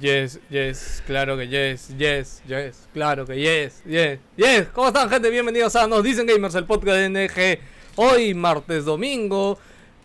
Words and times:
Yes, 0.00 0.38
yes, 0.48 1.02
claro 1.04 1.36
que 1.36 1.48
yes, 1.48 1.88
yes, 1.98 2.42
yes, 2.46 2.86
claro 2.92 3.26
que 3.26 3.34
yes, 3.40 3.82
yes, 3.84 4.20
yes. 4.36 4.68
¿Cómo 4.72 4.86
están, 4.86 5.10
gente? 5.10 5.28
Bienvenidos 5.30 5.74
a 5.74 5.88
Nos 5.88 6.04
Dicen 6.04 6.28
Gamers, 6.28 6.54
el 6.54 6.64
podcast 6.64 6.96
de 6.96 7.08
NG. 7.08 7.58
Hoy, 7.96 8.32
martes, 8.32 8.84
domingo, 8.84 9.58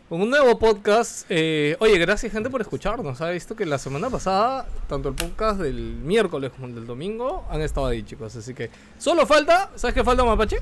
un 0.10 0.28
nuevo 0.28 0.58
podcast. 0.58 1.28
Eh, 1.30 1.78
oye, 1.80 2.00
gracias, 2.00 2.32
gente, 2.32 2.50
por 2.50 2.62
escucharnos. 2.62 3.22
Ha 3.22 3.30
visto 3.30 3.56
que 3.56 3.64
la 3.68 3.78
semana 3.78 4.10
pasada, 4.10 4.68
tanto 4.90 5.10
el 5.10 5.14
podcast 5.14 5.62
del 5.62 5.76
miércoles 5.76 6.50
como 6.50 6.66
el 6.66 6.74
del 6.74 6.88
domingo, 6.88 7.46
han 7.52 7.62
estado 7.62 7.86
ahí, 7.86 8.02
chicos. 8.02 8.36
Así 8.36 8.56
que 8.56 8.72
solo 8.98 9.28
falta, 9.28 9.70
¿sabes 9.76 9.94
qué 9.94 10.04
falta, 10.04 10.24
Mapache? 10.26 10.58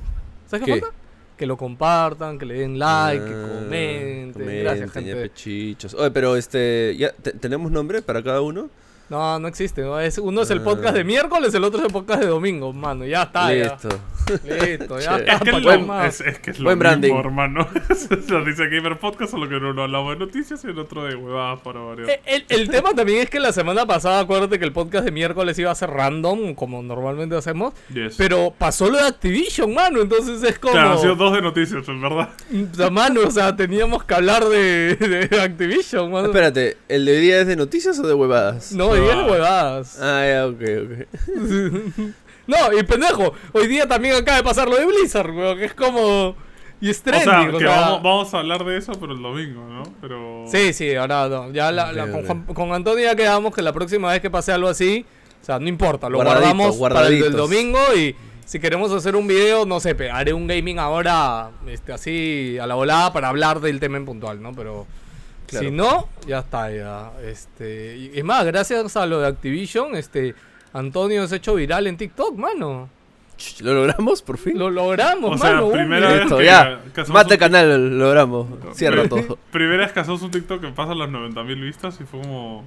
¿Sabes 0.48 0.66
qué, 0.66 0.74
¿Qué? 0.74 0.82
falta? 0.82 0.96
Que 1.38 1.46
lo 1.46 1.56
compartan, 1.56 2.38
que 2.38 2.46
le 2.46 2.56
den 2.56 2.78
like, 2.78 3.24
que 3.24 3.32
Ah, 3.34 3.48
comenten. 3.64 4.64
Gracias, 4.64 4.94
ya 4.94 5.00
gente. 5.00 5.16
pechichos. 5.16 5.94
Oye, 5.94 6.12
pero 6.12 6.36
este, 6.36 6.94
¿ya 6.98 7.14
te- 7.14 7.32
¿tenemos 7.32 7.72
nombre 7.72 8.02
para 8.02 8.22
cada 8.22 8.42
uno? 8.42 8.70
No, 9.14 9.38
no 9.40 9.48
existe. 9.48 9.84
¿no? 9.84 10.00
Es, 10.00 10.18
uno 10.18 10.42
es 10.42 10.50
el 10.50 10.62
podcast 10.62 10.96
de 10.96 11.04
miércoles, 11.04 11.54
el 11.54 11.64
otro 11.64 11.80
es 11.82 11.86
el 11.86 11.92
podcast 11.92 12.22
de 12.22 12.28
domingo, 12.28 12.74
mano. 12.74 13.06
Ya 13.06 13.22
está. 13.24 13.54
ya. 13.54 13.74
Listo. 13.74 13.90
Listo, 14.44 15.00
ya 15.00 15.18
está. 15.18 15.34
Es 15.36 15.42
que, 15.42 15.50
es 15.52 15.62
lo, 15.64 16.04
es, 16.04 16.22
es 16.22 16.40
que 16.40 16.52
es 16.52 16.60
lo 16.60 16.64
Buen 16.66 16.80
mismo, 16.80 16.90
branding. 16.90 17.14
hermano. 17.16 17.68
Lo 18.30 18.44
dice 18.44 18.68
Gamer 18.70 18.98
Podcast, 18.98 19.32
solo 19.32 19.48
que 19.48 19.58
en 19.58 19.66
uno 19.66 19.84
hablamos 19.84 20.18
de 20.18 20.26
noticias 20.26 20.64
y 20.64 20.68
en 20.68 20.80
otro 20.80 21.04
de 21.04 21.16
huevadas 21.16 21.60
para 21.60 21.80
variar. 21.82 22.10
Eh, 22.10 22.22
El, 22.26 22.46
el 22.50 22.70
tema 22.70 22.94
también 22.96 23.20
es 23.22 23.30
que 23.30 23.40
la 23.40 23.52
semana 23.54 23.86
pasada, 23.86 24.22
acuérdate 24.22 24.58
que 24.58 24.66
el 24.66 24.72
podcast 24.72 25.06
de 25.06 25.12
miércoles 25.12 25.60
iba 25.60 25.70
a 25.70 25.76
ser 25.76 25.92
random, 25.92 26.56
como 26.56 26.82
normalmente 26.82 27.36
hacemos. 27.36 27.74
Yes. 27.94 28.16
Pero 28.18 28.52
pasó 28.58 28.90
lo 28.90 28.98
de 28.98 29.06
Activision, 29.08 29.74
mano. 29.74 30.02
Entonces 30.02 30.42
es 30.42 30.58
como. 30.58 30.74
Claro, 30.74 30.92
han 30.94 31.00
sido 31.00 31.16
dos 31.16 31.34
de 31.34 31.42
noticias, 31.44 31.88
en 31.88 32.02
verdad. 32.02 32.30
O 32.72 32.76
sea, 32.76 32.90
mano, 32.90 33.22
o 33.28 33.32
sea, 33.32 33.56
teníamos 33.56 34.04
que 34.06 34.14
hablar 34.16 34.46
de, 34.46 34.96
de 35.30 35.42
Activision, 35.42 36.12
mano. 36.12 36.28
Espérate, 36.28 36.78
¿el 36.88 37.06
de 37.06 37.12
hoy 37.12 37.22
día 37.22 37.42
es 37.42 37.48
de 37.48 37.56
noticias 37.56 38.00
o 38.00 38.08
de 38.08 38.14
huevadas? 38.14 38.72
No, 38.72 38.88
hoy 38.88 39.02
día 39.04 39.22
es 39.26 39.32
huevadas. 39.32 40.00
Ah, 40.02 40.26
ya, 40.28 40.48
ok, 40.48 40.62
ok. 40.84 42.14
No, 42.46 42.58
y 42.78 42.84
pendejo, 42.84 43.34
hoy 43.54 43.68
día 43.68 43.88
también 43.88 44.16
acaba 44.16 44.38
de 44.38 44.44
pasar 44.44 44.68
lo 44.68 44.76
de 44.76 44.86
Blizzard, 44.86 45.32
weón, 45.32 45.58
que 45.58 45.66
es 45.66 45.74
como. 45.74 46.36
Y 46.82 46.90
es 46.90 47.00
O 47.00 47.04
trending, 47.04 47.24
sea, 47.30 47.50
o 47.50 47.58
que 47.58 47.66
sea- 47.66 47.80
vamos, 47.82 48.04
vamos 48.04 48.34
a 48.34 48.40
hablar 48.40 48.66
de 48.66 48.78
eso, 48.78 48.92
pero 49.00 49.14
el 49.14 49.22
domingo, 49.22 49.66
¿no? 49.66 49.84
Pero... 50.02 50.44
Sí, 50.52 50.74
sí, 50.74 50.94
ahora 50.96 51.30
no. 51.30 51.50
Ya 51.54 51.72
la, 51.72 51.94
la- 51.94 52.12
con, 52.12 52.44
con 52.44 52.74
Antonio 52.74 53.06
ya 53.06 53.16
quedamos 53.16 53.56
que 53.56 53.62
la 53.62 53.72
próxima 53.72 54.12
vez 54.12 54.20
que 54.20 54.30
pase 54.30 54.52
algo 54.52 54.68
así, 54.68 55.06
o 55.42 55.46
sea, 55.46 55.58
no 55.60 55.70
importa, 55.70 56.10
lo 56.10 56.18
Guardadito, 56.18 56.42
guardamos 56.58 56.76
para 56.78 57.08
el 57.08 57.20
guardaditos. 57.20 57.50
domingo 57.50 57.80
y 57.96 58.14
si 58.44 58.60
queremos 58.60 58.92
hacer 58.92 59.16
un 59.16 59.26
video, 59.26 59.66
no 59.66 59.80
sé, 59.80 59.96
haré 60.12 60.34
un 60.34 60.46
gaming 60.46 60.78
ahora, 60.80 61.52
este, 61.68 61.94
así 61.94 62.58
a 62.62 62.68
la 62.68 62.76
volada 62.76 63.14
para 63.14 63.30
hablar 63.30 63.62
del 63.62 63.80
tema 63.80 63.96
en 63.96 64.04
puntual, 64.04 64.42
¿no? 64.42 64.52
Pero 64.52 64.86
Claro. 65.48 65.66
si 65.66 65.72
no, 65.72 66.10
ya 66.28 66.40
está, 66.40 66.72
ya. 66.72 67.12
Este, 67.24 67.98
y 67.98 68.12
es 68.18 68.24
más, 68.24 68.46
gracias 68.46 68.96
a 68.98 69.06
lo 69.06 69.20
de 69.22 69.28
Activision, 69.28 69.96
este, 69.96 70.36
Antonio 70.74 71.28
se 71.28 71.36
ha 71.36 71.38
hecho 71.38 71.56
viral 71.56 71.88
en 71.88 71.98
TikTok, 71.98 72.36
mano. 72.38 72.90
¿Lo 73.62 73.74
logramos 73.74 74.22
por 74.22 74.38
fin? 74.38 74.58
Lo 74.58 74.70
logramos, 74.70 75.36
O 75.36 75.38
sea, 75.38 75.56
mano. 75.56 75.72
primera 75.72 76.08
vez 76.12 76.22
Listo, 76.22 76.38
que- 76.38 76.46
ya. 76.46 76.80
un- 76.96 77.38
canal, 77.38 77.90
lo 77.98 78.06
logramos. 78.06 78.48
Cierra 78.74 79.08
todo. 79.10 79.38
Primera 79.52 79.84
vez 79.84 79.92
que 79.92 80.00
hacemos 80.00 80.22
un 80.22 80.32
TikTok 80.32 80.62
que 80.62 80.68
pasa 80.70 80.94
las 80.96 81.10
90.000 81.10 81.60
vistas 81.62 81.98
y 82.00 82.04
fue 82.06 82.22
como... 82.22 82.64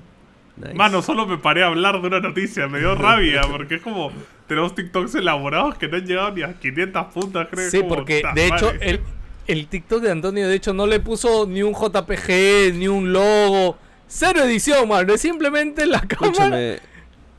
Nice. 0.57 0.75
Mano, 0.75 1.03
solo 1.03 1.27
me 1.27 1.37
paré 1.39 1.63
a 1.63 1.67
hablar 1.67 2.01
de 2.01 2.07
una 2.09 2.19
noticia, 2.21 2.67
me 2.67 2.79
dio 2.81 2.95
rabia, 2.95 3.43
porque 3.51 3.77
es 3.77 3.83
como... 3.83 4.11
Tenemos 4.49 4.75
TikToks 4.75 5.15
elaborados 5.17 5.77
que 5.77 5.87
no 5.89 5.97
han 5.99 6.07
llegado 6.07 6.31
ni 6.33 6.43
a 6.43 6.53
500 6.55 7.07
puntas, 7.13 7.49
creo. 7.51 7.71
Sí, 7.71 7.79
como, 7.81 7.95
porque 7.95 8.21
"Ta 8.23 8.33
de 8.33 8.47
hecho 8.47 8.67
madre". 8.67 8.91
el, 8.91 9.01
el 9.47 9.67
TikTok 9.69 10.03
de 10.03 10.11
Antonio 10.11 10.49
de 10.49 10.55
hecho 10.55 10.73
no 10.73 10.87
le 10.87 11.01
puso 11.01 11.47
ni 11.47 11.63
un 11.63 11.75
JPG, 11.75 12.75
ni 12.75 12.89
un 12.89 13.13
logo. 13.13 13.77
Cero 14.09 14.43
edición, 14.45 14.89
mano. 14.89 15.15
Es 15.15 15.21
simplemente 15.21 15.87
la 15.87 16.01
cámara. 16.01 16.29
Escúchame. 16.31 16.79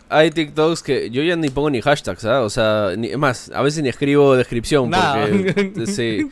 Hay 0.09 0.31
TikToks 0.31 0.83
que 0.83 1.09
yo 1.09 1.21
ya 1.21 1.35
ni 1.35 1.49
pongo 1.49 1.69
ni 1.69 1.81
hashtags, 1.81 2.23
¿ah? 2.25 2.41
O 2.41 2.49
sea, 2.49 2.91
ni, 2.97 3.07
es 3.07 3.17
más, 3.17 3.51
a 3.53 3.61
veces 3.61 3.83
ni 3.83 3.89
escribo 3.89 4.35
descripción 4.35 4.89
Nada. 4.89 5.27
porque... 5.27 5.85
sí. 5.87 6.29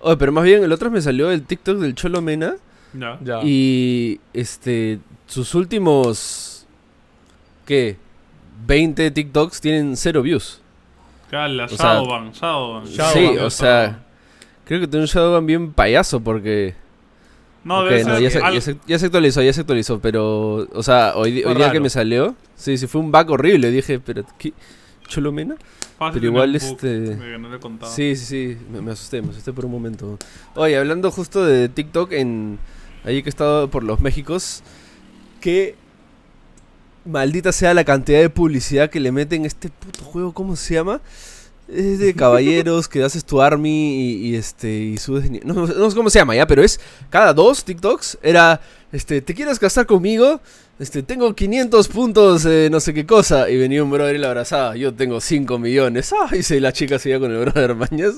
Oye, 0.00 0.16
pero 0.16 0.32
más 0.32 0.44
bien 0.44 0.64
el 0.64 0.72
otro 0.72 0.90
me 0.90 1.02
salió 1.02 1.30
el 1.30 1.42
TikTok 1.42 1.78
del 1.78 1.94
Cholo 1.94 2.22
Mena 2.22 2.56
Ya. 2.94 3.18
Ya. 3.22 3.40
y 3.44 4.20
este 4.32 5.00
sus 5.26 5.54
últimos 5.54 6.66
¿qué? 7.66 7.96
20 8.66 9.10
TikToks 9.10 9.60
tienen 9.60 9.96
cero 9.96 10.22
views. 10.22 10.60
Cala, 11.30 11.66
O 11.66 11.68
sea, 11.68 11.76
Shadowban, 11.76 12.32
Shadowban. 12.32 12.84
Shadowban, 12.86 13.12
sí, 13.12 13.38
o 13.38 13.50
sea, 13.50 14.02
creo 14.70 14.82
que 14.82 14.86
tiene 14.86 15.02
un 15.02 15.08
Shadowban 15.08 15.46
bien 15.46 15.72
payaso 15.72 16.20
porque 16.20 16.74
No, 17.64 17.80
Ok, 17.80 17.88
debe 17.88 18.04
no, 18.04 18.20
ya, 18.20 18.30
se, 18.30 18.38
al- 18.38 18.54
ya 18.54 18.60
se- 18.60 18.76
ya 18.86 18.98
se 19.00 19.06
actualizó, 19.06 19.42
ya 19.42 19.52
se 19.52 19.62
actualizó, 19.62 19.98
pero 19.98 20.68
o 20.72 20.82
sea, 20.84 21.14
hoy, 21.16 21.32
día 21.32 21.72
que 21.72 21.80
me 21.80 21.90
salió, 21.90 22.36
sí, 22.54 22.78
sí 22.78 22.86
fue 22.86 23.00
un 23.00 23.10
bug 23.10 23.30
horrible, 23.32 23.72
dije, 23.72 23.98
pero 23.98 24.22
¿qué? 24.38 24.52
¿Cholo 25.08 25.32
Mena? 25.32 25.56
fácil 25.98 26.20
pero 26.20 26.26
igual, 26.32 26.54
este, 26.54 27.16
contado. 27.58 27.90
Sí, 27.92 28.14
sí, 28.14 28.24
sí, 28.26 28.58
me, 28.70 28.80
me 28.80 28.92
asusté, 28.92 29.20
me 29.22 29.30
asusté 29.30 29.52
por 29.52 29.64
un 29.64 29.72
momento. 29.72 30.18
Oye, 30.54 30.78
hablando 30.78 31.10
justo 31.10 31.44
de 31.44 31.68
TikTok, 31.68 32.12
en 32.12 32.60
ahí 33.04 33.24
que 33.24 33.28
he 33.28 33.34
estado 33.34 33.68
por 33.70 33.82
los 33.82 34.00
Méxicos, 34.00 34.62
que 35.40 35.74
maldita 37.04 37.50
sea 37.50 37.74
la 37.74 37.82
cantidad 37.84 38.20
de 38.20 38.30
publicidad 38.30 38.88
que 38.88 39.00
le 39.00 39.10
meten 39.10 39.42
a 39.42 39.46
este 39.48 39.68
puto 39.68 40.04
juego, 40.04 40.32
¿cómo 40.32 40.54
se 40.54 40.74
llama? 40.74 41.00
Es 41.72 41.98
de 42.00 42.14
caballeros 42.14 42.88
que 42.88 43.02
haces 43.04 43.24
tu 43.24 43.40
army 43.40 43.94
y, 44.00 44.28
y, 44.30 44.34
este 44.36 44.70
y 44.72 44.98
subes 44.98 45.30
ni- 45.30 45.40
no, 45.44 45.54
no 45.54 45.90
sé 45.90 45.96
cómo 45.96 46.10
se 46.10 46.18
llama 46.18 46.34
ya, 46.34 46.46
pero 46.46 46.62
es 46.64 46.80
cada 47.10 47.32
dos 47.32 47.64
TikToks 47.64 48.18
era 48.22 48.60
este, 48.92 49.20
¿te 49.22 49.34
quieres 49.34 49.58
casar 49.60 49.86
conmigo? 49.86 50.40
Este, 50.80 51.02
tengo 51.02 51.34
500 51.34 51.88
puntos, 51.88 52.44
eh, 52.46 52.68
no 52.72 52.80
sé 52.80 52.94
qué 52.94 53.04
cosa. 53.06 53.50
Y 53.50 53.56
venía 53.58 53.84
un 53.84 53.90
brother 53.90 54.16
y 54.16 54.18
la 54.18 54.28
abrazaba. 54.28 54.74
Yo 54.76 54.94
tengo 54.94 55.20
5 55.20 55.58
millones. 55.58 56.10
Ah, 56.18 56.34
y 56.34 56.42
se- 56.42 56.58
la 56.58 56.72
chica 56.72 56.98
se 56.98 57.10
iba 57.10 57.20
con 57.20 57.30
el 57.30 57.38
brother, 57.38 57.74
mañas. 57.76 58.14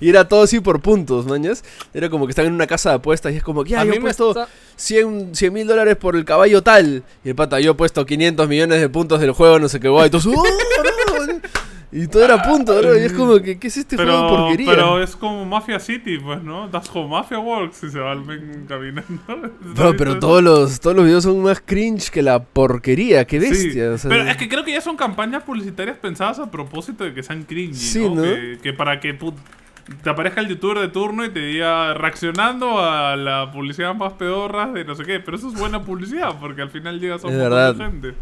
Y, 0.00 0.08
era 0.08 0.26
todo 0.26 0.42
así 0.42 0.58
por 0.58 0.80
puntos, 0.80 1.26
mañas. 1.26 1.62
Era 1.94 2.08
como 2.08 2.26
que 2.26 2.30
están 2.32 2.46
en 2.46 2.54
una 2.54 2.66
casa 2.66 2.88
de 2.90 2.94
apuestas 2.96 3.32
y 3.34 3.36
es 3.36 3.42
como 3.44 3.62
que, 3.62 3.70
ya, 3.70 3.82
a 3.82 3.84
yo 3.84 3.90
mí 3.90 3.98
he 3.98 4.00
puesto 4.00 4.30
está- 4.30 4.48
100 4.76 5.52
mil 5.52 5.66
dólares 5.66 5.96
por 5.96 6.16
el 6.16 6.24
caballo 6.24 6.62
tal. 6.62 7.04
Y 7.24 7.28
el 7.28 7.34
pata, 7.34 7.60
yo 7.60 7.72
he 7.72 7.74
puesto 7.74 8.04
500 8.06 8.48
millones 8.48 8.80
de 8.80 8.88
puntos 8.88 9.20
del 9.20 9.32
juego, 9.32 9.58
no 9.58 9.68
sé 9.68 9.78
qué 9.78 9.88
guay. 9.88 10.06
Y 10.08 10.10
todos, 10.10 10.26
"Oh, 10.26 10.30
no". 10.32 10.42
Y 11.90 12.06
todo 12.06 12.22
era 12.24 12.42
punto, 12.42 12.76
bro. 12.78 12.98
Y 12.98 13.02
es 13.04 13.12
como 13.14 13.40
que, 13.40 13.58
¿qué 13.58 13.68
es 13.68 13.76
este 13.78 13.96
juego 13.96 14.12
de 14.12 14.18
Pero, 14.18 14.28
porquería? 14.36 14.70
pero 14.70 15.02
es 15.02 15.16
como 15.16 15.44
Mafia 15.46 15.80
City, 15.80 16.18
pues, 16.18 16.42
¿no? 16.42 16.68
Das 16.68 16.88
como 16.90 17.08
Mafia 17.08 17.38
Works 17.38 17.84
y 17.84 17.90
se 17.90 17.98
va 17.98 18.12
el 18.12 18.20
men 18.24 18.66
caminando. 18.68 19.52
Bro, 19.74 19.96
pero 19.96 20.18
todos 20.18 20.42
los, 20.42 20.80
todos 20.80 20.94
los 20.94 21.04
videos 21.06 21.24
son 21.24 21.42
más 21.42 21.62
cringe 21.64 22.10
que 22.10 22.20
la 22.22 22.42
porquería. 22.42 23.24
Qué 23.26 23.40
Sí, 23.40 23.48
bestia. 23.50 23.90
o 23.92 23.98
sea, 23.98 24.10
pero 24.10 24.24
es 24.24 24.36
que 24.36 24.48
creo 24.48 24.64
que 24.64 24.72
ya 24.72 24.80
son 24.82 24.96
campañas 24.96 25.42
publicitarias 25.44 25.96
pensadas 25.96 26.38
a 26.38 26.50
propósito 26.50 27.04
de 27.04 27.14
que 27.14 27.22
sean 27.22 27.44
cringy, 27.44 27.74
Sí, 27.74 28.00
¿no? 28.00 28.16
¿no? 28.16 28.22
Que, 28.22 28.58
que 28.62 28.72
para 28.74 29.00
que 29.00 29.16
te 30.02 30.10
aparezca 30.10 30.42
el 30.42 30.48
youtuber 30.48 30.78
de 30.80 30.88
turno 30.88 31.24
y 31.24 31.30
te 31.30 31.40
diga 31.40 31.94
reaccionando 31.94 32.80
a 32.80 33.16
la 33.16 33.50
publicidad 33.50 33.94
más 33.94 34.12
pedorra 34.12 34.66
de 34.66 34.84
no 34.84 34.94
sé 34.94 35.04
qué. 35.04 35.20
Pero 35.20 35.38
eso 35.38 35.48
es 35.48 35.54
buena 35.58 35.82
publicidad 35.82 36.34
porque 36.38 36.60
al 36.60 36.68
final 36.70 37.00
llega 37.00 37.14
a 37.14 37.26
un 37.26 37.38
montón 37.38 37.78
de 37.78 37.84
gente. 37.84 38.14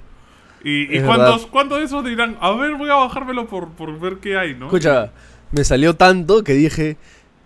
Y, 0.65 0.83
y 0.97 1.01
¿cuántos, 1.03 1.35
verdad. 1.43 1.49
¿cuántos 1.51 1.79
de 1.79 1.85
esos 1.85 2.05
dirán, 2.05 2.37
a 2.41 2.51
ver, 2.53 2.75
voy 2.75 2.91
a 2.91 2.95
bajármelo 2.95 3.47
por, 3.47 3.69
por 3.71 3.99
ver 4.01 4.17
qué 4.17 4.37
hay, 4.37 4.55
¿no? 4.55 4.67
Escucha, 4.67 5.13
me 5.53 5.63
salió 5.65 5.95
tanto 5.95 6.43
que 6.43 6.55
dije, 6.55 6.97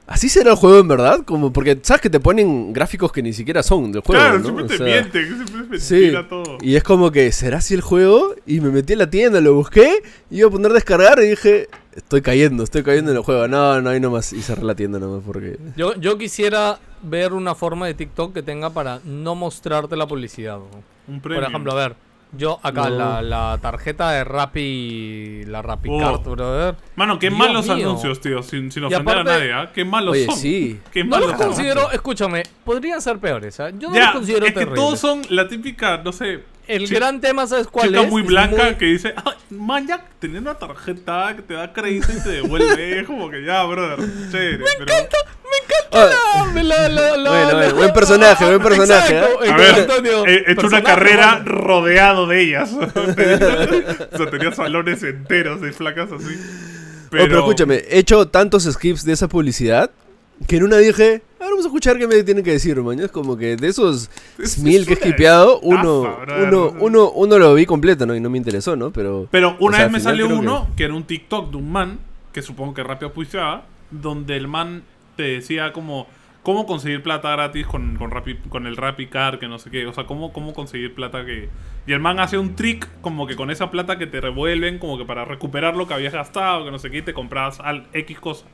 ¿así 0.07 0.29
será 0.31 0.53
el 0.53 0.57
juego 0.57 0.79
en 0.79 0.89
verdad? 0.89 1.21
Como 1.27 1.53
porque 1.53 1.79
sabes 1.83 2.01
que 2.01 2.09
te 2.09 2.19
ponen 2.21 2.73
gráficos 2.73 3.13
que 3.13 3.23
ni 3.23 3.33
siquiera 3.35 3.63
son 3.63 3.93
del 3.93 4.01
juego, 4.03 4.21
claro, 4.23 4.39
¿no? 4.39 4.45
siempre 4.45 4.65
O 4.65 4.69
te 4.69 4.77
sea, 4.79 4.87
mienten, 4.87 5.47
siempre 5.47 5.77
es 5.77 5.83
Sí, 5.85 5.95
mentira 5.95 6.29
todo. 6.29 6.59
y 6.63 6.77
es 6.77 6.83
como 6.83 7.11
que, 7.11 7.31
¿será 7.33 7.59
así 7.59 7.75
el 7.75 7.83
juego? 7.83 8.35
Y 8.47 8.61
me 8.61 8.71
metí 8.71 8.95
a 8.95 8.97
la 8.97 9.11
tienda, 9.11 9.41
lo 9.43 9.55
busqué, 9.55 10.03
iba 10.31 10.49
a 10.49 10.51
poner 10.51 10.73
descargar 10.73 11.19
y 11.23 11.29
dije, 11.29 11.69
estoy 11.95 12.23
cayendo, 12.23 12.63
estoy 12.63 12.83
cayendo 12.83 13.11
en 13.11 13.19
el 13.19 13.23
juego. 13.23 13.47
No, 13.49 13.83
no, 13.83 13.91
ahí 13.91 14.01
nomás, 14.01 14.33
y 14.33 14.41
cerré 14.41 14.63
la 14.65 14.75
tienda 14.75 14.99
nomás 14.99 15.23
porque... 15.27 15.59
Yo, 15.77 15.95
yo 15.97 16.17
quisiera 16.17 16.79
ver 17.03 17.33
una 17.35 17.55
forma 17.55 17.87
de 17.87 17.95
TikTok 17.95 18.33
que 18.33 18.43
tenga 18.43 18.71
para 18.71 19.01
no 19.05 19.35
mostrarte 19.35 19.95
la 19.97 20.07
publicidad. 20.07 20.57
¿no? 20.57 20.65
Un 21.09 21.21
Por 21.21 21.33
premio. 21.33 21.49
ejemplo, 21.49 21.73
a 21.73 21.75
ver, 21.75 21.97
yo 22.33 22.61
acá 22.63 22.89
No. 22.89 22.97
la, 22.97 23.23
la 23.23 23.59
tarjeta 23.61 24.11
de 24.13 24.25
Rappi, 24.25 25.45
la 25.47 25.63
Rappi 25.63 25.89
Oh. 25.91 25.99
Card, 25.99 26.23
brother. 26.29 26.77
Mano, 26.97 27.19
qué 27.19 27.29
Dios 27.29 27.39
malos 27.39 27.65
mío. 27.67 27.75
anuncios, 27.89 28.21
tío, 28.21 28.43
sin, 28.43 28.71
sin 28.71 28.85
ofender 28.85 29.01
aparte- 29.19 29.31
a 29.31 29.39
nadie, 29.39 29.53
¿ah? 29.53 29.71
Qué 29.75 29.85
malos 29.85 30.13
Oye, 30.13 30.27
son. 30.27 30.37
sí. 30.37 30.81
Qué 30.93 31.05
No 31.05 31.11
malos 31.11 31.31
los 31.31 31.41
considero, 31.41 31.91
escúchame, 31.91 32.43
podrían 32.65 33.01
ser 33.01 33.19
peores, 33.19 33.59
¿ah? 33.61 33.71
Yo 33.71 33.89
no 33.89 33.95
Ya, 33.95 34.07
los 34.07 34.13
considero 34.15 34.47
es 34.47 34.55
que 34.55 34.67
todos 34.67 34.99
son 35.01 35.23
la 35.29 35.49
típica, 35.49 35.99
no 35.99 36.13
sé, 36.13 36.45
El 36.71 36.87
gran 36.89 37.21
tema, 37.21 37.47
¿sabes 37.47 37.67
cuál 37.67 37.89
chica 37.89 38.03
es? 38.03 38.11
muy 38.11 38.23
Es 38.23 38.29
blanca 38.29 38.65
muy- 38.65 38.75
que 38.77 38.85
dice, 38.87 39.15
ah, 39.17 39.35
man, 39.51 39.87
ya 39.87 40.05
tenés 40.19 40.41
una 40.43 40.55
tarjeta 40.55 41.33
que 41.37 41.43
te 41.43 41.55
da 41.55 41.73
crédito 41.73 42.09
y 42.17 42.23
te 42.23 42.29
devuelve. 42.31 43.01
es 43.01 43.07
como 43.07 43.31
que 43.31 43.45
ya, 43.45 43.65
brother, 43.65 43.99
chévere. 44.31 44.65
pero... 44.79 44.93
Ah, 45.93 46.09
Ah, 46.37 46.45
me 46.55 46.63
la- 46.63 46.89
la- 46.89 47.17
la- 47.17 47.31
Bueno, 47.31 47.47
la- 47.49 47.55
bueno, 47.55 47.75
buen 47.75 47.93
personaje, 47.93 48.45
buen 48.45 48.63
personaje, 48.63 49.19
Exacto, 49.19 49.45
¿eh? 49.45 49.51
A 49.51 49.57
ver, 49.57 49.75
Antonio, 49.75 50.25
he 50.27 50.53
hecho 50.53 50.67
una 50.69 50.83
carrera 50.85 51.27
mano. 51.39 51.45
rodeado 51.51 52.27
de 52.29 52.41
ellas. 52.43 52.71
o 54.13 54.17
sea, 54.17 54.31
tenía 54.31 54.53
salones 54.53 55.03
enteros 55.03 55.61
de 55.61 55.73
flacas 55.73 56.13
así. 56.13 56.37
Oh, 56.37 57.09
pero 57.11 57.39
escúchame, 57.41 57.83
he 57.89 57.99
hecho 57.99 58.29
tantos 58.29 58.63
skips 58.71 59.05
de 59.05 59.13
esa 59.15 59.27
publicidad 59.29 59.91
que 60.47 60.57
en 60.59 60.63
una 60.63 60.77
dije, 60.77 61.23
ver, 61.51 61.53
vamos 61.53 61.65
a 61.65 61.69
escuchar 61.69 61.99
qué 61.99 62.07
me 62.07 62.23
tienen 62.23 62.43
que 62.45 62.53
decir, 62.53 62.81
man. 62.83 62.99
Es 63.01 63.11
como 63.11 63.37
que 63.37 63.57
de 63.57 63.69
esos 63.69 64.11
Es- 64.39 64.59
mil 64.59 64.83
es 64.83 64.87
que 64.87 64.95
he 64.95 64.97
skipeado, 64.97 65.61
uno, 65.61 66.17
uno, 66.47 66.73
uno, 66.81 67.11
uno 67.11 67.39
lo 67.39 67.55
vi 67.55 67.67
completo, 67.67 68.07
¿no? 68.07 68.15
Y 68.15 68.21
no 68.21 68.31
me 68.31 68.39
interesó, 68.39 68.77
¿no? 68.77 68.91
Pero. 68.93 69.29
Pero 69.31 69.57
una 69.61 69.77
O 69.77 69.77
sea, 69.77 69.85
vez 69.85 69.93
me 69.93 70.01
salió 70.01 70.29
uno 70.29 70.69
que... 70.77 70.85
era 70.85 70.95
un 70.95 71.05
TikTok 71.05 71.51
de 71.51 71.57
un 71.57 71.71
man, 71.71 71.99
que 72.33 72.43
supongo 72.43 72.75
que 72.75 72.83
rápido 72.83 73.13
puiteaba, 73.13 73.65
donde 73.91 74.37
el 74.37 74.49
man 74.49 74.83
te 75.17 75.25
decía 75.25 75.73
como 75.73 76.07
cómo 76.43 76.65
conseguir 76.65 77.03
plata 77.03 77.31
gratis 77.33 77.67
con, 77.67 77.97
con, 77.97 78.11
Rappi- 78.11 78.49
con 78.49 78.67
el 78.67 78.77
que 79.39 79.47
no 79.49 79.59
sé 79.59 79.71
qué. 79.71 79.87
O 79.87 79.93
sea, 79.93 80.05
cómo, 80.07 80.33
cómo 80.33 80.55
conseguir 80.55 80.95
plata 80.95 81.27
que... 81.27 81.51
Y 81.87 81.93
el 81.93 82.01
man 82.01 82.19
hace 82.19 82.39
un 82.39 82.55
trick 82.57 82.89
como 83.03 83.27
que 83.27 83.37
con 83.37 83.51
esa 83.51 83.71
plata 83.71 83.99
que 83.99 84.07
te 84.07 84.21
revuelven, 84.23 84.79
como 84.79 84.97
que 84.97 85.05
para 85.05 85.27
recuperar 85.27 85.77
lo 85.77 85.87
que 85.87 85.93
habías 85.93 86.15
gastado, 86.15 86.65
que 86.65 86.71
no 86.71 86.79
sé 86.79 86.91
qué, 86.91 86.99
y 86.99 87.03
te 87.03 87.13
comprabas 87.13 87.61
al 87.61 87.89
X 87.93 88.19
cosa. 88.21 88.47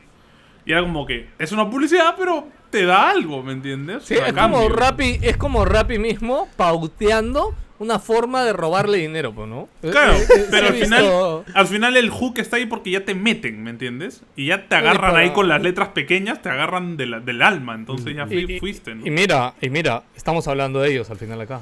Y 0.67 0.73
era 0.73 0.83
como 0.83 1.07
que 1.07 1.29
es 1.39 1.53
una 1.53 1.71
publicidad, 1.71 2.15
pero 2.19 2.49
te 2.71 2.85
da 2.85 3.09
algo, 3.11 3.43
¿me 3.43 3.53
entiendes? 3.53 4.03
Sí, 4.05 4.15
O 4.15 4.19
sea, 4.19 4.27
es 4.29 4.33
como. 4.35 4.69
Rappi, 4.69 5.19
es 5.23 5.37
como 5.37 5.65
Rappi 5.65 5.99
mismo 5.99 6.49
pauteando 6.57 7.55
una 7.79 7.99
forma 7.99 8.43
de 8.45 8.53
robarle 8.55 8.99
dinero, 8.99 9.33
pues, 9.35 9.49
¿no? 9.49 9.69
Claro, 9.83 10.15
Eh, 10.15 10.27
eh, 10.37 10.47
pero 10.51 10.69
sí 10.69 10.73
al 10.73 10.85
final, 10.85 11.45
al 11.55 11.67
final 11.67 11.97
el 11.99 12.09
hook 12.11 12.39
está 12.39 12.57
ahí 12.57 12.65
porque 12.67 12.91
ya 12.91 13.05
te 13.05 13.15
meten, 13.15 13.63
¿me 13.63 13.71
entiendes? 13.71 14.23
Y 14.35 14.47
ya 14.47 14.67
te 14.67 14.75
agarran 14.75 15.13
para- 15.13 15.19
ahí 15.19 15.31
con 15.31 15.47
las 15.49 15.61
letras 15.63 15.91
pequeñas, 15.91 16.41
te 16.43 16.49
agarran 16.49 16.97
de 16.97 17.05
la- 17.07 17.21
del 17.21 17.43
alma, 17.43 17.75
entonces 17.75 18.17
ya 18.17 18.27
fui- 18.27 18.47
Y- 18.49 18.55
y- 18.55 18.59
fuiste, 18.61 18.95
¿no? 18.95 19.07
Y 19.07 19.11
mira, 19.11 19.55
y 19.61 19.69
mira, 19.69 20.03
estamos 20.17 20.49
hablando 20.49 20.81
de 20.81 20.91
ellos 20.91 21.11
al 21.11 21.19
final 21.19 21.39
acá. 21.43 21.61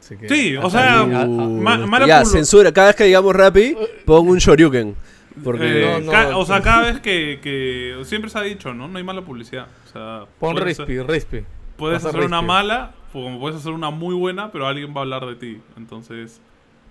Así 0.00 0.16
que- 0.16 0.28
Sí, 0.28 0.56
o 0.56 0.66
ah, 0.66 0.70
sea, 0.70 1.00
ah, 1.00 1.02
ah, 1.02 1.26
ma- 1.26 1.78
Uh, 1.78 1.86
mala 1.86 2.06
ya, 2.06 2.22
pulo- 2.22 2.30
censura. 2.32 2.72
Cada 2.72 2.88
vez 2.88 2.96
que 2.96 3.04
digamos 3.04 3.36
Rappi, 3.36 3.76
pongo 4.06 4.32
un 4.32 4.38
Shoryuken. 4.38 4.96
Porque. 5.44 5.96
Eh, 5.96 6.00
No, 6.04 6.12
no, 6.30 6.38
o 6.38 6.44
sea, 6.46 6.60
cada 6.62 6.82
vez 6.82 7.00
que, 7.00 7.38
que 7.42 8.00
siempre 8.04 8.30
se 8.30 8.38
ha 8.38 8.42
dicho, 8.42 8.74
¿no? 8.74 8.88
No 8.88 8.98
hay 8.98 9.04
mala 9.04 9.22
publicidad. 9.22 9.68
O 9.86 9.88
sea, 9.92 10.24
Pon 10.38 10.56
Rispi, 10.56 10.82
hacer- 10.82 11.06
Rispi. 11.08 11.44
Puedes 11.76 12.04
hacer 12.04 12.20
una 12.20 12.42
mala, 12.42 12.92
o 13.14 13.22
como 13.22 13.40
puedes 13.40 13.56
hacer 13.58 13.72
una 13.72 13.90
muy 13.90 14.14
buena, 14.14 14.52
pero 14.52 14.66
alguien 14.66 14.92
va 14.94 14.98
a 14.98 15.02
hablar 15.02 15.24
de 15.26 15.34
ti. 15.36 15.60
Entonces, 15.78 16.40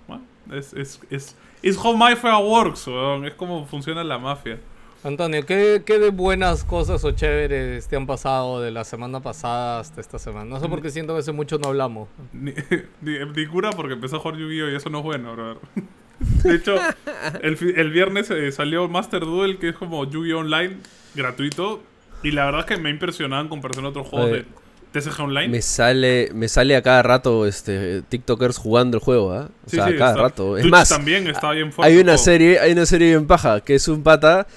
bueno, 0.08 0.24
es, 0.52 0.74
es, 0.74 1.00
es, 1.12 1.36
it's 1.62 1.78
how 1.78 1.96
mafia 1.96 2.38
works, 2.40 2.88
weón. 2.88 3.26
Es 3.26 3.34
como 3.36 3.66
funciona 3.68 4.04
la 4.04 4.18
mafia. 4.18 4.60
Antonio, 5.04 5.46
¿qué, 5.46 5.84
¿qué 5.86 5.98
de 6.00 6.10
buenas 6.10 6.66
cosas 6.66 7.06
o 7.06 7.12
chéveres 7.12 7.88
te 7.88 7.96
han 7.96 8.06
pasado 8.06 8.60
de 8.62 8.70
la 8.72 8.84
semana 8.84 9.22
pasada 9.22 9.80
hasta 9.80 10.02
esta 10.02 10.20
semana? 10.20 10.44
No 10.46 10.60
sé 10.60 10.68
por 10.68 10.82
qué 10.82 10.90
siento 10.90 11.14
que 11.14 11.20
hace 11.20 11.32
mucho 11.32 11.58
no 11.58 11.70
hablamos. 11.70 12.10
Ni, 12.34 12.52
ni, 13.02 13.18
ni 13.34 13.46
cura 13.48 13.70
porque 13.72 13.94
empezó 13.94 14.18
a 14.18 14.20
jugar 14.20 14.38
Yu-Gi-Oh! 14.38 14.70
y 14.72 14.76
eso 14.76 14.90
no 14.90 14.98
es 15.00 15.04
bueno, 15.06 15.34
brother. 15.34 15.58
De 16.44 16.56
hecho, 16.56 16.76
el, 17.42 17.58
el 17.78 17.92
viernes 17.92 18.30
eh, 18.32 18.52
salió 18.52 18.88
Master 18.88 19.22
Duel, 19.22 19.58
que 19.58 19.70
es 19.70 19.76
como 19.76 20.04
Yu-Gi-Oh! 20.10 20.40
Online, 20.40 20.78
gratuito. 21.16 21.82
Y 22.24 22.32
la 22.32 22.46
verdad 22.46 22.62
es 22.62 22.66
que 22.66 22.78
me 22.78 22.90
ha 22.90 22.92
impresionado 22.92 23.42
en 23.42 23.48
comparación 23.48 23.86
a 23.86 23.90
otros 23.90 24.08
juegos 24.08 24.32
de 24.32 24.46
TCG 24.92 25.22
Online. 25.22 25.48
Me 25.48 25.62
sale, 25.62 26.32
me 26.34 26.50
sale 26.50 26.76
a 26.76 26.82
cada 26.82 27.02
rato 27.04 27.46
este 27.46 28.02
TikTokers 28.02 28.58
jugando 28.58 28.98
el 28.98 29.04
juego, 29.04 29.32
¿ah? 29.32 29.50
O 29.66 29.70
Sí, 29.70 29.78
sea, 29.78 29.88
sí, 29.88 29.94
a 29.94 29.98
cada 29.98 30.12
está- 30.12 30.22
rato. 30.24 30.58
Es 30.58 30.64
Twitch 30.64 30.72
más, 30.72 30.90
también 30.90 31.28
está 31.28 31.52
bien 31.52 31.72
fuerte 31.72 31.94
hay 31.94 32.00
una 32.02 32.18
serie, 32.18 32.60
hay 32.60 32.74
una 32.74 32.86
serie 32.86 33.10
bien 33.10 33.26
paja, 33.28 33.62
que 33.62 33.76
es 33.76 33.88
un 33.88 34.04
pata 34.04 34.48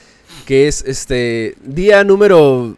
que 0.47 0.67
es 0.67 0.83
este 0.87 1.55
día 1.63 2.03
número 2.03 2.77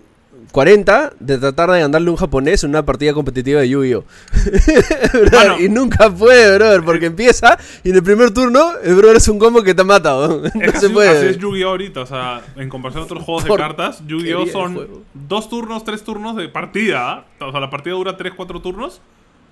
40 0.55 1.15
de 1.19 1.39
tratar 1.39 1.69
de 1.73 1.81
ganarle 1.81 2.11
un 2.11 2.17
japonés 2.17 2.62
en 2.62 2.71
una 2.71 2.87
partida 2.87 3.12
competitiva 3.12 3.61
de 3.61 3.71
Yu-Gi-Oh! 3.71 4.05
Bueno. 5.33 5.59
y 5.59 5.69
nunca 5.69 6.09
puede, 6.09 6.55
brother, 6.55 6.85
porque 6.85 7.06
empieza 7.06 7.59
y 7.83 7.91
en 7.91 7.97
el 7.97 8.05
primer 8.05 8.33
turno 8.33 8.61
el 8.85 8.95
brother 8.95 9.17
es 9.17 9.27
un 9.27 9.41
combo 9.41 9.65
que 9.65 9.75
te 9.75 9.83
mata, 9.83 10.17
weón. 10.17 10.47
Es 10.62 10.81
que 10.81 10.89
No 10.89 11.01
se 11.01 11.09
así 11.09 11.27
es 11.27 11.39
Yu-Gi-Oh! 11.39 11.71
ahorita, 11.71 12.03
o 12.03 12.06
sea, 12.06 12.41
en 12.55 12.69
comparación 12.69 13.03
a 13.03 13.06
otros 13.06 13.25
juegos 13.25 13.43
de 13.43 13.56
cartas, 13.56 14.01
Yu-Gi-Oh! 14.06 14.47
son 14.47 15.05
dos 15.12 15.49
turnos, 15.49 15.83
tres 15.83 16.05
turnos 16.05 16.37
de 16.37 16.49
partida. 16.49 17.11
¿ah? 17.11 17.25
O 17.41 17.51
sea, 17.51 17.59
la 17.59 17.71
partida 17.71 17.95
dura 17.95 18.17
tres, 18.17 18.33
cuatro 18.37 18.61
turnos. 18.61 19.01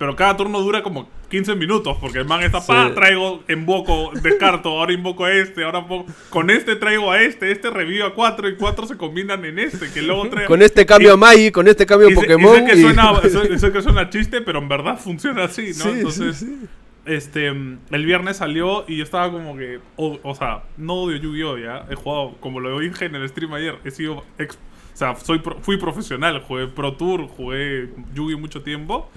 Pero 0.02 0.16
cada 0.16 0.36
turno 0.36 0.58
dura 0.60 0.82
como 0.82 1.08
15 1.30 1.54
minutos, 1.54 1.96
porque 2.00 2.18
el 2.18 2.24
man 2.24 2.42
está, 2.42 2.60
Sí. 2.60 2.66
pa, 2.66 2.92
traigo, 2.92 3.44
invoco, 3.48 4.10
descarto, 4.20 4.70
ahora 4.70 4.92
invoco 4.92 5.24
a 5.26 5.32
este, 5.32 5.62
ahora 5.62 5.78
invoco- 5.78 6.06
con 6.28 6.50
este 6.50 6.74
traigo 6.74 7.12
a 7.12 7.22
este, 7.22 7.52
este 7.52 7.70
revive 7.70 8.02
a 8.02 8.10
cuatro 8.10 8.48
y 8.48 8.56
cuatro 8.56 8.84
se 8.84 8.96
combinan 8.96 9.44
en 9.44 9.60
este, 9.60 9.92
que 9.92 10.02
luego. 10.02 10.26
Con 10.48 10.60
este 10.60 10.84
cambio 10.86 11.10
y- 11.10 11.12
a 11.12 11.16
Magi, 11.16 11.52
con 11.52 11.68
este 11.68 11.86
cambio 11.86 12.08
a 12.08 12.10
y 12.10 12.14
sé- 12.16 12.20
y 12.20 12.22
Pokémon. 12.24 12.56
sé 12.56 12.64
que, 12.64 12.80
suena, 12.82 13.20
sé- 13.22 13.58
sé 13.60 13.70
que 13.72 13.80
suena 13.80 14.10
chiste, 14.10 14.40
pero 14.40 14.58
en 14.58 14.68
verdad 14.68 14.98
funciona 14.98 15.44
así, 15.44 15.68
¿no? 15.68 15.84
Sí, 15.84 15.88
Entonces, 15.90 16.36
sí, 16.36 16.58
este, 17.04 17.46
el 17.46 18.04
viernes 18.04 18.38
salió 18.38 18.84
y 18.88 18.96
yo 18.96 19.04
estaba 19.04 19.30
como 19.30 19.56
que, 19.56 19.78
o, 19.94 20.18
o 20.24 20.34
sea, 20.34 20.64
no 20.78 20.94
odio 20.94 21.18
Yu-Gi-Oh! 21.18 21.58
ya, 21.58 21.86
he 21.88 21.94
jugado, 21.94 22.34
como 22.40 22.58
lo 22.58 22.76
dije 22.80 23.04
en 23.04 23.14
el 23.14 23.28
stream 23.28 23.54
ayer, 23.54 23.76
he 23.84 23.92
sido, 23.92 24.24
ex- 24.36 24.56
o 24.56 24.96
sea, 24.96 25.14
soy 25.14 25.38
pro- 25.38 25.58
fui 25.62 25.76
profesional, 25.76 26.40
jugué 26.40 26.66
Pro 26.66 26.94
Tour, 26.94 27.28
jugué 27.28 27.88
Yu-Gi 28.14 28.34
mucho 28.34 28.62
tiempo, 28.62 29.08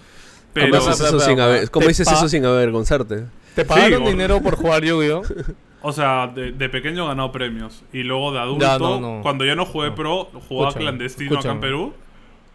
¿Cómo 0.62 0.72
pero, 0.72 0.86
dices 0.86 0.98
Pero- 0.98 1.18
eso 1.18 1.20
sin, 1.20 1.40
aver- 1.40 1.70
cómo 1.70 1.88
dices 1.88 2.08
eso 2.12 2.30
sin 2.30 2.46
avergonzarte? 2.46 3.26
¿Te 3.56 3.66
pagaron 3.66 4.06
dinero 4.06 4.42
por 4.42 4.56
jugar 4.56 4.84
Yu-Gi-Oh? 4.84 5.22
o 5.82 5.92
sea, 5.94 6.28
de, 6.28 6.52
de 6.52 6.70
pequeño 6.70 7.04
he 7.06 7.08
ganado 7.08 7.32
premios 7.32 7.84
y 7.94 8.04
luego 8.04 8.32
de 8.34 8.40
adulto, 8.40 8.66
Ya, 8.66 8.80
no, 8.80 9.00
no. 9.00 9.22
cuando 9.22 9.46
ya 9.46 9.56
no 9.56 9.66
jugué 9.66 9.92
Pro, 9.92 10.30
jugaba 10.48 10.70
Escúchame, 10.70 10.86
clandestino 10.86 11.40
acá 11.40 11.52
en. 11.52 11.60
Perú. 11.60 11.94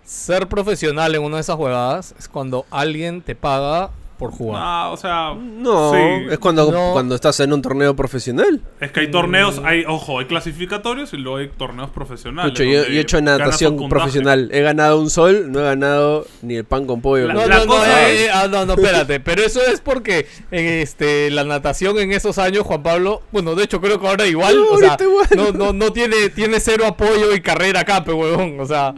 Ser 0.05 0.49
profesional 0.49 1.15
en 1.15 1.23
una 1.23 1.37
de 1.37 1.43
esas 1.43 1.57
jugadas 1.57 2.15
es 2.19 2.27
cuando 2.29 2.67
alguien 2.71 3.23
te 3.23 3.35
paga 3.35 3.91
por 4.21 4.31
jugar. 4.33 4.63
Ah, 4.63 4.91
o 4.93 4.97
sea, 4.99 5.35
No, 5.35 5.93
sí. 5.93 5.99
es 6.31 6.39
cuando, 6.39 6.71
No. 6.71 6.93
cuando 6.93 7.15
estás 7.15 7.41
en 7.41 7.53
un 7.55 7.63
torneo 7.63 7.97
profesional. 7.97 8.61
Es 8.79 8.93
que 8.93 9.01
hay 9.01 9.11
torneos, 9.11 9.61
hay, 9.65 9.85
ojo, 9.89 10.19
hay 10.19 10.27
clasificatorios 10.27 11.13
y 11.15 11.17
luego 11.17 11.39
hay 11.39 11.49
torneos 11.49 11.89
profesionales. 11.91 12.53
Escucho, 12.53 12.65
yo, 12.71 12.83
he 12.85 13.01
hecho 13.01 13.21
natación 13.23 13.89
profesional. 13.89 14.51
He 14.53 14.61
ganado 14.61 15.01
un 15.01 15.09
sol, 15.09 15.51
no 15.51 15.61
he 15.61 15.63
ganado 15.65 16.27
ni 16.43 16.57
el 16.57 16.65
pan 16.65 16.85
con 16.87 17.01
pollo. 17.01 17.27
La- 17.29 17.35
No, 17.35 17.47
¿no? 17.47 17.59
no, 17.61 17.67
cosa 17.67 18.09
eh, 18.09 18.15
es- 18.15 18.21
eh, 18.29 18.31
ah, 18.33 18.47
no, 18.51 18.67
no, 18.67 18.75
espérate. 18.75 19.21
Pero 19.21 19.43
eso 19.43 19.61
es 19.67 19.81
porque 19.81 20.27
en 20.51 20.67
este, 20.67 21.31
la 21.31 21.45
natación 21.45 21.99
en 21.99 22.13
esos 22.13 22.37
años, 22.39 22.65
Juan 22.65 22.83
Pablo, 22.83 23.23
bueno, 23.33 23.55
de 23.55 23.65
hecho 23.65 23.81
creo 23.81 23.99
que 23.99 24.07
ahora 24.07 24.27
igual, 24.27 24.55
No, 24.57 24.73
o 24.73 24.79
sea, 24.79 24.97
igual. 25.01 25.27
no, 25.35 25.53
no, 25.53 25.73
no 25.73 25.93
tiene, 25.93 26.29
tiene 26.29 26.61
cero 26.61 26.85
apoyo 26.87 27.35
y 27.35 27.41
carrera 27.41 27.81
acá, 27.81 28.05
pe 28.05 28.13
huevón, 28.13 28.61
o 28.61 28.67
sea, 28.67 28.95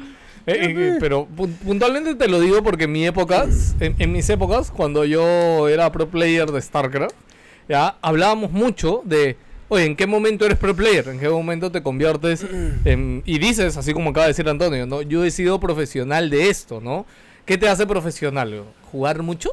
eh, 0.46 0.74
eh, 0.76 0.96
pero 1.00 1.26
pu- 1.28 1.52
puntualmente 1.64 2.14
te 2.14 2.28
lo 2.28 2.40
digo 2.40 2.62
porque 2.62 2.84
en 2.84 2.92
mi 2.92 3.06
época, 3.06 3.46
en, 3.80 3.94
en 3.98 4.12
mis 4.12 4.28
épocas, 4.30 4.70
cuando 4.70 5.04
yo 5.04 5.68
era 5.68 5.90
pro 5.92 6.08
player 6.08 6.50
de 6.50 6.60
StarCraft, 6.60 7.14
ya 7.68 7.96
hablábamos 8.02 8.50
mucho 8.50 9.02
de, 9.04 9.36
oye, 9.68 9.84
¿en 9.84 9.96
qué 9.96 10.06
momento 10.06 10.44
eres 10.44 10.58
pro 10.58 10.74
player? 10.74 11.08
¿En 11.08 11.20
qué 11.20 11.28
momento 11.28 11.70
te 11.70 11.82
conviertes 11.82 12.44
en... 12.84 13.22
Y 13.24 13.38
dices, 13.38 13.76
así 13.76 13.92
como 13.92 14.10
acaba 14.10 14.26
de 14.26 14.32
decir 14.32 14.48
Antonio, 14.48 14.84
¿no? 14.86 15.02
Yo 15.02 15.24
he 15.24 15.30
sido 15.30 15.60
profesional 15.60 16.28
de 16.28 16.50
esto, 16.50 16.80
¿no? 16.80 17.06
¿Qué 17.46 17.56
te 17.58 17.68
hace 17.68 17.86
profesional? 17.86 18.64
¿Jugar 18.90 19.22
mucho? 19.22 19.50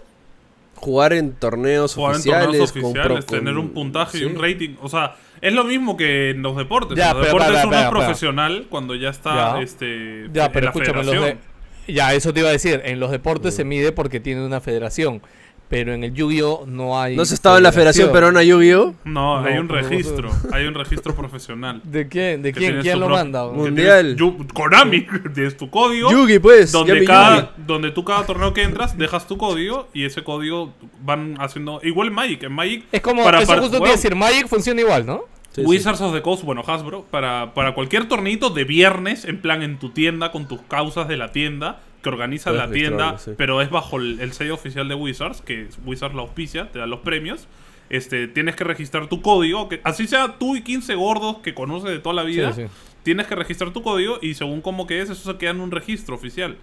Jugar 0.76 1.14
en 1.14 1.34
torneos 1.34 1.94
Jugar 1.94 2.12
en 2.16 2.20
oficiales. 2.20 2.46
torneos 2.46 2.72
con 2.72 2.84
oficiales, 2.86 3.26
tener 3.26 3.58
un 3.58 3.70
puntaje 3.70 4.20
y 4.20 4.24
un 4.26 4.42
rating. 4.42 4.76
O 4.82 4.88
sea, 4.90 5.16
es 5.42 5.54
lo 5.54 5.64
mismo 5.64 5.96
que 5.98 6.32
en 6.32 6.42
los 6.42 6.56
deportes. 6.58 6.98
Ya, 6.98 7.12
en 7.12 7.18
los 7.18 7.28
pero, 7.28 7.40
deportes 7.40 7.50
uno 7.50 7.58
espera, 7.60 7.80
es 7.80 7.86
espera. 7.86 7.90
profesional 8.06 8.66
cuando 8.70 8.96
ya 8.96 9.10
está 9.10 9.56
Ya. 9.58 9.62
este, 9.62 10.28
Ya, 10.34 10.46
en 10.46 10.52
pero 10.52 10.66
la 10.66 10.72
escúchame, 10.72 10.98
los 10.98 11.06
de... 11.08 11.12
federación. 11.14 11.40
Ya, 11.88 12.14
eso 12.14 12.34
te 12.34 12.40
iba 12.42 12.50
a 12.50 12.52
decir. 12.52 12.82
En 12.86 13.00
los 13.00 13.10
deportes 13.12 13.56
se 13.56 13.64
mide 13.64 13.92
porque 13.92 14.20
tiene 14.20 14.46
una 14.46 14.60
federación. 14.62 15.22
Pero 15.70 15.94
en 15.94 16.04
el 16.04 16.14
Yu-Gi-Oh 16.16 16.66
no 16.68 17.00
hay... 17.00 17.16
¿No 17.16 17.22
has 17.22 17.32
estado 17.32 17.58
en 17.58 17.64
la 17.64 17.72
Federación 17.72 18.12
Peruana 18.12 18.42
Yu-Gi-Oh? 18.42 18.96
No, 19.06 19.40
No, 19.40 19.46
hay 19.48 19.60
un 19.60 19.70
registro. 19.70 20.32
hay 20.52 20.66
un 20.66 20.74
registro 20.74 21.16
profesional. 21.16 21.80
¿De 21.84 22.08
quién? 22.08 22.42
¿De 22.42 22.52
quién? 22.54 22.82
¿Quién 22.82 23.00
lo 23.00 23.08
manda? 23.08 23.46
Mundial. 23.48 24.16
tienes 24.18 24.48
Konami, 24.54 25.06
tienes 25.36 25.56
tu 25.58 25.70
código. 25.70 26.10
Yugi, 26.12 26.40
pues. 26.40 26.72
donde 26.72 27.06
cada, 27.06 27.54
donde 27.58 27.92
tú 27.92 28.04
cada 28.04 28.26
torneo 28.26 28.52
que 28.52 28.64
entras 28.64 28.98
dejas 28.98 29.28
tu 29.28 29.38
código 29.38 29.88
y 29.94 30.06
ese 30.06 30.24
código 30.24 30.74
van 31.04 31.36
haciendo 31.40 31.80
igual 31.84 32.10
Magic 32.10 32.42
en 32.44 32.54
Magic 32.54 32.86
Es 32.92 33.02
como... 33.02 33.24
para- 33.24 33.38
eso 33.40 33.48
para- 33.48 33.62
justo 33.62 33.78
bueno, 33.78 33.94
decir. 33.94 34.16
Magic 34.16 34.48
funciona 34.48 34.82
igual, 34.82 35.06
¿no? 35.06 35.22
Sí, 35.52 35.62
sí. 35.62 35.68
Wizards 35.68 36.02
of 36.02 36.14
the 36.14 36.22
Coast, 36.24 36.44
bueno, 36.44 36.64
Hasbro, 36.66 37.06
para, 37.12 37.54
para 37.54 37.76
cualquier 37.76 38.08
torneito 38.08 38.50
de 38.50 38.64
viernes, 38.64 39.26
en 39.26 39.40
plan 39.42 39.62
en 39.62 39.78
tu 39.78 39.90
tienda, 39.92 40.32
con 40.32 40.48
tus 40.48 40.62
causas 40.62 41.08
de 41.08 41.18
la 41.18 41.32
tienda, 41.32 41.80
que 42.02 42.10
organiza 42.10 42.52
Puedes 42.52 42.68
la 42.70 42.74
tienda, 42.74 43.18
sí. 43.18 43.32
pero 43.38 43.62
es 43.62 43.70
bajo 43.70 43.98
el, 43.98 44.20
el 44.20 44.32
sello 44.34 44.54
oficial 44.54 44.88
de 44.88 44.96
Wizards, 44.96 45.42
que 45.42 45.68
Wizards 45.86 46.16
la 46.16 46.22
auspicia, 46.22 46.72
te 46.72 46.80
da 46.80 46.86
los 46.86 47.00
premios. 47.02 47.48
Este, 47.90 48.28
tienes 48.28 48.56
que 48.56 48.64
registrar 48.64 49.08
tu 49.08 49.22
código, 49.22 49.68
que 49.68 49.82
así 49.84 50.08
sea 50.08 50.38
tú 50.38 50.56
y 50.56 50.62
15 50.62 50.94
gordos 50.96 51.38
que 51.40 51.54
conoces 51.56 51.90
de 51.90 52.00
toda 52.00 52.14
la 52.16 52.24
vida, 52.24 52.54
Sí, 52.54 52.64
sí. 52.64 52.68
tienes 53.04 53.26
que 53.28 53.36
registrar 53.36 53.72
tu 53.74 53.82
código 53.82 54.20
y 54.22 54.36
según 54.36 54.62
cómo 54.62 54.86
que 54.86 55.02
es, 55.02 55.10
eso 55.10 55.32
se 55.32 55.38
queda 55.40 55.52
en 55.52 55.60
un 55.60 55.72
registro 55.72 56.16
oficial. 56.16 56.58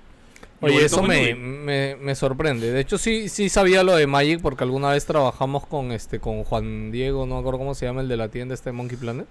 Oye, 0.60 0.84
eso 0.86 1.02
me, 1.02 1.34
me, 1.34 1.96
me 2.00 2.14
sorprende. 2.14 2.70
De 2.72 2.80
hecho, 2.80 2.96
sí, 2.96 3.28
sí 3.28 3.48
sabía 3.50 3.82
lo 3.82 3.94
de 3.94 4.06
Magic 4.06 4.40
porque 4.40 4.64
alguna 4.64 4.90
vez 4.90 5.04
trabajamos 5.04 5.66
con 5.66 5.92
este 5.92 6.18
con 6.18 6.44
Juan 6.44 6.90
Diego, 6.92 7.26
no 7.26 7.34
me 7.34 7.40
acuerdo 7.40 7.58
cómo 7.58 7.74
se 7.74 7.84
llama 7.84 8.00
el 8.00 8.08
de 8.08 8.16
la 8.16 8.28
tienda 8.28 8.54
este 8.54 8.72
Monkey 8.72 8.96
Planet. 8.96 9.26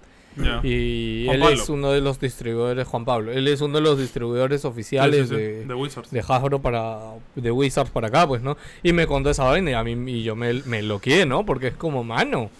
Y 0.62 1.24
Juan 1.26 1.36
él 1.36 1.40
Pablo. 1.42 1.62
es 1.62 1.68
uno 1.68 1.90
de 1.92 2.00
los 2.00 2.20
distribuidores, 2.20 2.86
Juan 2.86 3.04
Pablo. 3.04 3.32
Él 3.32 3.48
es 3.48 3.60
uno 3.60 3.74
de 3.78 3.80
los 3.82 3.98
distribuidores 3.98 4.64
oficiales 4.64 5.28
sí, 5.28 5.34
sí, 5.34 5.40
de, 5.40 5.64
de 5.66 5.74
Wizards. 5.74 6.10
de 6.10 6.20
Hasbro 6.26 6.60
para 6.60 6.98
de 7.34 7.50
Wizards 7.50 7.90
para 7.90 8.08
acá, 8.08 8.26
pues, 8.26 8.42
¿no? 8.42 8.56
Y 8.82 8.92
me 8.92 9.06
contó 9.06 9.30
esa 9.30 9.44
vaina 9.44 9.70
y 9.70 9.74
a 9.74 9.82
mí 9.82 10.12
y 10.12 10.22
yo 10.22 10.36
me, 10.36 10.52
me 10.64 10.82
loqueé, 10.82 11.24
¿no? 11.26 11.46
Porque 11.46 11.68
es 11.68 11.74
como, 11.74 12.04
mano, 12.04 12.50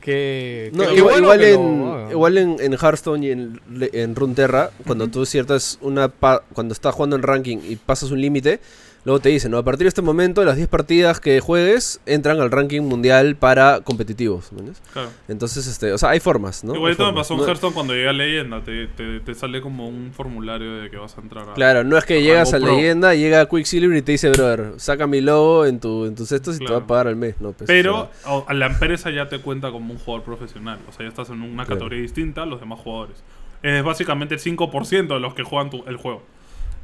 Que, 0.00 0.70
No, 0.74 0.84
que- 0.88 0.94
igual, 0.94 1.20
bueno 1.20 1.26
igual 1.34 1.38
que 1.40 1.52
en, 1.52 1.80
lo 1.80 1.92
hagan. 1.94 2.10
igual 2.12 2.38
en, 2.38 2.56
en 2.60 2.72
Hearthstone 2.72 3.26
y 3.26 3.30
en, 3.32 3.60
en 3.92 4.14
Runeterra, 4.14 4.70
cuando 4.86 5.08
tú 5.08 5.26
ciertas 5.26 5.78
una 5.82 6.08
pa- 6.08 6.42
cuando 6.54 6.72
estás 6.72 6.94
jugando 6.94 7.16
en 7.16 7.22
ranking 7.22 7.58
y 7.68 7.76
pasas 7.76 8.10
un 8.10 8.20
límite, 8.20 8.60
luego 9.08 9.20
te 9.20 9.28
dicen, 9.30 9.50
¿no? 9.50 9.58
A 9.58 9.64
partir 9.64 9.84
de 9.84 9.88
este 9.88 10.02
momento, 10.02 10.44
las 10.44 10.56
10 10.56 10.68
partidas 10.68 11.18
que 11.20 11.40
juegues 11.40 12.00
entran 12.06 12.40
al 12.40 12.50
ranking 12.50 12.82
mundial 12.82 13.36
para 13.36 13.80
competitivos. 13.80 14.52
¿me 14.52 14.58
entiendes? 14.60 14.82
Claro. 14.92 15.10
Entonces, 15.28 15.66
este, 15.66 15.92
o 15.92 15.98
sea, 15.98 16.10
hay 16.10 16.20
formas, 16.20 16.62
¿no? 16.64 16.74
Igualito 16.74 17.06
me 17.06 17.12
pasó 17.18 17.34
en. 17.34 17.40
No- 17.40 17.46
Hearthstone 17.46 17.74
cuando 17.74 17.94
llegué 17.94 18.08
a 18.08 18.12
leyenda. 18.12 18.62
Te, 18.62 18.86
te, 18.88 19.20
te 19.20 19.34
sale 19.34 19.60
como 19.60 19.88
un 19.88 20.12
formulario 20.14 20.76
de 20.76 20.90
que 20.90 20.96
vas 20.96 21.16
a 21.18 21.20
entrar 21.20 21.48
a. 21.48 21.54
Claro, 21.54 21.84
no 21.84 21.96
es 21.98 22.04
que 22.04 22.18
a 22.18 22.20
llegas 22.20 22.54
a 22.54 22.58
Pro. 22.58 22.66
leyenda, 22.76 23.14
llega 23.14 23.46
Quicksilver 23.48 23.96
y 23.96 24.02
te 24.02 24.12
dice, 24.12 24.30
brother, 24.30 24.72
saca 24.76 25.06
mi 25.06 25.20
logo 25.20 25.66
en, 25.66 25.80
tu, 25.80 26.04
en 26.06 26.14
tus 26.14 26.30
estos 26.32 26.56
y 26.60 26.64
te 26.64 26.70
va 26.72 26.78
a 26.78 26.86
pagar 26.86 27.08
al 27.08 27.16
mes, 27.16 27.40
¿no? 27.40 27.52
Pues, 27.52 27.66
Pero 27.66 28.10
sea, 28.22 28.32
o- 28.32 28.44
a 28.48 28.54
la 28.54 28.66
empresa 28.66 29.10
ya 29.10 29.28
te 29.28 29.38
cuenta 29.40 29.70
como 29.70 29.92
un 29.92 29.98
jugador 29.98 30.24
profesional. 30.24 30.78
O 30.88 30.92
sea, 30.92 31.04
ya 31.04 31.08
estás 31.08 31.30
en 31.30 31.42
una 31.42 31.64
Claro. 31.64 31.68
categoría 31.80 32.00
distinta 32.02 32.42
a 32.42 32.46
los 32.46 32.60
demás 32.60 32.78
jugadores. 32.80 33.16
Es 33.62 33.82
básicamente 33.82 34.34
el 34.34 34.40
5% 34.40 35.14
de 35.14 35.20
los 35.20 35.34
que 35.34 35.42
juegan 35.42 35.70
tu- 35.70 35.82
el 35.86 35.96
juego. 35.96 36.22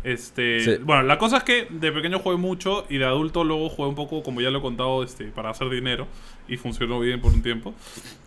Este, 0.04 0.61
Sí. 0.61 0.70
Bueno, 0.82 1.02
la 1.02 1.16
cosa 1.18 1.38
es 1.38 1.44
que 1.44 1.66
de 1.70 1.90
pequeño 1.90 2.18
jugué 2.18 2.37
mucho 2.37 2.87
y 2.90 2.99
de 2.99 3.06
adulto 3.06 3.42
luego 3.42 3.68
jugué 3.70 3.88
un 3.88 3.94
poco, 3.94 4.23
como 4.23 4.40
ya 4.42 4.50
lo 4.50 4.58
he 4.58 4.62
contado, 4.62 5.02
este, 5.02 5.25
para 5.26 5.50
hacer 5.50 5.68
dinero. 5.70 6.06
Y 6.46 6.58
funcionó 6.58 7.00
bien 7.00 7.20
por 7.23 7.32
un 7.32 7.42
tiempo. 7.42 7.75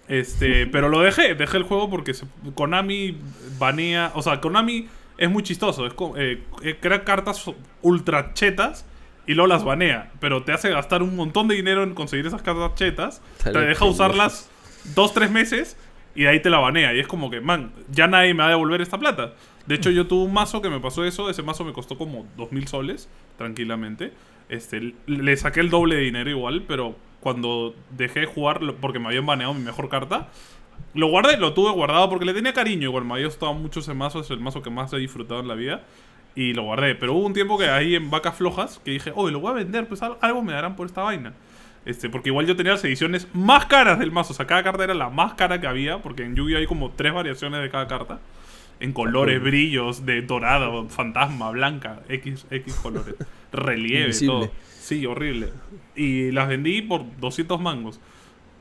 Este, 0.07 0.65
pero 0.72 0.89
lo 0.89 1.01
dejé, 1.01 1.36
dejé 1.36 1.57
el 1.57 1.63
juego 1.63 1.89
porque 1.89 2.13
se- 2.13 2.25
Konami 2.55 3.17
banea. 3.60 4.12
O 4.15 4.22
sea, 4.22 4.41
Konami 4.41 4.88
es 5.17 5.29
muy 5.29 5.43
chistoso. 5.43 5.86
Es 5.86 5.93
eh, 6.17 6.77
crea 6.81 7.03
cartas 7.03 7.46
ultra 7.81 8.34
chetas 8.34 8.86
y 9.27 9.34
luego 9.36 9.48
las 9.48 9.63
banea. 9.63 10.12
Pero 10.19 10.43
te 10.43 10.53
hace 10.53 10.69
gastar 10.69 11.03
un 11.03 11.15
montón 11.15 11.48
de 11.48 11.55
dinero 11.55 11.84
en 11.84 11.93
conseguir 11.93 12.25
esas 12.25 12.41
cartas 12.41 12.74
chetas. 12.75 13.22
Te 13.43 13.60
deja 13.60 13.86
usarlas 13.86 14.50
dos, 14.96 15.13
tres 15.13 15.29
meses 15.29 15.77
y 16.15 16.24
de 16.24 16.29
ahí 16.29 16.39
te 16.41 16.50
la 16.50 16.57
banea. 16.60 16.96
Y 16.96 17.00
es 17.00 17.07
como 17.07 17.29
que, 17.29 17.39
man, 17.39 17.72
ya 17.91 18.07
nadie 18.07 18.34
me 18.34 18.39
va 18.41 18.48
a 18.48 18.50
devolver 18.51 18.81
esta 18.81 18.98
plata. 18.98 19.34
De 19.67 19.75
hecho, 19.75 19.91
yo 19.91 20.07
tuve 20.07 20.25
un 20.25 20.33
mazo 20.33 20.62
que 20.62 20.69
me 20.69 20.79
pasó 20.79 21.03
eso. 21.05 21.29
Ese 21.29 21.43
mazo 21.43 21.63
me 21.65 21.74
costó 21.74 21.97
como 21.97 22.25
2.000 22.38 22.67
soles, 22.67 23.09
tranquilamente. 23.38 24.13
Este, 24.50 24.93
le 25.07 25.38
saqué 25.38 25.59
el 25.59 25.69
doble 25.69 25.95
de 25.95 26.01
dinero 26.01 26.29
igual, 26.29 26.63
pero 26.67 26.95
cuando 27.19 27.75
dejé 27.91 28.21
de 28.21 28.25
jugar, 28.27 28.62
porque 28.79 29.00
me 29.00 29.07
habían 29.07 29.25
baneado 29.25 29.53
mi 29.53 29.62
mejor 29.62 29.89
carta, 29.89 30.29
lo 30.93 31.07
guardé, 31.07 31.38
lo 31.38 31.53
tuve 31.53 31.71
guardado 31.71 32.09
porque 32.09 32.25
le 32.25 32.33
tenía 32.33 32.53
cariño. 32.53 32.83
Igual 32.83 33.03
me 33.05 33.15
había 33.15 33.25
gustado 33.25 33.53
mucho 33.53 33.81
ese 33.81 33.93
mazo, 33.93 34.21
es 34.21 34.29
el 34.31 34.39
mazo 34.39 34.62
que 34.62 34.69
más 34.69 34.93
he 34.93 34.97
disfrutado 34.97 35.41
en 35.41 35.47
la 35.50 35.55
vida. 35.55 35.83
Y 36.36 36.53
lo 36.53 36.63
guardé. 36.63 36.95
Pero 36.95 37.13
hubo 37.13 37.25
un 37.25 37.33
tiempo 37.33 37.57
que 37.57 37.67
ahí 37.67 37.95
en 37.95 38.09
vacas 38.09 38.36
flojas 38.36 38.79
que 38.86 38.91
dije, 38.91 39.12
oye, 39.15 39.33
lo 39.33 39.39
voy 39.39 39.51
a 39.51 39.55
vender, 39.55 39.88
pues 39.88 40.01
al- 40.03 40.17
algo 40.21 40.43
me 40.43 40.53
darán 40.53 40.75
por 40.75 40.86
esta 40.86 41.01
vaina. 41.01 41.33
Este, 41.83 42.09
porque 42.09 42.29
igual 42.29 42.45
yo 42.45 42.55
tenía 42.55 42.74
las 42.74 42.83
ediciones 42.86 43.27
más 43.33 43.65
caras 43.65 43.97
del 44.00 44.12
mazo. 44.12 44.33
O 44.33 44.36
sea, 44.36 44.45
cada 44.45 44.62
carta 44.63 44.83
era 44.83 44.93
la 44.93 45.09
más 45.09 45.33
cara 45.33 45.59
que 45.59 45.67
había. 45.67 45.97
Porque 45.97 46.24
en 46.24 46.36
Yu-Gi-Oh! 46.36 46.59
hay 46.59 46.67
como 46.67 46.91
tres 46.91 47.12
variaciones 47.13 47.59
de 47.62 47.69
cada 47.69 47.88
carta. 47.88 48.19
En 48.79 48.93
colores, 48.93 49.41
brillos, 49.41 50.05
de 50.05 50.22
dorado, 50.22 50.88
fantasma, 50.89 51.50
blanca, 51.51 52.01
X, 52.10 52.46
X 52.51 52.75
colores. 52.75 53.15
Relieve, 53.51 54.01
Invisible. 54.05 54.34
todo. 54.48 54.51
Sí, 54.79 55.05
horrible. 55.05 55.50
Y 55.96 56.31
las 56.31 56.48
vendí 56.48 56.81
por 56.81 57.03
200 57.19 57.60
mangos. 57.60 58.00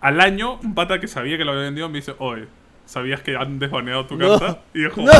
Al 0.01 0.21
año, 0.21 0.59
un 0.63 0.75
pata 0.75 1.01
que 1.01 1.09
sabía 1.09 1.37
que 1.39 1.45
lo 1.45 1.53
había 1.53 1.65
vendido 1.65 1.89
me 1.89 1.99
dice, 1.99 2.15
oye, 2.19 2.47
¿sabías 2.85 3.21
que 3.23 3.37
han 3.37 3.59
desbaneado 3.59 4.07
tu 4.07 4.17
No. 4.17 4.39
carta? 4.39 4.63
Y 4.75 4.81
dijo, 4.85 5.05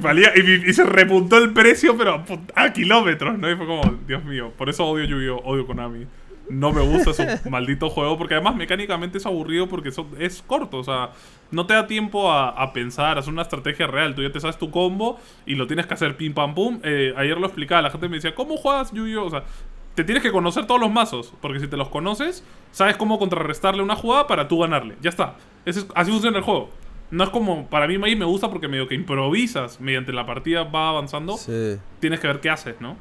Valía, 0.00 0.30
y, 0.36 0.68
y 0.68 0.72
se 0.74 0.84
repuntó 0.84 1.38
el 1.38 1.52
precio, 1.54 1.96
pero 1.96 2.22
a 2.54 2.70
kilómetros, 2.72 3.38
¿no? 3.38 3.50
Y 3.50 3.56
fue 3.56 3.66
como, 3.66 3.82
Dios 4.06 4.22
mío, 4.24 4.52
por 4.58 4.68
eso 4.68 4.86
odio 4.86 5.06
Yu-Gi-Oh! 5.06 5.38
Odio 5.38 5.66
Konami. 5.66 6.06
No 6.50 6.72
me 6.72 6.82
gusta 6.82 7.12
su 7.14 7.22
maldito 7.50 7.88
juego, 7.90 8.18
porque 8.18 8.34
además 8.34 8.56
mecánicamente 8.56 9.18
es 9.18 9.26
aburrido 9.26 9.68
porque 9.68 9.90
es 10.18 10.42
corto, 10.46 10.78
o 10.78 10.84
sea, 10.84 11.10
no 11.50 11.66
te 11.66 11.74
da 11.74 11.86
tiempo 11.86 12.30
a, 12.30 12.48
a 12.50 12.72
pensar, 12.72 13.16
a 13.16 13.20
hacer 13.20 13.32
una 13.32 13.42
estrategia 13.42 13.86
real. 13.86 14.14
Tú 14.14 14.22
ya 14.22 14.30
te 14.32 14.40
sabes 14.40 14.58
tu 14.58 14.70
combo 14.70 15.18
y 15.46 15.54
lo 15.54 15.66
tienes 15.66 15.86
que 15.86 15.94
hacer 15.94 16.16
pim 16.16 16.34
pam 16.34 16.54
pum. 16.54 16.80
Eh, 16.82 17.14
ayer 17.16 17.38
lo 17.38 17.46
explicaba, 17.46 17.82
la 17.82 17.90
gente 17.90 18.08
me 18.08 18.16
decía, 18.16 18.34
¿cómo 18.34 18.56
juegas 18.56 18.92
Yu-Gi-Oh? 18.92 19.24
O 19.26 19.30
sea, 19.30 19.44
te 19.94 20.04
tienes 20.04 20.22
que 20.22 20.30
conocer 20.32 20.66
todos 20.66 20.80
los 20.80 20.90
mazos, 20.90 21.32
porque 21.40 21.60
si 21.60 21.66
te 21.68 21.76
los 21.76 21.88
conoces, 21.88 22.44
sabes 22.70 22.96
cómo 22.96 23.18
contrarrestarle 23.18 23.82
una 23.82 23.96
jugada 23.96 24.26
para 24.26 24.46
tú 24.48 24.60
ganarle. 24.60 24.96
Ya 25.00 25.10
está. 25.10 25.36
Ese 25.64 25.80
es- 25.80 25.86
así 25.94 26.10
funciona 26.10 26.38
el 26.38 26.44
juego. 26.44 26.70
No 27.10 27.24
es 27.24 27.30
como, 27.30 27.66
para 27.66 27.88
mí 27.88 27.98
me 27.98 28.24
gusta 28.24 28.48
porque 28.50 28.68
medio 28.68 28.86
que 28.86 28.94
improvisas 28.94 29.80
mediante 29.80 30.12
la 30.12 30.26
partida 30.26 30.62
va 30.62 30.90
avanzando, 30.90 31.36
sí. 31.36 31.76
tienes 31.98 32.20
que 32.20 32.28
ver 32.28 32.38
qué 32.40 32.50
haces, 32.50 32.76
¿no? 32.80 32.96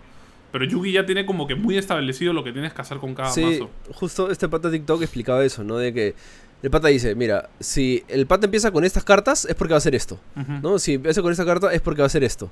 Pero 0.52 0.66
Yugi 0.66 0.92
ya 0.94 1.06
tiene 1.06 1.26
como 1.26 1.46
que 1.48 1.56
muy 1.56 1.78
establecido 1.78 2.34
lo 2.34 2.44
que 2.44 2.52
tienes 2.52 2.74
que 2.74 2.82
hacer 2.82 2.98
con 2.98 3.14
cada 3.16 3.32
Sí, 3.32 3.42
mazo. 3.44 3.70
justo 3.94 4.32
este 4.32 4.48
pata 4.50 4.70
de 4.70 4.78
TikTok 4.80 5.02
explicaba 5.04 5.44
eso, 5.46 5.64
¿no? 5.64 5.78
De 5.78 5.94
que 5.94 6.16
el 6.64 6.70
pata 6.72 6.88
dice, 6.88 7.14
mira, 7.16 7.50
si 7.60 8.04
el 8.08 8.26
pata 8.28 8.46
empieza 8.48 8.72
con 8.72 8.84
estas 8.84 9.04
cartas 9.04 9.46
es 9.46 9.56
porque 9.56 9.72
va 9.74 9.78
a 9.78 9.80
hacer 9.80 9.96
esto. 9.96 10.20
¿no? 10.62 10.80
Si 10.80 10.96
empieza 10.96 11.22
con 11.22 11.32
esta 11.32 11.46
carta 11.46 11.72
es 11.74 11.82
porque 11.82 12.02
va 12.02 12.06
a 12.06 12.08
hacer 12.08 12.24
esto. 12.24 12.50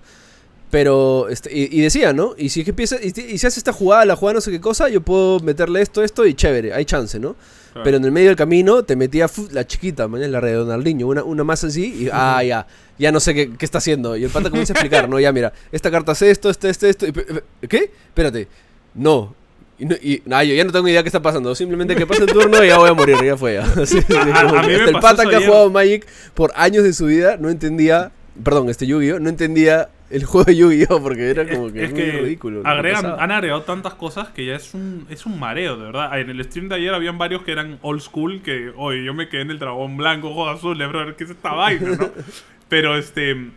Pero, 0.70 1.30
este, 1.30 1.50
y, 1.58 1.70
y 1.72 1.82
decía, 1.82 2.12
¿no? 2.12 2.36
Y 2.38 2.50
si 2.50 2.60
es 2.60 2.66
que 2.66 2.72
empieza, 2.72 2.98
y, 3.01 3.12
si- 3.12 3.22
y 3.22 3.38
si 3.38 3.48
hace 3.48 3.58
esta 3.60 3.72
jugada, 3.72 4.04
la 4.06 4.16
jugada 4.18 4.36
no 4.36 4.42
sé 4.42 4.51
qué 4.51 4.60
cosa, 4.60 4.89
yo 4.89 5.00
puedo 5.01 5.39
meterle 5.39 5.82
esto, 5.82 6.04
esto 6.04 6.25
y 6.25 6.34
chévere, 6.34 6.74
hay 6.74 6.84
chance, 6.84 7.20
¿no? 7.20 7.36
Claro. 7.77 7.84
Pero 7.84 7.98
en 7.98 8.05
el 8.05 8.12
medio 8.12 8.27
del 8.29 8.36
camino 8.36 8.84
te 8.84 8.96
metía 8.96 9.27
la 9.51 9.65
chiquita, 9.65 10.07
man, 10.07 10.31
la 10.31 10.41
de 10.41 10.55
Ronaldinho, 10.57 11.07
una, 11.07 11.24
una 11.24 11.43
más 11.43 11.63
así, 11.63 12.03
y 12.05 12.10
ah, 12.12 12.43
ya, 12.43 12.67
ya 12.98 13.12
no 13.12 13.19
sé 13.19 13.34
qué, 13.34 13.51
qué 13.57 13.65
está 13.65 13.77
haciendo. 13.77 14.15
Y 14.17 14.24
el 14.24 14.29
pata 14.29 14.50
comienza 14.50 14.74
a 14.74 14.75
explicar, 14.75 15.07
¿no? 15.10 15.19
Ya, 15.19 15.31
mira, 15.31 15.53
esta 15.72 15.89
carta 15.91 16.12
hace 16.13 16.29
esto, 16.31 16.50
esto, 16.50 16.67
esto, 16.67 16.86
esto. 16.88 17.05
y 17.07 17.67
¿Qué? 17.67 17.91
Espérate. 18.10 18.48
No. 18.93 19.36
Y, 19.79 19.86
no, 19.86 19.96
y 20.01 20.24
nah, 20.25 20.41
yo 20.41 20.55
ya 20.55 20.63
no 20.63 20.72
tengo 20.72 20.88
idea 20.88 21.03
qué 21.03 21.10
está 21.10 21.22
pasando. 21.22 21.53
Simplemente 21.53 21.96
que 21.96 22.07
pase 22.07 22.24
el 22.24 22.31
turno 22.31 22.63
y 22.63 22.67
ya 22.67 22.77
voy 22.79 22.89
a 22.89 22.93
morir, 22.93 23.17
ya 23.24 23.38
fue. 23.38 23.53
Ya. 23.55 23.63
Así, 23.81 24.00
así, 24.00 24.13
A- 24.34 24.43
como 24.48 24.57
a 24.57 24.62
que 24.62 24.67
mí 24.67 24.74
me 24.74 24.79
hasta 24.79 24.86
el 24.86 24.93
pasó 24.93 25.17
pata 25.17 25.29
que 25.29 25.36
ha 25.36 25.41
jugado 25.46 25.69
Magic 25.69 26.07
por 26.34 26.51
años 26.55 26.84
de 26.84 26.93
su 26.93 27.05
vida 27.05 27.38
no 27.38 27.50
entendía. 27.50 28.12
Perdón, 28.43 28.69
este 28.69 28.86
Yu-Gi-Oh! 28.88 29.19
No 29.19 29.29
entendía 29.29 29.89
el 30.09 30.25
juego 30.25 30.45
de 30.45 30.55
Yu-Gi-Oh! 30.55 31.01
porque 31.01 31.29
era 31.29 31.47
como 31.47 31.71
que 31.71 31.83
es 31.83 31.91
muy 31.91 32.01
que 32.01 32.11
ridículo. 32.11 32.61
agregan, 32.65 33.15
han 33.19 33.31
agregado 33.31 33.63
tantas 33.63 33.93
cosas 33.95 34.29
que 34.29 34.45
ya 34.45 34.55
es 34.55 34.73
un, 34.73 35.05
es 35.09 35.25
un 35.25 35.39
mareo, 35.39 35.77
de 35.77 35.85
verdad. 35.85 36.19
En 36.19 36.29
el 36.29 36.43
stream 36.43 36.69
de 36.69 36.75
ayer 36.75 36.93
habían 36.93 37.17
varios 37.17 37.43
que 37.43 37.51
eran 37.51 37.79
old 37.81 38.01
school, 38.01 38.41
que, 38.41 38.71
oye, 38.75 39.03
yo 39.03 39.13
me 39.13 39.29
quedé 39.29 39.41
en 39.41 39.51
el 39.51 39.59
dragón 39.59 39.97
blanco, 39.97 40.29
ojo 40.29 40.47
azul, 40.49 40.77
bro, 40.77 41.15
¿qué 41.15 41.23
es 41.23 41.29
esta 41.31 41.53
vaina, 41.53 41.89
no? 41.97 42.09
Pero 42.69 42.97
este, 42.97 43.31
el, 43.31 43.51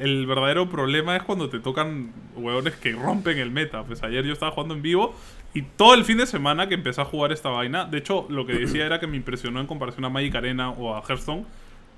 el 0.00 0.26
verdadero 0.26 0.68
problema 0.68 1.16
es 1.16 1.22
cuando 1.22 1.48
te 1.48 1.58
tocan 1.58 2.12
huevones 2.36 2.74
que 2.74 2.92
rompen 2.92 3.38
el 3.38 3.50
meta. 3.50 3.82
Pues 3.84 4.02
ayer 4.02 4.24
yo 4.24 4.32
estaba 4.32 4.52
jugando 4.52 4.74
en 4.74 4.82
vivo 4.82 5.14
y 5.54 5.62
todo 5.62 5.94
el 5.94 6.04
fin 6.04 6.18
de 6.18 6.26
semana 6.26 6.68
que 6.68 6.74
empecé 6.74 7.00
a 7.00 7.04
jugar 7.04 7.30
esta 7.30 7.48
vaina, 7.48 7.84
de 7.84 7.98
hecho, 7.98 8.26
lo 8.28 8.44
que 8.44 8.54
decía 8.54 8.86
era 8.86 8.98
que 8.98 9.06
me 9.06 9.16
impresionó 9.16 9.60
en 9.60 9.68
comparación 9.68 10.04
a 10.04 10.08
Magic 10.08 10.34
Arena 10.34 10.70
o 10.70 10.96
a 10.96 11.02
Hearthstone, 11.08 11.46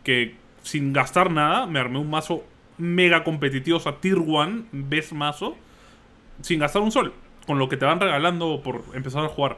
que 0.05 0.35
sin 0.63 0.93
gastar 0.93 1.31
nada 1.31 1.67
me 1.67 1.79
armé 1.79 1.99
un 1.99 2.11
mazo 2.11 2.45
mega 2.79 3.25
competitivo, 3.25 3.79
o 3.79 3.81
sea, 3.81 3.97
Tier 4.01 4.19
1, 4.19 4.65
best 4.73 5.13
mazo, 5.13 5.57
sin 6.43 6.61
gastar 6.61 6.83
un 6.83 6.93
sol, 6.93 7.13
con 7.47 7.59
lo 7.59 7.69
que 7.69 7.77
te 7.77 7.85
van 7.85 8.01
regalando 8.01 8.61
por 8.63 8.83
empezar 8.95 9.25
a 9.25 9.29
jugar. 9.29 9.57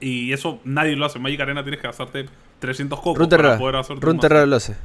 Y 0.00 0.32
eso 0.32 0.60
nadie 0.64 0.96
lo 0.96 1.06
hace. 1.06 1.18
En 1.18 1.22
Magic 1.22 1.40
Arena 1.40 1.62
tienes 1.62 1.80
que 1.80 1.86
gastarte 1.86 2.26
300 2.58 2.98
cocos 2.98 3.14
para 3.14 3.24
Runeterra. 3.42 3.58
poder 3.58 3.76
hacer 3.76 3.98
tu 3.98 4.06
Runeterra 4.06 4.44
lo 4.46 4.56
hace. 4.56 4.72
mazo. 4.72 4.82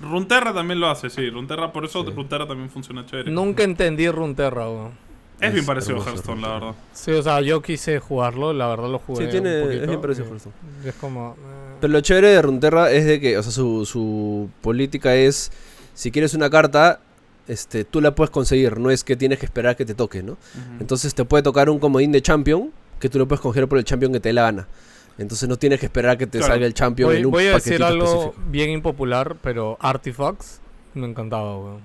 Runeterra 0.00 0.52
también 0.52 0.80
lo 0.80 0.88
hace, 0.90 1.08
sí. 1.08 1.30
Runeterra, 1.30 1.72
por 1.72 1.84
eso 1.84 2.04
Sí. 2.04 2.10
Runeterra 2.10 2.46
también 2.46 2.68
funciona 2.68 3.06
chévere. 3.06 3.30
Nunca 3.30 3.62
entendí 3.62 4.08
Runeterra, 4.10 4.68
weón. 4.68 4.92
es 5.40 5.52
bien 5.52 5.64
parecido 5.64 6.00
a 6.02 6.04
Hearthstone, 6.04 6.42
la 6.42 6.48
verdad. 6.48 6.74
Sí, 6.92 7.10
o 7.12 7.22
sea, 7.22 7.40
yo 7.40 7.62
quise 7.62 7.98
jugarlo, 8.00 8.52
la 8.52 8.66
verdad 8.68 8.88
lo 8.90 8.98
jugué 8.98 9.24
Sí, 9.24 9.30
tiene, 9.30 9.62
un 9.62 9.72
es 9.72 9.86
bien 9.86 10.00
parecido 10.00 10.26
a 10.26 10.28
Hearthstone. 10.30 10.54
Es 10.84 10.94
como... 10.96 11.36
eh, 11.38 11.76
Pero 11.80 11.92
lo 11.92 12.00
chévere 12.00 12.28
de 12.28 12.42
Runeterra 12.42 12.90
es 12.90 13.04
de 13.06 13.20
que, 13.20 13.38
o 13.38 13.42
sea, 13.42 13.52
su, 13.52 13.86
su 13.86 14.50
política 14.60 15.14
es, 15.14 15.52
si 15.94 16.10
quieres 16.10 16.34
una 16.34 16.50
carta, 16.50 17.00
este, 17.48 17.84
tú 17.84 18.00
la 18.00 18.14
puedes 18.14 18.30
conseguir, 18.30 18.78
no 18.78 18.90
es 18.90 19.04
que 19.04 19.16
tienes 19.16 19.38
que 19.38 19.46
esperar 19.46 19.76
que 19.76 19.84
te 19.84 19.94
toque, 19.94 20.22
¿no? 20.22 20.36
Entonces 20.80 21.14
te 21.14 21.24
puede 21.24 21.42
tocar 21.42 21.70
un 21.70 21.78
comodín 21.78 22.12
de 22.12 22.20
champion, 22.22 22.70
que 23.00 23.08
tú 23.08 23.18
lo 23.18 23.26
puedes 23.28 23.40
coger 23.40 23.68
por 23.68 23.78
el 23.78 23.84
champion 23.84 24.12
que 24.12 24.20
te 24.20 24.28
dé 24.30 24.32
la 24.32 24.42
gana. 24.42 24.68
Entonces 25.18 25.48
no 25.48 25.56
tienes 25.56 25.78
que 25.78 25.86
esperar 25.86 26.12
a 26.12 26.18
que 26.18 26.26
te 26.26 26.38
Claro. 26.38 26.52
salga 26.54 26.66
el 26.66 26.74
champion 26.74 27.10
voy, 27.10 27.18
en 27.18 27.26
un 27.26 27.32
voy 27.32 27.46
a 27.46 27.54
decir 27.54 27.82
algo 27.82 28.04
específico. 28.04 28.34
bien 28.50 28.70
impopular, 28.70 29.36
pero 29.42 29.76
Artifacts 29.80 30.60
me 30.94 31.06
encantaba, 31.06 31.56
weón. 31.58 31.76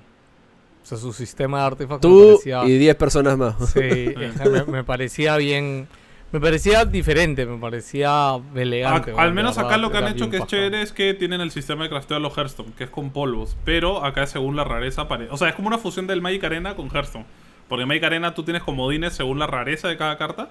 O 0.82 0.86
sea, 0.90 0.98
su 0.98 1.14
sistema 1.14 1.60
de 1.60 1.66
Artifacts 1.68 2.04
me 2.08 2.10
Tú 2.10 2.28
parecía... 2.44 2.66
y 2.66 2.78
10 2.80 2.96
personas 2.96 3.38
más. 3.38 3.56
Sí, 3.72 3.80
me, 4.52 4.64
me 4.66 4.84
parecía 4.84 5.38
bien... 5.38 5.88
Me 6.32 6.40
parecía 6.40 6.86
diferente, 6.86 7.46
me 7.46 7.58
parecía 7.58 8.40
elegante. 8.56 9.12
A- 9.12 9.16
weón, 9.16 9.26
al 9.26 9.34
menos 9.34 9.58
acá 9.58 9.70
verdad, 9.70 9.82
lo 9.82 9.92
que 9.92 9.98
han 9.98 10.08
hecho 10.10 10.30
que 10.30 10.38
es 10.38 10.46
chévere 10.46 10.82
es 10.84 10.92
que 10.92 11.14
tienen 11.16 11.42
el 11.42 11.50
sistema 11.50 11.84
de 11.84 11.90
crafteo 11.90 12.18
de 12.18 12.22
los 12.22 12.38
Hearthstone, 12.38 12.72
que 12.78 12.84
es 12.84 12.90
con 12.90 13.10
polvos. 13.10 13.58
Pero 13.66 14.06
acá 14.06 14.28
según 14.28 14.56
la 14.56 14.64
rareza. 14.64 15.08
O 15.32 15.38
sea, 15.38 15.50
es 15.50 15.56
como 15.56 15.68
una 15.68 15.80
fusión 15.80 16.06
del 16.06 16.22
Magic 16.22 16.44
Arena 16.44 16.76
con 16.76 16.88
Hearthstone. 16.94 17.26
Porque 17.68 17.82
en 17.84 17.88
Magic 17.88 18.04
Arena 18.04 18.34
tú 18.34 18.44
tienes 18.44 18.62
comodines 18.64 19.14
según 19.14 19.40
la 19.40 19.48
rareza 19.48 19.88
de 19.88 19.98
cada 19.98 20.18
carta. 20.18 20.50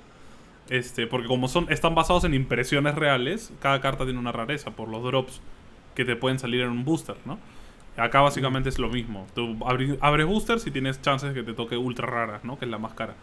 Este, 0.68 1.06
porque 1.06 1.26
como 1.28 1.48
son, 1.48 1.66
están 1.70 1.94
basados 1.94 2.24
en 2.24 2.34
impresiones 2.34 2.94
reales, 2.94 3.52
cada 3.60 3.80
carta 3.80 4.04
tiene 4.04 4.18
una 4.18 4.32
rareza 4.32 4.72
por 4.72 4.88
los 4.88 5.02
drops 5.02 5.40
que 5.94 6.04
te 6.04 6.14
pueden 6.16 6.38
salir 6.38 6.60
en 6.60 6.68
un 6.70 6.84
booster, 6.84 7.16
¿no? 7.24 7.38
Acá 7.96 8.20
básicamente 8.20 8.68
es 8.68 8.78
lo 8.78 8.88
mismo. 8.88 9.26
Tú 9.34 9.56
abres 10.00 10.26
boosters 10.26 10.66
y 10.66 10.70
tienes 10.70 11.00
chances 11.02 11.32
de 11.32 11.40
que 11.40 11.42
te 11.42 11.54
toque 11.54 11.76
ultra 11.76 12.06
raras, 12.06 12.44
¿no? 12.44 12.58
Que 12.58 12.64
es 12.66 12.70
la 12.70 12.78
más 12.78 12.94
cara. 12.94 13.14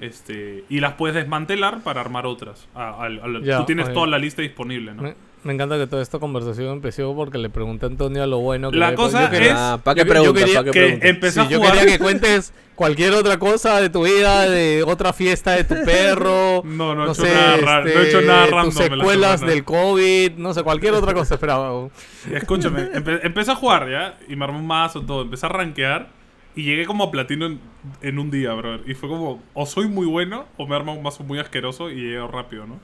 Este, 0.00 0.64
y 0.68 0.80
las 0.80 0.92
puedes 0.94 1.16
desmantelar 1.16 1.80
para 1.82 2.00
armar 2.00 2.24
otras. 2.26 2.68
A- 2.74 3.08
Ya, 3.42 3.58
tú 3.58 3.64
tienes 3.64 3.86
oye. 3.86 3.94
toda 3.94 4.06
la 4.06 4.18
lista 4.18 4.42
disponible, 4.42 4.94
¿no? 4.94 5.02
Me, 5.02 5.14
me 5.42 5.52
encanta 5.54 5.76
que 5.76 5.86
toda 5.88 6.02
esta 6.02 6.18
conversación 6.20 6.68
empezó 6.74 7.14
porque 7.16 7.38
le 7.38 7.50
pregunté 7.50 7.86
a 7.86 7.88
Antonio 7.88 8.24
lo 8.26 8.38
bueno 8.38 8.70
que 8.70 8.76
La 8.76 8.94
cosa 8.94 9.24
yo 9.24 9.30
quería- 9.30 9.48
es- 9.52 9.56
Ah, 9.58 9.80
¿para 9.82 9.94
qué 9.96 10.00
yo- 10.02 10.06
yo 10.06 10.10
preguntas? 10.12 10.44
quería 10.44 10.58
¿Pa' 10.60 10.64
qué 10.64 10.70
que 10.70 10.80
preguntas? 10.80 11.10
empecé 11.10 11.40
Sí, 11.40 11.46
a 11.46 11.48
yo 11.48 11.58
jugar. 11.58 11.72
quería 11.78 11.92
que 11.92 11.98
cuentes 12.04 12.52
cualquier 12.76 13.12
otra 13.14 13.38
cosa 13.40 13.80
de 13.80 13.90
tu 13.90 14.04
vida, 14.04 14.48
de 14.48 14.84
otra 14.86 15.12
fiesta 15.12 15.52
de 15.52 15.64
tu 15.64 15.74
perro. 15.84 16.62
No, 16.64 16.94
no 16.94 17.02
he 17.02 17.06
no 17.06 17.12
hecho 17.12 17.22
sé, 17.22 17.34
nada 17.34 17.56
raro, 17.56 17.84
no 17.84 17.90
he 17.90 17.94
este, 17.94 18.08
hecho 18.08 18.20
nada 18.22 18.44
tus 18.44 18.54
random 18.54 18.74
la 18.76 18.82
secuelas 18.96 19.40
del 19.40 19.64
COVID, 19.64 20.32
no 20.36 20.54
sé, 20.54 20.62
cualquier 20.62 20.94
otra 20.94 21.12
cosa 21.12 21.34
esperaba. 21.34 21.88
Escúchame, 22.32 22.92
empe- 22.92 23.20
empecé 23.24 23.50
a 23.50 23.56
jugar 23.56 23.88
ya 23.90 24.16
y 24.28 24.36
me 24.36 24.44
armé 24.44 24.58
un 24.58 24.66
mazo, 24.66 25.02
todo. 25.02 25.22
Empecé 25.22 25.46
a 25.46 25.48
rankear 25.48 26.16
y 26.58 26.64
llegué 26.64 26.86
como 26.86 27.04
a 27.04 27.10
platino 27.12 27.46
en, 27.46 27.60
en 28.02 28.18
un 28.18 28.32
día, 28.32 28.52
brother. 28.52 28.82
Y 28.90 28.94
fue 28.94 29.08
como, 29.08 29.40
o 29.54 29.64
soy 29.64 29.86
muy 29.86 30.06
bueno 30.06 30.48
o 30.56 30.66
me 30.66 30.74
arma 30.74 30.90
un 30.90 31.04
mazo 31.04 31.22
muy 31.22 31.38
asqueroso 31.38 31.88
y 31.88 31.94
llegué 31.94 32.26
rápido, 32.26 32.66
¿no? 32.66 32.80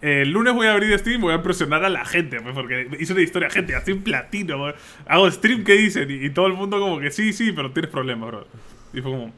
El 0.00 0.30
lunes 0.30 0.52
voy 0.54 0.66
a 0.66 0.72
abrir 0.72 0.98
Steam 0.98 1.20
y 1.20 1.22
voy 1.22 1.32
a 1.32 1.36
impresionar 1.36 1.84
a 1.84 1.88
la 1.88 2.04
gente, 2.04 2.40
pues, 2.40 2.52
porque 2.52 2.88
hice 2.98 3.12
una 3.12 3.22
historia, 3.22 3.48
gente, 3.48 3.76
estoy 3.76 3.94
en 3.94 4.02
platino, 4.02 4.60
bro. 4.60 4.74
Hago 5.06 5.30
stream, 5.30 5.62
¿qué 5.62 5.74
dicen? 5.74 6.10
Y, 6.10 6.30
todo 6.30 6.48
el 6.48 6.54
mundo 6.54 6.80
como 6.80 6.98
que 6.98 7.12
sí, 7.12 7.32
sí, 7.32 7.52
pero 7.52 7.70
tienes 7.70 7.92
problemas, 7.92 8.28
bro. 8.28 8.48
Y 8.92 9.00
fue 9.00 9.12
como, 9.12 9.32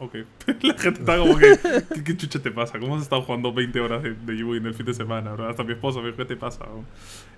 ok. 0.00 0.14
la 0.62 0.74
gente 0.78 1.00
estaba 1.00 1.18
como 1.18 1.38
que, 1.38 1.58
¿qué, 1.94 2.04
qué 2.04 2.16
chucha 2.16 2.40
te 2.40 2.50
pasa? 2.50 2.78
¿Cómo 2.78 2.96
has 2.96 3.02
estado 3.02 3.22
jugando 3.22 3.52
20 3.52 3.80
horas 3.80 4.02
de, 4.02 4.14
de 4.14 4.36
Yui 4.36 4.58
en 4.58 4.66
el 4.66 4.74
fin 4.74 4.86
de 4.86 4.94
semana, 4.94 5.32
bro? 5.32 5.48
Hasta 5.48 5.62
mi 5.62 5.72
esposo 5.72 6.00
me 6.00 6.06
dijo, 6.06 6.16
¿qué 6.16 6.24
te 6.24 6.36
pasa, 6.36 6.64
bro? 6.64 6.84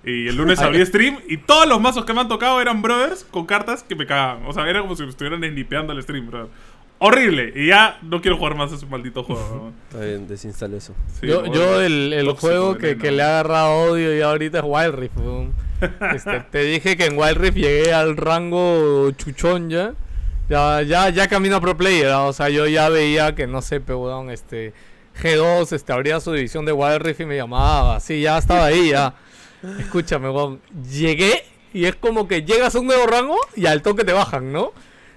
Y 0.03 0.27
el 0.27 0.35
lunes 0.35 0.59
abrí 0.59 0.85
stream 0.85 1.19
y 1.27 1.37
todos 1.37 1.67
los 1.67 1.79
mazos 1.79 2.05
que 2.05 2.13
me 2.13 2.21
han 2.21 2.27
tocado 2.27 2.59
eran 2.59 2.81
brothers 2.81 3.23
con 3.25 3.45
cartas 3.45 3.83
que 3.83 3.95
me 3.95 4.05
cagaban. 4.05 4.45
O 4.47 4.53
sea, 4.53 4.67
era 4.69 4.81
como 4.81 4.95
si 4.95 5.03
me 5.03 5.09
estuvieran 5.09 5.41
snipeando 5.41 5.93
el 5.93 6.01
stream, 6.01 6.27
brother. 6.27 6.49
Horrible. 6.99 7.51
Y 7.55 7.67
ya 7.67 7.99
no 8.01 8.21
quiero 8.21 8.37
jugar 8.37 8.55
más 8.55 8.71
ese 8.71 8.85
maldito 8.85 9.23
juego. 9.23 9.49
bro. 9.49 9.73
Está 9.89 10.05
bien, 10.05 10.27
desinstalo 10.27 10.77
eso. 10.77 10.93
Sí, 11.19 11.27
yo, 11.27 11.41
bro. 11.41 11.53
yo 11.53 11.81
el, 11.81 12.13
el 12.13 12.31
juego 12.31 12.77
que, 12.77 12.97
que 12.97 13.11
le 13.11 13.23
ha 13.23 13.39
agarrado 13.39 13.91
odio 13.91 14.15
y 14.15 14.21
ahorita 14.21 14.59
es 14.59 14.63
Wild 14.65 14.95
Rift. 14.95 15.13
Este, 16.15 16.39
te 16.49 16.59
dije 16.63 16.95
que 16.95 17.07
en 17.07 17.17
Wild 17.17 17.35
Rift 17.35 17.57
llegué 17.57 17.93
al 17.93 18.15
rango 18.15 19.11
chuchón 19.11 19.69
ya. 19.69 19.93
Ya, 20.49 20.81
ya, 20.81 21.09
ya 21.09 21.27
camino 21.27 21.55
a 21.57 21.61
pro 21.61 21.75
player. 21.77 22.07
O 22.11 22.33
sea, 22.33 22.49
yo 22.49 22.67
ya 22.67 22.89
veía 22.89 23.33
que 23.35 23.47
no 23.47 23.61
sé, 23.61 23.79
pe, 23.79 23.93
weón, 23.93 24.29
este 24.29 24.73
G2 25.21 25.71
este, 25.73 25.93
abría 25.93 26.19
su 26.19 26.31
división 26.33 26.65
de 26.65 26.73
Wild 26.73 27.01
Rift 27.01 27.21
y 27.21 27.25
me 27.25 27.37
llamaba. 27.37 27.99
Sí, 27.99 28.21
ya 28.21 28.37
estaba 28.37 28.65
ahí, 28.65 28.89
ya. 28.89 29.13
Escúchame, 29.79 30.29
weón. 30.29 30.59
Llegué 30.91 31.43
y 31.73 31.85
es 31.85 31.95
como 31.95 32.27
que 32.27 32.43
llegas 32.43 32.75
a 32.75 32.79
un 32.79 32.87
nuevo 32.87 33.05
rango 33.07 33.37
y 33.55 33.65
al 33.65 33.81
toque 33.81 34.03
te 34.03 34.13
bajan, 34.13 34.51
¿no? 34.51 34.73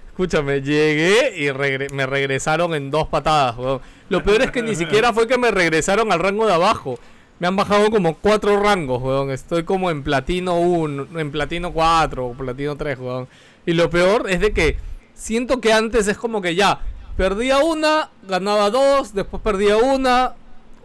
Escúchame, 0.07 0.61
llegué 0.61 1.33
y 1.37 1.47
regre- 1.49 1.91
me 1.91 2.07
regresaron 2.07 2.73
en 2.73 2.89
dos 2.89 3.07
patadas, 3.07 3.55
weón. 3.57 3.81
Lo 4.09 4.23
peor 4.23 4.41
es 4.41 4.51
que 4.51 4.63
ni 4.63 4.75
siquiera 4.75 5.13
fue 5.13 5.27
que 5.27 5.37
me 5.37 5.51
regresaron 5.51 6.11
al 6.11 6.19
rango 6.19 6.47
de 6.47 6.53
abajo. 6.53 6.97
Me 7.39 7.47
han 7.47 7.55
bajado 7.55 7.91
como 7.91 8.15
cuatro 8.15 8.59
rangos, 8.59 8.99
weón. 9.03 9.29
Estoy 9.29 9.63
como 9.63 9.91
en 9.91 10.01
platino 10.01 10.55
1, 10.59 11.19
en 11.19 11.31
platino 11.31 11.71
4 11.71 12.25
o 12.25 12.33
platino 12.33 12.75
3, 12.75 12.97
weón. 12.97 13.27
Y 13.67 13.73
lo 13.73 13.89
peor 13.91 14.27
es 14.29 14.39
de 14.39 14.53
que 14.53 14.77
siento 15.17 15.59
que 15.59 15.73
antes 15.73 16.07
es 16.07 16.17
como 16.17 16.41
que 16.41 16.55
ya, 16.55 16.79
perdía 17.17 17.57
una, 17.59 18.09
ganaba 18.27 18.69
dos, 18.69 19.13
después 19.13 19.41
perdía 19.41 19.77
una, 19.77 20.33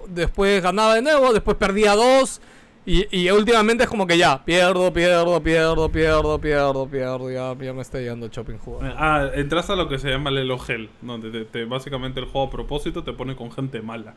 después 0.09 0.63
ganaba 0.63 0.95
de 0.95 1.03
nuevo, 1.03 1.33
después 1.33 1.57
perdía 1.57 1.95
dos. 1.95 2.41
Y, 2.85 3.07
y 3.17 3.31
últimamente 3.31 3.85
es 3.85 3.89
como 3.89 4.09
que 4.09 4.19
ya, 4.19 4.45
pierdo, 4.45 4.93
pierdo, 4.93 5.41
pierdo, 5.41 5.89
pierdo, 5.89 6.41
pierdo, 6.41 6.89
pierdo, 6.89 7.31
ya, 7.31 7.55
ya 7.65 7.73
me 7.73 7.83
está 7.83 7.99
llegando 7.99 8.27
el 8.27 8.33
shopping 8.33 8.59
jugar. 8.59 8.97
Ah, 8.99 9.31
entras 9.35 9.71
a 9.71 9.77
lo 9.77 9.89
que 9.89 10.01
se 10.01 10.09
llama 10.11 10.31
el 10.31 10.39
Elo 10.39 10.59
Hell, 10.67 10.91
donde 11.01 11.31
te, 11.31 11.45
te- 11.45 11.65
básicamente 11.65 12.19
el 12.19 12.27
juego 12.27 12.49
a 12.49 12.51
propósito 12.51 13.05
te 13.05 13.13
pone 13.13 13.37
con 13.37 13.53
gente 13.53 13.81
mala. 13.83 14.15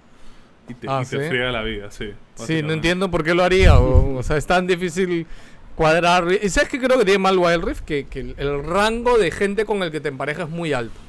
Y 0.67 0.73
te, 0.73 0.87
Ah, 0.89 1.01
y 1.03 1.05
te 1.07 1.21
¿sí? 1.21 1.29
friega 1.29 1.51
la 1.51 1.61
vida, 1.61 1.91
sí. 1.91 2.09
Sí, 2.33 2.63
no 2.63 2.73
entiendo 2.73 3.11
por 3.11 3.23
qué 3.23 3.35
lo 3.35 3.43
haría. 3.43 3.77
O, 3.77 4.15
o 4.17 4.23
sea, 4.23 4.35
es 4.37 4.47
tan 4.47 4.65
difícil 4.65 5.27
cuadrar. 5.75 6.25
Y 6.41 6.49
sabes 6.49 6.69
que 6.69 6.79
creo 6.79 6.97
que 6.97 7.05
tiene 7.05 7.19
mal 7.19 7.37
Wild 7.37 7.63
Rift 7.63 7.81
que, 7.85 8.07
que 8.07 8.19
el, 8.21 8.35
el 8.37 8.63
rango 8.63 9.17
de 9.17 9.31
gente 9.31 9.65
con 9.65 9.83
el 9.83 9.91
que 9.91 9.99
te 9.99 10.09
emparejas 10.09 10.47
es 10.47 10.53
muy 10.53 10.73
alto. 10.73 10.99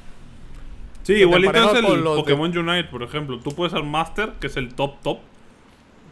Sí, 1.03 1.13
te 1.13 1.19
igualito 1.19 1.51
es 1.53 1.73
el 1.75 2.03
los 2.03 2.15
de- 2.15 2.21
Pokémon 2.21 2.57
Unite, 2.57 2.89
por 2.89 3.01
ejemplo. 3.03 3.39
Tú 3.39 3.51
puedes 3.55 3.71
ser 3.73 3.83
Master, 3.83 4.33
que 4.41 4.47
es 4.47 4.57
el 4.57 4.73
top 4.73 5.01
top, 5.01 5.19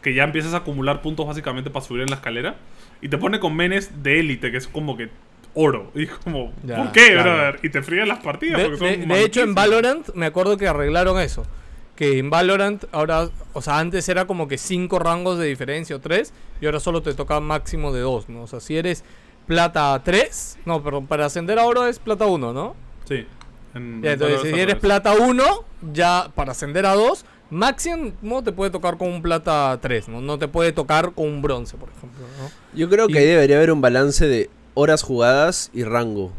que 0.02 0.14
ya 0.14 0.24
empiezas 0.24 0.54
a 0.54 0.58
acumular 0.58 1.02
puntos 1.02 1.26
básicamente 1.26 1.68
para 1.70 1.84
subir 1.84 2.02
en 2.02 2.08
la 2.08 2.16
escalera. 2.16 2.56
Y 3.02 3.08
te 3.08 3.18
pone 3.18 3.38
con 3.40 3.54
menes 3.54 4.02
de 4.02 4.20
élite, 4.20 4.50
que 4.50 4.56
es 4.56 4.66
como 4.68 4.96
que 4.96 5.10
oro. 5.52 5.90
Y 5.94 6.06
como, 6.06 6.52
Ya, 6.64 6.76
¿por 6.76 6.92
qué, 6.92 7.12
claro. 7.12 7.32
brother? 7.34 7.60
Y 7.62 7.68
te 7.68 7.82
frían 7.82 8.08
las 8.08 8.20
partidas. 8.20 8.56
De, 8.58 8.64
porque 8.64 8.78
son 8.78 9.08
de- 9.08 9.14
de 9.14 9.22
hecho, 9.24 9.42
en. 9.42 9.54
Valorant 9.54 10.08
me 10.14 10.24
acuerdo 10.26 10.56
que 10.56 10.66
arreglaron 10.66 11.20
eso. 11.20 11.46
Que 11.96 12.18
en 12.18 12.28
Valorant 12.30 12.84
ahora, 12.92 13.30
o 13.54 13.62
sea, 13.62 13.78
antes 13.78 14.08
era 14.08 14.26
como 14.26 14.46
que 14.48 14.58
cinco 14.58 14.98
rangos 14.98 15.38
de 15.38 15.46
diferencia 15.46 15.96
o 15.96 16.00
tres, 16.00 16.32
y 16.60 16.66
ahora 16.66 16.78
solo 16.78 17.02
te 17.02 17.14
toca 17.14 17.40
máximo 17.40 17.92
de 17.92 18.00
dos, 18.00 18.28
¿no? 18.28 18.42
O 18.42 18.46
sea, 18.46 18.60
si 18.60 18.76
eres 18.76 19.02
plata 19.46 20.00
3, 20.04 20.58
no, 20.66 20.82
perdón, 20.82 21.06
para 21.06 21.26
ascender 21.26 21.58
a 21.58 21.64
oro 21.64 21.86
es 21.86 21.98
plata 21.98 22.26
1, 22.26 22.52
¿no? 22.52 22.74
Sí. 23.08 23.26
En 23.74 24.02
Ya, 24.02 24.12
entonces, 24.12 24.40
si 24.42 24.48
eres 24.60 24.74
es 24.76 24.80
plata 24.80 25.14
1, 25.14 25.44
ya 25.92 26.30
para 26.34 26.52
ascender 26.52 26.84
a 26.84 26.94
2, 26.94 27.24
máximo 27.50 28.42
te 28.42 28.52
puede 28.52 28.70
tocar 28.70 28.96
con 28.98 29.08
un 29.08 29.22
plata 29.22 29.78
3, 29.80 30.08
¿no? 30.08 30.20
No 30.20 30.38
te 30.38 30.48
puede 30.48 30.72
tocar 30.72 31.12
con 31.12 31.26
un 31.28 31.42
bronce, 31.42 31.76
por 31.76 31.88
ejemplo, 31.90 32.26
¿no? 32.40 32.50
Yo 32.78 32.88
creo 32.88 33.06
que 33.06 33.14
Y- 33.14 33.18
ahí 33.18 33.26
debería 33.26 33.56
haber 33.56 33.70
un 33.70 33.80
balance 33.80 34.26
de 34.26 34.50
horas 34.74 35.02
jugadas 35.02 35.70
y 35.72 35.84
rango. 35.84 36.32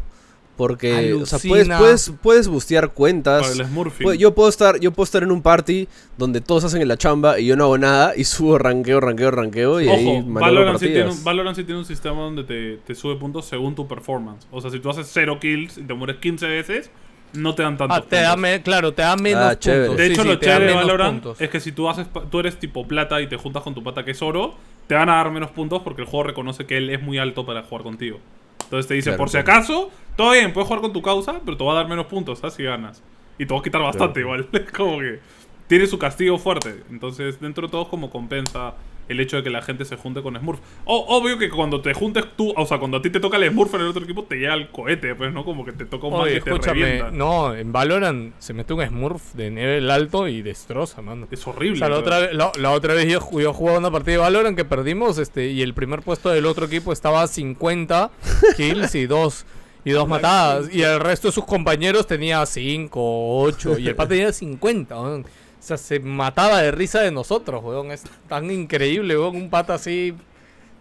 Porque, 0.58 1.13
o 1.13 1.26
sea, 1.26 1.38
puedes, 1.48 1.67
puedes, 1.70 2.12
puedes 2.22 2.48
bustear 2.48 2.91
cuentas. 2.91 3.43
Para 3.43 3.54
el 3.54 3.65
Smurfing. 3.67 4.13
Yo 4.13 4.34
puedo 4.34 4.50
estar 4.50 4.80
yo 4.80 4.91
puedo 4.91 5.04
estar 5.06 5.22
en 5.24 5.32
un 5.32 5.41
party 5.43 5.88
donde 6.17 6.41
todos 6.41 6.63
hacen 6.63 6.82
en 6.82 6.88
la 6.88 6.98
chamba 6.98 7.39
y 7.39 7.46
yo 7.46 7.56
no 7.56 7.65
hago 7.65 7.78
nada 7.78 8.13
y 8.17 8.24
subo 8.24 8.58
ranqueo, 8.58 9.00
ranqueo, 9.00 9.30
ranqueo 9.32 9.80
y 9.80 9.88
ahí 9.88 10.04
Ojo, 10.08 10.13
mantengo 10.28 10.39
Valorant 10.41 10.80
sí, 10.80 10.88
tiene 10.88 11.10
un, 11.12 11.24
Valorant 11.24 11.56
sí 11.56 11.63
tiene 11.63 11.80
un 11.80 11.86
sistema 11.86 12.22
donde 12.22 12.43
te, 12.43 12.78
te 12.78 12.96
sube 12.96 13.15
puntos 13.17 13.46
según 13.46 13.76
tu 13.76 13.88
performance. 13.88 14.48
O 14.52 14.60
sea, 14.60 14.72
si 14.72 14.80
tú 14.80 14.89
haces 14.89 15.08
0 15.13 15.38
kills 15.39 15.78
y 15.78 15.84
te 15.84 15.93
mueres 15.93 16.17
15 16.17 16.48
veces, 16.48 16.89
no 17.34 17.54
te 17.54 17.62
dan 17.62 17.78
tantos 17.78 17.98
Ah, 17.98 18.02
te 18.02 18.15
da, 18.15 18.34
puntos. 18.34 18.41
me- 18.41 18.62
claro, 18.63 18.93
te 18.93 19.02
da 19.04 19.15
menos 19.15 19.43
Ah, 19.43 19.50
puntos. 19.52 19.98
De 19.98 20.06
hecho, 20.08 20.22
sí, 20.24 20.28
lo 20.28 20.34
da 20.36 20.39
chévere 20.39 20.65
de 20.65 20.74
Valorant 20.74 21.12
puntos. 21.22 21.39
es 21.41 21.50
que 21.50 21.60
si 21.60 21.72
tú, 21.72 21.88
haces, 21.88 22.08
pa- 22.08 22.24
tú 22.30 22.39
eres 22.39 22.58
tipo 22.58 22.88
plata 22.88 23.22
y 23.22 23.28
te 23.28 23.38
juntas 23.38 23.62
con 23.62 23.76
tu 23.76 23.84
pata 23.84 24.04
que 24.04 24.12
es 24.12 24.22
oro, 24.24 24.56
te 24.88 24.96
van 24.96 25.10
a 25.10 25.17
dar 25.17 25.30
menos 25.30 25.52
puntos 25.52 25.82
porque 25.84 26.02
el 26.02 26.08
juego 26.08 26.24
reconoce 26.24 26.65
que 26.65 26.78
él 26.78 26.89
es 26.89 27.02
muy 27.02 27.20
alto 27.20 27.46
para 27.46 27.62
jugar 27.63 27.84
contigo. 27.84 28.20
Entonces 28.67 28.88
te 28.88 28.93
dice, 28.95 29.10
Claro, 29.12 29.17
por 29.17 29.30
si 29.30 29.38
claro. 29.41 29.51
acaso, 29.60 29.91
todo 30.15 30.32
bien, 30.32 30.51
puedes 30.53 30.67
jugar 30.67 30.82
con 30.82 30.91
tu 30.93 31.01
causa, 31.01 31.39
pero 31.45 31.56
te 31.58 31.63
va 31.63 31.71
a 31.71 31.75
dar 31.75 31.88
menos 31.88 32.08
puntos, 32.08 32.39
¿sabes? 32.39 32.56
Si 32.56 32.63
ganas. 32.63 33.01
Y 33.38 33.45
te 33.45 33.53
va 33.53 33.60
a 33.60 33.63
quitar 33.63 33.82
bastante 33.82 34.21
Claro. 34.21 34.41
igual. 34.43 34.65
Como 34.75 34.99
que 34.99 35.19
tiene 35.67 35.86
su 35.88 35.97
castigo 35.97 36.38
fuerte. 36.38 36.84
Entonces, 36.89 37.39
dentro 37.39 37.67
de 37.67 37.71
todo, 37.71 37.89
como 37.89 38.10
compensa 38.10 38.73
el 39.10 39.20
hecho 39.20 39.38
de 39.38 39.43
que 39.43 39.50
la 39.50 39.62
gente 39.62 39.86
se 39.86 39.96
junte 39.96 40.22
con 40.22 40.36
Smurf. 40.38 40.60
O- 40.86 41.06
obvio 41.17 41.38
que 41.38 41.50
cuando 41.50 41.82
te 41.82 41.93
juntes 41.93 42.26
tú, 42.36 42.54
o 42.56 42.65
sea, 42.65 42.78
cuando 42.80 42.98
a 42.98 43.02
ti 43.02 43.10
te 43.10 43.20
toca 43.20 43.38
el 43.38 43.50
Smurf 43.50 43.74
en 43.76 43.82
el 43.82 43.88
otro 43.88 44.04
equipo, 44.04 44.24
te 44.24 44.36
llega 44.36 44.54
el 44.54 44.70
cohete, 44.70 45.15
pues, 45.15 45.34
¿no? 45.34 45.43
Como 45.46 45.65
que 45.65 45.72
te 45.72 45.86
toca 45.86 46.08
un 46.08 46.13
Oye, 46.15 46.36
que 46.36 46.41
te 46.41 46.50
escúchame, 46.52 46.82
revienta. 46.82 47.12
no, 47.12 47.54
en 47.56 47.72
Valorant 47.72 48.34
se 48.39 48.54
mete 48.54 48.74
un 48.74 48.86
Smurf 48.86 49.34
de 49.34 49.50
nivel 49.52 49.89
alto 49.91 50.28
y 50.28 50.41
destroza, 50.41 51.02
mano. 51.02 51.28
Es 51.32 51.46
O 51.48 51.52
horrible. 51.52 51.80
sea, 51.80 51.89
la 51.89 51.98
otra, 52.00 52.20
vez, 52.20 52.34
la, 52.34 52.52
la 52.60 52.72
otra 52.72 52.93
vez 52.93 53.08
yo, 53.12 53.20
yo 53.39 53.54
jugaba 53.54 53.78
una 53.80 53.91
partida 53.91 54.13
de 54.13 54.17
Valorant 54.20 54.58
que 54.58 54.65
perdimos 54.65 55.17
este 55.17 55.48
y 55.50 55.62
el 55.62 55.74
primer 55.74 56.02
puesto 56.02 56.30
del 56.30 56.46
otro 56.46 56.65
equipo 56.65 56.91
estaba 56.93 57.22
a 57.24 57.28
50 57.28 58.12
kills 58.58 58.96
y 58.96 59.06
dos 59.06 59.46
y 59.86 59.91
dos 59.91 60.08
matadas 60.08 60.67
y 60.74 60.82
el 60.82 61.00
resto 61.00 61.30
de 61.30 61.32
sus 61.32 61.46
compañeros 61.46 62.06
tenía 62.08 62.46
5 62.46 63.00
o 63.00 63.41
8 63.43 63.80
y 63.80 63.88
el 63.88 63.96
pata 63.96 64.10
tenía 64.10 64.34
50, 64.34 65.00
weón. 65.00 65.26
O 65.60 65.63
sea, 65.67 65.78
se 65.78 66.00
mataba 66.00 66.62
de 66.62 66.72
risa 66.72 67.02
de 67.02 67.12
nosotros, 67.12 67.63
weón. 67.63 67.91
Es 67.91 68.04
tan 68.30 68.50
increíble, 68.52 69.17
weón, 69.17 69.36
un 69.36 69.50
pata 69.50 69.74
así 69.76 70.13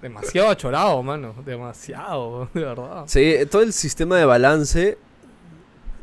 demasiado 0.02 0.48
achorado, 0.50 1.02
mano, 1.02 1.34
demasiado, 1.44 2.28
weón, 2.36 2.48
de 2.54 2.60
verdad. 2.60 3.04
Sí, 3.06 3.34
todo 3.50 3.62
el 3.62 3.72
sistema 3.72 4.16
de 4.18 4.24
balance 4.26 4.98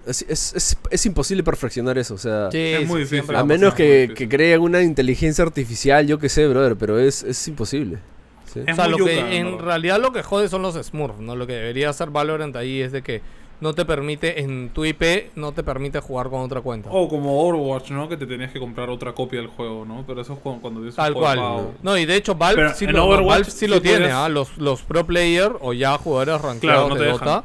es, 0.06 0.26
es, 0.28 0.54
es- 0.56 0.78
es 0.90 1.06
imposible 1.06 1.44
perfeccionar 1.44 1.98
eso, 1.98 2.16
o 2.16 2.18
sea, 2.18 2.52
Sí, 2.52 2.58
Es 2.58 2.88
muy 2.88 3.02
difícil. 3.02 3.36
a 3.36 3.44
menos 3.46 3.74
que, 3.74 4.12
que 4.16 4.28
creen 4.28 4.62
una 4.62 4.82
inteligencia 4.82 5.44
artificial, 5.46 6.06
yo 6.08 6.20
qué 6.20 6.28
sé, 6.28 6.48
brother, 6.48 6.76
pero 6.76 7.00
es, 7.00 7.24
es 7.24 7.48
imposible. 7.48 8.00
Sí. 8.54 8.60
Es 8.68 8.74
O 8.74 8.76
sea, 8.76 8.88
lo 8.88 8.98
que, 8.98 9.38
en 9.38 9.60
realidad 9.60 10.00
lo 10.02 10.12
que 10.12 10.22
jode 10.22 10.50
son 10.50 10.62
los 10.62 10.76
Smurfs, 10.76 11.20
¿no? 11.22 11.36
Lo 11.36 11.48
que 11.48 11.54
debería 11.54 11.90
hacer 11.90 12.10
Valorant 12.10 12.56
ahí 12.56 12.82
es 12.82 12.92
de 12.92 13.02
que 13.02 13.22
no 13.64 13.74
te 13.74 13.86
permite, 13.86 14.42
en 14.42 14.70
tu 14.70 14.84
IP, 14.84 15.32
no 15.36 15.54
te 15.54 15.64
permite 15.64 16.02
jugar 16.02 16.30
con 16.30 16.42
otra 16.42 16.60
cuenta. 16.60 16.90
O 16.92 17.08
como 17.08 17.42
Overwatch, 17.48 17.92
¿no? 17.92 18.10
Que 18.10 18.18
te 18.18 18.26
tenías 18.26 18.52
que 18.52 18.60
comprar 18.60 18.90
otra 18.90 19.14
copia 19.14 19.40
del 19.40 19.48
juego, 19.48 19.86
¿no? 19.86 20.04
Pero 20.06 20.22
eso 20.22 20.34
es 20.34 20.40
cuando, 20.40 20.62
cuando 20.62 20.82
un 20.82 20.92
Tal 20.92 21.14
cual. 21.14 21.38
pago. 21.40 21.74
No, 21.82 21.98
y 21.98 22.06
de 22.06 22.16
hecho 22.18 22.36
Valve 22.36 22.62
Pero 22.62 22.74
sí 22.76 22.86
lo, 22.88 23.06
Overwatch 23.06 23.30
Valve 23.30 23.52
sí 23.52 23.68
lo 23.68 23.82
tiene, 23.82 24.12
¿ah? 24.12 24.28
Los, 24.28 24.58
los 24.58 24.82
pro 24.82 25.06
player 25.06 25.54
o 25.62 25.72
ya 25.72 25.98
jugadores 25.98 26.42
rankeados 26.42 26.90
no 26.90 26.96
de 26.96 27.06
dejan. 27.06 27.20
Dota, 27.20 27.44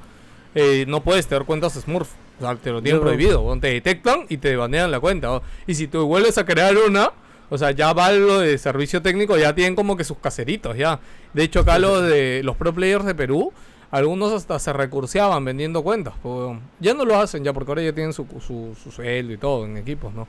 eh, 0.57 0.85
no 0.89 1.01
puedes 1.05 1.27
tener 1.29 1.45
cuentas 1.45 1.75
Smurf. 1.75 2.11
O 2.39 2.43
sea, 2.45 2.57
te 2.57 2.71
lo 2.73 2.83
tienen 2.83 3.01
No. 3.01 3.07
prohibido. 3.07 3.59
Te 3.61 3.69
detectan 3.69 4.27
y 4.29 4.39
te 4.39 4.57
banean 4.57 4.91
la 4.91 4.99
cuenta. 5.01 5.29
¿no? 5.29 5.43
Y 5.67 5.75
si 5.75 5.87
tú 5.87 6.05
vuelves 6.07 6.37
a 6.39 6.45
crear 6.45 6.77
una, 6.77 7.11
o 7.49 7.57
sea, 7.59 7.71
ya 7.71 7.93
Valve 7.93 8.27
lo 8.27 8.39
de 8.41 8.59
servicio 8.59 9.01
técnico 9.03 9.37
ya 9.39 9.55
tienen 9.55 9.75
como 9.77 9.97
que 9.97 10.03
sus 10.05 10.19
caseritos, 10.19 10.77
ya. 10.77 10.99
De 11.33 11.45
hecho, 11.45 11.61
acá 11.61 11.79
los 11.79 12.03
de 12.03 12.43
los 12.43 12.57
pro 12.57 12.73
players 12.75 13.05
de 13.05 13.15
Perú, 13.15 13.53
algunos 13.91 14.33
hasta 14.33 14.59
se 14.59 14.73
recurseaban 14.73 15.45
vendiendo 15.45 15.83
cuentas. 15.83 16.15
pues, 16.23 16.59
ya 16.81 16.95
no 16.95 17.05
lo 17.05 17.19
hacen 17.19 17.45
ya 17.45 17.53
porque 17.53 17.71
ahora 17.71 17.83
ya 17.83 17.93
tienen 17.93 18.13
su, 18.13 18.27
su, 18.47 18.77
su 18.83 18.91
sueldo 18.91 19.33
y 19.33 19.39
todo 19.39 19.65
en 19.65 19.77
equipos, 19.77 20.13
¿no? 20.15 20.27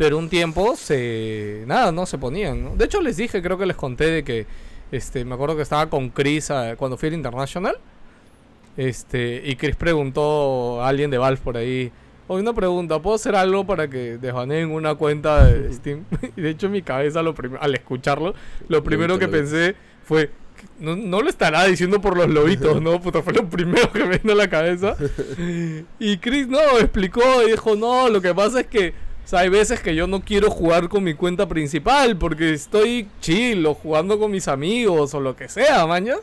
pero 0.00 0.16
un 0.16 0.30
tiempo 0.30 0.76
se. 0.76 1.64
Nada, 1.66 1.92
no 1.92 2.06
se 2.06 2.16
ponían, 2.16 2.64
¿no? 2.64 2.74
De 2.74 2.86
hecho, 2.86 3.02
les 3.02 3.18
dije, 3.18 3.42
creo 3.42 3.58
que 3.58 3.66
les 3.66 3.76
conté 3.76 4.06
de 4.06 4.24
que. 4.24 4.46
Este, 4.90 5.26
me 5.26 5.34
acuerdo 5.34 5.56
que 5.56 5.62
estaba 5.62 5.90
con 5.90 6.08
Chris 6.08 6.50
ah, 6.50 6.74
cuando 6.78 6.96
fui 6.96 7.08
al 7.10 7.16
International. 7.16 7.76
Este, 8.78 9.42
y 9.44 9.56
Chris 9.56 9.76
preguntó 9.76 10.82
a 10.82 10.88
alguien 10.88 11.10
de 11.10 11.18
Valve 11.18 11.42
por 11.44 11.58
ahí. 11.58 11.92
Oye, 12.28 12.40
una 12.40 12.54
pregunta, 12.54 12.98
¿puedo 12.98 13.16
hacer 13.16 13.36
algo 13.36 13.66
para 13.66 13.88
que 13.88 14.16
desbaneen 14.16 14.70
una 14.70 14.94
cuenta 14.94 15.44
de 15.44 15.70
Steam? 15.74 16.06
y 16.34 16.40
de 16.40 16.48
hecho 16.48 16.68
en 16.68 16.72
mi 16.72 16.80
cabeza, 16.80 17.20
lo 17.22 17.34
al 17.60 17.74
escucharlo, 17.74 18.32
lo 18.68 18.82
primero 18.82 19.18
que 19.18 19.28
pensé 19.28 19.76
fue, 20.02 20.30
no, 20.78 20.96
no 20.96 21.22
lo 21.22 21.28
estará 21.30 21.64
diciendo 21.64 22.00
por 22.00 22.16
los 22.16 22.28
lobitos, 22.28 22.80
¿no? 22.82 23.00
Puta, 23.02 23.22
fue 23.22 23.32
lo 23.32 23.48
primero 23.48 23.90
que 23.92 24.04
me 24.04 24.18
vino 24.18 24.32
a 24.32 24.36
la 24.36 24.48
cabeza. 24.50 24.96
Y 25.98 26.18
Chris, 26.18 26.48
no, 26.48 26.60
explicó 26.78 27.20
y 27.46 27.50
dijo, 27.52 27.76
no, 27.76 28.08
lo 28.08 28.20
que 28.20 28.34
pasa 28.34 28.60
es 28.60 28.66
que, 28.66 28.88
o 29.24 29.28
sea, 29.28 29.40
hay 29.40 29.48
veces 29.48 29.80
que 29.80 29.94
yo 29.94 30.06
no 30.06 30.20
quiero 30.22 30.50
jugar 30.50 30.88
con 30.88 31.04
mi 31.04 31.14
cuenta 31.14 31.48
principal 31.48 32.16
porque 32.16 32.52
estoy 32.52 33.08
chill 33.20 33.64
o 33.66 33.74
jugando 33.74 34.18
con 34.18 34.30
mis 34.30 34.48
amigos 34.48 35.14
o 35.14 35.20
lo 35.20 35.36
que 35.36 35.48
sea, 35.48 35.86
mañas. 35.86 36.18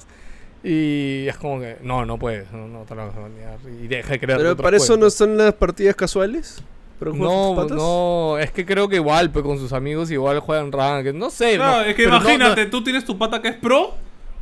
Y 0.64 1.28
es 1.28 1.38
como 1.38 1.60
que, 1.60 1.78
no, 1.82 2.06
no 2.06 2.18
puedes, 2.18 2.52
no, 2.52 2.68
no 2.68 2.82
te 2.84 2.96
la 2.96 3.06
vas 3.06 3.16
a 3.16 3.20
banear. 3.20 3.58
Y 3.82 3.88
deja 3.88 4.14
de 4.14 4.20
crear 4.20 4.40
Pero 4.40 4.58
para 4.58 4.76
eso 4.78 4.94
no 4.94 5.02
cuentas. 5.02 5.14
son 5.14 5.38
las 5.38 5.54
partidas 5.54 5.96
casuales. 5.96 6.62
¿Para 7.00 7.12
jugar 7.12 7.30
con 7.68 7.78
No, 7.78 8.34
no, 8.34 8.38
es 8.40 8.50
que 8.52 8.66
creo 8.66 8.90
que 8.90 8.96
igual, 8.96 9.30
pues 9.32 9.46
con 9.46 9.60
sus 9.60 9.72
amigos 9.72 10.10
igual 10.10 10.40
juegan 10.40 10.72
rank, 10.72 11.14
no 11.14 11.30
sé. 11.30 11.56
Claro, 11.56 11.78
no, 11.78 11.84
es 11.84 11.96
que 11.96 12.04
pero 12.06 12.16
no- 12.20 12.22
imagínate, 12.24 12.66
no- 12.66 12.72
tú 12.72 12.84
tienes 12.84 13.06
tu 13.06 13.18
pata 13.18 13.40
que 13.42 13.50
es 13.50 13.56
pro. 13.56 13.94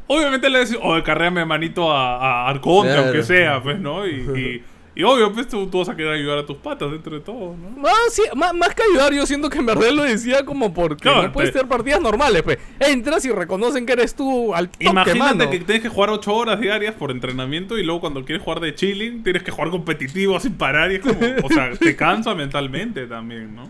Obviamente 0.07 0.49
le 0.49 0.59
decís, 0.59 0.77
oye, 0.81 1.01
carréame 1.03 1.45
manito 1.45 1.91
a, 1.91 2.17
a 2.45 2.49
Arconte, 2.49 2.89
Claro. 2.93 3.03
aunque 3.07 3.23
sea, 3.23 3.61
pues, 3.63 3.79
¿no? 3.79 4.05
Y, 4.07 4.11
y, 4.95 5.01
y 5.01 5.03
obvio, 5.03 5.33
pues 5.33 5.47
tú, 5.49 5.67
tú 5.67 5.79
vas 5.79 5.89
a 5.89 5.95
querer 5.95 6.13
ayudar 6.13 6.37
a 6.37 6.45
tus 6.45 6.57
patas 6.57 6.89
dentro 6.91 7.15
de 7.15 7.21
todo, 7.21 7.55
¿no? 7.57 7.69
No, 7.81 7.89
sí, 8.11 8.21
más, 8.35 8.53
más 8.53 8.73
que 8.75 8.83
ayudar, 8.83 9.13
yo 9.13 9.25
siento 9.25 9.49
que 9.49 9.57
en 9.57 9.65
verdad 9.65 9.89
lo 9.91 10.03
decía 10.03 10.45
como 10.45 10.73
porque 10.73 11.01
Claro, 11.01 11.23
no 11.23 11.31
puedes 11.33 11.49
te- 11.51 11.57
tener 11.59 11.67
partidas 11.69 11.99
normales, 12.01 12.43
pues. 12.43 12.59
Entras 12.79 13.25
y 13.25 13.31
reconocen 13.31 13.85
que 13.85 13.93
eres 13.93 14.15
tú 14.15 14.53
al 14.55 14.69
toque, 14.69 14.85
Imagínate 14.85 15.35
mano. 15.37 15.49
que 15.51 15.59
tienes 15.59 15.81
que 15.83 15.89
jugar 15.89 16.11
8 16.11 16.33
horas 16.33 16.59
diarias 16.61 16.93
por 16.93 17.11
entrenamiento 17.11 17.77
y 17.77 17.83
luego 17.83 17.99
cuando 17.99 18.23
quieres 18.23 18.43
jugar 18.43 18.59
de 18.61 18.73
chilling 18.75 19.23
tienes 19.23 19.43
que 19.43 19.51
jugar 19.51 19.69
competitivo 19.71 20.39
sin 20.39 20.53
parar 20.53 20.91
y 20.91 20.95
es 20.95 21.01
como, 21.01 21.19
o 21.43 21.49
sea, 21.49 21.71
te 21.71 21.95
cansa 21.97 22.33
mentalmente 22.35 23.05
también, 23.07 23.53
¿no? 23.55 23.69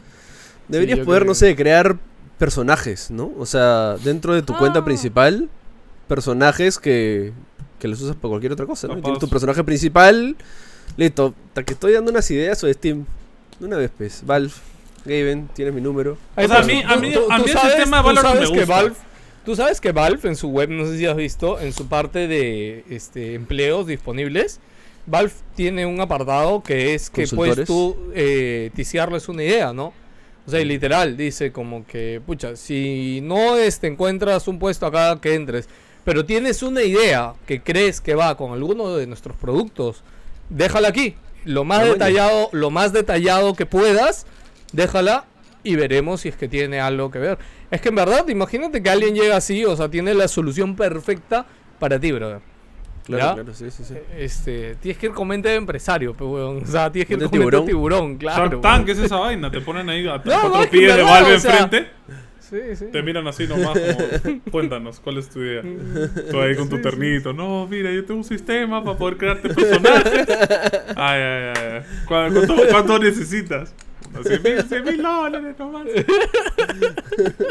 Deberías 0.68 1.00
poder, 1.00 1.22
creo 1.22 1.30
no 1.32 1.34
sé, 1.36 1.56
crear 1.56 1.96
personajes, 2.38 3.10
¿no? 3.10 3.32
O 3.40 3.46
sea, 3.46 3.96
dentro 4.04 4.34
de 4.34 4.42
tu 4.42 4.56
cuenta 4.58 4.80
Ah. 4.80 4.86
principal, 4.86 5.50
personajes 6.08 6.78
que, 6.80 7.34
que 7.80 7.88
los 7.88 8.02
usas 8.02 8.16
para 8.16 8.30
cualquier 8.30 8.52
otra 8.54 8.66
cosa, 8.66 8.88
¿no? 8.88 9.02
Tienes 9.02 9.20
tu 9.20 9.30
personaje 9.30 9.64
principal, 9.64 10.36
listo. 10.98 11.34
Hasta 11.50 11.64
que 11.64 11.74
estoy 11.74 11.94
dando 11.94 12.12
unas 12.12 12.30
ideas 12.32 12.64
o 12.64 12.68
de 12.68 12.74
Steam. 12.74 13.06
De 13.60 13.66
una 13.68 13.78
vez, 13.78 13.92
pues. 13.98 14.22
Valve, 14.26 14.52
Gaben, 15.06 15.48
tienes 15.54 15.74
mi 15.74 15.82
número. 15.82 16.18
O 16.36 16.48
sea, 16.48 16.60
a 16.60 16.64
mí- 16.64 16.82
tú- 16.82 16.94
a 16.94 16.98
mí- 16.98 17.14
tú- 17.14 17.32
a 17.32 17.38
tú 17.38 17.44
mí 17.44 17.50
el 17.52 17.58
sabes- 17.58 17.78
de 17.78 17.84
tú 17.86 17.92
Valorant 17.92 18.22
sabes 18.22 18.50
me 18.52 18.56
que 18.58 18.60
gusta. 18.66 18.76
Valve- 18.82 18.96
Tú 19.46 19.56
sabes 19.56 19.80
que 19.80 19.92
Valve 19.92 20.28
en 20.28 20.36
su 20.36 20.50
web, 20.50 20.70
no 20.72 20.88
sé 20.88 20.98
si 20.98 21.06
has 21.06 21.16
visto, 21.16 21.60
en 21.60 21.72
su 21.72 21.88
parte 21.88 22.28
de 22.28 22.84
este, 22.90 23.36
empleos 23.36 23.86
disponibles, 23.86 24.60
Valve 25.06 25.34
tiene 25.56 25.86
un 25.86 26.02
apartado 26.02 26.64
que 26.64 26.96
es 26.96 27.12
que 27.12 27.28
puedes 27.28 27.68
tú 27.68 27.96
eh, 28.16 28.72
ticiarles 28.76 29.30
una 29.30 29.44
idea, 29.44 29.72
¿no? 29.72 29.94
O 30.48 30.50
sea, 30.50 30.60
y 30.62 30.66
literal, 30.66 31.16
dice 31.16 31.52
como 31.52 31.86
que, 31.86 32.22
pucha, 32.26 32.56
si 32.56 33.20
no 33.22 33.56
este, 33.56 33.86
encuentras 33.86 34.48
un 34.48 34.58
puesto 34.58 34.88
acá 34.88 35.22
que 35.22 35.36
entres, 35.36 35.70
pero 36.06 36.24
tienes 36.24 36.64
una 36.64 36.84
idea 36.84 37.34
que 37.46 37.62
crees 37.62 38.00
que 38.00 38.16
va 38.16 38.38
con 38.38 38.54
alguno 38.54 38.96
de 38.96 39.08
nuestros 39.08 39.36
productos, 39.36 40.04
déjala 40.50 40.88
aquí. 40.88 41.16
Lo 41.44 41.64
más 41.64 41.80
bueno. 41.80 41.94
detallado, 41.94 42.50
lo 42.54 42.70
más 42.70 42.94
detallado 42.94 43.54
que 43.56 43.66
puedas, 43.66 44.26
déjala 44.72 45.26
y 45.64 45.76
veremos 45.76 46.22
si 46.22 46.30
es 46.30 46.36
que 46.36 46.48
tiene 46.48 46.80
algo 46.80 47.12
que 47.12 47.20
ver. 47.20 47.38
Es 47.72 47.82
que 47.82 47.90
en 47.90 47.96
verdad, 47.96 48.28
imagínate 48.30 48.82
que 48.82 48.90
alguien 48.90 49.16
llega 49.16 49.36
así, 49.36 49.66
o 49.66 49.76
sea, 49.76 49.90
tiene 49.90 50.14
la 50.14 50.28
solución 50.28 50.76
perfecta 50.76 51.46
para 51.80 52.00
ti, 52.00 52.12
brother. 52.12 52.40
Claro, 53.06 53.24
¿Ya? 53.24 53.34
claro, 53.36 53.54
sí, 53.54 53.70
sí, 53.70 53.84
sí. 53.84 53.94
Este, 54.18 54.76
tienes 54.76 54.98
que 54.98 55.08
ir 55.08 55.12
con 55.14 55.28
mente 55.28 55.50
de 55.50 55.56
empresario, 55.56 56.16
pues, 56.16 56.28
weón. 56.28 56.64
O 56.64 56.66
sea, 56.68 56.92
tienes 56.92 57.08
que 57.08 57.14
ir 57.14 57.20
con 57.20 57.30
mente 57.30 57.38
de 57.38 57.40
tiburón. 57.40 57.66
tiburón, 57.66 58.18
claro. 58.18 58.50
Shark 58.50 58.62
Tank, 58.62 58.74
weón. 58.74 58.86
¿qué 58.86 58.92
es 58.94 59.00
esa 59.00 59.18
vaina? 59.18 59.52
Te 59.52 59.62
ponen 59.62 59.88
ahí 59.90 60.08
a 60.08 60.18
no, 60.18 60.22
cuatro 60.24 60.70
pies 60.72 60.96
de 60.96 61.04
Valve 61.04 61.36
o 61.36 61.40
sea- 61.40 61.52
enfrente, 61.60 61.92
Sí, 62.50 62.58
sí. 62.76 62.86
te 62.92 63.02
miran 63.02 63.28
así 63.28 63.48
nomás 63.48 63.70
como, 63.80 64.42
cuéntanos, 64.52 65.00
¿cuál 65.00 65.18
es 65.18 65.30
tu 65.30 65.40
idea? 65.42 65.62
Tú 66.32 66.40
ahí 66.40 66.56
con 66.56 66.70
tu 66.70 66.80
ternito, 66.82 67.34
no, 67.34 67.68
mira, 67.68 67.92
yo 67.92 68.06
tengo 68.06 68.20
un 68.20 68.24
sistema 68.24 68.84
para 68.84 68.98
poder 68.98 69.18
crearte 69.18 69.50
personajes. 69.50 70.28
Ay, 70.96 71.22
ay, 71.22 71.54
ay. 71.56 71.82
¿Cu- 72.06 72.08
¿Cuánto, 72.08 72.56
cuánto 72.70 73.00
necesitas? 73.00 73.74
100 74.24 74.44
mil, 74.44 74.62
100 74.64 74.84
mil 74.86 75.02
dólares 75.02 75.56
nomás. 75.60 75.88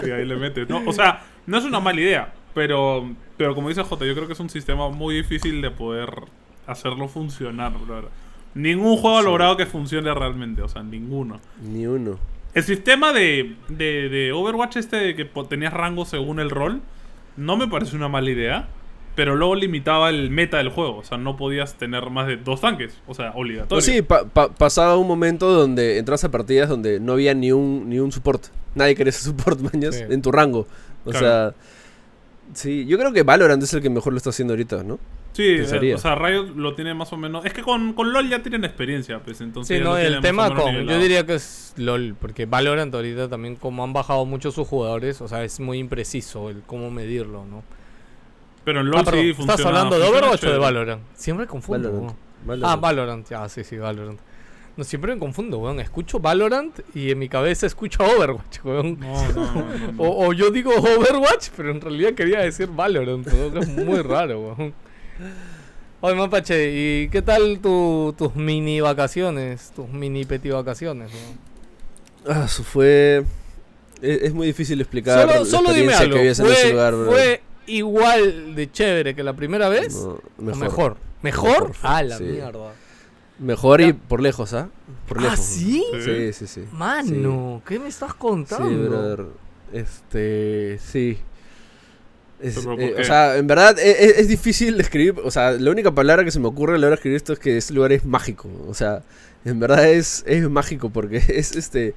Y 0.07 0.11
ahí 0.11 0.25
le 0.25 0.37
metes. 0.37 0.69
No, 0.69 0.83
o 0.87 0.93
sea, 0.93 1.23
no 1.47 1.59
es 1.59 1.65
una 1.65 1.81
mala 1.81 2.01
idea, 2.01 2.33
pero, 2.55 3.11
pero 3.37 3.55
como 3.55 3.69
dice 3.69 3.83
J, 3.83 4.05
yo 4.07 4.15
creo 4.15 4.27
que 4.27 4.33
es 4.33 4.41
un 4.41 4.49
sistema 4.51 4.89
muy 4.89 5.17
difícil 5.17 5.61
de 5.61 5.71
poder 5.71 6.09
hacerlo 6.67 7.09
funcionar. 7.09 7.73
Ningún 8.55 8.97
juego 8.97 9.19
ha 9.19 9.23
logrado 9.23 9.57
que 9.57 9.67
funcione 9.67 10.13
realmente, 10.15 10.63
o 10.63 10.69
sea, 10.69 10.83
ninguno. 10.83 11.41
Ni 11.63 11.87
uno. 11.87 12.19
El 12.55 12.63
sistema 12.63 13.13
de, 13.13 13.57
de, 13.69 14.09
de 14.09 14.33
Overwatch 14.33 14.77
este 14.77 14.97
de 14.97 15.17
que 15.17 15.25
tenías 15.49 15.73
rango 15.73 16.05
según 16.05 16.39
el 16.41 16.51
rol, 16.51 16.81
no 17.37 17.57
me 17.57 17.67
parece 17.67 17.97
una 17.97 18.09
mala 18.09 18.31
idea, 18.31 18.69
pero 19.17 19.35
luego 19.37 19.55
limitaba 19.57 20.11
el 20.11 20.31
meta 20.31 20.59
del 20.59 20.69
juego, 20.69 20.99
o 20.99 21.05
sea, 21.05 21.19
no 21.19 21.37
podías 21.37 21.75
tener 21.75 22.11
más 22.11 22.27
de 22.29 22.37
dos 22.37 22.61
tanques, 22.61 23.01
o 23.07 23.15
sea, 23.15 23.31
obligatorio. 23.35 23.69
Pues 23.77 23.85
sí, 23.85 24.03
pa- 24.03 24.25
pa- 24.25 24.49
pasaba 24.53 24.97
un 24.97 25.07
momento 25.09 25.53
donde 25.53 25.99
entras 25.99 26.23
a 26.25 26.31
partidas 26.31 26.69
donde 26.69 27.01
no 27.01 27.13
había 27.15 27.35
ni 27.35 27.51
un, 27.53 27.89
ni 27.89 27.99
un 27.99 28.13
support. 28.13 28.45
Nadie 28.75 28.95
quería 28.95 29.11
ese 29.11 29.23
support, 29.25 29.61
mañas, 29.73 29.97
Sí. 29.97 30.05
en 30.09 30.23
tu 30.23 30.31
rango. 30.33 30.67
O 31.05 31.11
Claro. 31.11 31.27
sea, 31.27 31.55
sí, 32.55 32.87
yo 32.87 32.99
creo 32.99 33.13
que 33.13 33.23
Valorant 33.25 33.63
es 33.63 33.73
el 33.75 33.83
que 33.83 33.91
mejor 33.91 34.13
lo 34.13 34.17
está 34.17 34.31
haciendo 34.31 34.55
ahorita, 34.55 34.83
¿no? 34.85 34.99
Sí, 35.35 35.57
pensaría. 35.57 35.97
o 35.97 35.99
sea, 35.99 36.15
Riot 36.15 36.55
lo 36.55 36.75
tiene 36.75 36.95
más 36.95 37.13
o 37.13 37.17
menos. 37.17 37.45
Es 37.45 37.53
que 37.53 37.61
con, 37.63 37.93
con 37.93 38.13
LOL 38.13 38.29
ya 38.31 38.41
tienen 38.41 38.65
experiencia, 38.65 39.19
pues 39.19 39.41
entonces. 39.41 39.77
Sí, 39.77 39.83
no, 39.85 39.97
el 39.99 40.21
tema 40.21 40.55
con. 40.55 40.87
Yo 40.87 40.99
diría 40.99 41.27
que 41.27 41.35
es 41.35 41.75
LOL, 41.77 42.15
porque 42.21 42.47
Valorant 42.47 42.95
ahorita 42.95 43.29
también, 43.29 43.57
como 43.57 43.83
han 43.83 43.93
bajado 43.93 44.25
mucho 44.27 44.53
sus 44.53 44.67
jugadores, 44.69 45.21
o 45.21 45.27
sea, 45.29 45.43
es 45.43 45.59
muy 45.59 45.79
impreciso 45.79 46.51
el 46.51 46.63
cómo 46.63 46.91
medirlo, 46.91 47.45
¿no? 47.45 47.65
Pero 48.65 48.81
en 48.81 48.87
LOL 48.87 49.01
Ah, 49.01 49.05
perdón, 49.05 49.23
sí 49.23 49.31
¿Estás 49.31 49.47
funciona. 49.47 49.69
hablando 49.81 49.99
de 49.99 50.07
Overwatch 50.09 50.45
o 50.45 50.53
de. 50.53 50.59
Valorant? 50.59 51.03
Siempre 51.15 51.47
confundo. 51.49 52.15
Valorant. 52.47 52.73
Ah, 52.73 52.77
Valorant, 52.81 53.29
ya, 53.29 53.49
sí, 53.49 53.65
sí, 53.65 53.77
Valorant. 53.77 54.21
No, 54.77 54.83
siempre 54.85 55.13
me 55.15 55.19
confundo, 55.21 55.59
weón. 55.59 55.81
Escucho 55.81 56.19
Valorant 56.21 56.79
y 56.97 57.11
en 57.11 57.19
mi 57.19 57.29
cabeza 57.29 57.67
escucho 57.67 58.05
Overwatch, 58.05 58.65
weón. 58.65 58.99
No, 59.01 59.33
no, 59.33 59.35
no, 59.35 59.53
no, 59.55 59.93
no. 59.93 59.93
O, 60.03 60.29
o 60.29 60.33
yo 60.33 60.51
digo 60.51 60.73
Overwatch, 60.73 61.51
pero 61.57 61.71
en 61.73 61.81
realidad 61.81 62.13
quería 62.15 62.39
decir 62.41 62.69
Valorant, 62.69 63.27
weón, 63.27 63.53
que 63.53 63.59
es 63.59 63.69
muy 63.69 64.01
raro, 64.01 64.41
weón. 64.41 64.75
Oye, 66.01 66.15
Mapache, 66.15 66.71
¿y 67.05 67.09
qué 67.09 67.23
tal 67.23 67.61
tu- 67.61 68.15
tus 68.19 68.35
mini 68.37 68.81
vacaciones? 68.81 69.71
Tus 69.75 69.89
mini 69.89 70.25
peti 70.25 70.51
vacaciones? 70.51 71.11
Ah, 72.29 72.45
eso 72.47 72.63
fue... 72.63 73.25
Es, 74.03 74.23
es 74.23 74.35
muy 74.35 74.47
difícil 74.49 74.81
explicar 74.81 75.21
Solo, 75.29 75.41
la 75.41 75.45
solo 75.47 75.73
dime 75.73 75.95
algo. 75.95 76.13
que 76.15 76.19
vivías 76.19 76.39
en 76.41 76.47
ese 76.47 76.55
¿Fue, 76.63 76.71
lugar, 76.73 76.95
bro. 76.95 77.07
fue 77.13 77.43
igual 77.67 78.55
de 78.55 78.71
chévere 78.71 79.15
que 79.15 79.23
la 79.23 79.33
primera 79.35 79.69
vez? 79.71 79.95
No, 79.95 80.09
¿O 80.11 80.21
mejor. 80.43 80.59
mejor? 80.61 80.97
¿Mejor? 81.23 81.51
Mejor, 81.69 81.73
Ah, 81.83 82.03
la 82.03 82.19
sí. 82.19 82.25
mierda. 82.25 82.73
Mejor 83.39 83.81
y 83.81 83.93
por 83.95 84.21
lejos, 84.21 84.53
¿ah? 84.53 84.69
Por 85.09 85.19
¿Ah, 85.19 85.23
lejos. 85.23 85.41
sí? 85.41 85.85
Sí, 86.05 86.33
sí, 86.35 86.47
sí. 86.47 86.65
Mano, 86.73 87.63
¿qué 87.67 87.79
me 87.79 87.89
estás 87.89 88.13
contando? 88.15 88.69
Sí, 88.69 88.75
brother. 88.75 89.25
Este, 89.73 90.79
sí. 90.79 91.19
Es- 92.41 92.55
Pero, 92.57 92.73
¿por 92.77 92.81
eh, 92.83 92.95
o 93.01 93.05
sea, 93.05 93.37
en 93.37 93.47
verdad 93.47 93.79
e- 93.79 93.91
e- 93.91 94.21
es, 94.21 94.29
difícil 94.29 94.77
describir. 94.77 95.15
O 95.25 95.31
sea, 95.31 95.53
la 95.53 95.71
única 95.71 95.95
palabra 95.95 96.25
que 96.25 96.31
se 96.31 96.41
me 96.41 96.49
ocurre 96.49 96.75
a 96.75 96.79
la 96.79 96.87
hora 96.89 96.91
de 96.91 96.95
escribir 96.97 97.17
esto 97.17 97.33
es 97.33 97.39
que 97.39 97.57
este 97.57 97.73
lugar 97.75 97.93
es 97.93 98.05
mágico. 98.05 98.49
O 98.69 98.75
sea, 98.75 99.03
en 99.45 99.61
verdad 99.61 99.89
es, 99.89 100.25
es 100.27 100.49
mágico 100.51 100.91
porque 100.91 101.17
es 101.29 101.55
este. 101.57 101.95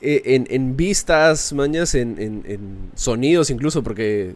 e- 0.00 0.22
En, 0.34 0.46
en 0.50 0.76
vistas, 0.76 1.52
mañas, 1.52 1.94
en, 1.94 2.20
en- 2.20 2.42
en 2.46 2.60
sonidos 2.94 3.50
incluso, 3.50 3.82
porque, 3.82 4.34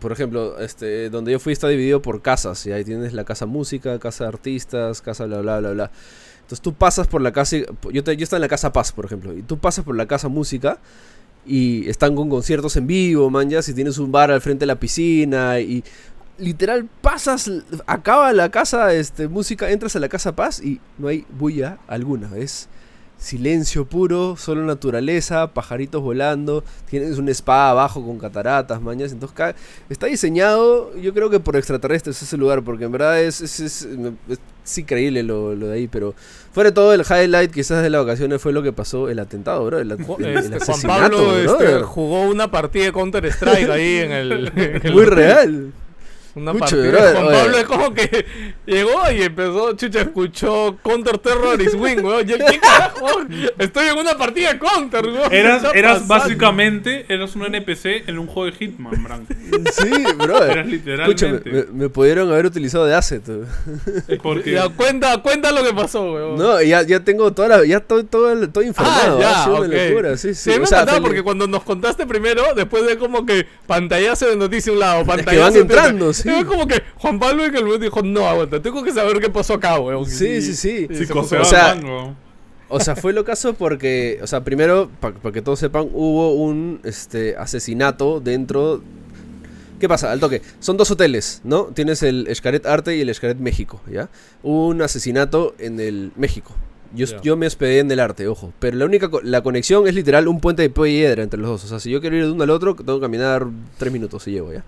por 0.00 0.12
ejemplo, 0.12 0.58
este, 0.60 1.10
donde 1.10 1.32
yo 1.32 1.38
fui 1.40 1.52
está 1.52 1.68
dividido 1.68 2.00
por 2.02 2.22
casas, 2.22 2.64
y 2.66 2.72
ahí 2.72 2.84
tienes 2.84 3.12
la 3.12 3.24
casa 3.24 3.46
música, 3.46 3.98
casa 3.98 4.26
artistas, 4.28 5.02
casa 5.02 5.26
bla 5.26 5.40
bla 5.40 5.60
bla 5.60 5.70
bla. 5.72 5.90
Entonces 6.42 6.60
tú 6.62 6.74
pasas 6.74 7.06
por 7.06 7.20
la 7.22 7.32
casa, 7.32 7.56
yo, 7.92 8.04
te- 8.04 8.16
yo 8.16 8.24
estaba 8.24 8.38
en 8.38 8.42
la 8.42 8.48
casa 8.48 8.72
Paz, 8.72 8.92
por 8.92 9.04
ejemplo, 9.04 9.32
y 9.36 9.42
tú 9.42 9.58
pasas 9.58 9.84
por 9.84 9.96
la 9.96 10.06
casa 10.06 10.28
música 10.28 10.78
y 11.44 11.88
están 11.88 12.14
con 12.14 12.28
conciertos 12.28 12.76
en 12.76 12.86
vivo, 12.86 13.28
man, 13.30 13.50
ya, 13.50 13.62
si 13.62 13.74
tienes 13.74 13.98
un 13.98 14.12
bar 14.12 14.30
al 14.30 14.40
frente 14.40 14.60
de 14.60 14.66
la 14.66 14.78
piscina 14.78 15.58
y 15.60 15.82
literal 16.38 16.88
pasas, 17.00 17.50
acaba 17.86 18.32
la 18.32 18.50
casa 18.50 18.92
este, 18.94 19.28
música, 19.28 19.70
entras 19.70 19.96
a 19.96 20.00
la 20.00 20.08
casa 20.08 20.34
Paz 20.34 20.60
y 20.62 20.80
no 20.98 21.08
hay 21.08 21.24
bulla 21.38 21.78
alguna, 21.86 22.36
es 22.36 22.68
silencio 23.22 23.84
puro, 23.84 24.36
solo 24.36 24.62
naturaleza, 24.64 25.46
pajaritos 25.54 26.02
volando, 26.02 26.64
tienes 26.90 27.18
un 27.18 27.28
spa 27.28 27.70
abajo 27.70 28.04
con 28.04 28.18
cataratas, 28.18 28.82
mañas, 28.82 29.12
entonces 29.12 29.54
está 29.88 30.06
diseñado, 30.06 30.94
yo 30.96 31.14
creo 31.14 31.30
que 31.30 31.38
por 31.38 31.56
extraterrestres 31.56 32.20
ese 32.20 32.36
lugar, 32.36 32.62
porque 32.62 32.84
en 32.84 32.92
verdad 32.92 33.22
es, 33.22 33.40
es, 33.40 33.60
es- 33.60 33.88
increíble 34.76 35.22
lo, 35.22 35.54
lo 35.54 35.68
de 35.68 35.74
ahí, 35.74 35.88
pero 35.88 36.14
fuera 36.52 36.70
de 36.70 36.74
todo 36.74 36.92
el 36.92 37.02
highlight 37.08 37.52
quizás 37.52 37.82
de 37.82 37.90
las 37.90 38.04
vacaciones 38.04 38.40
fue 38.42 38.52
lo 38.52 38.62
que 38.62 38.72
pasó, 38.72 39.08
el 39.08 39.18
atentado, 39.20 39.64
bro, 39.66 39.78
el, 39.78 39.92
at- 39.92 40.00
el- 40.18 40.24
el 40.24 40.36
este, 40.38 40.48
Juan 40.58 40.70
asesinato, 40.70 41.16
Pablo 41.16 41.36
este, 41.38 41.82
jugó 41.84 42.22
una 42.22 42.50
partida 42.50 42.84
de 42.86 42.92
Counter 42.92 43.24
Strike 43.26 43.70
ahí 43.70 43.96
en 43.98 44.12
el. 44.12 44.52
en 44.56 44.80
el- 44.86 44.92
muy 44.92 45.04
real. 45.04 45.72
Una 46.34 46.52
Escucha, 46.52 46.76
partida. 46.76 46.90
brother, 46.92 47.14
Juan 47.14 47.26
oye. 47.26 47.36
Pablo 47.38 47.58
es 47.58 47.64
como 47.64 47.94
que 47.94 48.26
llegó 48.66 49.10
y 49.14 49.22
empezó, 49.22 49.72
chucha, 49.76 50.00
escuchó 50.00 50.76
Counter 50.82 51.18
Terrorist 51.18 51.74
Wing, 51.74 51.98
weón. 52.02 52.26
Yo, 52.26 52.36
¿Qué 52.38 52.58
carajo? 52.58 53.06
Estoy 53.58 53.88
en 53.88 53.98
una 53.98 54.16
partida 54.16 54.52
de 54.54 54.58
Counter, 54.58 55.04
weón. 55.06 55.28
¿qué 55.30 55.38
Eras, 55.40 55.62
eras 55.74 56.08
básicamente 56.08 57.04
eras 57.08 57.36
un 57.36 57.44
NPC 57.44 58.08
en 58.08 58.18
un 58.18 58.26
juego 58.26 58.46
de 58.50 58.52
Hitman, 58.56 59.02
Branco. 59.04 59.26
Sí, 59.72 59.90
brother. 60.16 60.50
Eras 60.52 60.66
literalmente. 60.66 61.26
Escúchame, 61.26 61.52
me, 61.70 61.72
me 61.84 61.88
pudieron 61.90 62.30
haber 62.32 62.46
utilizado 62.46 62.86
de 62.86 62.94
asset. 62.94 63.28
weón. 63.28 63.46
Porque 64.22 64.52
Ya, 64.52 64.68
cuenta, 64.70 65.18
cuenta 65.18 65.52
lo 65.52 65.62
que 65.62 65.74
pasó, 65.74 66.12
weón. 66.12 66.36
No, 66.38 66.62
ya, 66.62 66.82
ya 66.82 67.00
tengo 67.00 67.32
toda 67.32 67.48
la, 67.48 67.64
ya 67.66 67.76
estoy 67.78 68.04
todo, 68.04 68.48
todo 68.48 68.64
Ah, 68.64 68.66
informado. 68.66 69.20
ya, 69.20 69.40
ha 69.40 69.44
sido 69.44 69.56
ok. 69.56 69.64
una 69.66 69.84
locura, 69.88 70.16
sí, 70.16 70.34
sí. 70.34 70.50
me 70.50 70.60
O 70.60 70.66
sea, 70.66 70.86
porque 71.00 71.22
cuando 71.22 71.46
nos 71.46 71.62
contaste 71.62 72.06
primero, 72.06 72.42
después 72.56 72.86
de 72.86 72.96
como 72.96 73.26
que 73.26 73.46
pantallazo 73.66 74.26
de 74.28 74.36
noticia 74.36 74.70
a 74.70 74.74
un 74.74 74.80
lado, 74.80 75.04
pantallazo 75.04 75.42
van 75.42 75.52
de- 75.52 75.60
entrando, 75.60 76.12
sí. 76.22 76.30
Fue 76.30 76.46
como 76.46 76.66
que 76.66 76.82
Juan 76.96 77.18
Pablo 77.18 77.44
en 77.44 77.54
el 77.56 77.64
momento 77.64 77.84
dijo, 77.84 78.02
no, 78.02 78.26
aguanta, 78.26 78.60
tengo 78.62 78.82
que 78.82 78.92
saber 78.92 79.18
qué 79.20 79.28
pasó 79.30 79.54
acá, 79.54 79.78
weón. 79.78 80.06
Sí, 80.06 80.26
Y- 80.26 80.42
sí, 80.42 80.54
sí. 80.54 80.86
y 80.90 80.94
se 81.06 81.12
o 81.12 81.44
sea, 81.44 81.74
mango. 81.74 82.14
O 82.68 82.80
sea, 82.80 82.96
fue 82.96 83.12
lo 83.12 83.24
caso 83.24 83.52
porque, 83.54 84.18
o 84.22 84.26
sea, 84.26 84.42
primero, 84.44 84.88
para 85.00 85.14
que 85.32 85.42
todos 85.42 85.58
sepan, 85.58 85.88
hubo 85.92 86.32
un 86.34 86.80
este, 86.84 87.36
asesinato 87.36 88.20
dentro... 88.20 88.82
¿Qué 89.78 89.88
pasa? 89.88 90.12
Al 90.12 90.20
toque. 90.20 90.42
Son 90.60 90.76
dos 90.76 90.90
hoteles, 90.92 91.40
¿no? 91.44 91.64
Tienes 91.64 92.02
el 92.04 92.28
Xcaret 92.32 92.64
Arte 92.66 92.96
y 92.96 93.00
el 93.00 93.12
Xcaret 93.12 93.38
México, 93.38 93.80
¿ya? 93.90 94.08
Hubo 94.42 94.68
un 94.68 94.80
asesinato 94.80 95.54
en 95.58 95.80
el 95.80 96.12
México. 96.16 96.54
Yo, 96.94 97.06
yo 97.22 97.36
me 97.36 97.46
hospedé 97.46 97.80
en 97.80 97.90
el 97.90 97.98
arte, 98.00 98.28
ojo. 98.28 98.52
Pero 98.60 98.76
la 98.76 98.84
única 98.84 99.08
co- 99.10 99.22
la 99.22 99.42
conexión 99.42 99.88
es 99.88 99.94
literal 99.94 100.28
un 100.28 100.40
puente 100.40 100.62
de 100.62 100.70
piedra 100.70 101.22
entre 101.24 101.40
los 101.40 101.50
dos. 101.50 101.64
O 101.64 101.66
sea, 101.66 101.80
si 101.80 101.90
yo 101.90 102.00
quiero 102.00 102.16
ir 102.16 102.24
de 102.26 102.30
uno 102.30 102.44
al 102.44 102.50
otro, 102.50 102.76
tengo 102.76 102.98
que 103.00 103.02
caminar 103.02 103.46
tres 103.76 103.92
minutos 103.92 104.28
y 104.28 104.32
llego, 104.32 104.52
¿ya? 104.52 104.62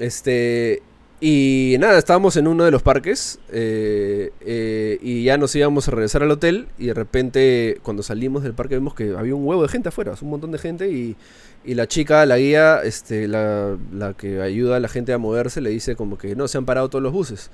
Este. 0.00 0.82
Y 1.22 1.76
nada, 1.78 1.98
estábamos 1.98 2.38
en 2.38 2.46
uno 2.48 2.64
de 2.64 2.70
los 2.70 2.80
parques 2.80 3.40
eh, 3.52 4.30
eh, 4.40 4.98
y 5.02 5.24
ya 5.24 5.36
nos 5.36 5.54
íbamos 5.54 5.86
a 5.86 5.90
regresar 5.90 6.22
al 6.22 6.30
hotel 6.30 6.68
y 6.78 6.86
de 6.86 6.94
repente 6.94 7.78
cuando 7.82 8.02
salimos 8.02 8.42
del 8.42 8.54
parque 8.54 8.76
vimos 8.76 8.94
que 8.94 9.14
había 9.14 9.34
un 9.34 9.46
huevo 9.46 9.60
de 9.60 9.68
gente 9.68 9.90
afuera, 9.90 10.14
un 10.18 10.30
montón 10.30 10.50
de 10.50 10.56
gente 10.56 10.90
y, 10.90 11.16
y 11.62 11.74
la 11.74 11.86
chica, 11.86 12.24
la 12.24 12.38
guía, 12.38 12.80
este, 12.82 13.28
la, 13.28 13.76
la 13.92 14.14
que 14.14 14.40
ayuda 14.40 14.76
a 14.76 14.80
la 14.80 14.88
gente 14.88 15.12
a 15.12 15.18
moverse, 15.18 15.60
le 15.60 15.68
dice 15.68 15.94
como 15.94 16.16
que 16.16 16.34
no, 16.34 16.48
se 16.48 16.56
han 16.56 16.64
parado 16.64 16.88
todos 16.88 17.02
los 17.02 17.12
buses. 17.12 17.50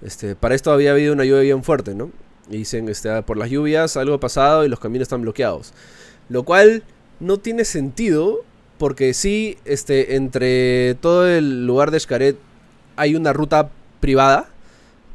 Este, 0.00 0.34
para 0.34 0.54
esto 0.54 0.72
había 0.72 0.92
habido 0.92 1.12
una 1.12 1.26
lluvia 1.26 1.42
bien 1.42 1.62
fuerte, 1.62 1.94
¿no? 1.94 2.10
Y 2.48 2.56
dicen, 2.56 2.88
este, 2.88 3.10
"Ah, 3.10 3.20
por 3.20 3.36
las 3.36 3.50
lluvias 3.50 3.98
algo 3.98 4.14
ha 4.14 4.20
pasado 4.20 4.64
y 4.64 4.70
los 4.70 4.80
caminos 4.80 5.02
están 5.02 5.20
bloqueados. 5.20 5.74
Lo 6.30 6.44
cual 6.44 6.84
no 7.20 7.36
tiene 7.36 7.66
sentido 7.66 8.44
porque 8.80 9.12
sí, 9.14 9.58
este, 9.66 10.16
entre 10.16 10.94
todo 10.96 11.28
el 11.28 11.66
lugar 11.66 11.90
de 11.90 12.00
Xcaret 12.00 12.36
hay 12.96 13.14
una 13.14 13.32
ruta 13.34 13.68
privada, 14.00 14.48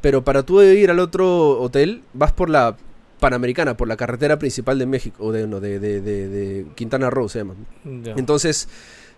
pero 0.00 0.22
para 0.22 0.44
tú 0.44 0.62
ir 0.62 0.88
al 0.90 1.00
otro 1.00 1.60
hotel 1.60 2.02
vas 2.14 2.32
por 2.32 2.48
la 2.48 2.76
Panamericana, 3.18 3.76
por 3.76 3.88
la 3.88 3.96
carretera 3.96 4.38
principal 4.38 4.78
de 4.78 4.86
México, 4.86 5.24
o 5.24 5.32
de, 5.32 5.46
no, 5.48 5.58
de, 5.58 5.80
de, 5.80 6.00
de- 6.00 6.28
de 6.28 6.66
Quintana 6.76 7.10
Roo 7.10 7.28
se 7.28 7.38
llama. 7.40 7.54
Entonces, 8.16 8.68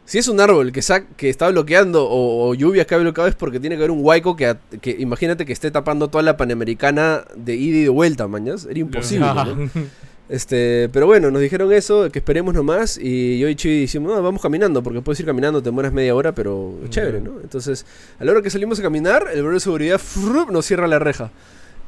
si 0.07 0.17
es 0.19 0.29
un 0.29 0.41
árbol 0.41 0.73
que, 0.73 0.81
sa- 0.81 1.05
que 1.05 1.29
está 1.29 1.51
bloqueando 1.51 2.09
o, 2.09 2.49
o 2.49 2.55
lluvia 2.55 2.87
que 2.87 2.95
ha 2.95 2.99
bloqueado 2.99 3.29
es 3.29 3.35
porque 3.35 3.61
tiene 3.61 3.75
que 3.77 3.81
haber 3.83 3.91
un 3.91 3.99
huaico 4.03 4.35
que, 4.37 4.57
que 4.81 4.97
imagínate 4.99 5.45
que 5.45 5.53
esté 5.53 5.71
tapando 5.71 6.09
toda 6.09 6.23
la 6.23 6.37
Panamericana 6.39 7.25
de 7.37 7.57
ida 7.57 7.77
y 7.79 7.83
de 7.83 7.89
vuelta, 7.91 8.27
mañas. 8.29 8.67
Era 8.71 8.79
imposible. 8.79 9.27
¿no? 9.27 9.71
Este, 10.29 10.91
pero 10.93 11.07
bueno, 11.07 11.31
nos 11.31 11.41
dijeron 11.41 11.73
eso, 11.73 12.11
que 12.11 12.19
esperemos 12.19 12.55
nomás. 12.55 12.99
Y 13.01 13.38
yo 13.38 13.49
y 13.49 13.55
Chivi 13.55 13.83
decimos, 13.83 14.12
no, 14.12 14.23
vamos 14.23 14.43
caminando, 14.43 14.83
porque 14.83 15.01
puedes 15.01 15.19
ir 15.21 15.27
caminando, 15.27 15.62
te 15.62 15.71
demoras 15.71 15.93
media 15.93 16.14
hora, 16.14 16.33
pero 16.33 16.75
es 16.85 16.91
chévere. 16.91 17.21
¿no? 17.21 17.41
Entonces, 17.43 17.87
a 18.19 18.25
la 18.25 18.33
hora 18.33 18.43
que 18.43 18.51
salimos 18.51 18.79
a 18.79 18.83
caminar, 18.83 19.27
el 19.33 19.43
bro 19.43 19.55
de 19.55 19.61
seguridad 19.61 20.01
nos 20.51 20.67
cierra 20.67 20.87
la 20.87 20.99
reja. 20.99 21.31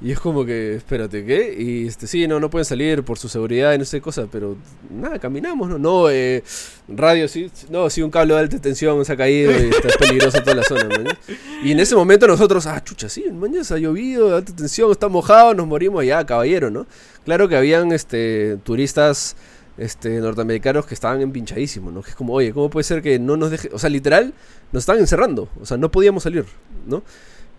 Y 0.02 0.12
es 0.12 0.18
como 0.18 0.46
que, 0.46 0.76
espérate, 0.76 1.26
¿qué? 1.26 1.54
Y 1.58 1.86
este, 1.86 2.06
sí, 2.06 2.26
no, 2.26 2.40
no 2.40 2.48
pueden 2.48 2.64
salir 2.64 3.02
por 3.02 3.18
su 3.18 3.28
seguridad 3.28 3.74
y 3.74 3.78
no 3.78 3.84
sé 3.84 4.00
cosa, 4.00 4.26
pero 4.32 4.56
nada, 4.88 5.18
caminamos, 5.18 5.68
¿no? 5.68 5.78
No, 5.78 6.08
eh, 6.08 6.42
radio, 6.88 7.28
sí, 7.28 7.50
no, 7.68 7.90
sí, 7.90 8.00
un 8.00 8.10
cable 8.10 8.32
de 8.32 8.40
alta 8.40 8.58
tensión 8.58 9.04
se 9.04 9.12
ha 9.12 9.16
caído 9.16 9.52
y 9.52 9.68
está 9.68 9.88
peligroso 9.98 10.40
toda 10.40 10.56
la 10.56 10.62
zona, 10.62 10.88
mañas. 10.88 11.18
Y 11.62 11.72
en 11.72 11.80
ese 11.80 11.94
momento 11.94 12.26
nosotros, 12.26 12.66
ah, 12.66 12.82
chucha, 12.82 13.10
sí, 13.10 13.26
mañana 13.30 13.62
ha 13.68 13.76
llovido, 13.76 14.34
alta 14.34 14.56
tensión, 14.56 14.90
está 14.90 15.08
mojado, 15.08 15.52
nos 15.52 15.66
morimos 15.66 16.02
ya, 16.02 16.24
caballero, 16.24 16.70
¿no? 16.70 16.86
Claro 17.26 17.46
que 17.46 17.56
habían 17.56 17.92
este, 17.92 18.56
turistas 18.64 19.36
este, 19.76 20.18
norteamericanos 20.20 20.86
que 20.86 20.94
estaban 20.94 21.20
empinchadísimos, 21.20 21.92
¿no? 21.92 22.00
Que 22.00 22.10
es 22.10 22.16
como, 22.16 22.32
oye, 22.32 22.54
¿cómo 22.54 22.70
puede 22.70 22.84
ser 22.84 23.02
que 23.02 23.18
no 23.18 23.36
nos 23.36 23.50
deje...? 23.50 23.68
O 23.72 23.78
sea, 23.78 23.90
literal, 23.90 24.32
nos 24.72 24.82
estaban 24.82 25.00
encerrando, 25.00 25.50
o 25.60 25.66
sea, 25.66 25.76
no 25.76 25.90
podíamos 25.90 26.22
salir, 26.22 26.46
¿no? 26.86 27.02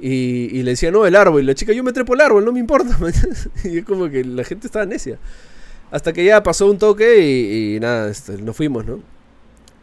Y, 0.01 0.49
y 0.57 0.63
le 0.63 0.71
decía, 0.71 0.89
no, 0.91 1.05
el 1.05 1.15
árbol, 1.15 1.43
y 1.43 1.45
la 1.45 1.53
chica, 1.53 1.73
yo 1.73 1.83
me 1.83 1.93
trepo 1.93 2.15
el 2.15 2.21
árbol, 2.21 2.43
no 2.43 2.51
me 2.51 2.59
importa, 2.59 2.97
y 3.63 3.77
es 3.77 3.85
como 3.85 4.09
que 4.09 4.23
la 4.25 4.43
gente 4.43 4.65
estaba 4.65 4.85
necia. 4.85 5.19
Hasta 5.91 6.11
que 6.11 6.25
ya 6.25 6.41
pasó 6.41 6.69
un 6.71 6.79
toque 6.79 7.19
y, 7.19 7.75
y 7.75 7.79
nada, 7.79 8.09
este, 8.09 8.37
nos 8.41 8.55
fuimos, 8.57 8.85
¿no? 8.85 8.99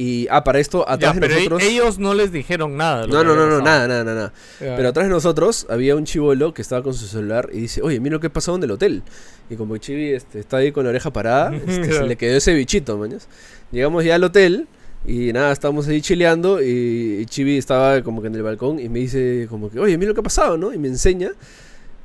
Y, 0.00 0.28
ah, 0.30 0.44
para 0.44 0.60
esto, 0.60 0.84
Ya, 0.86 0.94
atrás 0.94 1.14
de 1.16 1.20
pero 1.20 1.34
e- 1.34 1.36
nosotros... 1.38 1.62
ellos 1.64 1.98
no 1.98 2.14
les 2.14 2.30
dijeron 2.30 2.76
nada. 2.76 3.06
No, 3.08 3.24
no, 3.24 3.34
no, 3.34 3.46
no, 3.46 3.58
pasado. 3.58 3.62
nada, 3.62 3.88
nada, 3.88 4.04
nada. 4.04 4.32
Ya. 4.60 4.76
Pero 4.76 4.88
atrás 4.90 5.06
de 5.06 5.10
nosotros 5.10 5.66
había 5.68 5.96
un 5.96 6.04
chivolo 6.04 6.54
que 6.54 6.62
estaba 6.62 6.84
con 6.84 6.94
su 6.94 7.06
celular 7.06 7.50
y 7.52 7.62
dice, 7.62 7.82
oye, 7.82 7.98
mira 7.98 8.14
lo 8.14 8.20
que 8.20 8.30
pasó 8.30 8.54
en 8.54 8.62
el 8.62 8.70
hotel. 8.70 9.02
Y 9.50 9.56
como 9.56 9.74
el 9.74 9.80
chivi 9.80 10.12
este, 10.12 10.38
está 10.38 10.58
ahí 10.58 10.70
con 10.70 10.84
la 10.84 10.90
oreja 10.90 11.12
parada, 11.12 11.52
este, 11.54 11.92
se 11.92 12.04
le 12.06 12.16
quedó 12.16 12.36
ese 12.36 12.54
bichito, 12.54 12.96
mañas. 12.96 13.28
Llegamos 13.72 14.04
ya 14.04 14.14
al 14.14 14.22
hotel 14.22 14.68
y 15.10 15.32
nada, 15.32 15.52
estábamos 15.52 15.88
ahí 15.88 16.00
chileando 16.02 16.62
y, 16.62 17.24
Chibi 17.26 17.56
estaba 17.56 18.02
como 18.02 18.20
que 18.20 18.28
en 18.28 18.34
el 18.34 18.42
balcón 18.42 18.78
y 18.78 18.88
me 18.88 18.98
dice 19.00 19.46
como 19.48 19.70
que, 19.70 19.78
oye, 19.80 19.96
mira 19.96 20.10
lo 20.10 20.14
que 20.14 20.20
ha 20.20 20.24
pasado, 20.24 20.58
¿no? 20.58 20.72
Y 20.72 20.78
me 20.78 20.88
enseña. 20.88 21.30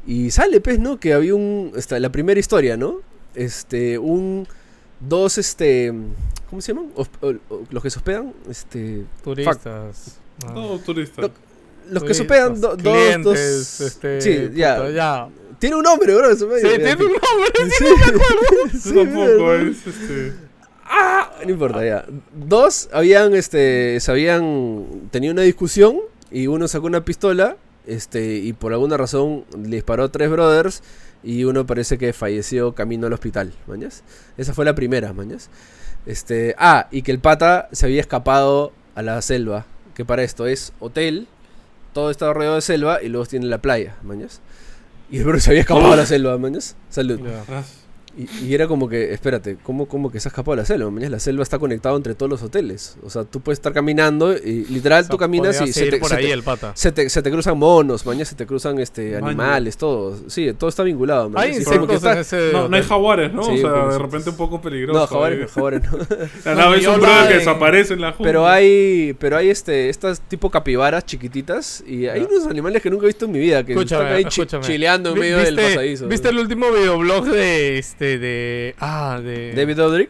Y 0.07 0.31
sale, 0.31 0.59
pues, 0.61 0.79
¿no? 0.79 0.99
Que 0.99 1.13
había 1.13 1.35
un... 1.35 1.71
Esta, 1.75 1.99
la 1.99 2.11
primera 2.11 2.39
historia, 2.39 2.77
¿no? 2.77 3.01
Este, 3.35 3.97
un... 3.97 4.47
Dos, 4.99 5.37
este... 5.37 5.93
¿Cómo 6.49 6.61
se 6.61 6.73
llaman? 6.73 6.91
Hosp- 6.95 7.07
o- 7.49 7.53
o- 7.55 7.63
los 7.69 7.83
que 7.83 7.89
se 7.89 7.99
hospedan. 7.99 8.33
Este... 8.49 9.03
Turistas. 9.23 10.17
Ah. 10.45 10.51
No, 10.53 10.77
turista. 10.79 11.21
Lo- 11.23 11.31
Los 11.89 12.03
que 12.03 12.13
Turistas, 12.13 12.17
se 12.17 12.21
hospedan, 12.23 12.61
do- 12.61 12.75
dos, 12.75 12.77
clientes, 12.81 13.77
dos... 13.79 13.81
este, 13.81 14.21
sí, 14.21 14.49
ya. 14.55 15.27
Tiene 15.59 15.75
un 15.77 15.83
nombre, 15.83 16.13
bro. 16.15 16.29
eso 16.31 16.47
me- 16.47 16.59
Sí, 16.59 16.67
tiene 16.75 16.93
un 16.95 16.99
nombre. 16.99 17.51
Sí, 17.69 18.79
sí, 18.79 18.93
tampoco, 18.93 19.53
es 19.53 19.87
este. 19.87 20.33
No 21.45 21.51
importa, 21.51 21.85
ya. 21.85 22.05
Dos 22.33 22.89
habían, 22.93 23.33
este, 23.33 23.99
se 23.99 24.11
habían 24.11 24.85
tenido 25.11 25.33
una 25.33 25.41
discusión 25.41 25.99
y 26.31 26.47
uno 26.47 26.67
sacó 26.67 26.87
una 26.87 27.03
pistola, 27.03 27.57
este, 27.85 28.35
y 28.35 28.53
por 28.53 28.71
alguna 28.71 28.97
razón 28.97 29.45
le 29.57 29.75
disparó 29.75 30.05
a 30.05 30.11
tres 30.11 30.29
brothers 30.29 30.83
y 31.23 31.43
uno 31.43 31.65
parece 31.65 31.97
que 31.97 32.13
falleció 32.13 32.73
camino 32.73 33.07
al 33.07 33.13
hospital, 33.13 33.53
mañas. 33.67 34.03
Esa 34.37 34.53
fue 34.53 34.65
la 34.65 34.75
primera, 34.75 35.13
mañas. 35.13 35.49
Este, 36.05 36.55
ah, 36.57 36.87
y 36.91 37.01
que 37.01 37.11
el 37.11 37.19
pata 37.19 37.69
se 37.71 37.85
había 37.85 38.01
escapado 38.01 38.71
a 38.95 39.01
la 39.01 39.21
selva, 39.21 39.65
que 39.95 40.05
para 40.05 40.23
esto 40.23 40.47
es 40.47 40.73
hotel, 40.79 41.27
todo 41.93 42.09
está 42.09 42.31
rodeado 42.33 42.55
de 42.55 42.61
selva 42.61 43.01
y 43.01 43.09
luego 43.09 43.25
tiene 43.25 43.45
la 43.45 43.59
playa, 43.59 43.95
mañas. 44.03 44.41
Y 45.11 45.19
el 45.19 45.25
bro 45.25 45.39
se 45.39 45.51
había 45.51 45.61
escapado 45.61 45.93
a 45.93 45.95
la 45.95 46.05
selva, 46.07 46.37
mañas. 46.37 46.75
Salud. 46.89 47.19
Y, 48.15 48.45
y 48.45 48.53
era 48.53 48.67
como 48.67 48.87
que, 48.87 49.11
espérate, 49.11 49.57
¿cómo, 49.63 49.87
cómo 49.87 50.11
que 50.11 50.19
se 50.19 50.27
ha 50.27 50.29
escapado 50.29 50.55
de 50.55 50.61
la 50.61 50.65
selva? 50.65 50.91
Mañana 50.91 51.13
la 51.13 51.19
selva 51.19 51.41
está 51.41 51.57
conectada 51.57 51.95
entre 51.95 52.13
todos 52.13 52.29
los 52.29 52.43
hoteles. 52.43 52.95
O 53.03 53.09
sea, 53.09 53.23
tú 53.23 53.39
puedes 53.41 53.57
estar 53.57 53.73
caminando 53.73 54.37
y 54.37 54.65
literal 54.65 54.99
O 54.99 55.03
sea, 55.05 55.09
tú 55.11 55.17
caminas 55.17 55.59
y 55.61 55.73
se 55.73 55.87
te, 55.89 55.97
por 55.97 56.09
se 56.09 56.15
ahí 56.17 56.25
te- 56.25 56.31
el 56.31 56.43
pata. 56.43 56.73
se 56.75 56.91
te- 56.91 57.09
se 57.09 57.21
te 57.23 57.31
cruzan 57.31 57.57
monos, 57.57 58.05
mañana 58.05 58.25
se 58.25 58.35
te 58.35 58.45
cruzan 58.45 58.77
este, 58.79 59.13
Maña. 59.13 59.25
animales, 59.27 59.77
todo. 59.77 60.15
Sí, 60.27 60.53
todo 60.53 60.69
está 60.69 60.83
vinculado. 60.83 61.29
maña. 61.29 61.45
Hay 61.45 61.55
Sí, 61.55 61.63
como 61.65 61.87
que 61.87 61.93
insectos 61.95 62.03
en 62.13 62.17
está- 62.21 62.37
ese. 62.37 62.53
No, 62.53 62.67
no 62.69 62.75
hay 62.77 62.83
jaguares, 62.83 63.33
¿no? 63.33 63.43
Sí, 63.45 63.51
o 63.53 63.57
sea, 63.57 63.73
pero 63.73 63.91
de 63.93 63.97
repente 63.99 64.29
un 64.29 64.37
poco 64.37 64.61
peligroso. 64.61 64.99
No, 64.99 65.07
jaguares, 65.07 65.39
no, 65.39 65.47
jaguares 65.47 65.81
no. 65.91 65.97
La 66.45 66.55
nave 66.55 66.77
es 66.79 66.87
un 66.87 67.01
que 67.27 67.33
desaparece 67.33 67.93
en 67.95 68.01
la 68.01 68.11
jungla. 68.11 68.29
Pero 68.29 68.47
hay, 68.47 69.15
pero 69.19 69.37
hay 69.37 69.49
este, 69.49 69.89
estas 69.89 70.21
tipo 70.21 70.51
capibaras 70.51 71.03
chiquititas 71.05 71.83
y 71.87 72.05
hay 72.07 72.21
Ya. 72.21 72.27
unos 72.27 72.45
animales 72.45 72.81
que 72.83 72.91
nunca 72.91 73.05
he 73.05 73.07
visto 73.07 73.25
en 73.25 73.31
mi 73.31 73.39
vida 73.39 73.63
que 73.65 73.73
Escúchame, 73.73 74.03
están 74.03 74.17
ahí 74.17 74.23
chi- 74.25 74.41
escúchame. 74.41 74.63
chileando 74.65 75.13
en 75.13 75.19
medio 75.19 75.37
del 75.39 75.55
¿Viste- 75.55 75.69
pasadizo. 75.73 76.07
¿Viste 76.07 76.29
el 76.29 76.37
último 76.37 76.71
videoblog 76.71 77.25
de 77.25 77.79
este 77.79 78.02
de 78.19 78.75
ah 78.79 79.19
de 79.23 79.53
David 79.53 79.81
Odrick? 79.83 80.09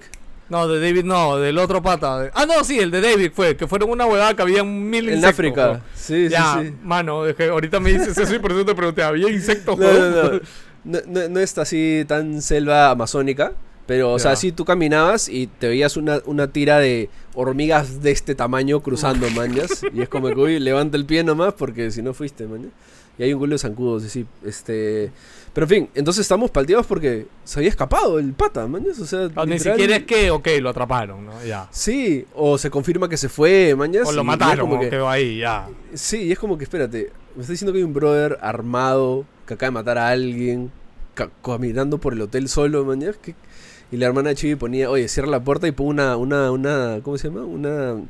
No, 0.50 0.68
de 0.68 0.80
David 0.80 1.04
no, 1.06 1.38
del 1.38 1.58
otro 1.58 1.82
pata. 1.82 2.30
Ah, 2.36 2.46
no, 2.46 2.64
sí, 2.64 2.78
el 2.78 2.92
de 2.92 3.02
David 3.02 3.32
fue, 3.34 3.56
que 3.56 3.66
fueron 3.66 3.90
una 3.90 4.06
huevada 4.06 4.36
que 4.36 4.42
había 4.42 4.64
mil 4.64 5.08
En 5.08 5.16
insectos. 5.16 5.34
África. 5.34 5.68
weón. 5.70 5.82
Sí, 5.96 6.30
ya, 6.30 6.60
sí, 6.62 6.68
sí. 6.68 6.74
mano, 6.84 7.26
es 7.26 7.36
que 7.36 7.46
ahorita 7.48 7.80
me 7.80 7.92
dices 7.94 8.16
eso 8.18 8.36
y 8.36 8.40
por 8.40 8.52
eso 8.52 8.66
te 8.66 8.76
pregunté, 8.76 9.02
¿había 9.04 9.30
insectos? 9.30 9.78
No, 9.80 9.92
no, 9.92 10.10
no. 10.34 10.40
No, 10.84 11.00
no, 11.08 11.30
no 11.30 11.40
está 11.40 11.62
así 11.62 12.04
tan 12.08 12.42
selva 12.42 12.90
amazónica, 12.92 13.54
Pero, 13.88 14.12
o 14.14 14.20
sea, 14.20 14.32
Ya. 14.32 14.36
sí 14.36 14.52
tú 14.52 14.66
caminabas 14.66 15.30
y 15.30 15.48
te 15.48 15.70
veías 15.70 15.96
una, 15.98 16.20
una 16.26 16.48
tira 16.48 16.78
de 16.80 17.10
hormigas 17.34 18.02
de 18.04 18.12
este 18.12 18.36
tamaño 18.36 18.82
cruzando, 18.82 19.30
mañas. 19.32 19.82
Y 19.94 20.02
es 20.02 20.10
como 20.10 20.28
que, 20.28 20.36
uy, 20.36 20.60
levanta 20.60 20.98
el 20.98 21.06
pie 21.06 21.24
nomás 21.24 21.54
porque 21.54 21.90
si 21.90 22.02
no 22.02 22.14
fuiste, 22.14 22.46
mañas. 22.48 22.72
Y 23.18 23.24
hay 23.24 23.34
un 23.34 23.40
culo 23.40 23.54
de 23.54 23.60
zancudos, 23.60 24.04
sí. 24.04 24.26
Este... 24.46 25.10
Pero 25.54 25.66
en 25.66 25.70
fin, 25.70 25.90
entonces 25.94 26.22
estamos 26.22 26.50
palteados 26.50 26.88
porque 26.88 27.28
se 27.44 27.60
había 27.60 27.70
escapado 27.70 28.18
el 28.18 28.34
pata, 28.34 28.66
mañas. 28.68 28.98
O 29.00 29.06
sea, 29.06 29.30
ni 29.46 29.60
siquiera 29.60 29.98
es 29.98 30.04
que, 30.04 30.32
ok, 30.32 30.48
lo 30.60 30.70
atraparon, 30.70 31.26
¿no? 31.28 31.44
Ya. 31.46 31.68
Sí, 31.72 32.26
o 32.34 32.58
se 32.58 32.72
confirma 32.72 33.08
que 33.08 33.18
se 33.18 33.30
fue, 33.30 33.76
mañas. 33.78 34.08
O 34.08 34.12
lo 34.12 34.24
mataron, 34.24 34.68
como 34.68 34.82
que- 34.82 34.90
quedó 34.90 35.08
ahí, 35.10 35.38
ya. 35.38 35.68
Sí, 35.94 36.24
y 36.24 36.32
es 36.32 36.40
como 36.40 36.58
que, 36.58 36.64
espérate, 36.64 37.12
me 37.36 37.42
está 37.42 37.52
diciendo 37.54 37.72
que 37.72 37.78
hay 37.78 37.84
un 37.84 37.94
brother 37.94 38.40
armado 38.42 39.26
que 39.46 39.54
acaba 39.54 39.68
de 39.68 39.72
matar 39.74 39.98
a 40.00 40.10
alguien, 40.10 40.72
ca- 41.14 41.30
caminando 41.44 42.00
por 42.00 42.14
el 42.14 42.22
hotel 42.22 42.50
solo, 42.50 42.84
mañana. 42.84 43.14
que- 43.22 43.36
Y 43.92 43.98
la 43.98 44.08
hermana 44.08 44.30
de 44.30 44.36
Chibi 44.36 44.56
ponía, 44.56 44.90
oye, 44.90 45.08
cierra 45.08 45.30
la 45.30 45.44
puerta 45.44 45.68
y 45.68 45.72
pon 45.72 45.86
una, 45.86 46.18
una, 46.18 46.50
una, 46.50 47.00
¿cómo 47.04 47.16
se 47.20 47.28
llama? 47.30 47.46
Una, 47.46 48.02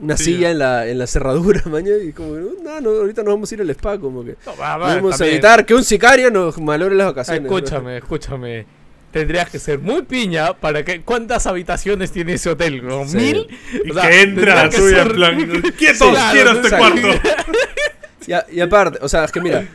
una 0.00 0.16
Sí. 0.16 0.24
silla 0.24 0.50
en 0.50 0.58
la, 0.58 0.86
en 0.88 0.98
la 0.98 1.06
cerradura, 1.06 1.62
mañana. 1.70 1.96
Y 2.02 2.12
como, 2.12 2.34
no, 2.36 2.80
no, 2.80 2.90
ahorita 2.90 3.22
nos 3.22 3.34
vamos 3.34 3.50
a 3.50 3.54
ir 3.54 3.60
al 3.60 3.70
spa, 3.70 3.98
como 3.98 4.24
que. 4.24 4.36
No, 4.46 4.56
va, 4.56 4.76
va, 4.76 4.94
Vamos 4.96 5.20
a 5.20 5.26
evitar 5.26 5.64
que 5.66 5.74
un 5.74 5.84
sicario 5.84 6.30
nos 6.30 6.58
malogre 6.60 6.94
las 6.94 7.08
vacaciones. 7.08 7.42
Escúchame, 7.44 7.98
escúchame. 7.98 8.66
Tendrías 9.12 9.50
que 9.50 9.58
ser 9.58 9.78
muy 9.78 10.02
piña 10.02 10.54
para 10.54 10.82
que. 10.84 11.02
¿Cuántas 11.02 11.46
habitaciones 11.46 12.10
tiene 12.12 12.32
ese 12.34 12.48
hotel? 12.50 12.82
¿no? 12.86 13.06
Sí. 13.06 13.16
¿Mil? 13.18 13.46
Y 13.84 13.90
O 13.90 13.94
sea, 13.94 14.08
que 14.08 14.22
entra 14.22 14.54
la 14.54 14.64
en 14.64 14.72
ser- 14.72 15.12
plan, 15.12 15.36
¡quietos, 15.76 15.98
Sí, 15.98 16.10
claro, 16.10 16.32
quiero 16.32 16.50
este 16.52 16.76
cuarto! 16.76 17.08
Y, 18.26 18.32
a- 18.32 18.46
y 18.50 18.60
aparte, 18.60 18.98
o 19.02 19.08
sea, 19.08 19.24
es 19.24 19.32
que 19.32 19.40
mira, 19.40 19.66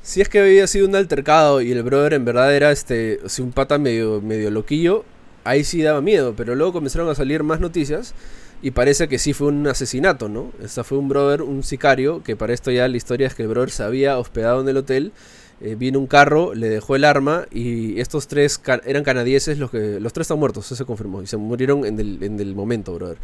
si 0.00 0.20
es 0.20 0.28
que 0.28 0.38
había 0.38 0.66
sido 0.68 0.86
un 0.86 0.94
altercado 0.94 1.60
y 1.60 1.72
el 1.72 1.82
brother 1.82 2.14
en 2.14 2.24
verdad 2.24 2.54
era 2.54 2.70
este, 2.70 3.18
o 3.24 3.28
sea, 3.28 3.44
un 3.44 3.50
pata 3.50 3.78
medio, 3.78 4.20
medio 4.20 4.48
loquillo, 4.52 5.04
ahí 5.42 5.64
sí 5.64 5.82
daba 5.82 6.00
miedo, 6.00 6.34
pero 6.36 6.54
luego 6.54 6.72
comenzaron 6.72 7.08
a 7.08 7.16
salir 7.16 7.42
más 7.42 7.58
noticias 7.58 8.14
y 8.62 8.70
parece 8.72 9.08
que 9.08 9.18
sí 9.18 9.32
fue 9.32 9.48
un 9.48 9.66
asesinato, 9.66 10.28
¿no? 10.28 10.52
Esta 10.62 10.82
fue 10.84 10.98
un 10.98 11.08
brother, 11.08 11.42
un 11.42 11.62
sicario, 11.62 12.22
que 12.22 12.36
para 12.36 12.52
esto 12.54 12.70
ya 12.70 12.88
la 12.88 12.96
historia 12.96 13.26
es 13.26 13.34
que 13.34 13.42
el 13.42 13.48
brother 13.48 13.70
se 13.70 13.82
había 13.82 14.18
hospedado 14.18 14.60
en 14.60 14.68
el 14.68 14.76
hotel, 14.78 15.12
eh, 15.60 15.74
vino 15.74 15.98
un 15.98 16.06
carro, 16.06 16.54
le 16.54 16.68
dejó 16.68 16.96
el 16.96 17.04
arma 17.04 17.46
y 17.50 18.00
estos 18.00 18.28
tres 18.28 18.60
eran 18.84 19.04
canadienses, 19.04 19.58
los 19.58 19.70
que 19.70 20.00
los 20.00 20.12
tres 20.12 20.24
están 20.26 20.38
muertos, 20.38 20.66
eso 20.66 20.76
se 20.76 20.84
confirmó, 20.84 21.22
y 21.22 21.26
se 21.26 21.36
murieron 21.36 21.84
en 21.86 21.98
el, 22.00 22.22
en 22.22 22.40
el 22.40 22.54
momento, 22.54 22.92
brother. 22.94 23.16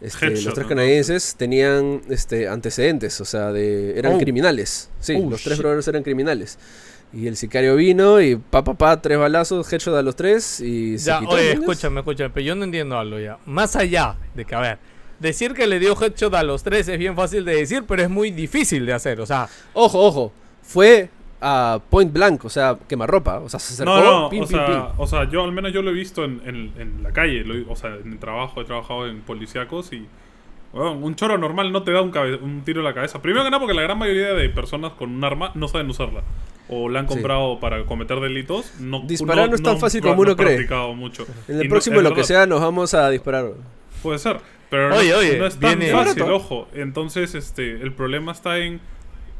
Este, 0.00 0.26
Headshot, 0.28 0.44
los 0.46 0.54
tres 0.54 0.64
¿no? 0.64 0.68
canadienses 0.70 1.34
tenían 1.36 2.00
este, 2.08 2.48
antecedentes, 2.48 3.20
o 3.20 3.24
sea, 3.26 3.52
de, 3.52 3.98
eran 3.98 4.14
Oh. 4.14 4.18
criminales. 4.18 4.88
Sí, 4.98 5.14
Oh, 5.22 5.28
los 5.28 5.42
tres 5.42 5.56
shit. 5.58 5.62
brothers 5.62 5.88
eran 5.88 6.02
criminales. 6.02 6.58
Y 7.12 7.26
el 7.26 7.36
sicario 7.36 7.74
vino 7.76 8.20
y 8.20 8.36
pa, 8.36 8.62
pa, 8.62 8.74
pa, 8.74 9.00
tres 9.02 9.18
balazos, 9.18 9.70
headshot 9.72 9.96
a 9.96 10.02
los 10.02 10.14
tres 10.14 10.60
y 10.60 10.96
se 10.98 11.06
Ya, 11.10 11.18
quitó, 11.18 11.32
oye, 11.32 11.52
escúchame, 11.52 12.00
escúchame, 12.00 12.30
pero 12.30 12.46
yo 12.46 12.54
no 12.54 12.64
entiendo 12.64 12.96
algo 12.98 13.18
ya. 13.18 13.38
Más 13.46 13.74
allá 13.74 14.14
de 14.34 14.44
que, 14.44 14.54
a 14.54 14.60
ver, 14.60 14.78
decir 15.18 15.52
que 15.52 15.66
le 15.66 15.80
dio 15.80 16.00
headshot 16.00 16.32
a 16.34 16.42
los 16.44 16.62
tres 16.62 16.86
es 16.86 16.98
bien 16.98 17.16
fácil 17.16 17.44
de 17.44 17.56
decir, 17.56 17.82
pero 17.88 18.02
es 18.02 18.08
muy 18.10 18.30
difícil 18.30 18.86
de 18.86 18.92
hacer. 18.92 19.20
O 19.20 19.26
sea, 19.26 19.48
Ojo, 19.74 19.98
ojo, 20.06 20.32
fue 20.62 21.10
a 21.40 21.80
point 21.90 22.12
blank, 22.12 22.44
o 22.44 22.48
sea, 22.48 22.76
quemarropa, 22.86 23.40
o 23.40 23.48
sea, 23.48 23.58
se 23.58 23.72
acercó, 23.74 23.92
No, 23.96 24.20
no, 24.22 24.28
pim, 24.28 24.42
o, 24.44 24.46
pim, 24.46 24.56
sea, 24.58 24.66
pim. 24.66 24.82
o 24.98 25.06
sea, 25.08 25.28
yo 25.28 25.42
al 25.42 25.50
menos 25.52 25.72
yo 25.72 25.82
lo 25.82 25.90
he 25.90 25.94
visto 25.94 26.22
en, 26.24 26.40
en- 26.44 26.72
en 26.78 27.02
la 27.02 27.12
calle, 27.12 27.42
lo 27.44 27.54
he- 27.54 27.64
o 27.68 27.74
sea, 27.74 27.90
en 27.96 28.12
el 28.12 28.18
trabajo, 28.18 28.60
he 28.60 28.64
trabajado 28.64 29.08
en 29.08 29.22
policíacos 29.22 29.92
y 29.92 30.06
bueno, 30.72 30.92
un 30.92 31.16
choro 31.16 31.36
normal 31.38 31.72
no 31.72 31.82
te 31.82 31.90
da 31.90 32.02
un, 32.02 32.12
cabe- 32.12 32.36
un 32.36 32.62
tiro 32.62 32.80
en 32.80 32.84
la 32.84 32.94
cabeza. 32.94 33.20
Primero 33.20 33.42
que 33.42 33.50
nada 33.50 33.58
porque 33.58 33.74
la 33.74 33.82
gran 33.82 33.98
mayoría 33.98 34.28
de 34.34 34.48
personas 34.50 34.92
con 34.92 35.10
un 35.12 35.24
arma 35.24 35.50
no 35.56 35.66
saben 35.66 35.90
usarla. 35.90 36.22
O 36.72 36.88
la 36.88 37.00
han 37.00 37.08
Sí. 37.08 37.14
comprado 37.14 37.58
para 37.60 37.84
cometer 37.84 38.20
delitos. 38.20 38.72
No, 38.80 39.00
Disparar 39.00 39.48
no 39.48 39.56
es 39.56 39.62
tan 39.62 39.78
fácil 39.78 40.00
como 40.02 40.22
uno 40.22 40.36
cree. 40.36 40.48
practicado 40.54 40.94
mucho. 40.94 41.26
En 41.48 41.56
el 41.58 41.64
no- 41.64 41.70
próximo, 41.70 41.96
es 41.96 42.02
lo 42.04 42.14
que 42.14 42.24
sea, 42.24 42.46
nos 42.46 42.60
vamos 42.60 42.94
a 42.94 43.10
disparar. 43.10 43.46
Puede 44.02 44.18
ser. 44.18 44.38
Pero 44.70 44.94
Oye, 44.96 45.10
no, 45.10 45.18
oye, 45.18 45.36
no 45.38 45.46
es 45.46 45.58
tan 45.58 45.78
viene- 45.78 45.92
fácil, 45.92 46.22
Barato. 46.22 46.36
ojo. 46.36 46.68
Entonces, 46.74 47.34
este, 47.34 47.72
el 47.82 47.92
problema 47.92 48.30
está 48.32 48.58
en 48.58 48.80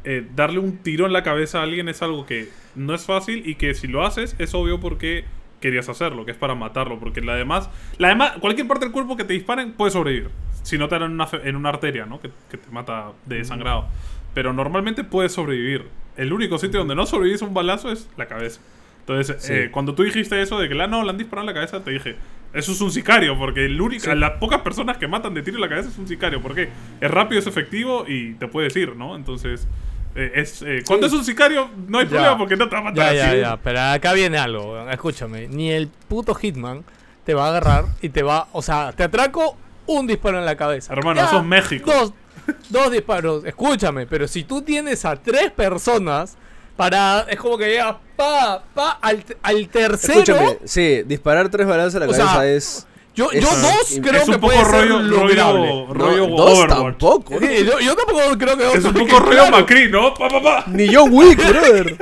eh, 0.02 0.26
darle 0.34 0.58
un 0.60 0.78
tiro 0.78 1.04
en 1.06 1.12
la 1.12 1.22
cabeza 1.22 1.60
a 1.60 1.62
alguien 1.62 1.88
es 1.90 2.00
algo 2.00 2.24
que 2.24 2.48
no 2.74 2.94
es 2.94 3.04
fácil 3.04 3.46
y 3.46 3.56
que 3.56 3.74
si 3.74 3.86
lo 3.86 4.04
haces 4.04 4.34
es 4.38 4.54
obvio 4.54 4.80
porque 4.80 5.24
querías 5.60 5.90
hacerlo, 5.90 6.24
que 6.24 6.30
es 6.32 6.38
para 6.38 6.54
matarlo. 6.54 6.98
Porque 6.98 7.20
la 7.20 7.34
demás, 7.36 7.68
la 7.98 8.08
demás, 8.08 8.32
cualquier 8.40 8.66
parte 8.66 8.86
del 8.86 8.92
cuerpo 8.92 9.16
que 9.18 9.24
te 9.24 9.34
disparen 9.34 9.72
puede 9.74 9.90
sobrevivir. 9.92 10.30
Si 10.62 10.78
no 10.78 10.88
te 10.88 10.94
dan 10.98 11.04
en 11.04 11.12
una, 11.12 11.28
en 11.44 11.54
una 11.54 11.68
arteria, 11.68 12.06
¿no? 12.06 12.18
Que, 12.18 12.30
que 12.50 12.56
te 12.56 12.70
mata 12.70 13.12
de 13.26 13.44
sangrado. 13.44 13.86
Pero 14.32 14.52
normalmente 14.54 15.04
puedes 15.04 15.32
sobrevivir. 15.32 15.84
El 16.16 16.32
único 16.32 16.58
sitio 16.58 16.80
donde 16.80 16.94
no 16.94 17.06
sobrevivís 17.06 17.42
un 17.42 17.54
balazo 17.54 17.90
es 17.90 18.08
la 18.16 18.26
cabeza. 18.26 18.60
Entonces, 19.00 19.42
Sí. 19.42 19.52
eh, 19.52 19.70
cuando 19.70 19.94
tú 19.94 20.02
dijiste 20.02 20.40
eso 20.40 20.58
de 20.58 20.68
que 20.68 20.74
la 20.74 20.86
no, 20.86 21.02
le 21.02 21.10
han 21.10 21.18
disparado 21.18 21.48
en 21.48 21.54
la 21.54 21.60
cabeza, 21.60 21.82
te 21.82 21.90
dije, 21.90 22.16
eso 22.52 22.72
es 22.72 22.80
un 22.80 22.90
sicario, 22.92 23.36
porque 23.38 23.64
el 23.64 23.80
único, 23.80 24.04
Sí. 24.04 24.14
las 24.16 24.32
pocas 24.32 24.60
personas 24.60 24.98
que 24.98 25.08
matan 25.08 25.34
de 25.34 25.42
tiro 25.42 25.56
en 25.56 25.62
la 25.62 25.68
cabeza 25.68 25.88
es 25.88 25.98
un 25.98 26.06
sicario, 26.06 26.40
porque 26.42 26.68
es 27.00 27.10
rápido, 27.10 27.38
es 27.40 27.46
efectivo 27.46 28.04
y 28.06 28.34
te 28.34 28.46
puedes 28.48 28.76
ir, 28.76 28.94
¿no? 28.96 29.16
Entonces, 29.16 29.66
eh, 30.14 30.32
es, 30.34 30.62
eh, 30.62 30.82
cuando 30.86 31.08
Sí. 31.08 31.14
es 31.14 31.18
un 31.20 31.24
sicario, 31.24 31.70
no 31.88 31.98
hay 31.98 32.04
Ya. 32.04 32.10
problema 32.10 32.38
porque 32.38 32.56
no 32.56 32.68
te 32.68 32.74
va 32.74 32.80
a 32.80 32.84
matar 32.84 33.12
ya, 33.12 33.14
ya, 33.14 33.28
así. 33.30 33.40
ya. 33.40 33.56
Pero 33.56 33.80
acá 33.80 34.12
viene 34.12 34.38
algo, 34.38 34.88
escúchame. 34.90 35.48
Ni 35.48 35.70
el 35.70 35.88
puto 36.08 36.34
Hitman 36.34 36.84
te 37.24 37.34
va 37.34 37.46
a 37.46 37.48
agarrar 37.50 37.84
y 38.02 38.08
te 38.10 38.22
va. 38.22 38.48
O 38.52 38.62
sea, 38.62 38.92
te 38.92 39.04
atraco 39.04 39.56
un 39.86 40.06
disparo 40.06 40.38
en 40.38 40.44
la 40.44 40.56
cabeza. 40.56 40.92
Hermano, 40.92 41.20
eso 41.22 41.38
es 41.38 41.44
México. 41.44 41.90
Dos, 41.92 42.12
dos 42.68 42.90
disparos. 42.90 43.44
Escúchame, 43.44 44.06
pero 44.06 44.26
si 44.28 44.44
tú 44.44 44.62
tienes 44.62 45.04
a 45.04 45.16
tres 45.16 45.50
personas 45.50 46.36
para. 46.76 47.26
Es 47.28 47.38
como 47.38 47.58
que 47.58 47.66
llega 47.68 47.98
pa, 48.16 48.62
pa, 48.74 48.90
al, 49.02 49.24
al 49.42 49.68
tercero. 49.68 50.20
Escúchame, 50.20 50.58
sí, 50.64 51.02
disparar 51.04 51.48
tres 51.48 51.66
balazos 51.66 51.94
a 51.96 52.00
la 52.00 52.06
O 52.08 52.14
sea, 52.14 52.24
cabeza 52.26 52.46
es... 52.46 52.86
Yo, 53.12 53.28
es- 53.32 53.42
yo 53.42 53.48
dos 53.50 53.90
es 53.90 54.00
creo 54.00 54.20
es 54.20 54.24
que 54.24 54.30
un 54.30 54.40
poco 54.40 54.52
puede 54.54 54.64
ser 54.64 54.88
rollo, 54.88 54.98
lograble. 55.00 55.68
rollo, 55.68 55.94
rollo 55.94 56.28
No, 56.28 56.36
dos 56.36 56.50
Overwatch. 56.58 56.68
tampoco. 56.78 57.38
Sí, 57.40 57.64
yo, 57.66 57.80
yo 57.80 57.96
tampoco 57.96 58.38
creo 58.38 58.56
que 58.56 58.64
dos 58.64 58.74
Es 58.76 58.84
un 58.84 58.94
poco 58.94 59.18
rollo 59.18 59.30
claro, 59.32 59.56
Macri, 59.58 59.90
¿no? 59.90 60.14
Pa, 60.14 60.28
pa, 60.28 60.40
pa. 60.42 60.64
Ni 60.68 60.94
John 60.94 61.10
Wick, 61.12 61.36
brother. 61.48 61.96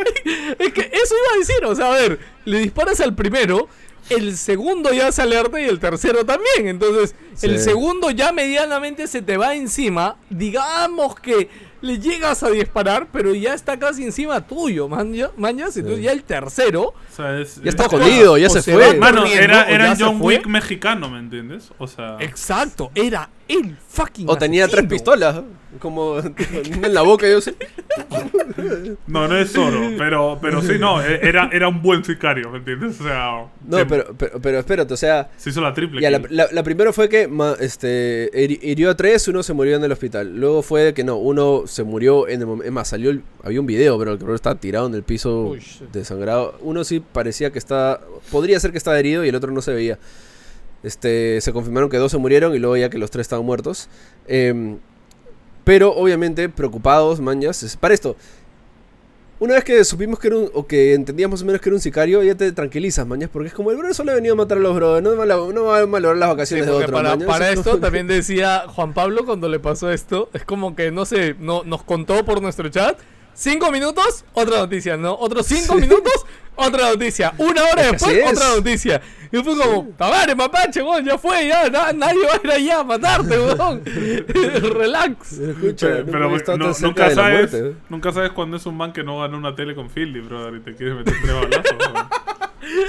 Es 0.58 0.72
que 0.72 0.80
eso 0.82 1.14
iba 1.16 1.34
a 1.34 1.38
decir, 1.38 1.64
o 1.64 1.74
sea, 1.74 1.86
a 1.86 1.90
ver, 1.92 2.18
le 2.44 2.58
disparas 2.58 3.00
al 3.00 3.14
primero, 3.14 3.68
el 4.10 4.36
segundo 4.36 4.92
ya 4.92 5.10
se 5.12 5.22
alerta 5.22 5.60
y 5.60 5.64
el 5.64 5.78
tercero 5.78 6.24
también. 6.24 6.66
Entonces, 6.68 7.14
el 7.42 7.58
segundo 7.60 8.10
ya 8.10 8.32
medianamente 8.32 9.06
se 9.06 9.22
te 9.22 9.36
va 9.36 9.54
encima. 9.54 10.16
Digamos 10.30 11.14
que 11.20 11.48
le 11.80 11.98
llegas 12.00 12.42
a 12.42 12.50
disparar, 12.50 13.06
pero 13.12 13.34
ya 13.34 13.54
está 13.54 13.78
casi 13.78 14.02
encima 14.02 14.46
tuyo, 14.46 14.88
mañas. 14.88 15.76
Entonces, 15.76 16.02
ya 16.02 16.12
el 16.12 16.24
tercero. 16.24 16.82
O 16.88 16.94
sea, 17.16 17.38
es, 17.38 17.60
Ya 17.62 17.70
está 17.70 17.84
es- 17.86 17.92
escondido, 17.92 18.36
ya 18.36 18.48
se 18.50 18.62
se 18.62 18.72
fue. 18.74 18.94
Mano, 18.96 19.24
era, 19.26 19.64
era 19.68 19.84
ya 19.86 19.90
el 19.92 19.96
se 19.98 20.04
John. 20.04 20.18
Wick 20.20 20.46
mexicano, 20.46 21.08
¿me 21.08 21.18
entiendes? 21.20 21.70
O 21.78 21.86
sea... 21.86 22.16
Exacto, 22.20 22.90
era 22.94 23.28
el 23.48 23.76
fucking. 23.88 24.28
O 24.28 24.36
tenía 24.36 24.68
tres 24.68 24.86
pistolas, 24.86 25.42
como 25.80 26.12
una 26.12 26.32
en 26.86 26.94
la 26.94 27.02
boca, 27.02 27.28
yo 27.28 27.40
sé. 27.40 27.54
No, 29.06 29.26
no 29.28 29.36
es 29.36 29.52
Zoro, 29.52 29.80
pero, 29.96 30.38
pero 30.40 30.62
sí, 30.62 30.78
no, 30.78 31.02
e- 31.02 31.20
era, 31.26 31.48
era 31.52 31.68
un 31.68 31.82
buen 31.82 32.04
sicario, 32.04 32.50
¿me 32.50 32.58
entiendes? 32.58 33.00
O 33.00 33.04
sea, 33.04 33.46
No, 33.66 33.86
pero, 33.86 34.14
pero, 34.16 34.40
pero 34.40 34.58
espérate, 34.58 34.94
o 34.94 34.96
sea, 34.96 35.30
se 35.36 35.50
hizo 35.50 35.60
la 35.60 35.72
triple. 35.74 36.00
ya, 36.00 36.10
la, 36.10 36.20
kill. 36.20 36.36
la, 36.36 36.48
la 36.52 36.62
primera 36.62 36.92
fue 36.92 37.08
que 37.08 37.26
ma- 37.28 37.56
este, 37.60 38.30
hiri- 38.32 38.58
hirió 38.62 38.90
a 38.90 38.96
tres, 38.96 39.26
uno 39.28 39.42
se 39.42 39.52
murió 39.52 39.76
en 39.76 39.84
el 39.84 39.92
hospital. 39.92 40.36
Luego 40.36 40.62
fue 40.62 40.94
que 40.94 41.04
no, 41.04 41.16
uno 41.16 41.64
se 41.66 41.82
murió 41.84 42.28
en 42.28 42.40
el 42.40 42.46
momento. 42.46 42.66
Es 42.66 42.72
más, 42.72 42.88
salió 42.88 43.10
el- 43.10 43.22
había 43.42 43.60
un 43.60 43.66
video, 43.66 43.98
pero 43.98 44.12
el 44.12 44.18
cabrón 44.18 44.34
estaba 44.36 44.56
tirado 44.60 44.86
en 44.86 44.94
el 44.94 45.02
piso 45.02 45.48
Uy, 45.50 45.62
desangrado. 45.92 46.56
Uno 46.60 46.84
sí 46.84 47.00
parecía 47.00 47.50
que 47.50 47.58
estaba. 47.58 48.00
Podría 48.30 48.58
ser 48.60 48.72
que 48.72 48.78
estaba 48.78 48.98
herido 48.98 49.24
y 49.24 49.28
el 49.28 49.34
otro 49.34 49.50
no 49.52 49.62
se 49.62 49.72
veía. 49.72 49.98
Este, 50.82 51.40
se 51.40 51.52
confirmaron 51.52 51.88
que 51.90 51.96
dos 51.96 52.12
se 52.12 52.18
murieron 52.18 52.54
y 52.54 52.58
luego 52.58 52.76
ya 52.76 52.88
que 52.90 52.98
los 52.98 53.10
tres 53.10 53.24
estaban 53.24 53.44
muertos. 53.44 53.88
Em, 54.26 54.78
pero 55.64 55.92
obviamente 55.94 56.48
preocupados, 56.48 57.20
manjas. 57.20 57.76
Para 57.80 57.94
esto, 57.94 58.16
una 59.40 59.54
vez 59.54 59.64
que 59.64 59.84
supimos 59.84 60.18
que 60.18 60.28
era 60.28 60.36
un, 60.36 60.50
o 60.52 60.66
que 60.66 60.94
entendíamos 60.94 61.38
más 61.38 61.42
o 61.42 61.46
menos 61.46 61.60
que 61.60 61.68
era 61.68 61.76
un 61.76 61.80
sicario, 61.80 62.22
ya 62.24 62.34
te 62.34 62.50
tranquilizas, 62.52 63.06
mañas, 63.06 63.30
porque 63.32 63.48
es 63.48 63.54
como 63.54 63.70
el 63.70 63.76
brother 63.76 63.94
solo 63.94 64.10
ha 64.10 64.14
venido 64.16 64.34
a 64.34 64.36
matar 64.36 64.58
a 64.58 64.60
los 64.60 64.74
brothers, 64.74 65.02
no, 65.04 65.16
va 65.16 65.22
a- 65.24 65.52
no 65.52 65.64
va 65.64 65.78
a 65.78 65.84
valorar 65.86 66.16
las 66.16 66.28
Sí, 66.28 66.34
vacaciones 66.34 66.66
de 66.66 66.72
porque 66.72 66.84
otro. 66.86 66.96
para, 66.96 67.10
mañas, 67.10 67.28
para 67.28 67.50
es 67.52 67.58
esto 67.58 67.70
como- 67.72 67.82
también 67.82 68.06
decía 68.08 68.64
Juan 68.68 68.94
Pablo 68.94 69.24
cuando 69.24 69.48
le 69.48 69.60
pasó 69.60 69.92
esto, 69.92 70.28
es 70.32 70.44
como 70.44 70.74
que, 70.74 70.90
no 70.90 71.04
sé, 71.04 71.36
no, 71.38 71.62
nos 71.64 71.84
contó 71.84 72.24
por 72.24 72.42
nuestro 72.42 72.68
chat, 72.68 72.98
cinco 73.38 73.70
minutos, 73.70 74.24
otra 74.32 74.58
noticia, 74.58 74.96
¿no? 74.96 75.14
Otros 75.14 75.46
cinco 75.46 75.74
minutos, 75.76 76.26
otra 76.56 76.90
noticia. 76.90 77.32
Una 77.38 77.62
hora 77.64 77.82
Es 77.90 78.02
que 78.02 78.12
después, 78.12 78.36
otra 78.36 78.48
noticia. 78.56 79.00
Y 79.30 79.36
fue 79.42 79.56
como, 79.56 79.88
tabare, 79.96 80.34
mapache, 80.34 80.82
weón, 80.82 81.04
ya 81.04 81.18
fue, 81.18 81.46
ya, 81.48 81.68
na- 81.68 81.92
nadie 81.92 82.24
va 82.26 82.32
a 82.32 82.40
ir 82.42 82.50
allá 82.50 82.80
a 82.80 82.84
matarte, 82.84 83.38
weón. 83.38 83.82
Relax. 84.24 85.32
Escucha, 85.32 85.86
Pero, 85.86 86.28
nunca 86.30 86.44
pero 86.46 86.56
no- 86.58 86.72
nunca 86.80 87.10
sabes, 87.14 87.52
muerte, 87.52 87.58
¿eh? 87.70 87.74
nunca 87.90 88.12
sabes 88.12 88.30
cuándo 88.32 88.56
es 88.56 88.66
un 88.66 88.76
man 88.76 88.92
que 88.92 89.02
no 89.04 89.20
ganó 89.20 89.36
una 89.36 89.54
tele 89.54 89.74
con 89.74 89.88
Philly, 89.90 90.20
brother, 90.20 90.54
y 90.56 90.60
te 90.60 90.74
quieres 90.74 90.96
meter 90.96 91.14
tres 91.22 91.34
balazos. 91.34 91.76
weón. 91.78 92.08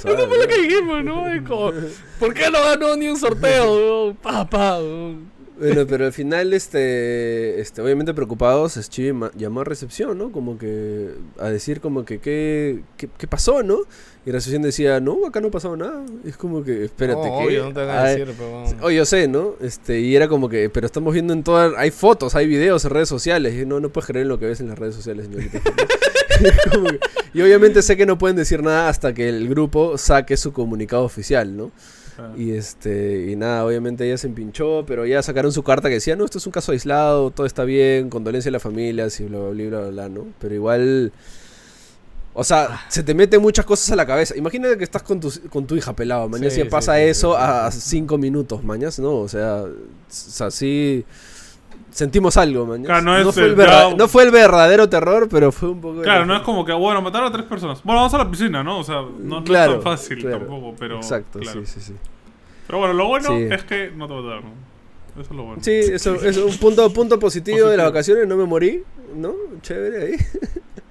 ¿sabes? 0.01 0.47
¿Qué 0.47 0.61
dijimos, 0.61 1.03
no? 1.03 1.25
Como, 1.47 1.71
¿por 2.19 2.33
qué 2.33 2.49
no 2.49 2.61
ganó 2.63 2.95
ni 2.95 3.07
un 3.09 3.17
sorteo, 3.17 3.75
weón? 4.05 4.15
Pa, 4.15 4.49
pa, 4.49 4.77
weón. 4.79 5.29
Bueno, 5.59 5.85
pero 5.87 6.05
al 6.05 6.13
final, 6.13 6.53
este, 6.53 7.59
este, 7.59 7.81
obviamente 7.81 8.13
preocupados, 8.13 8.79
Chibi 8.89 9.11
ma- 9.13 9.31
llamó 9.35 9.61
a 9.61 9.63
recepción, 9.65 10.17
¿no? 10.17 10.31
Como 10.31 10.57
que 10.57 11.09
a 11.37 11.49
decir 11.49 11.81
como 11.81 12.05
que 12.05 12.19
qué, 12.19 12.81
qué, 12.97 13.09
qué 13.17 13.27
pasó, 13.27 13.61
¿no? 13.61 13.79
Y 14.25 14.31
recepción 14.31 14.61
decía, 14.61 14.99
no, 14.99 15.25
acá 15.27 15.41
no 15.41 15.47
ha 15.47 15.51
pasado 15.51 15.75
nada. 15.75 16.03
Es 16.25 16.37
como 16.37 16.63
que, 16.63 16.85
espérate, 16.85 17.27
no, 17.29 17.39
¿qué? 17.39 17.45
obvio, 17.45 17.63
no 17.65 17.73
te 17.73 17.79
van 17.85 17.89
a 17.89 18.03
decir, 18.05 18.33
pero. 18.37 18.63
Oh, 18.81 18.89
yo 18.91 19.03
sé, 19.05 19.27
¿no? 19.27 19.55
Este, 19.59 19.99
y 19.99 20.15
era 20.15 20.27
como 20.27 20.47
que, 20.49 20.69
pero 20.69 20.85
estamos 20.85 21.13
viendo 21.13 21.33
en 21.33 21.43
todas, 21.43 21.73
hay 21.77 21.91
fotos, 21.91 22.35
hay 22.35 22.47
videos 22.47 22.85
en 22.85 22.91
redes 22.91 23.09
sociales, 23.09 23.53
y 23.61 23.65
no, 23.65 23.79
no 23.79 23.89
puedes 23.89 24.07
creer 24.07 24.23
en 24.23 24.29
lo 24.29 24.39
que 24.39 24.45
ves 24.45 24.59
en 24.61 24.67
las 24.69 24.79
redes 24.79 24.95
sociales, 24.95 25.25
señorita. 25.25 25.59
Que- 26.39 26.99
y 27.33 27.41
obviamente 27.41 27.81
sé 27.81 27.97
que 27.97 28.05
no 28.05 28.17
pueden 28.17 28.37
decir 28.37 28.63
nada 28.63 28.87
hasta 28.87 29.13
que 29.13 29.27
el 29.27 29.49
grupo 29.49 29.97
saque 29.97 30.37
su 30.37 30.53
comunicado 30.53 31.03
oficial, 31.03 31.55
¿no? 31.57 31.71
Ah. 32.19 32.33
Y 32.37 32.51
este, 32.51 33.31
y 33.31 33.35
nada, 33.35 33.65
obviamente 33.65 34.05
ella 34.05 34.17
se 34.17 34.27
empinchó, 34.27 34.83
pero 34.85 35.05
ya 35.05 35.21
sacaron 35.21 35.51
su 35.51 35.63
carta 35.63 35.87
que 35.87 35.95
decía, 35.95 36.15
no, 36.15 36.25
esto 36.25 36.37
es 36.37 36.45
un 36.45 36.51
caso 36.51 36.71
aislado, 36.71 37.31
todo 37.31 37.45
está 37.45 37.63
bien, 37.63 38.09
condolencia 38.09 38.49
a 38.49 38.51
la 38.51 38.59
familia, 38.59 39.07
y 39.07 39.23
bla, 39.23 39.39
bla, 39.39 39.49
bla, 39.49 39.79
bla, 39.79 39.89
bla, 39.89 40.09
¿no? 40.09 40.27
Pero 40.39 40.53
igual, 40.53 41.11
o 42.33 42.43
sea, 42.43 42.81
se 42.89 43.03
te 43.03 43.13
meten 43.13 43.41
muchas 43.41 43.65
cosas 43.65 43.91
a 43.91 43.95
la 43.95 44.05
cabeza. 44.05 44.35
Imagínate 44.35 44.77
que 44.77 44.83
estás 44.83 45.03
con 45.03 45.19
tu, 45.19 45.31
con 45.49 45.65
tu 45.65 45.75
hija 45.75 45.95
pelado, 45.95 46.27
mañana 46.27 46.49
Sí, 46.49 46.57
si 46.57 46.61
sí, 46.63 46.69
pasa 46.69 46.95
sí, 46.95 47.03
eso 47.03 47.37
a 47.37 47.71
cinco 47.71 48.17
minutos, 48.17 48.63
mañana, 48.63 48.91
¿no? 48.99 49.15
O 49.17 49.27
sea, 49.27 49.63
o 49.63 49.71
sea, 50.09 50.51
sí 50.51 51.05
sentimos 51.91 52.37
algo, 52.37 52.65
mañana. 52.65 52.85
Claro, 52.87 53.03
no 53.03 53.29
es 53.29 53.33
fue 53.35 53.43
el 53.43 53.49
el 53.51 53.55
verda- 53.55 53.89
ya- 53.89 53.95
no 53.95 54.07
fue 54.07 54.23
el 54.23 54.31
verdadero 54.31 54.89
terror, 54.89 55.27
pero 55.29 55.51
fue 55.51 55.69
un 55.69 55.81
poco... 55.81 56.01
Claro, 56.01 56.25
no 56.25 56.35
es 56.35 56.41
como 56.43 56.63
que, 56.65 56.73
bueno, 56.73 57.01
mataron 57.01 57.27
a 57.29 57.31
tres 57.31 57.45
personas. 57.45 57.81
Bueno, 57.83 58.01
vamos 58.01 58.13
a 58.13 58.17
la 58.19 58.29
piscina, 58.29 58.63
¿no? 58.63 58.79
O 58.79 58.83
sea, 58.83 59.01
no, 59.19 59.39
es 59.39 59.45
tan 59.45 59.81
fácil 59.81 60.19
claro. 60.19 60.39
tampoco, 60.39 60.75
pero. 60.79 60.97
Exacto, 60.97 61.39
claro. 61.39 61.65
sí, 61.65 61.73
sí, 61.73 61.81
sí. 61.81 61.93
Pero 62.67 62.79
bueno, 62.79 62.93
lo 62.93 63.07
bueno 63.07 63.29
Sí. 63.29 63.47
es 63.51 63.63
que 63.63 63.91
no 63.95 64.07
te 64.07 64.13
mataron. 64.13 64.43
Eso 65.13 65.21
es 65.21 65.31
lo 65.31 65.43
bueno. 65.43 65.61
Sí, 65.63 65.71
eso 65.71 66.15
es 66.15 66.37
un 66.37 66.55
punto, 66.57 66.91
punto 66.93 67.19
positivo, 67.19 67.67
de 67.67 67.77
las 67.77 67.87
vacaciones, 67.87 68.27
no 68.27 68.37
me 68.37 68.45
morí, 68.45 68.83
¿no? 69.15 69.33
Chévere 69.61 70.05
ahí. 70.05 70.15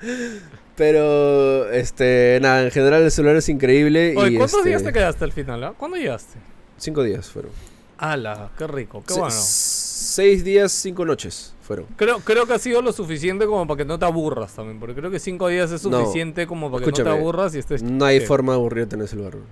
Pero, 0.76 1.68
este, 1.72 2.38
nada, 2.40 2.62
en 2.64 2.70
general 2.70 3.03
el 3.03 3.11
celular 3.11 3.36
es 3.36 3.49
increíble. 3.49 4.14
Oye, 4.16 4.32
y 4.32 4.36
¿cuántos 4.36 4.59
este, 4.59 4.68
días 4.68 4.82
te 4.84 4.92
quedaste 4.92 5.24
al 5.24 5.32
final? 5.32 5.64
ah? 5.64 5.74
¿Cuándo 5.76 5.96
llegaste? 5.96 6.38
Cinco 6.76 7.03
días 7.03 7.28
fueron. 7.28 7.51
Ala, 7.99 8.51
qué 8.57 8.66
rico, 8.66 9.03
qué 9.07 9.14
Se- 9.14 9.20
bueno. 9.20 9.34
Seis 9.38 10.42
días, 10.44 10.72
cinco 10.72 11.05
noches 11.05 11.55
fueron. 11.62 11.86
Creo, 11.96 12.20
creo 12.20 12.46
que 12.46 12.55
ha 12.55 12.59
sido 12.59 12.80
lo 12.82 12.92
suficiente 12.92 13.46
como 13.46 13.66
para 13.66 13.78
que 13.78 13.84
no 13.84 13.99
te 13.99 14.05
aburras 14.07 14.55
también, 14.55 14.80
porque 14.80 14.94
creo 14.94 15.11
que 15.11 15.18
cinco 15.18 15.49
días 15.49 15.70
es 15.70 15.84
No, 15.84 16.01
suficiente 16.01 16.46
como 16.46 16.70
para 16.70 16.84
que 16.84 16.90
no 16.90 16.96
te 17.05 17.09
aburras 17.11 17.55
y 17.55 17.59
estés... 17.59 17.82
No 17.82 18.05
hay 18.05 18.20
¿qué? 18.20 18.26
forma 18.26 18.53
de 18.53 18.59
aburrirte 18.59 18.96
en 18.96 19.03
ese 19.03 19.16
lugar. 19.16 19.32
bro. 19.32 19.42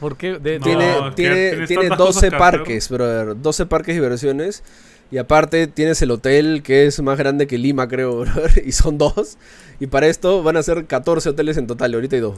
¿Por 0.00 0.16
qué? 0.16 0.38
De- 0.38 0.58
No, 0.58 0.64
tiene 0.64 0.84
tiene, 1.14 1.50
tienes 1.50 1.68
tiene 1.68 1.82
tantas 1.88 1.98
cosas 1.98 2.14
12 2.22 2.30
que 2.30 2.36
parques, 2.36 2.88
brother. 2.90 3.40
12 3.40 3.66
parques 3.66 3.94
de 3.96 4.00
diversiones. 4.02 4.62
Y 5.10 5.18
aparte 5.18 5.66
tienes 5.66 6.00
el 6.02 6.10
hotel 6.10 6.62
que 6.62 6.86
es 6.86 7.00
más 7.02 7.18
grande 7.18 7.46
que 7.46 7.58
Lima, 7.58 7.88
creo, 7.88 8.18
brother. 8.20 8.62
Y 8.66 8.72
son 8.72 8.98
dos. 8.98 9.36
Y 9.80 9.86
para 9.86 10.06
esto 10.06 10.42
van 10.42 10.56
a 10.56 10.62
ser 10.62 10.86
14 10.86 11.30
hoteles 11.30 11.56
en 11.56 11.66
total. 11.66 11.94
Ahorita 11.94 12.16
hay 12.16 12.22
dos. 12.22 12.36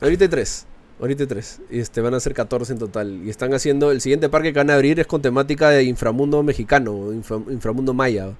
Ahorita 0.00 0.24
hay 0.24 0.28
tres. 0.30 0.66
Ahorita 1.00 1.26
tres. 1.26 1.60
Y 1.70 1.78
este, 1.80 2.00
van 2.00 2.14
a 2.14 2.20
ser 2.20 2.34
14 2.34 2.72
en 2.72 2.78
total. 2.78 3.20
Y 3.24 3.30
están 3.30 3.54
haciendo... 3.54 3.90
El 3.92 4.00
siguiente 4.00 4.28
parque 4.28 4.52
que 4.52 4.58
van 4.58 4.70
a 4.70 4.74
abrir 4.74 4.98
es 4.98 5.06
con 5.06 5.22
temática 5.22 5.70
de 5.70 5.84
inframundo 5.84 6.42
mexicano. 6.42 7.12
infra- 7.12 7.42
inframundo 7.50 7.94
maya. 7.94 8.30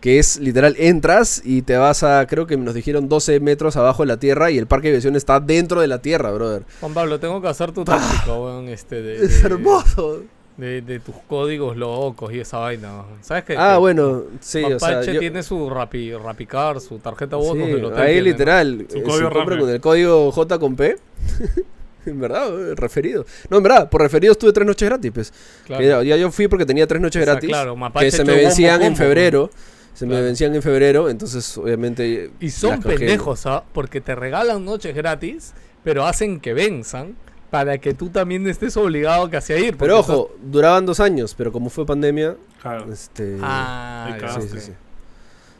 Que 0.00 0.18
es 0.18 0.40
literal, 0.40 0.74
entras 0.78 1.40
y 1.44 1.62
te 1.62 1.76
vas 1.76 2.02
a, 2.02 2.26
creo 2.26 2.46
que 2.46 2.56
nos 2.56 2.74
dijeron 2.74 3.08
12 3.08 3.38
metros 3.38 3.76
abajo 3.76 4.02
de 4.02 4.08
la 4.08 4.16
tierra 4.16 4.50
y 4.50 4.58
el 4.58 4.66
parque 4.66 4.88
de 4.88 4.92
diversiones 4.94 5.18
está 5.20 5.38
dentro 5.38 5.80
de 5.80 5.86
la 5.86 6.02
tierra, 6.02 6.32
brother. 6.32 6.64
Juan 6.80 6.92
Pablo, 6.92 7.20
tengo 7.20 7.40
que 7.40 7.46
hacer 7.46 7.70
tu 7.70 7.84
táctica, 7.84 8.32
weón, 8.34 8.68
este, 8.68 9.00
de, 9.00 9.18
Ah. 9.18 9.24
Es 9.24 9.44
hermoso. 9.44 10.22
De, 10.56 10.82
de 10.82 10.98
tus 11.00 11.14
códigos 11.28 11.76
locos 11.76 12.32
y 12.32 12.40
esa 12.40 12.58
vaina. 12.58 13.04
¿Sabes 13.22 13.44
qué? 13.44 13.54
Ah, 13.56 13.74
Que 13.74 13.78
bueno, 13.78 14.22
sí, 14.40 14.62
o 14.64 14.78
sea, 14.78 14.88
Mapache 14.90 15.14
yo- 15.14 15.20
tiene 15.20 15.42
su 15.44 15.70
rapi, 15.70 16.12
Rapicar, 16.14 16.80
su 16.80 16.98
tarjeta 16.98 17.36
de 17.36 17.42
sí, 17.42 17.48
bonos 17.48 17.68
del 17.68 17.84
hotel. 17.84 18.00
ahí 18.00 18.12
tiene, 18.14 18.20
¿no? 18.20 18.26
literal, 18.32 18.86
Su 18.90 18.98
eh, 18.98 19.02
código 19.04 19.30
compra 19.30 19.58
con 19.58 19.68
el 19.70 19.80
código 19.80 20.32
J 20.32 20.58
con 20.58 20.74
P. 20.76 20.96
en 22.06 22.20
verdad, 22.20 22.70
eh, 22.70 22.74
referido. 22.74 23.24
No, 23.50 23.58
en 23.58 23.62
verdad, 23.62 23.88
por 23.90 24.00
referidos 24.02 24.38
tuve 24.38 24.52
tres 24.52 24.66
noches 24.66 24.88
gratis, 24.88 25.10
pues. 25.12 25.32
Claro. 25.66 25.82
Ya, 25.82 26.02
ya 26.02 26.16
yo 26.16 26.30
fui 26.30 26.48
porque 26.48 26.66
tenía 26.66 26.86
tres 26.86 27.00
noches 27.00 27.22
O 27.22 27.24
sea, 27.24 27.34
gratis. 27.34 27.48
claro, 27.48 27.76
Mapache 27.76 28.06
que 28.06 28.10
se 28.12 28.24
me 28.24 28.32
bombo 28.32 28.44
vencían 28.44 28.82
en 28.82 28.96
febrero. 28.96 29.50
Se 29.94 30.06
me 30.06 30.20
vencían 30.22 30.54
en 30.54 30.62
febrero, 30.62 31.10
entonces 31.10 31.56
obviamente... 31.58 32.30
Y 32.40 32.48
son 32.50 32.80
pendejos, 32.80 33.44
¿ah? 33.44 33.62
Porque 33.74 34.00
te 34.00 34.14
regalan 34.14 34.64
noches 34.64 34.94
gratis, 34.94 35.52
pero 35.84 36.06
hacen 36.06 36.40
que 36.40 36.54
venzan 36.54 37.14
para 37.50 37.76
que 37.76 37.92
tú 37.92 38.08
también 38.08 38.48
estés 38.48 38.74
obligado 38.78 39.28
casi 39.28 39.52
a 39.52 39.58
ir. 39.58 39.76
Pero 39.76 39.98
ojo, 39.98 40.34
duraban 40.42 40.86
dos 40.86 40.98
años, 40.98 41.34
pero 41.36 41.52
como 41.52 41.68
fue 41.68 41.84
pandemia, 41.84 42.36
Claro. 42.62 42.90
este... 42.90 43.36
Ah, 43.42 44.16
sí, 44.40 44.48
sí, 44.50 44.60
sí. 44.60 44.72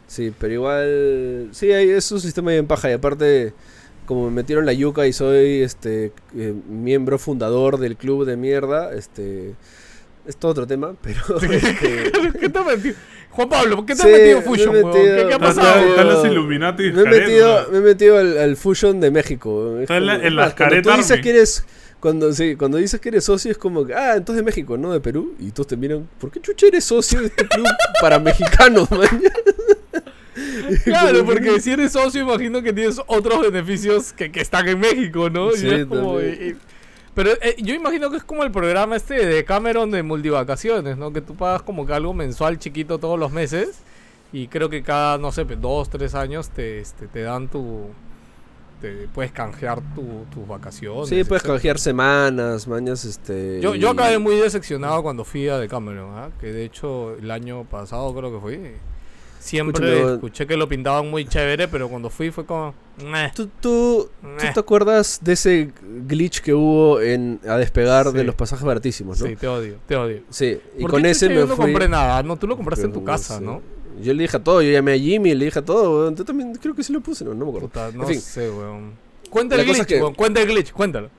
Sí, 0.07 0.33
pero 0.39 0.53
igual. 0.55 1.49
Sí, 1.53 1.71
hay- 1.73 1.91
es 1.91 2.11
un 2.13 2.21
sistema 2.21 2.51
bien 2.51 2.67
paja. 2.67 2.91
Y 2.91 2.95
aparte, 2.95 3.53
como 4.07 4.27
me 4.27 4.31
metieron 4.33 4.67
la 4.67 4.73
yuca 4.73 5.07
y 5.07 5.13
soy 5.13 5.63
este 5.63 6.13
eh, 6.37 6.55
miembro 6.69 7.19
fundador 7.19 7.79
del 7.79 7.97
club 7.97 8.25
de 8.25 8.37
mierda, 8.37 8.93
este. 8.95 9.55
Es 10.27 10.37
todo 10.37 10.53
otro 10.53 10.67
tema, 10.69 10.95
pero. 11.03 11.21
este, 11.51 12.13
¿Qué 12.41 12.49
te 12.49 12.59
has 12.59 12.67
metido? 12.67 12.95
Juan 13.31 13.49
Pablo, 13.49 13.77
¿por 13.77 13.87
qué 13.87 13.95
te 13.95 14.03
Sí, 14.03 14.09
has 14.09 14.13
metido 14.19 14.39
me 14.39 14.45
he 14.45 14.49
Fusion, 14.49 14.73
metido- 14.75 14.93
¿Qué, 15.17 15.25
qué 15.29 15.35
ha 15.35 15.39
pasado? 15.39 15.85
están 15.89 16.07
los 16.09 16.25
Illuminati 16.27 16.83
me, 16.93 17.01
he 17.01 17.05
Jared, 17.05 17.21
metido, 17.21 17.63
¿no? 17.63 17.69
me 17.71 17.79
he 17.79 17.81
metido 17.81 18.19
al, 18.19 18.39
al 18.39 18.57
Fusion 18.57 19.01
de 19.01 19.11
México. 19.11 19.77
Es 19.77 19.83
Está 19.83 19.97
en 19.97 20.07
la- 20.07 20.15
como- 20.17 20.27
en 20.29 20.37
las 20.37 20.47
es 20.49 20.51
más, 20.51 20.55
cuando 20.57 20.77
tú 20.83 20.89
Caret 20.89 20.97
dices 20.99 21.21
que 21.21 21.31
eres. 21.31 21.65
Cuando, 21.99 22.33
sí, 22.33 22.57
cuando 22.57 22.79
dices 22.79 23.01
que 23.01 23.09
eres 23.11 23.25
socio 23.25 23.51
es 23.53 23.59
como 23.59 23.87
que, 23.87 23.95
ah, 23.95 24.17
entonces 24.17 24.37
de 24.41 24.43
México, 24.45 24.77
no 24.77 24.93
de 24.93 25.01
Perú. 25.01 25.35
Y 25.39 25.53
todos 25.53 25.69
te 25.69 25.77
miran, 25.77 26.09
¿por 26.21 26.31
qué 26.33 26.41
chucha 26.41 26.67
eres 26.67 26.85
socio 26.85 27.21
de 27.21 27.27
este 27.29 27.47
club 27.47 27.65
para 28.01 28.19
mexicanos, 28.19 28.91
man? 28.91 29.09
Claro, 30.85 31.19
Como 31.21 31.31
que- 31.31 31.37
porque 31.41 31.61
si 31.61 31.73
eres 31.73 31.93
socio, 31.93 32.23
imagino 32.23 32.63
que 32.63 32.73
tienes 32.73 33.01
otros 33.07 33.41
beneficios 33.43 34.13
que, 34.13 34.31
que 34.33 34.41
están 34.41 34.69
en 34.69 34.81
México, 34.81 35.31
¿no? 35.31 35.51
Y 35.53 35.57
Sí, 35.57 35.85
como- 35.89 36.21
y- 36.21 36.25
y- 36.25 36.57
pero 37.15 37.31
eh, 37.43 37.57
yo 37.59 37.75
imagino 37.75 38.11
que 38.11 38.17
es 38.17 38.25
como 38.25 38.43
el 38.43 38.51
programa 38.51 38.97
este 38.97 39.27
de 39.27 39.45
Cameron 39.45 39.91
de 39.91 40.03
multivacaciones, 40.03 40.97
¿no? 40.97 41.13
Que 41.13 41.21
tú 41.21 41.35
pagas 41.35 41.61
como 41.63 41.87
que 41.87 41.93
algo 41.93 42.15
mensual 42.15 42.59
chiquito 42.59 42.99
todos 42.99 43.19
los 43.19 43.31
meses 43.33 43.81
y 44.33 44.49
creo 44.49 44.71
que 44.71 44.83
cada, 44.83 45.19
no 45.19 45.31
sé, 45.31 45.45
dos, 45.45 45.91
tres 45.91 46.15
años 46.15 46.49
te, 46.51 46.81
este, 46.81 47.07
te 47.09 47.21
dan 47.23 47.49
tu... 47.49 47.87
Te 48.81 49.07
puedes 49.15 49.31
canjear 49.31 49.81
tu- 49.95 50.25
tus 50.35 50.49
vacaciones. 50.49 51.09
Sí, 51.09 51.17
puedes 51.17 51.43
etcétera. 51.43 51.55
canjear 51.55 51.79
semanas, 51.79 52.67
mañas, 52.67 53.05
este... 53.05 53.61
Yo, 53.61 53.75
yo 53.77 53.91
acabé 53.91 54.19
muy 54.19 54.35
decepcionado 54.37 55.03
cuando 55.05 55.25
fui 55.25 55.49
a 55.49 55.59
Decameron, 55.59 56.11
¿ah? 56.17 56.31
que 56.41 56.47
de 56.53 56.65
hecho 56.65 57.15
el 57.17 57.31
año 57.31 57.63
pasado 57.65 58.13
creo 58.15 58.33
que 58.33 58.41
fui. 58.41 58.59
Siempre 59.43 60.15
escuché 60.15 60.47
que 60.47 60.57
lo 60.57 60.69
pintaban 60.69 61.11
muy 61.11 61.25
chévere, 61.25 61.67
pero 61.67 61.89
cuando 61.89 62.11
fui 62.11 62.31
fue 62.31 62.47
como... 62.47 62.75
¿Tú, 63.35 63.49
tú, 63.61 64.09
tú 64.39 64.47
te 64.55 64.61
acuerdas 64.61 65.19
de 65.21 65.33
ese 65.33 65.73
glitch 66.07 66.41
que 66.41 66.55
hubo 66.55 67.01
en 67.01 67.41
a 67.49 67.57
despegar 67.57 68.13
de 68.13 68.23
los 68.23 68.37
pasajes 68.37 68.65
baratísimos, 68.65 69.21
no? 69.21 69.27
Sí, 69.27 69.35
te 69.35 69.49
odio, 69.49 69.79
te 69.87 69.97
odio. 69.97 70.21
Sí, 70.31 70.61
y 70.79 70.83
¿Por 70.83 70.93
con 70.93 71.07
ese 71.07 71.29
me 71.29 71.35
yo 71.35 71.47
no 71.47 71.57
fui... 71.57 71.67
compré 71.67 71.89
nada? 71.89 72.23
No, 72.23 72.37
tú 72.37 72.47
lo 72.47 72.57
compraste 72.57 72.87
en 72.87 72.93
tu 72.93 73.03
casa, 73.03 73.39
sí. 73.39 73.45
¿no? 73.45 73.61
Yo 74.01 74.15
le 74.15 74.23
dije 74.23 74.37
a 74.37 74.45
todo, 74.45 74.63
yo 74.63 74.71
llamé 74.71 74.93
a 74.93 74.99
Jimmy, 74.99 75.35
le 75.35 75.47
dije 75.47 75.59
a 75.59 75.65
todo, 75.65 76.03
weón. 76.03 76.15
Tú 76.15 76.25
también 76.25 76.55
creo 76.55 76.75
que 76.75 76.85
sí 76.85 76.93
lo 76.93 77.01
puse, 77.01 77.25
no, 77.25 77.35
no 77.35 77.45
me 77.45 77.51
acuerdo. 77.51 77.69
Puta, 77.69 77.91
no 77.93 78.07
fin. 78.07 78.21
sé, 78.21 78.49
weón. 78.49 78.93
Cuenta 79.29 79.57
el 79.57 79.65
glitch, 79.65 79.81
es 79.81 79.87
que- 79.87 80.01
weón, 80.01 80.15
cuenta 80.15 80.41
el 80.41 80.47
glitch, 80.47 80.71
cuéntalo. 80.73 81.11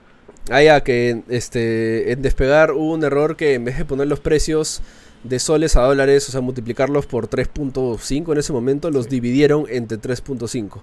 Ah, 0.50 0.62
ya, 0.64 0.82
que 0.82 1.24
este, 1.28 2.12
en 2.14 2.22
despegar 2.22 2.72
hubo 2.72 2.94
un 2.94 3.04
error 3.04 3.36
que 3.36 3.56
en 3.56 3.66
vez 3.66 3.78
de 3.78 3.86
poner 3.86 4.08
los 4.08 4.20
precios 4.22 4.82
de 5.24 5.40
soles 5.40 5.76
a 5.76 5.82
dólares, 5.82 6.28
o 6.28 6.32
sea, 6.32 6.42
multiplicarlos 6.42 7.06
por 7.06 7.28
3.5 7.28 8.34
en 8.34 8.38
ese 8.40 8.52
momento, 8.54 8.92
los 8.92 9.06
Sí. 9.06 9.12
dividieron 9.12 9.66
entre 9.70 9.98
3.5. 9.98 10.82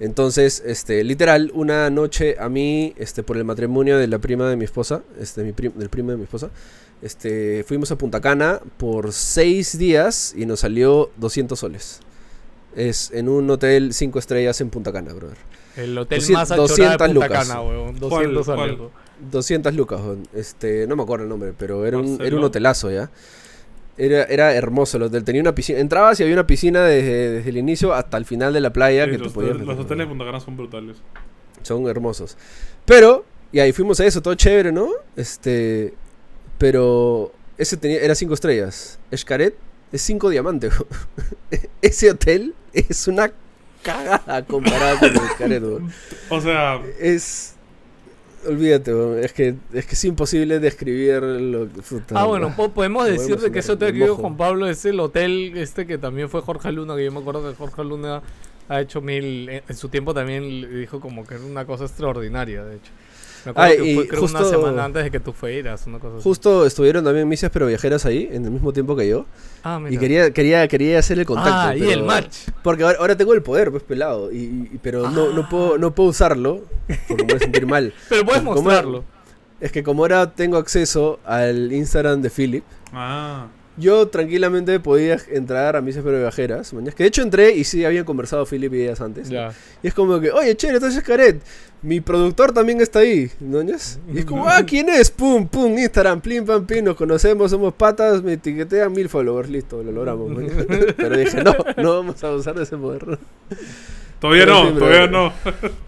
Entonces, 0.00 0.62
este, 0.66 1.02
literal, 1.04 1.50
una 1.54 1.88
noche 1.88 2.36
a 2.38 2.48
mí, 2.48 2.92
este, 2.98 3.22
por 3.22 3.36
el 3.36 3.44
matrimonio 3.44 3.96
de 3.96 4.06
la 4.08 4.18
prima 4.18 4.48
de 4.50 4.56
mi 4.56 4.64
esposa, 4.64 5.02
este, 5.20 5.42
mi 5.42 5.52
prim- 5.52 5.72
del 5.74 5.88
primo 5.88 6.10
de 6.10 6.16
mi 6.18 6.24
esposa, 6.24 6.50
este, 7.00 7.64
fuimos 7.64 7.90
a 7.92 7.96
Punta 7.96 8.20
Cana 8.20 8.60
por 8.76 9.12
6 9.12 9.78
días 9.78 10.34
y 10.36 10.44
nos 10.46 10.60
salió 10.60 11.10
200 11.16 11.58
soles. 11.58 12.00
Es 12.74 13.10
en 13.12 13.28
un 13.30 13.48
hotel 13.50 13.94
5 13.94 14.18
estrellas 14.18 14.60
en 14.60 14.68
Punta 14.68 14.92
Cana, 14.92 15.14
brother. 15.14 15.38
El 15.76 15.96
hotel 15.96 16.18
200 16.20 16.40
más 16.40 16.50
achorado 16.50 16.66
de 16.66 16.72
200 16.72 16.96
Punta 17.08 17.08
lucas. 17.26 17.48
Cana, 17.48 17.62
weón. 17.62 17.98
¿Cuál, 17.98 18.34
200 18.34 18.44
cuál? 18.46 18.60
algo. 18.60 18.90
200 19.30 19.74
lucas, 19.74 20.00
weón. 20.00 20.28
este, 20.34 20.86
no 20.86 20.96
me 20.96 21.02
acuerdo 21.04 21.24
el 21.24 21.30
nombre, 21.30 21.54
pero 21.56 21.86
era 21.86 21.96
un, 21.98 22.20
era 22.20 22.36
un 22.36 22.42
hotelazo 22.42 22.90
ya. 22.90 23.10
Era, 23.98 24.24
era 24.24 24.54
hermoso 24.54 24.98
el 24.98 25.04
hotel, 25.04 25.24
tenía 25.24 25.40
una 25.40 25.54
piscina, 25.54 25.78
entrabas 25.78 26.20
y 26.20 26.22
había 26.22 26.34
una 26.34 26.46
piscina 26.46 26.84
desde, 26.84 27.30
desde 27.30 27.48
el 27.48 27.56
inicio 27.56 27.94
hasta 27.94 28.18
el 28.18 28.26
final 28.26 28.52
de 28.52 28.60
la 28.60 28.70
playa 28.70 29.04
Sí, 29.06 29.12
que 29.12 29.16
te 29.18 29.24
los, 29.24 29.32
podías 29.32 29.56
los 29.56 29.66
meter, 29.66 29.80
hoteles 29.80 30.06
de. 30.06 30.08
Punta 30.08 30.24
Cana 30.26 30.40
son 30.40 30.56
brutales. 30.56 30.98
Son 31.62 31.86
hermosos. 31.88 32.36
Pero, 32.84 33.24
y 33.52 33.60
ahí 33.60 33.72
fuimos 33.72 33.98
a 34.00 34.06
eso, 34.06 34.20
todo 34.20 34.34
chévere, 34.34 34.70
¿no? 34.70 34.88
Este, 35.16 35.94
pero 36.58 37.32
ese 37.58 37.76
tenía, 37.76 38.00
era 38.00 38.14
5 38.14 38.34
estrellas. 38.34 38.98
Escaret 39.10 39.56
es 39.92 40.02
5 40.02 40.28
diamantes. 40.28 40.74
ese 41.82 42.10
hotel 42.10 42.54
es 42.74 43.08
una 43.08 43.32
cagada 43.82 44.44
comparado 44.44 44.98
con 44.98 45.08
Escaret. 45.08 45.62
O 46.30 46.40
sea, 46.40 46.82
Es. 47.00 47.55
Olvídate, 48.46 49.24
es 49.24 49.32
que, 49.32 49.54
es 49.72 49.86
que 49.86 49.94
es 49.94 50.04
imposible 50.04 50.60
describir 50.60 51.22
lo 51.22 51.68
que... 51.68 51.82
Ah, 52.14 52.24
bueno, 52.26 52.54
po- 52.54 52.70
podemos 52.70 53.06
decir 53.06 53.36
de 53.38 53.50
que 53.50 53.60
que 53.86 53.92
dijo 53.92 54.08
mojo. 54.08 54.20
Juan 54.22 54.36
Pablo 54.36 54.68
es 54.68 54.84
el 54.84 55.00
hotel 55.00 55.52
este 55.56 55.86
que 55.86 55.98
también 55.98 56.28
fue 56.28 56.42
Jorge 56.42 56.70
Luna, 56.72 56.94
que 56.96 57.04
yo 57.04 57.12
me 57.12 57.20
acuerdo 57.20 57.48
que 57.48 57.56
Jorge 57.56 57.82
Luna 57.84 58.22
ha 58.68 58.80
hecho 58.80 59.00
mil, 59.00 59.48
en 59.48 59.62
en 59.68 59.76
su 59.76 59.88
tiempo 59.88 60.12
también 60.14 60.80
dijo 60.80 61.00
como 61.00 61.26
que 61.26 61.34
era 61.36 61.44
una 61.44 61.64
cosa 61.64 61.84
extraordinaria, 61.84 62.64
de 62.64 62.76
hecho. 62.76 62.92
Me 63.46 63.50
acuerdo 63.52 63.72
Ah, 63.72 63.76
que 63.76 63.90
y 63.90 63.94
fue 63.94 64.08
creo 64.08 64.20
una 64.22 64.28
justo- 64.40 64.50
semana 64.50 64.84
antes 64.84 65.04
de 65.04 65.10
que 65.10 65.20
tú 65.20 65.32
fueras, 65.32 65.86
una 65.86 65.98
cosa 65.98 66.16
así. 66.16 66.22
Justo 66.24 66.66
estuvieron 66.66 67.04
también 67.04 67.26
misias 67.28 67.50
pero 67.52 67.66
viajeras 67.66 68.04
ahí, 68.04 68.28
en 68.30 68.44
el 68.44 68.50
mismo 68.50 68.72
tiempo 68.72 68.94
que 68.96 69.08
yo. 69.08 69.24
Ah, 69.62 69.78
Y 69.80 69.84
mira. 69.84 70.00
quería, 70.00 70.30
quería, 70.32 70.68
quería 70.68 70.98
hacer 70.98 71.18
el 71.18 71.24
contacto. 71.26 71.50
Ah, 71.52 71.76
y 71.76 71.88
el 71.90 72.02
match. 72.02 72.48
Porque 72.62 72.82
ahora, 72.82 72.98
ahora 73.00 73.16
tengo 73.16 73.32
el 73.34 73.42
poder, 73.42 73.70
pues 73.70 73.82
pelado. 73.84 74.30
Y, 74.32 74.68
y- 74.72 74.80
pero 74.82 75.08
no, 75.10 75.32
no, 75.32 75.48
puedo, 75.48 75.78
no 75.78 75.94
puedo 75.94 76.10
usarlo 76.10 76.62
porque 77.08 77.22
me 77.24 77.28
voy 77.32 77.36
a 77.36 77.38
sentir 77.40 77.66
mal. 77.66 77.94
Pero 78.08 78.24
puedes 78.24 78.42
Como- 78.42 78.54
mostrarlo. 78.62 79.04
Es 79.60 79.72
que 79.72 79.82
como 79.82 80.02
ahora 80.02 80.30
tengo 80.32 80.58
acceso 80.58 81.18
al 81.24 81.72
Instagram 81.72 82.20
de 82.20 82.28
Philip, 82.30 82.64
Ah. 82.92 83.46
Yo 83.76 84.08
tranquilamente 84.08 84.80
podía 84.80 85.18
entrar 85.30 85.76
a 85.76 85.80
misias 85.80 86.04
pero 86.04 86.18
viajeras. 86.18 86.72
Que 86.94 87.04
de 87.04 87.08
hecho 87.08 87.22
entré 87.22 87.54
y 87.54 87.64
sí 87.64 87.84
habían 87.84 88.04
conversado 88.04 88.46
Philip 88.46 88.72
y 88.74 88.82
ellas 88.82 89.00
antes. 89.00 89.28
Ya. 89.28 89.52
Y 89.82 89.88
es 89.88 89.94
como 89.94 90.18
que, 90.20 90.30
oye, 90.30 90.56
chévere, 90.56 90.78
entonces 90.78 91.02
Caret, 91.02 91.40
mi 91.82 92.00
productor 92.00 92.52
también 92.52 92.80
está 92.80 93.00
ahí, 93.00 93.30
¿no? 93.38 93.62
Y 93.62 93.70
es 93.70 94.24
como, 94.24 94.48
ah, 94.48 94.62
¿quién 94.66 94.88
es? 94.88 95.10
Pum, 95.10 95.46
pum, 95.46 95.76
Instagram, 95.78 96.20
plim, 96.20 96.44
pam, 96.44 96.66
pim, 96.66 96.84
nos 96.84 96.96
conocemos, 96.96 97.50
somos 97.50 97.74
patas, 97.74 98.22
me 98.22 98.34
etiquetean 98.34 98.92
mil 98.92 99.08
followers, 99.08 99.48
listo, 99.48 99.82
lo 99.82 99.92
logramos. 99.92 100.30
mañas. 100.30 100.52
Pero 100.96 101.16
dije, 101.16 101.44
no, 101.44 101.54
no 101.76 101.94
vamos 101.96 102.22
a 102.24 102.32
usar 102.32 102.54
de 102.54 102.62
ese 102.62 102.76
poder. 102.76 103.18
Todavía 104.20 104.46
no, 104.46 104.72
todavía 104.72 105.06
no. 105.06 105.32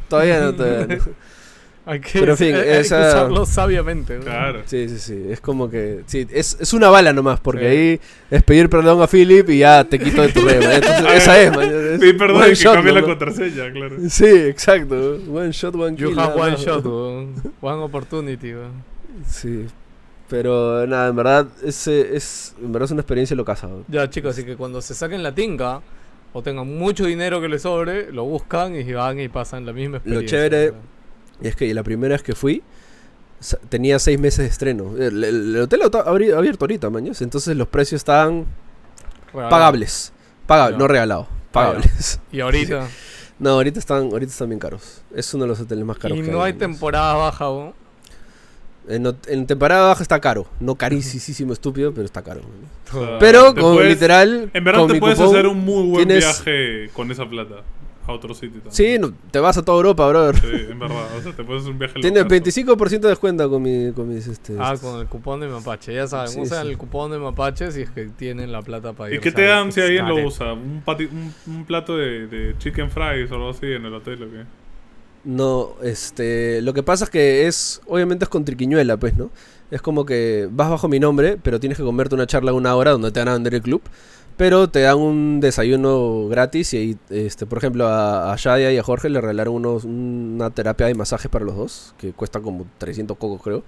Todavía 0.08 0.40
no, 0.40 0.54
todavía 0.54 0.86
no. 0.96 1.04
Hay 1.90 2.00
que, 2.00 2.20
Pero 2.20 2.32
en 2.32 2.36
fin, 2.38 2.54
hay 2.54 2.62
que 2.62 2.80
esa- 2.80 3.08
usarlo 3.08 3.46
sabiamente. 3.46 4.18
¿no? 4.18 4.24
Claro. 4.24 4.62
Sí, 4.66 4.88
sí, 4.90 4.98
sí, 4.98 5.24
es 5.30 5.40
como 5.40 5.70
que, 5.70 6.02
sí, 6.06 6.26
es, 6.30 6.58
es 6.60 6.72
una 6.74 6.90
bala 6.90 7.12
nomás, 7.14 7.40
porque 7.40 7.60
Sí. 7.60 7.66
ahí 7.66 8.00
es 8.30 8.42
pedir 8.42 8.68
perdón 8.68 9.00
a 9.00 9.06
Philip 9.06 9.48
y 9.48 9.58
ya 9.60 9.84
te 9.84 9.98
quito 9.98 10.20
de 10.20 10.28
tu 10.28 10.42
red. 10.42 10.60
Entonces, 10.62 11.06
esa 11.14 11.40
es, 11.40 11.56
mañas, 11.56 11.72
es 11.72 12.00
Sí, 12.02 12.12
perdón, 12.12 12.36
one 12.42 12.48
que 12.50 12.54
shot, 12.56 12.74
cambie 12.74 12.92
la 12.92 13.00
¿no? 13.00 13.06
contraseña, 13.06 13.72
claro. 13.72 13.96
Sí, 14.10 14.26
exacto, 14.26 15.18
one 15.32 15.50
shot, 15.52 15.74
one 15.74 15.96
You 15.96 16.08
kill. 16.10 16.18
have 16.18 16.28
nada 16.36 16.42
one 16.42 16.50
más. 16.52 16.60
shot, 16.60 16.84
one 17.62 17.82
opportunity. 17.82 18.52
weón. 18.54 18.72
Sí. 19.26 19.66
Pero 20.28 20.86
nada, 20.86 21.08
en 21.08 21.16
verdad, 21.16 21.46
ese 21.64 22.14
es, 22.14 22.54
en 22.62 22.70
verdad 22.70 22.84
es 22.84 22.90
una 22.90 23.00
experiencia 23.00 23.34
locaza. 23.34 23.66
¿no? 23.66 23.84
Ya, 23.88 24.10
chicos, 24.10 24.32
así 24.32 24.44
que 24.44 24.56
cuando 24.56 24.82
se 24.82 24.94
saquen 24.94 25.22
la 25.22 25.34
tinga 25.34 25.80
o 26.34 26.42
tengan 26.42 26.66
mucho 26.68 27.06
dinero 27.06 27.40
que 27.40 27.48
les 27.48 27.62
sobre, 27.62 28.12
lo 28.12 28.24
buscan 28.24 28.76
y 28.76 28.92
van 28.92 29.18
y 29.20 29.28
pasan 29.28 29.64
la 29.64 29.72
misma 29.72 29.96
experiencia. 29.96 30.38
chévere- 30.38 30.70
weón. 30.72 30.97
Y 31.42 31.48
es 31.48 31.56
que 31.56 31.72
la 31.74 31.82
primera 31.82 32.14
vez 32.14 32.22
que 32.22 32.34
fui, 32.34 32.62
tenía 33.68 33.98
seis 33.98 34.18
meses 34.18 34.38
de 34.40 34.46
estreno. 34.46 34.96
El, 34.96 35.22
el- 35.22 35.56
el 35.56 35.60
hotel 35.62 35.82
está 35.82 36.04
abri- 36.04 36.34
abierto 36.36 36.64
ahorita, 36.64 36.90
maños. 36.90 37.22
Entonces 37.22 37.56
los 37.56 37.68
precios 37.68 38.00
estaban 38.00 38.46
Real. 39.32 39.48
pagables. 39.48 40.12
Pagables, 40.46 40.74
Ya. 40.76 40.78
no 40.78 40.88
regalados. 40.88 41.26
Pagables. 41.52 42.20
Y 42.32 42.40
ahorita. 42.40 42.88
No, 43.38 43.50
ahorita 43.50 43.78
están, 43.78 44.04
ahorita 44.10 44.32
están 44.32 44.48
bien 44.48 44.58
caros. 44.58 45.02
Es 45.14 45.32
uno 45.34 45.44
de 45.44 45.48
los 45.48 45.60
hoteles 45.60 45.84
más 45.84 45.96
caros 45.98 46.18
y 46.18 46.22
que 46.22 46.30
no 46.30 46.42
hay 46.42 46.54
temporada 46.54 47.14
baja, 47.14 47.48
weón. 47.50 47.72
En, 48.88 49.46
temporada 49.46 49.86
baja 49.88 50.02
está 50.02 50.18
caro. 50.18 50.46
No 50.60 50.74
carísimo, 50.74 51.52
estúpido, 51.52 51.92
pero 51.92 52.06
está 52.06 52.22
caro. 52.22 52.40
Pero 53.20 53.54
con 53.54 53.74
puedes- 53.76 53.90
literal. 53.92 54.50
En 54.54 54.64
verdad 54.64 54.80
con 54.80 54.88
te 54.88 54.94
mi 54.94 55.00
puedes 55.00 55.18
cupón, 55.18 55.34
hacer 55.34 55.46
un 55.46 55.58
muy 55.64 55.86
buen 55.88 56.08
tienes- 56.08 56.24
viaje 56.24 56.90
con 56.94 57.10
esa 57.12 57.28
plata 57.28 57.56
a 58.08 58.12
otro 58.12 58.34
sitio 58.34 58.60
también. 58.62 58.72
Sí, 58.72 58.98
no, 58.98 59.12
te 59.30 59.38
vas 59.38 59.56
a 59.58 59.64
toda 59.64 59.76
Europa, 59.76 60.08
brother. 60.08 60.36
Sí, 60.40 60.66
en 60.70 60.78
verdad. 60.78 60.96
O 61.18 61.22
sea, 61.22 61.32
te 61.36 61.44
puedes 61.44 61.62
hacer 61.62 61.72
un 61.72 61.78
viaje 61.78 61.94
Tienes 62.00 62.22
locazo. 62.24 62.28
25% 62.34 63.00
de 63.00 63.08
descuento 63.08 63.50
con, 63.50 63.62
mi, 63.62 63.92
con 63.92 64.08
mis. 64.08 64.26
Este, 64.26 64.56
Ah, 64.58 64.74
con 64.80 64.98
el 65.00 65.06
cupón 65.06 65.40
de 65.40 65.48
Mapache. 65.48 65.94
Ya 65.94 66.06
saben, 66.06 66.28
Sí, 66.28 66.40
usan 66.40 66.64
sí. 66.64 66.70
el 66.72 66.78
cupón 66.78 67.10
de 67.10 67.18
Mapache 67.18 67.70
si 67.70 67.82
es 67.82 67.90
que 67.90 68.06
tienen 68.06 68.50
la 68.50 68.62
plata 68.62 68.92
para 68.94 69.10
ir. 69.10 69.16
¿Y 69.16 69.20
qué 69.20 69.30
te 69.32 69.42
dan 69.46 69.70
si 69.72 69.80
alguien 69.80 70.08
lo 70.08 70.16
usa? 70.26 70.52
¿Un, 70.54 70.82
pati- 70.84 71.08
un, 71.10 71.32
un 71.46 71.64
plato 71.64 71.96
de, 71.96 72.26
de 72.26 72.56
chicken 72.58 72.90
fries 72.90 73.30
o 73.30 73.34
algo 73.34 73.50
así 73.50 73.66
en 73.66 73.84
el 73.84 73.94
hotel 73.94 74.22
o 74.22 74.30
qué? 74.30 74.44
No, 75.24 75.74
este, 75.82 76.62
lo 76.62 76.72
que 76.72 76.82
pasa 76.82 77.04
es 77.04 77.10
que 77.10 77.46
es, 77.46 77.82
obviamente 77.86 78.24
es 78.24 78.28
con 78.28 78.44
triquiñuela, 78.44 78.96
pues, 78.96 79.16
¿no? 79.16 79.30
Es 79.70 79.82
como 79.82 80.06
que 80.06 80.48
vas 80.50 80.70
bajo 80.70 80.88
mi 80.88 81.00
nombre, 81.00 81.36
pero 81.42 81.60
tienes 81.60 81.76
que 81.76 81.84
comerte 81.84 82.14
una 82.14 82.26
charla 82.26 82.52
de 82.52 82.56
una 82.56 82.74
hora 82.74 82.92
donde 82.92 83.10
te 83.10 83.18
van 83.20 83.28
a 83.28 83.32
vender 83.34 83.54
el 83.54 83.60
club, 83.62 83.82
pero 84.38 84.70
te 84.70 84.80
dan 84.80 84.96
un 84.96 85.40
desayuno 85.40 86.28
gratis 86.28 86.72
y 86.72 86.76
ahí, 86.78 86.96
este, 87.10 87.44
por 87.44 87.58
ejemplo, 87.58 87.86
a, 87.86 88.32
a 88.32 88.36
Shadia 88.36 88.72
y 88.72 88.78
a 88.78 88.82
Jorge 88.82 89.10
le 89.10 89.20
regalaron 89.20 89.54
unos, 89.56 89.84
una 89.84 90.48
terapia 90.48 90.86
de 90.86 90.94
masajes 90.94 91.30
para 91.30 91.44
los 91.44 91.56
dos, 91.56 91.94
que 91.98 92.12
cuesta 92.12 92.40
como 92.40 92.66
300 92.78 93.16
cocos, 93.18 93.42
creo, 93.42 93.64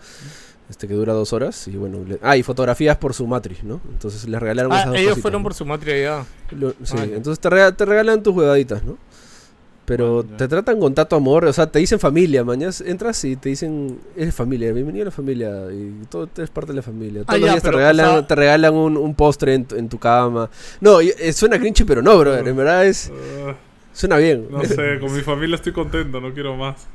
este, 0.71 0.87
que 0.89 0.95
dura 0.95 1.13
dos 1.13 1.33
horas, 1.35 1.69
y 1.69 1.73
bueno, 1.77 1.99
le- 2.07 2.19
ah, 2.23 2.37
y 2.37 2.43
fotografías 2.43 2.97
por 2.97 3.13
su 3.13 3.27
matriz, 3.27 3.63
¿no? 3.65 3.81
Entonces 3.91 4.27
les 4.29 4.41
regalaron 4.41 4.73
esas 4.73 4.87
Ah, 4.87 4.89
dos 4.91 4.99
ellos 4.99 5.09
cositas, 5.11 5.23
fueron 5.23 5.43
¿no? 5.43 5.45
por 5.45 5.55
su 5.55 5.67
matria 5.67 6.01
ya. 6.01 6.27
Lo- 6.57 6.71
sí, 6.85 6.95
Ah, 6.97 7.05
entonces 7.05 7.41
te, 7.41 7.73
te 7.73 7.85
regalan 7.85 8.23
tus 8.23 8.35
huevaditas, 8.35 8.83
¿no? 8.85 8.97
Pero 9.91 10.23
te 10.23 10.47
tratan 10.47 10.79
con 10.79 10.95
tanto 10.95 11.17
amor, 11.17 11.45
o 11.47 11.53
sea, 11.53 11.67
te 11.67 11.81
dicen 11.81 11.99
familia, 11.99 12.45
mañas, 12.45 12.81
entras 12.81 13.25
y 13.25 13.35
te 13.35 13.49
dicen, 13.49 13.99
eres 14.17 14.33
familia, 14.33 14.71
bienvenido 14.73 15.03
a 15.03 15.07
la 15.07 15.11
familia, 15.11 15.51
y 15.73 16.05
todo 16.09 16.29
eres 16.37 16.49
parte 16.49 16.71
de 16.71 16.77
la 16.77 16.83
familia. 16.83 17.25
Todos 17.25 17.35
Ah, 17.35 17.39
los 17.39 17.47
ya, 17.47 17.53
días 17.55 17.63
te 17.65 17.69
o 17.71 17.73
regalan, 17.73 18.11
sea- 18.13 18.27
te 18.29 18.35
regalan 18.37 18.73
un, 18.75 18.97
un 18.97 19.15
postre 19.17 19.53
en, 19.55 19.65
tu- 19.65 19.75
en 19.75 19.89
tu 19.89 19.99
cama. 19.99 20.49
No, 20.81 21.03
y- 21.03 21.13
eh, 21.19 21.33
suena 21.33 21.59
cringy, 21.59 21.83
pero 21.83 22.03
no, 22.03 22.17
brother, 22.21 22.47
en 22.47 22.57
verdad 22.57 22.87
es, 22.87 23.11
Ah, 23.45 23.57
suena 23.93 24.17
bien. 24.19 24.47
no 24.49 24.65
sé, 24.65 24.99
con 25.01 25.13
mi 25.13 25.23
familia 25.23 25.57
estoy 25.57 25.73
contento, 25.73 26.21
no 26.21 26.33
quiero 26.33 26.57
más. 26.57 26.87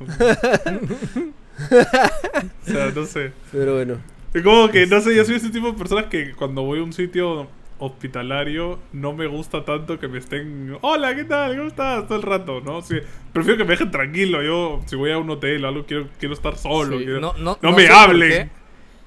o 2.66 2.70
sea, 2.70 2.90
no 2.94 3.04
sé. 3.04 3.32
Pero 3.52 3.74
bueno, 3.74 3.96
Es 4.32 4.42
como 4.42 4.70
que, 4.70 4.86
no 4.86 5.02
sé, 5.02 5.14
yo 5.14 5.22
soy 5.26 5.34
ese 5.34 5.50
tipo 5.50 5.66
de 5.66 5.74
personas 5.74 6.06
que 6.06 6.32
cuando 6.32 6.62
voy 6.62 6.78
a 6.78 6.82
un 6.82 6.94
sitio 6.94 7.46
hospitalario 7.78 8.78
no 8.92 9.12
me 9.12 9.26
gusta 9.26 9.64
tanto 9.64 9.98
que 9.98 10.08
me 10.08 10.18
estén 10.18 10.76
hola 10.80 11.14
qué 11.14 11.24
tal 11.24 11.56
cómo 11.56 11.68
estás 11.68 12.06
todo 12.06 12.16
el 12.16 12.22
rato 12.22 12.60
no 12.60 12.82
Sí, 12.82 12.96
prefiero 13.32 13.58
que 13.58 13.64
me 13.64 13.70
dejen 13.70 13.90
tranquilo 13.90 14.42
yo 14.42 14.80
si 14.86 14.96
voy 14.96 15.10
a 15.12 15.18
un 15.18 15.28
hotel 15.30 15.64
o 15.64 15.68
algo 15.68 15.84
quiero 15.86 16.08
quiero 16.18 16.34
estar 16.34 16.56
solo 16.56 16.98
Sí, 16.98 17.04
quiero- 17.04 17.20
no, 17.20 17.32
no, 17.34 17.58
no 17.62 17.70
no 17.70 17.72
me 17.76 17.88
hablen. 17.88 18.50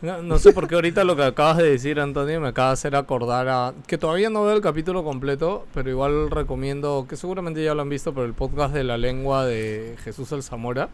No, 0.01 0.21
no 0.21 0.37
sé 0.37 0.53
por 0.53 0.67
qué 0.69 0.75
ahorita 0.75 1.03
lo 1.03 1.17
que 1.17 1.23
acabas 1.23 1.57
de 1.57 1.71
decir, 1.71 1.99
Antonio, 1.99 2.39
me 2.39 2.47
acaba 2.47 2.69
de 2.69 2.73
hacer 2.75 2.95
acordar 2.95 3.49
a... 3.49 3.73
Que 3.85 3.97
todavía 3.97 4.29
no 4.29 4.45
veo 4.45 4.55
el 4.55 4.61
capítulo 4.61 5.03
completo, 5.03 5.67
pero 5.73 5.89
igual 5.89 6.31
recomiendo, 6.31 7.05
que 7.09 7.17
seguramente 7.17 7.61
ya 7.61 7.73
lo 7.75 7.81
han 7.81 7.89
visto, 7.89 8.13
pero 8.13 8.25
el 8.25 8.33
podcast 8.33 8.73
de 8.73 8.85
la 8.85 8.97
lengua 8.97 9.45
de 9.45 9.97
Jesús 10.05 10.31
El 10.31 10.41
Zamora. 10.41 10.87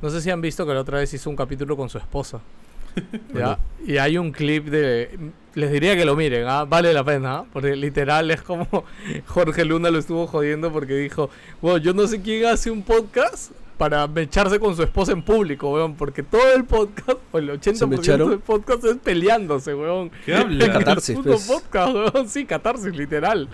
No 0.00 0.08
sé 0.08 0.22
si 0.22 0.30
han 0.30 0.40
visto 0.40 0.64
que 0.66 0.72
la 0.72 0.80
otra 0.80 0.96
vez 1.00 1.12
hizo 1.12 1.28
un 1.28 1.36
capítulo 1.36 1.76
con 1.76 1.90
su 1.90 1.98
esposa. 1.98 2.40
¿ya? 3.34 3.58
Y 3.86 3.98
hay 3.98 4.18
un 4.18 4.32
clip 4.32 4.66
de... 4.66 5.18
Les 5.54 5.70
diría 5.70 5.94
que 5.96 6.06
lo 6.06 6.16
miren, 6.16 6.46
¿ah? 6.48 6.64
vale 6.64 6.94
la 6.94 7.04
pena, 7.04 7.38
¿ah? 7.38 7.44
porque 7.52 7.76
literal 7.76 8.30
es 8.30 8.40
como 8.40 8.66
Jorge 9.26 9.66
Luna 9.66 9.90
lo 9.90 9.98
estuvo 9.98 10.26
jodiendo 10.26 10.72
porque 10.72 10.94
dijo, 10.94 11.28
bueno, 11.60 11.76
yo 11.76 11.92
no 11.92 12.06
sé 12.06 12.22
quién 12.22 12.46
hace 12.46 12.70
un 12.70 12.82
podcast 12.82 13.52
para 13.82 14.06
mecharse 14.06 14.60
con 14.60 14.76
su 14.76 14.82
esposa 14.84 15.10
en 15.10 15.22
público, 15.22 15.72
weón, 15.72 15.96
porque 15.96 16.22
todo 16.22 16.54
el 16.54 16.64
podcast, 16.64 17.18
o 17.32 17.38
el 17.38 17.50
80% 17.50 17.88
mecharon? 17.88 18.30
del 18.30 18.38
podcast 18.38 18.84
es 18.84 18.96
peleándose, 18.98 19.74
weón. 19.74 20.12
¿Qué 20.24 20.36
habla? 20.36 20.72
Catarsis, 20.72 21.18
pues. 21.20 21.48
podcast, 21.48 21.92
weón, 21.92 22.28
sí, 22.28 22.44
catarsis, 22.44 22.94
literal. 22.94 23.48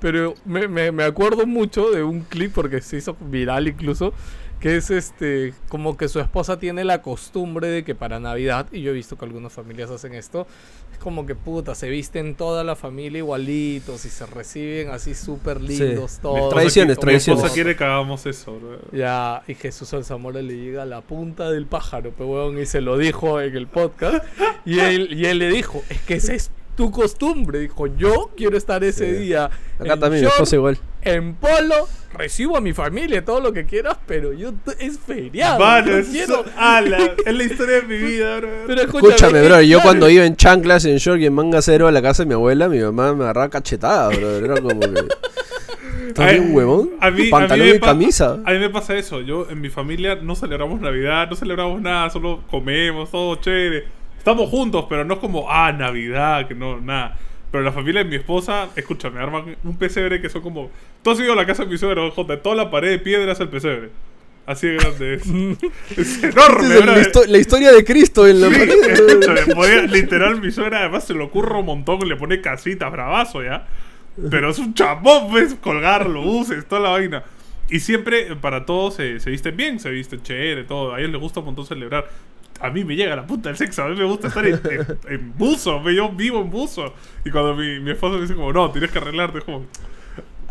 Pero 0.00 0.32
me, 0.46 0.66
me, 0.66 0.92
me 0.92 1.04
acuerdo 1.04 1.46
mucho 1.46 1.90
de 1.90 2.02
un 2.02 2.22
clip, 2.22 2.52
porque 2.54 2.80
se 2.80 2.96
hizo 2.96 3.18
viral 3.20 3.68
incluso, 3.68 4.14
que 4.60 4.76
es 4.76 4.90
este, 4.90 5.52
como 5.68 5.96
que 5.96 6.08
su 6.08 6.18
esposa 6.18 6.58
tiene 6.58 6.82
la 6.84 7.02
costumbre 7.02 7.68
de 7.68 7.84
que 7.84 7.94
para 7.94 8.18
Navidad, 8.20 8.66
y 8.72 8.80
yo 8.82 8.90
he 8.90 8.94
visto 8.94 9.16
que 9.18 9.24
algunas 9.24 9.52
familias 9.52 9.90
hacen 9.90 10.14
esto, 10.14 10.46
es 10.92 10.98
como 10.98 11.26
que 11.26 11.34
puta, 11.34 11.74
se 11.74 11.90
visten 11.90 12.34
toda 12.34 12.64
la 12.64 12.74
familia 12.74 13.18
igualitos 13.18 14.04
y 14.06 14.08
se 14.08 14.24
reciben 14.26 14.88
así 14.90 15.14
súper 15.14 15.60
lindos 15.60 16.12
Sí. 16.12 16.18
todos. 16.22 16.48
Tradiciones, 16.48 16.96
como 16.96 17.10
mi 17.10 17.16
esposa 17.16 17.32
tradiciones. 17.34 17.52
quiere 17.52 17.76
que 17.76 17.84
hagamos 17.84 18.24
eso 18.26 18.58
bro. 18.58 18.78
ya, 18.92 19.42
y 19.46 19.54
Jesús 19.54 19.92
Alzamora 19.92 20.40
le 20.40 20.56
llega 20.56 20.82
a 20.82 20.86
la 20.86 21.02
punta 21.02 21.50
del 21.50 21.66
pájaro, 21.66 22.12
pero 22.16 22.30
weón, 22.30 22.58
y 22.58 22.64
se 22.66 22.80
lo 22.80 22.96
dijo 22.96 23.40
en 23.40 23.54
el 23.56 23.66
podcast. 23.66 24.24
Y 24.64 24.78
él, 24.80 25.12
y 25.12 25.26
él 25.26 25.38
le 25.38 25.50
dijo, 25.50 25.82
es 25.90 26.00
que 26.00 26.14
es 26.14 26.50
tu 26.76 26.90
costumbre. 26.90 27.58
Dijo, 27.60 27.86
yo 27.96 28.30
quiero 28.36 28.56
estar 28.56 28.84
ese 28.84 29.10
Sí. 29.16 29.24
día 29.24 29.46
acá 29.80 29.94
en 29.94 30.00
también 30.00 30.24
short, 30.24 30.52
igual. 30.52 30.78
en 31.02 31.34
polo, 31.34 31.88
recibo 32.12 32.56
a 32.56 32.60
mi 32.60 32.72
familia, 32.72 33.24
todo 33.24 33.40
lo 33.40 33.52
que 33.52 33.64
quieras, 33.66 33.96
pero 34.06 34.32
yo 34.32 34.52
es 34.78 34.98
feriado. 34.98 35.64
Es, 35.98 36.08
quiero- 36.08 36.44
ala, 36.56 36.98
es 37.26 37.34
la 37.34 37.42
historia 37.44 37.76
de 37.76 37.82
mi 37.82 37.96
vida 37.96 38.36
bro. 38.38 38.48
Pero 38.66 38.80
escúchame, 38.82 39.08
Escúchame, 39.14 39.38
es 39.42 39.48
bro, 39.48 39.60
yo 39.62 39.80
cuando 39.82 40.08
iba 40.10 40.24
en 40.24 40.36
chanclas, 40.36 40.84
en 40.84 40.98
short 40.98 41.20
y 41.20 41.26
en 41.26 41.34
manga 41.34 41.62
cero 41.62 41.88
a 41.88 41.92
la 41.92 42.02
casa 42.02 42.22
de 42.22 42.28
mi 42.28 42.34
abuela, 42.34 42.68
mi 42.68 42.78
mamá 42.80 43.14
me 43.14 43.24
agarraba 43.24 43.48
cachetada, 43.50 44.08
bro. 44.10 44.36
Era 44.36 44.60
como 44.60 44.80
que... 44.80 45.04
¿Estás 46.08 46.32
bien, 46.32 46.54
huevón? 46.54 46.90
a 47.00 47.10
mí- 47.10 47.20
a 47.20 47.24
mí 47.24 47.30
Pantalón 47.30 47.68
y 47.68 47.78
camisa. 47.80 48.38
A 48.44 48.52
mí 48.52 48.58
me 48.58 48.70
pasa 48.70 48.94
eso. 48.96 49.20
Yo 49.20 49.48
en 49.50 49.60
mi 49.60 49.68
familia 49.70 50.14
no 50.16 50.34
celebramos 50.34 50.80
Navidad, 50.80 51.28
no 51.28 51.36
celebramos 51.36 51.80
nada, 51.82 52.08
solo 52.10 52.42
comemos, 52.50 53.10
todo 53.10 53.36
chévere. 53.36 53.84
Estamos 54.26 54.50
juntos, 54.50 54.86
pero 54.88 55.04
no 55.04 55.14
es 55.14 55.20
como, 55.20 55.46
ah, 55.48 55.70
Navidad, 55.70 56.48
que 56.48 56.54
no, 56.56 56.80
nada. 56.80 57.16
Pero 57.52 57.62
la 57.62 57.70
familia 57.70 58.02
de 58.02 58.10
mi 58.10 58.16
esposa, 58.16 58.70
escúchame, 58.74 59.20
arman 59.20 59.56
un 59.62 59.76
pesebre 59.78 60.20
que 60.20 60.28
son 60.28 60.42
como. 60.42 60.68
Tú 61.04 61.12
has 61.12 61.20
ido 61.20 61.32
a 61.32 61.36
la 61.36 61.46
casa 61.46 61.62
de 61.64 61.70
mi 61.70 61.78
suegro, 61.78 62.10
Jota, 62.10 62.42
toda 62.42 62.56
la 62.56 62.68
pared 62.68 62.90
de 62.90 62.98
piedra 62.98 63.30
es 63.30 63.38
el 63.38 63.48
pesebre. 63.48 63.90
Así 64.44 64.66
de 64.66 64.78
grande 64.78 65.14
es. 65.14 65.22
es 65.96 66.24
enorme, 66.24 66.74
es 66.74 66.84
la, 66.86 66.98
histo- 67.02 67.24
la 67.24 67.38
historia 67.38 67.70
de 67.70 67.84
Cristo 67.84 68.26
en 68.26 68.40
la 68.40 68.48
Sí, 68.48 68.62
escúchame, 68.90 69.54
podía- 69.54 69.82
literal, 69.82 70.40
mi 70.40 70.50
suegra 70.50 70.80
además 70.80 71.04
se 71.06 71.14
lo 71.14 71.26
ocurre 71.26 71.56
un 71.60 71.66
montón, 71.66 72.00
le 72.08 72.16
pone 72.16 72.40
casitas, 72.40 72.90
bravazo, 72.90 73.44
¿ya? 73.44 73.64
Pero 74.28 74.50
es 74.50 74.58
un 74.58 74.74
chapón, 74.74 75.32
¿ves? 75.32 75.54
Colgarlo, 75.60 76.22
uses, 76.22 76.66
toda 76.66 76.80
la 76.80 76.88
vaina. 76.88 77.22
Y 77.70 77.78
siempre, 77.78 78.32
eh, 78.32 78.36
para 78.36 78.66
todos, 78.66 78.94
se, 78.94 79.20
se 79.20 79.30
visten 79.30 79.56
bien, 79.56 79.78
se 79.78 79.90
visten 79.90 80.20
chévere, 80.22 80.64
todo. 80.64 80.94
A 80.94 80.98
ellos 80.98 81.12
les 81.12 81.20
gusta 81.20 81.38
un 81.40 81.46
montón 81.46 81.64
celebrar. 81.66 82.08
A 82.60 82.70
mí 82.70 82.84
me 82.84 82.96
llega 82.96 83.14
la 83.16 83.26
punta 83.26 83.48
del 83.50 83.58
sexo, 83.58 83.82
a 83.84 83.88
mí 83.88 83.96
me 83.96 84.04
gusta 84.04 84.28
estar 84.28 84.46
en, 84.46 84.54
en- 84.64 84.98
en 85.08 85.32
buzo, 85.36 85.82
yo 85.90 86.08
vivo 86.10 86.40
en 86.40 86.50
buzo. 86.50 86.94
Y 87.24 87.30
cuando 87.30 87.54
mi, 87.54 87.80
mi 87.80 87.90
esposo 87.90 88.14
me 88.16 88.22
dice 88.22 88.34
como, 88.34 88.52
no, 88.52 88.70
tienes 88.70 88.90
que 88.90 88.98
arreglarte, 88.98 89.38
es 89.38 89.44
como... 89.44 89.66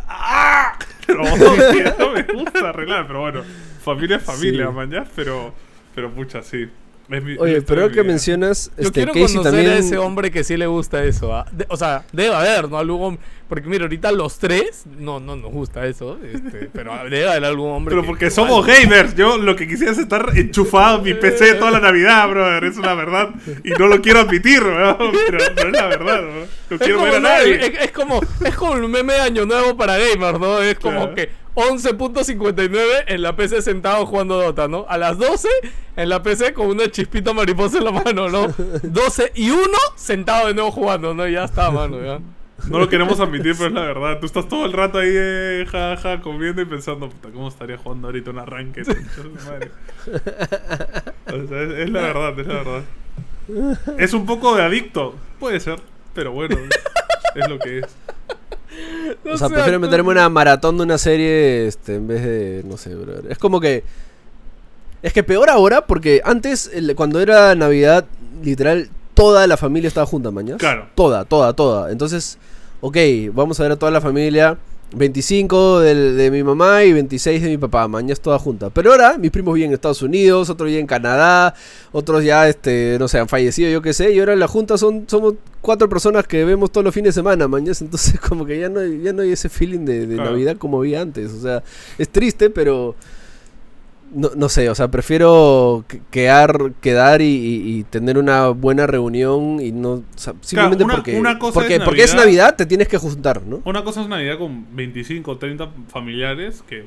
¡Ah! 0.07 0.77
Pero 1.07 1.23
no 1.23 2.11
me 2.11 2.23
gusta 2.23 2.69
arreglar, 2.69 3.07
pero 3.07 3.21
bueno, 3.21 3.41
familia 3.83 4.17
es 4.17 4.23
familia, 4.23 4.67
Sí. 4.67 4.73
mañana, 4.73 5.05
pero, 5.15 5.53
pero 5.93 6.11
pucha, 6.11 6.41
sí. 6.41 6.67
Es 7.09 7.23
mi- 7.23 7.37
Oye, 7.37 7.61
pero 7.61 7.87
que 7.89 8.01
vida. 8.01 8.03
mencionas, 8.03 8.71
Yo 8.77 8.83
este, 8.87 8.91
quiero 8.93 9.13
Casey 9.13 9.37
conocer 9.37 9.51
también... 9.51 9.71
a 9.71 9.77
ese 9.77 9.97
hombre 9.99 10.31
que 10.31 10.43
sí 10.43 10.57
le 10.57 10.65
gusta 10.65 11.03
eso. 11.03 11.35
¿ah? 11.35 11.45
De- 11.51 11.67
o 11.69 11.77
sea, 11.77 12.03
debe 12.11 12.33
haber, 12.33 12.67
¿no? 12.69 12.77
Algún, 12.79 13.19
porque 13.47 13.67
mira, 13.69 13.83
ahorita 13.83 14.11
los 14.11 14.37
tres, 14.39 14.83
no, 14.97 15.19
no 15.19 15.35
nos 15.35 15.51
gusta 15.51 15.85
eso. 15.85 16.17
Este, 16.23 16.69
pero 16.73 16.93
debe 17.03 17.29
haber 17.29 17.45
algún 17.45 17.71
hombre. 17.71 17.91
Pero 17.93 18.01
que- 18.01 18.07
porque 18.07 18.25
que 18.25 18.31
somos 18.31 18.65
gamers. 18.65 19.15
Yo 19.15 19.37
lo 19.37 19.55
que 19.55 19.67
quisiera 19.67 19.91
es 19.91 19.97
estar 19.97 20.29
enchufado 20.35 20.97
en 20.97 21.03
mi 21.03 21.13
PC 21.13 21.55
toda 21.55 21.71
la 21.71 21.79
Navidad, 21.79 22.27
brother. 22.29 22.63
Es 22.63 22.77
una 22.77 22.93
verdad. 22.93 23.29
Y 23.63 23.69
no 23.71 23.87
lo 23.87 24.01
quiero 24.01 24.21
admitir, 24.21 24.63
weón. 24.63 24.97
Pero, 25.29 25.37
pero 25.55 25.67
es 25.69 25.73
la 25.75 25.85
verdad, 25.87 26.19
weón. 26.23 26.47
No 26.69 26.75
Es 26.75 26.81
quiero 26.81 27.01
ver 27.03 27.15
a 27.15 27.19
nadie. 27.19 27.65
Es, 27.65 27.79
es 27.85 27.91
como, 27.91 28.19
es 28.43 28.55
como 28.55 28.73
el 28.75 28.87
meme 28.87 29.13
de 29.13 29.19
Año 29.21 29.45
Nuevo 29.45 29.75
para 29.77 29.97
gamers, 29.97 30.39
¿no? 30.39 30.59
Es 30.61 30.79
como 30.79 31.13
Claro. 31.13 31.15
que 31.15 31.29
11.59 31.55 33.05
en 33.07 33.21
la 33.21 33.35
PC 33.35 33.61
sentado 33.61 34.05
jugando 34.05 34.37
Dota, 34.41 34.67
¿no? 34.67 34.85
A 34.89 34.97
las 34.97 35.17
12 35.17 35.47
en 35.95 36.09
la 36.09 36.21
PC 36.21 36.53
con 36.53 36.67
una 36.67 36.89
chispita 36.91 37.31
mariposa 37.33 37.77
en 37.77 37.85
la 37.85 37.91
mano, 37.91 38.27
¿no? 38.29 38.53
12 38.83 39.31
y 39.35 39.49
1 39.51 39.61
sentado 39.95 40.47
de 40.47 40.53
nuevo 40.53 40.71
jugando, 40.71 41.13
¿no? 41.13 41.27
Ya 41.27 41.45
está, 41.45 41.71
mano, 41.71 42.03
ya. 42.03 42.19
No 42.69 42.79
lo 42.79 42.89
queremos 42.89 43.19
admitir, 43.19 43.53
pero 43.57 43.67
es 43.67 43.73
la 43.73 43.81
verdad. 43.81 44.19
Tú 44.19 44.25
estás 44.25 44.47
todo 44.47 44.65
el 44.65 44.73
rato 44.73 44.97
ahí, 44.97 45.09
eh, 45.11 45.65
ja, 45.69 45.97
ja, 45.97 46.21
comiendo 46.21 46.61
y 46.61 46.65
pensando, 46.65 47.09
puta, 47.09 47.29
¿cómo 47.29 47.47
estaría 47.49 47.77
jugando 47.77 48.07
ahorita 48.07 48.31
un 48.31 48.39
arranque? 48.39 48.83
madre? 49.45 49.71
O 51.27 51.47
sea, 51.47 51.61
es, 51.63 51.71
es 51.79 51.89
la 51.89 52.01
verdad, 52.01 52.39
es 52.39 52.47
la 52.47 52.53
verdad. 52.53 52.81
Es 53.97 54.13
un 54.13 54.25
poco 54.25 54.55
de 54.55 54.63
adicto. 54.63 55.15
Puede 55.39 55.59
ser, 55.59 55.79
pero 56.13 56.31
bueno, 56.31 56.57
es 57.35 57.49
lo 57.49 57.59
que 57.59 57.79
es. 57.79 57.85
No 59.23 59.33
O 59.33 59.37
sea, 59.37 59.49
prefiero 59.49 59.77
tú- 59.77 59.85
meterme 59.85 60.09
una 60.09 60.27
maratón 60.29 60.77
de 60.77 60.83
una 60.83 60.97
serie 60.97 61.67
este, 61.67 61.95
en 61.95 62.07
vez 62.07 62.23
de, 62.23 62.63
no 62.65 62.77
sé, 62.77 62.95
brother. 62.95 63.31
Es 63.31 63.37
como 63.37 63.59
que... 63.59 63.83
Es 65.03 65.13
que 65.13 65.23
peor 65.23 65.49
ahora 65.49 65.85
porque 65.85 66.21
antes, 66.25 66.71
el- 66.73 66.95
cuando 66.95 67.21
era 67.21 67.53
Navidad, 67.53 68.05
literal, 68.43 68.89
toda 69.15 69.47
la 69.47 69.57
familia 69.57 69.87
estaba 69.87 70.05
junta, 70.05 70.29
mañana. 70.29 70.57
Claro. 70.59 70.85
Toda, 70.93 71.25
toda, 71.25 71.53
toda. 71.53 71.91
Entonces, 71.91 72.37
ok, 72.81 72.97
vamos 73.33 73.59
a 73.59 73.63
ver 73.63 73.71
a 73.71 73.75
toda 73.75 73.91
la 73.91 74.01
familia. 74.01 74.57
25 74.93 75.79
del- 75.81 76.15
de, 76.15 76.31
mi 76.31 76.41
mamá 76.43 76.83
y 76.83 76.93
26 76.93 77.41
de 77.41 77.49
mi 77.49 77.57
papá, 77.57 77.87
mañana 77.87 78.15
toda 78.21 78.39
junta. 78.39 78.69
Pero 78.69 78.91
ahora 78.91 79.17
mis 79.17 79.29
primos 79.31 79.53
viven 79.55 79.71
en 79.71 79.73
Estados 79.73 80.01
Unidos, 80.01 80.49
otros 80.49 80.67
viven 80.67 80.81
en 80.81 80.87
Canadá, 80.87 81.53
otros 81.91 82.23
ya, 82.23 82.47
este, 82.47 82.95
no 82.99 83.07
sé, 83.07 83.19
han 83.19 83.27
fallecido, 83.27 83.69
yo 83.69 83.81
qué 83.81 83.93
sé. 83.93 84.13
Y 84.13 84.19
ahora 84.19 84.33
en 84.33 84.39
la 84.39 84.47
junta 84.47 84.77
son, 84.77 85.03
somos 85.07 85.33
cuatro 85.59 85.89
personas 85.89 86.25
que 86.27 86.45
vemos 86.45 86.71
todos 86.71 86.85
los 86.85 86.93
fines 86.93 87.09
de 87.15 87.19
semana, 87.19 87.47
mañana. 87.47 87.75
Entonces 87.81 88.19
como 88.21 88.45
que 88.45 88.59
ya 88.59 88.69
no, 88.69 88.79
hay- 88.79 89.01
ya 89.01 89.11
no 89.11 89.23
hay 89.23 89.31
ese 89.31 89.49
feeling 89.49 89.85
de, 89.85 90.05
de 90.07 90.15
Claro. 90.15 90.31
Navidad 90.31 90.55
como 90.57 90.77
había 90.79 91.01
antes. 91.01 91.31
O 91.33 91.41
sea, 91.41 91.63
es 91.97 92.07
triste, 92.09 92.49
pero... 92.49 92.95
No, 94.13 94.29
no 94.35 94.47
sé, 94.49 94.69
o 94.69 94.75
sea, 94.75 94.89
prefiero 94.89 95.83
que- 95.87 96.01
quedar, 96.11 96.71
quedar 96.81 97.21
y, 97.21 97.25
y- 97.25 97.79
y 97.79 97.83
tener 97.83 98.17
una 98.17 98.47
buena 98.49 98.87
reunión 98.87 99.59
y 99.59 99.71
no... 99.71 99.91
o 99.93 100.03
sea, 100.15 100.33
simplemente 100.41 100.83
una- 100.83 100.95
porque, 100.95 101.19
una 101.19 101.37
cosa 101.39 101.53
porque, 101.59 101.75
es 101.75 101.81
porque 101.81 102.03
es 102.03 102.15
Navidad. 102.15 102.55
Te 102.55 102.65
tienes 102.65 102.87
que 102.87 102.97
juntar, 102.97 103.41
¿no? 103.45 103.61
Una 103.65 103.83
cosa 103.83 104.01
es 104.01 104.07
Navidad 104.07 104.37
con 104.37 104.73
25 104.75 105.31
o 105.31 105.37
30 105.37 105.69
familiares 105.89 106.63
que, 106.69 106.85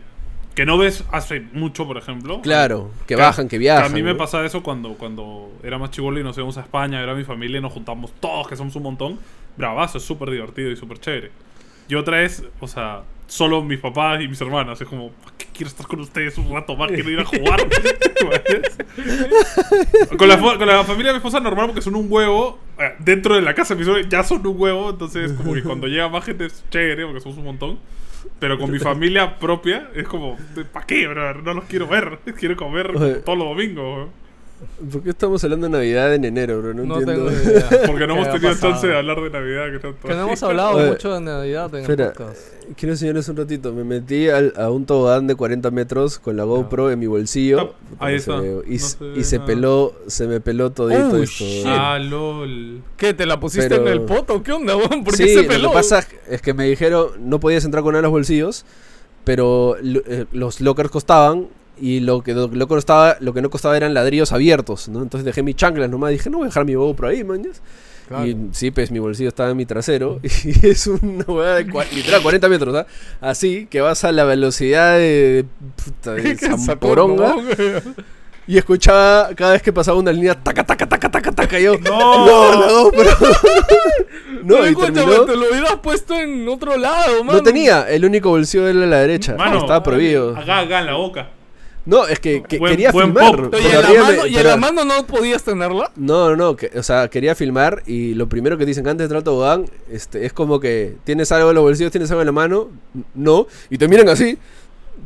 que 0.54 0.64
no 0.64 0.78
ves 0.78 1.04
hace 1.12 1.40
mucho, 1.52 1.86
por 1.86 1.98
ejemplo. 1.98 2.40
Claro, 2.40 2.90
que 3.06 3.14
bajan, 3.16 3.48
que 3.48 3.58
viajan. 3.58 3.90
a 3.90 3.94
mí 3.94 4.02
me 4.02 4.12
¿no? 4.12 4.16
pasaba 4.18 4.46
eso 4.46 4.62
cuando, 4.62 4.94
cuando 4.94 5.50
era 5.62 5.76
más 5.76 5.90
chivolo 5.90 6.18
y 6.20 6.22
nos 6.24 6.36
íbamos 6.36 6.56
a 6.56 6.62
España, 6.62 7.02
era 7.02 7.14
mi 7.14 7.24
familia 7.24 7.58
y 7.58 7.62
nos 7.62 7.72
juntamos 7.72 8.12
todos, 8.20 8.48
que 8.48 8.56
somos 8.56 8.74
un 8.76 8.84
montón. 8.84 9.18
Bravazo, 9.56 9.98
es 9.98 10.04
súper 10.04 10.30
divertido 10.30 10.70
y 10.70 10.76
súper 10.76 10.98
chévere. 10.98 11.30
Y 11.88 11.94
otra 11.96 12.22
es, 12.22 12.44
o 12.60 12.68
sea, 12.68 13.02
solo 13.28 13.62
mis 13.62 13.78
papás 13.78 14.20
y 14.20 14.26
mis 14.26 14.40
hermanas. 14.40 14.80
Es 14.80 14.88
como, 14.88 15.10
¿para 15.12 15.36
qué 15.38 15.46
quiero 15.54 15.68
estar 15.68 15.86
con 15.86 16.00
ustedes 16.00 16.36
un 16.38 16.52
rato 16.52 16.74
más? 16.76 16.90
Quiero 16.90 17.10
ir 17.10 17.20
a 17.20 17.24
jugar. 17.26 17.60
con, 20.16 20.28
la, 20.28 20.38
con 20.38 20.66
la 20.66 20.84
familia 20.84 21.08
de 21.08 21.12
mi 21.14 21.16
esposa 21.18 21.38
normal 21.40 21.66
porque 21.66 21.82
son 21.82 21.94
un 21.94 22.06
huevo. 22.10 22.58
eh, 22.78 22.94
Dentro 22.98 23.34
de 23.36 23.42
la 23.42 23.54
casa 23.54 23.74
de 23.74 23.80
mi 23.80 23.84
suegra 23.84 24.08
ya 24.08 24.24
son 24.24 24.44
un 24.46 24.60
huevo. 24.60 24.90
Entonces, 24.90 25.32
como 25.32 25.54
que 25.54 25.62
cuando 25.62 25.86
llega 25.86 26.08
más 26.08 26.24
gente 26.24 26.46
es 26.46 26.64
chévere 26.70 27.04
porque 27.04 27.20
somos 27.20 27.38
un 27.38 27.44
montón. 27.44 27.78
Pero 28.40 28.58
con 28.58 28.70
mi 28.70 28.78
familia 28.78 29.38
propia 29.38 29.90
es 29.94 30.06
como, 30.06 30.36
¿para 30.72 30.86
qué, 30.86 31.06
bro? 31.06 31.34
No 31.42 31.54
los 31.54 31.64
quiero 31.64 31.86
ver. 31.86 32.18
Quiero 32.38 32.56
comer 32.56 32.92
todos 33.24 33.38
los 33.38 33.48
domingos. 33.48 34.08
¿Por 34.92 35.02
qué 35.02 35.10
estamos 35.10 35.42
hablando 35.44 35.66
de 35.66 35.72
Navidad 35.72 36.14
en 36.14 36.24
enero, 36.24 36.60
bro? 36.60 36.74
No, 36.74 36.84
No 36.84 36.98
entiendo. 37.00 37.30
tengo 37.30 37.42
idea. 37.50 37.68
Porque 37.86 38.06
no 38.06 38.14
¿Qué 38.14 38.20
hemos 38.20 38.32
tenido 38.40 38.54
chance 38.60 38.86
de 38.86 38.96
hablar 38.96 39.20
de 39.20 39.30
Navidad. 39.30 39.66
Que, 39.72 39.78
tanto 39.78 40.08
Que 40.08 40.14
no 40.14 40.22
hemos 40.22 40.42
hablado 40.42 40.76
Oye, 40.78 40.88
mucho 40.90 41.14
de 41.14 41.20
Navidad 41.20 41.74
en 41.74 41.80
espera. 41.82 42.06
el 42.06 42.12
podcast. 42.12 42.40
Quiero 42.76 42.92
enseñarles 42.94 43.28
un 43.28 43.36
ratito. 43.36 43.72
Me 43.72 43.84
metí 43.84 44.28
al- 44.28 44.52
a 44.56 44.70
un 44.70 44.84
tobogán 44.84 45.26
de 45.26 45.34
40 45.36 45.70
metros 45.70 46.18
con 46.18 46.36
la 46.36 46.44
GoPro 46.44 46.90
en 46.90 46.98
mi 46.98 47.06
bolsillo. 47.06 47.74
Ah, 48.00 48.06
ahí 48.06 48.16
está. 48.16 48.36
Y, 48.66 48.78
No 48.78 49.24
se 49.24 49.36
y 49.36 49.38
peló, 49.40 49.94
se 50.06 50.26
me 50.26 50.40
peló 50.40 50.70
todito 50.70 51.00
Oh, 51.12 51.16
esto. 51.22 51.44
shit. 51.44 51.64
Ah, 51.66 51.98
lol. 51.98 52.82
¿Qué? 52.96 53.14
¿Te 53.14 53.26
la 53.26 53.38
pusiste 53.40 53.68
Pero- 53.68 53.82
en 53.86 53.88
el 53.92 54.00
poto? 54.02 54.42
¿Qué 54.42 54.52
onda, 54.52 54.76
weón? 54.76 55.04
¿Por 55.04 55.16
qué 55.16 55.28
sí, 55.28 55.34
se 55.34 55.44
peló? 55.44 55.62
lo 55.64 55.68
que 55.70 55.74
pasa 55.76 56.04
es 56.28 56.42
que 56.42 56.52
me 56.54 56.64
dijeron 56.66 57.08
no 57.20 57.38
podías 57.40 57.64
entrar 57.64 57.82
con 57.82 57.92
nada 57.92 58.00
en 58.00 58.04
los 58.04 58.12
bolsillos, 58.12 58.64
pero 59.24 59.76
eh, 59.82 60.26
los 60.32 60.60
lockers 60.60 60.90
costaban 60.90 61.48
y 61.80 62.00
lo 62.00 62.22
que, 62.22 62.34
lo, 62.34 62.48
no 62.48 62.68
costaba, 62.68 63.16
lo 63.20 63.32
que 63.32 63.42
no 63.42 63.50
costaba 63.50 63.76
eran 63.76 63.94
ladrillos 63.94 64.32
abiertos, 64.32 64.88
¿no? 64.88 65.02
Entonces 65.02 65.24
dejé 65.24 65.42
mis 65.42 65.56
chanclas 65.56 65.90
nomás, 65.90 66.10
dije, 66.10 66.30
no 66.30 66.38
voy 66.38 66.46
a 66.46 66.48
dejar 66.48 66.64
mi 66.64 66.74
GoPro 66.74 67.08
ahí, 67.08 67.24
mañas. 67.24 67.62
Claro. 68.08 68.26
Y 68.26 68.36
sí, 68.52 68.70
pues 68.70 68.90
mi 68.90 68.98
bolsillo 68.98 69.28
estaba 69.28 69.50
en 69.50 69.56
mi 69.56 69.66
trasero 69.66 70.18
y 70.22 70.66
es 70.66 70.86
una 70.86 71.24
hueá 71.26 71.56
de 71.56 71.64
literal 71.94 72.22
40 72.22 72.48
metros, 72.48 72.74
¿ah? 72.74 72.86
Así 73.20 73.66
que 73.66 73.80
vas 73.80 74.02
a 74.04 74.12
la 74.12 74.24
velocidad 74.24 74.96
de, 74.96 75.44
puta, 75.84 76.14
de 76.14 76.36
¿Qué 76.36 76.56
Zamporonga 76.58 77.36
y 78.48 78.56
escuchaba 78.56 79.28
cada 79.34 79.52
vez 79.52 79.62
que 79.62 79.74
pasaba 79.74 79.98
una 79.98 80.10
línea 80.10 80.34
taca 80.34 80.64
taca 80.64 80.88
taca 80.88 81.10
taca 81.10 81.32
taca 81.32 81.60
y 81.60 81.64
yo 81.64 81.78
No. 81.78 82.24
no, 82.24 82.84
GoPro 82.84 83.10
no 84.42 84.54
Pero 84.56 84.64
y 84.64 84.68
escúchame, 84.70 84.92
terminó 84.94 85.24
te 85.26 85.36
lo 85.36 85.50
hubieras 85.50 85.76
puesto 85.82 86.18
en 86.18 86.48
otro 86.48 86.78
lado, 86.78 87.22
mano. 87.24 87.38
no 87.38 87.44
tenía, 87.44 87.82
el 87.90 88.06
único 88.06 88.30
bolsillo 88.30 88.66
era 88.66 88.86
la 88.86 89.00
derecha. 89.00 89.34
Mano, 89.36 89.58
estaba 89.58 89.82
prohibido. 89.82 90.34
Acá, 90.34 90.60
acá 90.60 90.80
en 90.80 90.86
la 90.86 90.94
boca. 90.94 91.28
No, 91.88 92.06
es 92.06 92.20
que, 92.20 92.42
que 92.42 92.58
Buen- 92.58 92.72
quería 92.72 92.92
buen 92.92 93.06
filmar. 93.14 93.48
pero 93.50 93.62
¿y 93.62 93.66
en 93.66 93.80
la 93.82 94.02
mano- 94.02 94.26
¿y 94.26 94.28
en 94.28 94.34
pero- 94.34 94.48
la 94.50 94.56
mano 94.58 94.84
no 94.84 95.06
podías 95.06 95.42
tenerla? 95.42 95.90
No, 95.96 96.28
no, 96.28 96.36
no, 96.36 96.54
que- 96.54 96.70
o 96.78 96.82
sea, 96.82 97.08
quería 97.08 97.34
filmar 97.34 97.82
y 97.86 98.12
lo 98.12 98.28
primero 98.28 98.58
que 98.58 98.66
dicen 98.66 98.86
antes 98.86 98.98
de 98.98 99.04
entrar 99.04 99.18
al 99.20 99.24
tobogán 99.24 99.64
este, 99.90 100.26
es 100.26 100.34
como 100.34 100.60
que 100.60 100.96
tienes 101.04 101.32
algo 101.32 101.48
en 101.48 101.54
los 101.54 101.64
bolsillos, 101.64 101.90
tienes 101.90 102.10
algo 102.10 102.20
en 102.20 102.26
la 102.26 102.32
mano, 102.32 102.68
no, 103.14 103.46
y 103.70 103.78
te 103.78 103.88
miran 103.88 104.08
así. 104.10 104.36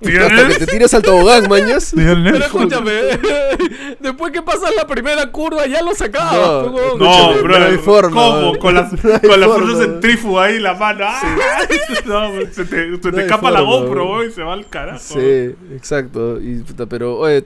Que 0.03 0.55
te 0.59 0.67
tiras 0.67 0.93
al 0.95 1.03
tobogán, 1.03 1.49
mañas. 1.49 1.93
Pero 1.95 2.37
escúchame, 2.37 2.93
después 4.01 4.33
que 4.33 4.43
pasas 4.43 4.75
la 4.77 4.87
primera 4.87 5.31
curva 5.31 5.67
ya 5.67 5.83
lo 5.83 5.95
sacabas, 5.95 6.37
No. 6.73 6.97
No, 6.97 7.35
bro. 7.43 7.59
no 7.59 7.67
hay 7.67 7.79
forma, 7.79 8.11
¿Cómo? 8.11 8.51
bro. 8.53 8.61
Con 8.61 8.75
las, 8.75 8.91
con 9.01 9.01
las 9.41 9.49
forma, 9.49 9.49
manos 9.49 9.75
bro. 9.75 9.85
en 9.85 10.01
ahí, 10.41 10.59
la 10.61 10.75
mano. 10.75 11.07
No, 12.05 12.31
se 12.53 12.65
te, 12.65 12.97
se 13.01 13.13
te 13.13 13.21
escapa 13.23 13.51
la 13.51 13.61
GoPro, 13.61 13.91
bro. 13.91 14.09
bro, 14.09 14.25
y 14.25 14.33
se 14.33 14.43
va 14.43 14.55
al 14.55 14.69
carajo. 14.69 14.99
Sí, 14.99 15.55
exacto. 15.75 16.41
Y, 16.41 16.65
pero, 16.89 17.17
oye, 17.19 17.45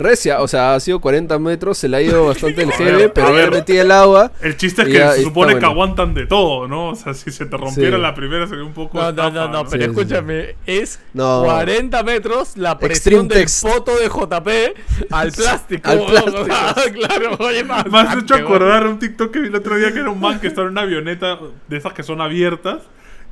recia, 0.00 0.40
o 0.42 0.48
sea, 0.48 0.74
ha 0.74 0.80
sido 0.80 1.00
40 1.00 1.38
metros, 1.38 1.78
se 1.78 1.88
le 1.88 1.98
ha 1.98 2.02
ido 2.02 2.26
bastante 2.26 2.62
el 2.62 2.72
A 2.72 2.76
ver, 2.78 3.12
pero 3.12 3.28
a 3.28 3.30
ya 3.30 3.36
ver. 3.36 3.50
metí 3.52 3.76
el 3.76 3.90
agua. 3.92 4.32
El 4.42 4.56
chiste 4.56 4.82
es 4.82 4.88
que 4.88 4.94
ya 4.94 5.12
se 5.12 5.22
supone 5.22 5.50
que 5.54 5.60
bueno. 5.60 5.68
aguantan 5.68 6.14
de 6.14 6.26
todo, 6.26 6.66
¿no? 6.66 6.88
O 6.88 6.94
sea, 6.96 7.14
si 7.14 7.30
se 7.30 7.46
te 7.46 7.56
rompiera 7.56 7.96
Sí. 7.96 8.02
la 8.02 8.14
primera 8.14 8.46
sería 8.48 8.64
un 8.64 8.72
poco. 8.72 8.98
No, 8.98 9.12
no, 9.12 9.30
no, 9.30 9.48
no, 9.48 9.64
pero 9.66 9.84
Sí, 9.84 9.90
sí. 9.94 10.00
escúchame, 10.00 10.56
es 10.66 10.98
No. 11.12 11.42
40 11.44 12.02
metros 12.02 12.56
la 12.56 12.72
Extreme 12.72 12.88
presión 12.88 13.28
del 13.28 13.38
text. 13.38 13.66
foto 13.68 13.96
de 13.96 14.08
JP 14.08 14.74
al 15.12 15.32
plástico. 15.36 15.88
Al 15.90 15.98
weón. 16.00 16.44
plástico. 16.46 16.98
claro, 16.98 17.36
oye, 17.38 17.62
más. 17.64 17.86
Me 17.86 17.98
has 18.00 18.16
hecho 18.16 18.34
acordar 18.34 18.86
un 18.86 18.98
TikTok 18.98 19.30
que 19.30 19.38
vi 19.40 19.48
el 19.48 19.54
otro 19.54 19.76
día 19.76 19.92
que 19.92 20.00
era 20.00 20.10
un 20.10 20.18
man 20.20 20.40
que 20.40 20.46
estaba 20.48 20.66
en 20.66 20.72
una 20.72 20.82
avioneta 20.82 21.38
de 21.68 21.76
esas 21.76 21.92
que 21.92 22.02
son 22.02 22.20
abiertas. 22.20 22.78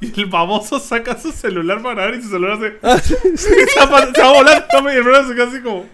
Y 0.00 0.12
el 0.20 0.26
baboso 0.26 0.78
saca 0.78 1.18
su 1.20 1.32
celular 1.32 1.82
para 1.82 2.06
ver 2.06 2.14
y 2.20 2.22
su 2.22 2.28
celular 2.28 2.52
hace. 2.58 2.78
Ah, 2.84 2.98
sí, 3.02 3.16
sí. 3.36 3.36
se, 3.66 3.86
va, 3.86 4.06
se 4.14 4.22
va 4.22 4.32
volando 4.32 4.92
y 4.92 4.96
el 4.96 5.02
brother 5.02 5.26
se 5.26 5.34
queda 5.34 5.48
así 5.48 5.60
como. 5.60 5.86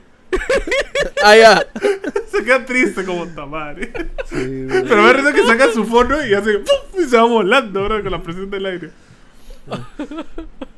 Ah, 1.25 1.37
ya. 1.37 1.67
Se 2.31 2.45
queda 2.45 2.65
triste 2.67 3.05
como 3.05 3.27
tamare. 3.29 3.93
Sí, 4.27 4.67
Pero 4.69 5.03
me 5.03 5.13
risa 5.13 5.33
que 5.33 5.47
saca 5.47 5.73
su 5.73 5.85
fono 5.85 6.17
y 6.27 6.35
hace. 6.35 6.59
¡pum! 6.59 7.03
Y 7.03 7.09
se 7.09 7.17
va 7.17 7.25
volando, 7.25 7.85
bro, 7.85 8.03
con 8.03 8.13
la 8.13 8.23
presión 8.23 8.51
del 8.51 8.67
aire. 8.67 8.91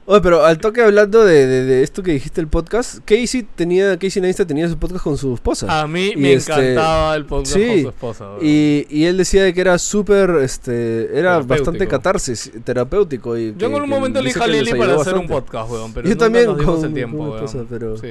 Oye, 0.09 0.21
pero 0.21 0.45
al 0.45 0.59
toque 0.59 0.81
hablando 0.83 1.25
de, 1.25 1.47
de- 1.49 1.65
de 1.65 1.83
esto 1.83 2.01
que 2.05 2.13
dijiste 2.13 2.41
el 2.41 2.47
podcast, 2.47 2.99
Casey 3.05 3.43
tenía, 3.57 3.99
Casey 3.99 4.23
Neistat 4.23 4.47
tenía 4.47 4.69
su 4.69 4.79
podcast 4.79 5.03
con 5.03 5.19
su 5.19 5.35
esposa. 5.35 5.81
A 5.81 5.89
mí 5.89 6.13
Y 6.15 6.17
me 6.17 6.35
este, 6.35 6.53
encantaba 6.53 7.17
el 7.17 7.25
podcast 7.27 7.55
sí, 7.57 7.67
con 7.67 7.83
su 7.83 7.89
esposa. 7.89 8.25
Y, 8.41 8.87
y 8.89 9.07
él 9.07 9.17
decía 9.17 9.43
de 9.43 9.53
que 9.53 9.61
era 9.61 9.77
súper, 9.79 10.31
este, 10.43 11.19
era 11.19 11.41
bastante 11.41 11.89
catarsis, 11.89 12.53
terapéutico. 12.63 13.37
Y 13.37 13.51
Yo 13.53 13.59
que- 13.59 13.65
en 13.67 13.75
algún 13.75 13.89
que 13.91 13.95
momento 13.97 14.21
le 14.23 14.29
dije 14.29 14.41
a 14.45 14.47
Lili 14.47 14.75
para 14.75 14.95
hacer 14.95 15.15
un 15.17 15.27
podcast, 15.27 15.69
weón. 15.73 15.93
Pero 15.93 16.05
Yo 16.07 16.15
nunca 16.15 16.25
también 16.25 16.47
nos 16.47 16.59
dimos 16.59 16.77
con- 16.77 16.85
el 16.87 16.95
tiempo, 16.95 17.17
con 17.19 17.27
mi 17.27 17.33
weón. 17.33 17.45
esposa, 17.45 17.65
pero- 17.69 17.97
Sí. 17.99 18.09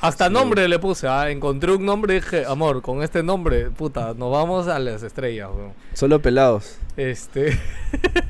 Hasta 0.00 0.28
Sí. 0.28 0.32
nombre 0.32 0.68
le 0.68 0.78
puse, 0.78 1.08
ah, 1.08 1.30
encontré 1.30 1.72
un 1.72 1.84
nombre 1.84 2.14
y 2.14 2.20
dije, 2.20 2.44
amor, 2.46 2.82
con 2.82 3.02
este 3.02 3.22
nombre, 3.22 3.70
puta, 3.70 4.14
nos 4.16 4.30
vamos 4.30 4.68
a 4.68 4.78
las 4.78 5.02
estrellas, 5.02 5.48
weón. 5.54 5.72
Solo 5.94 6.20
pelados. 6.22 6.78
Este. 6.96 7.58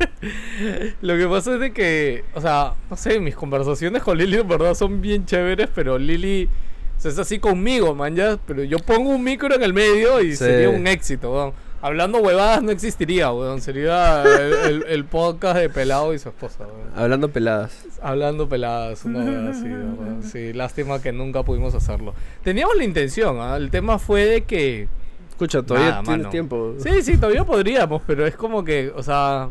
Lo 1.02 1.16
que 1.16 1.26
pasa 1.26 1.54
es 1.54 1.60
de 1.60 1.72
que, 1.72 2.24
o 2.34 2.40
sea, 2.40 2.74
no 2.90 2.96
sé, 2.96 3.20
mis 3.20 3.34
conversaciones 3.34 4.02
con 4.02 4.16
Lili 4.18 4.38
en 4.38 4.48
verdad 4.48 4.74
son 4.74 5.00
bien 5.00 5.24
chéveres, 5.26 5.68
pero 5.74 5.98
Lili 5.98 6.48
o 6.96 7.00
sea, 7.00 7.10
es 7.12 7.18
así 7.18 7.38
conmigo, 7.38 7.94
man, 7.94 8.16
ya. 8.16 8.38
Pero 8.46 8.64
yo 8.64 8.78
pongo 8.78 9.10
un 9.10 9.22
micro 9.22 9.54
en 9.54 9.62
el 9.62 9.72
medio 9.72 10.20
y 10.20 10.30
Sí. 10.32 10.38
sería 10.38 10.70
un 10.70 10.86
éxito, 10.86 11.32
weón. 11.32 11.52
Hablando 11.80 12.18
huevadas 12.18 12.62
no 12.62 12.70
existiría, 12.72 13.30
weón. 13.32 13.60
Sería 13.60 14.22
el, 14.24 14.52
el- 14.52 14.84
el 14.88 15.04
podcast 15.04 15.58
de 15.58 15.68
Pelado 15.68 16.12
y 16.12 16.18
su 16.18 16.28
esposa, 16.28 16.64
weón. 16.64 16.90
Hablando 16.96 17.28
peladas. 17.30 17.84
Hablando 18.02 18.48
peladas, 18.48 19.04
una 19.04 19.20
huevada 19.24 19.50
así, 19.50 19.64
weón. 19.64 20.22
Sí, 20.22 20.52
lástima 20.52 21.00
que 21.00 21.12
nunca 21.12 21.42
pudimos 21.44 21.74
hacerlo. 21.74 22.14
Teníamos 22.42 22.76
la 22.76 22.84
intención, 22.84 23.36
¿ah? 23.40 23.56
El 23.56 23.70
tema 23.70 23.98
fue 23.98 24.24
de 24.24 24.44
que. 24.44 24.88
Escucha, 25.30 25.62
todavía 25.62 25.90
Nada, 25.90 26.02
tienes 26.02 26.18
mano. 26.20 26.30
tiempo. 26.30 26.74
Sí, 26.78 27.02
sí, 27.02 27.16
todavía 27.16 27.44
podríamos, 27.44 28.02
pero 28.06 28.26
es 28.26 28.34
como 28.34 28.64
que, 28.64 28.92
o 28.96 29.04
sea, 29.04 29.50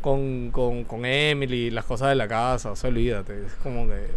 con, 0.00 0.50
con, 0.52 0.84
con 0.84 1.04
Emily, 1.04 1.72
las 1.72 1.84
cosas 1.84 2.10
de 2.10 2.14
la 2.14 2.28
casa, 2.28 2.70
o 2.70 2.76
sea, 2.76 2.88
olvídate. 2.88 3.46
Es 3.46 3.54
como 3.62 3.88
que. 3.88 4.10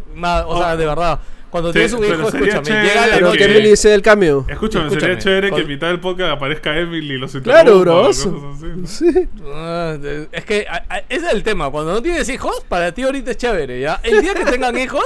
o 0.46 0.58
sea, 0.60 0.76
de 0.76 0.86
verdad, 0.86 1.20
cuando 1.50 1.70
Sí, 1.72 1.80
tienes 1.80 1.94
un 1.94 2.04
hijo, 2.06 2.28
escúchame, 2.28 2.62
chévere 2.64 2.88
llega 2.88 3.02
la 3.08 3.12
que- 3.14 3.18
que 3.18 3.22
noche. 3.24 3.46
Emily 3.46 3.76
sea 3.78 3.96
el 3.96 4.02
cambio. 4.02 4.46
Escúchame, 4.50 4.86
Escúchame, 4.88 5.00
sería 5.02 5.18
chévere 5.18 5.48
que 5.48 5.52
con- 5.52 5.62
en 5.62 5.68
mitad 5.68 5.88
del 5.88 6.00
podcast 6.00 6.32
aparezca 6.34 6.78
Emily 6.78 7.14
y 7.16 7.18
los 7.18 7.32
Claro, 7.38 7.84
cosas 7.86 8.28
así, 8.28 8.30
¿no? 8.30 8.88
Sí. 8.88 9.28
Ah, 9.46 9.96
Es 10.32 10.46
que 10.46 10.66
a- 10.70 10.84
a- 10.90 10.98
ese 11.10 11.28
es 11.28 11.34
el 11.34 11.44
tema. 11.44 11.70
Cuando 11.72 11.94
no 11.94 12.02
tienes 12.02 12.28
hijos, 12.30 12.64
para 12.68 12.92
ti 12.92 13.04
ahorita 13.04 13.32
es 13.32 13.38
chévere, 13.38 13.80
¿ya? 13.80 14.00
El 14.04 14.22
día 14.22 14.34
que 14.34 14.46
tengan 14.46 14.78
hijos, 14.78 15.04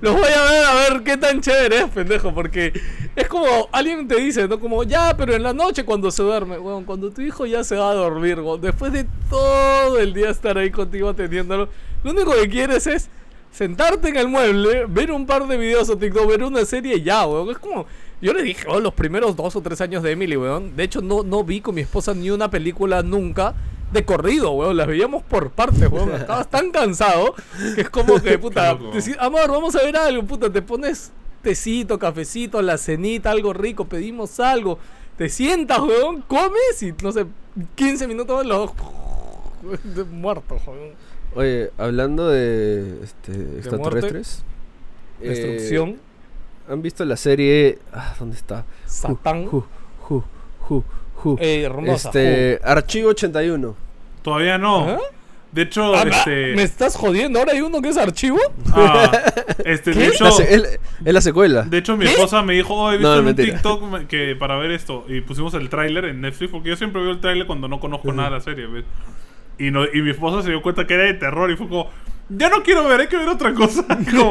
los 0.00 0.14
voy 0.14 0.24
a 0.32 0.50
ver 0.50 0.64
a 0.64 0.74
ver 0.90 1.02
qué 1.04 1.16
tan 1.16 1.40
chévere 1.40 1.78
es, 1.78 1.84
pendejo. 1.90 2.34
Porque 2.34 2.72
es 3.14 3.28
como 3.28 3.68
alguien 3.72 4.08
te 4.08 4.16
dice, 4.16 4.48
¿no? 4.48 4.58
Como, 4.58 4.82
ya, 4.84 5.16
pero 5.16 5.34
en 5.34 5.42
la 5.42 5.52
noche 5.52 5.84
cuando 5.84 6.10
se 6.10 6.22
duerme, 6.22 6.58
weón, 6.58 6.84
cuando 6.84 7.10
tu 7.10 7.20
hijo 7.22 7.46
ya 7.46 7.62
se 7.64 7.76
va 7.76 7.90
a 7.90 7.94
dormir, 7.94 8.40
weón, 8.40 8.60
después 8.60 8.92
de 8.92 9.06
todo 9.30 9.98
el 10.00 10.12
día 10.14 10.30
estar 10.30 10.58
ahí 10.58 10.70
contigo 10.70 11.08
atendiéndolo, 11.08 11.68
lo 12.02 12.10
único 12.10 12.32
que 12.34 12.48
quieres 12.48 12.86
es 12.86 13.08
sentarte 13.54 14.08
en 14.08 14.16
el 14.16 14.28
mueble, 14.28 14.86
ver 14.86 15.12
un 15.12 15.26
par 15.26 15.46
de 15.46 15.56
videos 15.56 15.88
o 15.88 15.96
TikTok, 15.96 16.28
ver 16.28 16.42
una 16.42 16.64
serie 16.64 16.96
y 16.96 17.02
ya, 17.02 17.26
weón. 17.26 17.50
Es 17.50 17.58
como. 17.58 17.86
Yo 18.20 18.32
le 18.32 18.42
dije, 18.42 18.64
oh, 18.68 18.80
los 18.80 18.94
primeros 18.94 19.36
dos 19.36 19.54
o 19.54 19.60
tres 19.60 19.80
años 19.80 20.02
de 20.02 20.12
Emily, 20.12 20.36
weón. 20.36 20.74
De 20.76 20.84
hecho, 20.84 21.00
no, 21.00 21.22
no 21.22 21.44
vi 21.44 21.60
con 21.60 21.74
mi 21.74 21.82
esposa 21.82 22.14
ni 22.14 22.30
una 22.30 22.50
película 22.50 23.02
nunca 23.02 23.54
de 23.92 24.04
corrido, 24.04 24.52
weón. 24.52 24.76
Las 24.76 24.86
veíamos 24.86 25.22
por 25.22 25.50
partes, 25.50 25.90
weón. 25.90 26.12
Estabas 26.14 26.48
tan 26.48 26.70
cansado 26.70 27.34
que 27.74 27.82
es 27.82 27.90
como 27.90 28.20
que, 28.20 28.38
puta, 28.38 28.74
decir, 28.92 29.16
amor, 29.20 29.50
vamos 29.50 29.74
a 29.76 29.82
ver 29.82 29.96
algo, 29.96 30.24
puta. 30.24 30.50
Te 30.50 30.62
pones 30.62 31.12
tecito, 31.42 31.98
cafecito, 31.98 32.60
la 32.62 32.78
cenita, 32.78 33.30
algo 33.30 33.52
rico, 33.52 33.84
pedimos 33.84 34.40
algo. 34.40 34.78
Te 35.16 35.28
sientas, 35.28 35.78
weón, 35.80 36.22
comes 36.22 36.82
y, 36.82 36.92
no 37.02 37.12
sé, 37.12 37.26
15 37.76 38.08
minutos 38.08 38.44
los 38.44 38.72
muertos, 40.10 40.62
weón. 40.66 41.13
Oye, 41.34 41.70
hablando 41.78 42.28
de 42.28 43.02
este, 43.02 43.32
extraterrestres. 43.58 44.44
eh, 45.20 45.28
Destrucción, 45.28 45.96
¿Han 46.68 46.80
visto 46.80 47.04
la 47.04 47.16
serie. 47.16 47.78
Ah, 47.92 48.14
¿Dónde 48.18 48.36
está? 48.36 48.64
Satán, 48.86 49.46
Ju, 49.46 49.64
ju, 50.00 50.24
ju, 50.60 50.84
ju. 51.16 51.36
eh, 51.40 51.62
hermosa. 51.62 52.08
Este, 52.08 52.58
Archivo 52.64 53.10
81. 53.10 53.74
Todavía 54.22 54.56
no. 54.56 54.88
¿Ah? 54.88 54.98
De 55.52 55.62
hecho, 55.62 55.94
Ah, 55.94 56.02
este. 56.10 56.54
¿Me 56.56 56.62
estás 56.62 56.96
jodiendo? 56.96 57.38
¿Ahora 57.38 57.52
hay 57.52 57.60
uno 57.60 57.80
que 57.82 57.90
es 57.90 57.96
archivo? 57.98 58.38
ah, 58.72 59.12
este, 59.64 59.92
de 59.92 60.06
hecho. 60.06 60.26
Es 60.40 60.78
la 61.04 61.20
secuela. 61.20 61.62
De 61.62 61.78
hecho, 61.78 61.96
mi 61.96 62.06
esposa 62.06 62.42
me 62.42 62.54
dijo, 62.54 62.74
oh, 62.74 62.90
he 62.90 62.96
visto 62.96 63.08
No, 63.08 63.14
en 63.14 63.18
un 63.20 63.24
mentira. 63.26 63.52
TikTok 63.52 64.06
que 64.08 64.34
para 64.34 64.56
ver 64.56 64.70
esto. 64.70 65.04
Y 65.08 65.20
pusimos 65.20 65.52
el 65.54 65.68
tráiler 65.68 66.06
en 66.06 66.22
Netflix, 66.22 66.50
porque 66.50 66.70
yo 66.70 66.76
siempre 66.76 67.02
veo 67.02 67.10
el 67.12 67.20
tráiler 67.20 67.46
cuando 67.46 67.68
no 67.68 67.78
conozco 67.78 68.10
nada 68.12 68.30
de 68.30 68.34
la 68.36 68.40
serie. 68.40 68.66
¿ves? 68.66 68.84
Y, 69.58 69.70
no, 69.70 69.84
y 69.84 70.02
mi 70.02 70.10
esposa 70.10 70.42
se 70.42 70.50
dio 70.50 70.62
cuenta 70.62 70.86
que 70.86 70.94
era 70.94 71.04
de 71.04 71.14
terror 71.14 71.50
y 71.50 71.56
fue 71.56 71.68
como, 71.68 71.90
ya 72.28 72.48
no 72.48 72.62
quiero 72.62 72.86
ver, 72.88 73.00
hay 73.02 73.06
que 73.08 73.16
ver 73.16 73.28
otra 73.28 73.54
cosa. 73.54 73.84
como, 74.10 74.30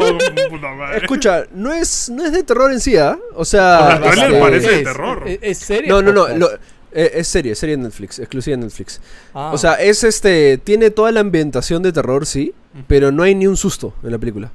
puta 0.49 0.71
madre. 0.75 0.97
Escucha, 0.97 1.45
no 1.53 1.71
es, 1.73 2.09
no 2.09 2.25
es 2.25 2.31
de 2.33 2.43
terror 2.43 2.71
en 2.71 2.79
sí, 2.79 2.97
¿ah? 2.97 3.17
O 3.35 3.41
O 3.41 3.45
sea, 3.45 3.87
sea. 3.87 3.95
el 3.95 4.01
tráiler 4.01 4.27
este, 4.31 4.39
parece 4.41 4.69
de 4.69 4.77
es, 4.77 4.83
terror. 4.83 5.23
Es, 5.27 5.39
es 5.41 5.57
serie. 5.59 5.89
No, 5.89 6.01
no, 6.01 6.11
no. 6.11 6.27
lo- 6.27 6.49
eh, 6.95 7.11
es 7.15 7.27
serie, 7.27 7.55
serie 7.55 7.75
de 7.75 7.81
Netflix, 7.83 8.19
exclusiva 8.19 8.55
de 8.55 8.63
Netflix. 8.65 9.01
Ah. 9.33 9.49
O 9.51 9.57
sea, 9.57 9.73
es 9.75 10.03
este. 10.03 10.59
Tiene 10.59 10.91
toda 10.91 11.11
la 11.11 11.21
ambientación 11.21 11.81
de 11.81 11.91
terror, 11.91 12.25
sí. 12.27 12.53
Pero 12.87 13.11
no 13.11 13.23
hay 13.23 13.33
ni 13.35 13.45
un 13.47 13.55
susto 13.57 13.93
en 14.03 14.11
la 14.11 14.17
película. 14.19 14.51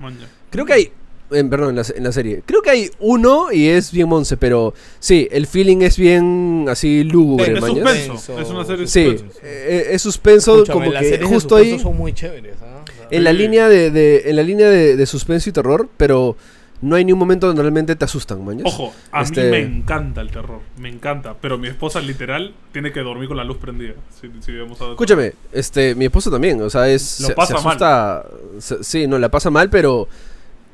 Creo 0.51 0.65
que 0.67 0.73
hay. 0.73 0.93
En- 1.31 1.51
perdón, 1.51 1.71
en 1.71 1.77
la, 1.77 1.85
en 1.95 2.05
la 2.05 2.13
serie. 2.13 2.43
Creo 2.47 2.63
que 2.63 2.71
hay 2.71 2.91
uno 3.01 3.53
y 3.53 3.69
es 3.69 3.93
bien 3.93 4.09
monce, 4.09 4.37
pero 4.37 4.75
sí, 4.99 5.29
el 5.31 5.47
feeling 5.47 5.79
es 5.83 5.97
bien 5.99 6.67
así 6.69 7.05
lúgubre, 7.05 7.53
Es 7.53 7.61
mañas. 7.61 7.77
suspenso. 7.85 8.13
Suspenso, 8.17 8.41
Es 8.43 8.49
una 8.51 8.65
serie 8.65 8.81
de 8.83 8.87
Sí, 8.89 9.05
suspenso. 9.11 9.39
eh, 9.43 9.89
es 9.93 10.03
suspenso 10.03 10.55
Escúchame, 10.63 10.87
como 10.87 10.99
que 10.99 11.19
justo 11.23 11.57
suspenso 11.57 11.57
ahí 11.57 11.79
son 11.79 11.97
muy 11.97 12.13
chéveres, 12.13 12.57
¿ah? 12.63 12.83
O 12.83 12.87
sea, 12.87 13.07
en 13.11 13.25
la 13.25 13.31
Sí. 13.33 13.37
línea 13.39 13.69
de, 13.69 13.91
de- 13.91 14.23
en 14.31 14.37
la 14.37 14.43
línea 14.43 14.69
de, 14.71 14.97
de 14.97 15.07
suspenso 15.07 15.49
y 15.51 15.53
terror, 15.53 15.89
pero 15.97 16.37
no 16.81 16.95
hay 16.95 17.05
ni 17.05 17.13
un 17.13 17.19
momento 17.19 17.49
donde 17.49 17.61
realmente 17.61 17.97
te 17.97 18.05
asustan, 18.05 18.45
mañas. 18.45 18.63
Ojo, 18.65 18.95
a 19.11 19.23
Este- 19.23 19.43
mí 19.45 19.51
me 19.51 19.59
encanta 19.63 20.21
el 20.21 20.31
terror. 20.31 20.61
Me 20.79 20.89
encanta. 20.89 21.35
Pero 21.41 21.59
mi 21.59 21.67
esposa, 21.67 22.01
literal, 22.01 22.55
tiene 22.71 22.93
que 22.93 23.01
dormir 23.01 23.27
con 23.27 23.37
la 23.37 23.43
luz 23.43 23.57
prendida. 23.57 23.95
Si, 24.21 24.29
si 24.41 24.53
Escúchame, 24.93 25.33
este, 25.53 25.97
mi 25.97 26.05
esposo 26.05 26.31
también, 26.31 26.63
o 26.63 26.71
sea, 26.71 26.89
es 26.89 27.19
Lo 27.21 27.27
se, 27.29 27.35
pasa 27.35 27.55
se 27.55 27.59
asusta, 27.67 28.25
se- 28.61 28.85
sí, 28.85 29.07
no 29.09 29.19
la 29.19 29.29
pasa 29.29 29.51
mal, 29.51 29.69
pero 29.71 30.07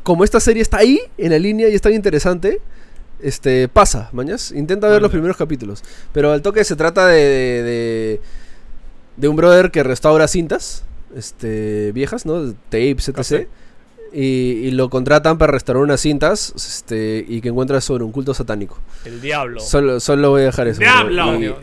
como 0.04 0.22
esta 0.22 0.38
serie 0.38 0.62
está 0.62 0.76
ahí 0.78 1.00
en 1.18 1.30
la 1.32 1.38
línea 1.40 1.68
y 1.68 1.74
es 1.74 1.82
tan 1.82 1.92
interesante, 1.92 2.60
este, 3.20 3.66
pasa, 3.68 4.10
mañas, 4.12 4.52
intenta 4.52 4.88
ver 4.88 5.02
los 5.02 5.10
primeros 5.10 5.36
capítulos, 5.36 5.82
pero 6.12 6.30
al 6.30 6.42
toque 6.42 6.62
se 6.62 6.76
trata 6.76 7.08
de, 7.08 7.16
de, 7.18 8.20
de- 9.16 9.28
un 9.28 9.34
brother 9.36 9.70
que 9.72 9.82
restaura 9.82 10.28
cintas, 10.28 10.84
este, 11.16 11.90
viejas, 11.92 12.26
¿no? 12.26 12.52
Tapes, 12.68 13.08
etc. 13.08 13.48
Y, 14.12 14.20
y 14.66 14.70
lo 14.72 14.90
contratan 14.90 15.38
para 15.38 15.52
restaurar 15.52 15.82
unas 15.82 16.00
cintas, 16.00 16.52
este, 16.56 17.24
y 17.26 17.40
que 17.40 17.48
encuentra 17.48 17.80
sobre 17.80 18.04
un 18.04 18.12
culto 18.12 18.32
satánico. 18.34 18.78
el 19.04 19.20
diablo. 19.20 19.58
Solo, 19.60 19.98
solo 20.00 20.30
voy 20.30 20.42
a 20.42 20.44
dejar 20.46 20.68
eso. 20.68 20.80
¡Diablo! 20.80 21.34
Y- 21.40 21.54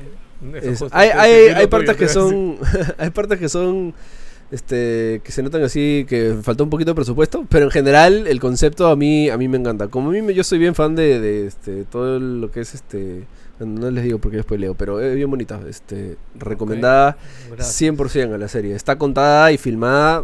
es- 0.55 0.83
hay, 0.91 1.09
hay, 1.09 1.67
partes 1.67 1.91
te 1.91 1.97
que 1.97 2.09
son 2.09 2.57
hay 2.97 3.11
partes 3.11 3.37
que 3.39 3.47
son 3.47 3.93
este 4.51 5.21
que 5.23 5.31
se 5.31 5.41
notan 5.43 5.63
así 5.63 6.05
que 6.09 6.35
faltó 6.43 6.63
un 6.65 6.69
poquito 6.69 6.91
de 6.91 6.95
presupuesto 6.95 7.45
pero 7.49 7.65
en 7.65 7.71
general 7.71 8.27
el 8.27 8.39
concepto 8.39 8.87
a 8.87 8.95
mí 8.95 9.29
a 9.29 9.37
mí 9.37 9.47
me 9.47 9.57
encanta. 9.57 9.87
Como 9.87 10.09
a 10.09 10.11
mí 10.13 10.21
me- 10.21 10.33
yo 10.33 10.43
soy 10.43 10.59
bien 10.59 10.75
fan 10.75 10.95
de, 10.95 11.19
de, 11.19 11.47
este 11.47 11.85
todo 11.85 12.19
lo 12.19 12.51
que 12.51 12.59
es 12.61 12.75
este 12.75 13.25
no 13.59 13.89
les 13.91 14.03
digo 14.03 14.17
porque 14.19 14.37
después 14.37 14.59
leo 14.59 14.73
pero 14.73 14.99
es 14.99 15.15
bien 15.15 15.29
bonita 15.29 15.59
este 15.69 16.17
recomendada 16.37 17.17
Gracias. 17.51 17.81
100% 17.81 18.33
a 18.33 18.37
la 18.37 18.47
serie. 18.47 18.75
Está 18.75 18.97
contada 18.97 19.51
y 19.51 19.57
filmada 19.57 20.23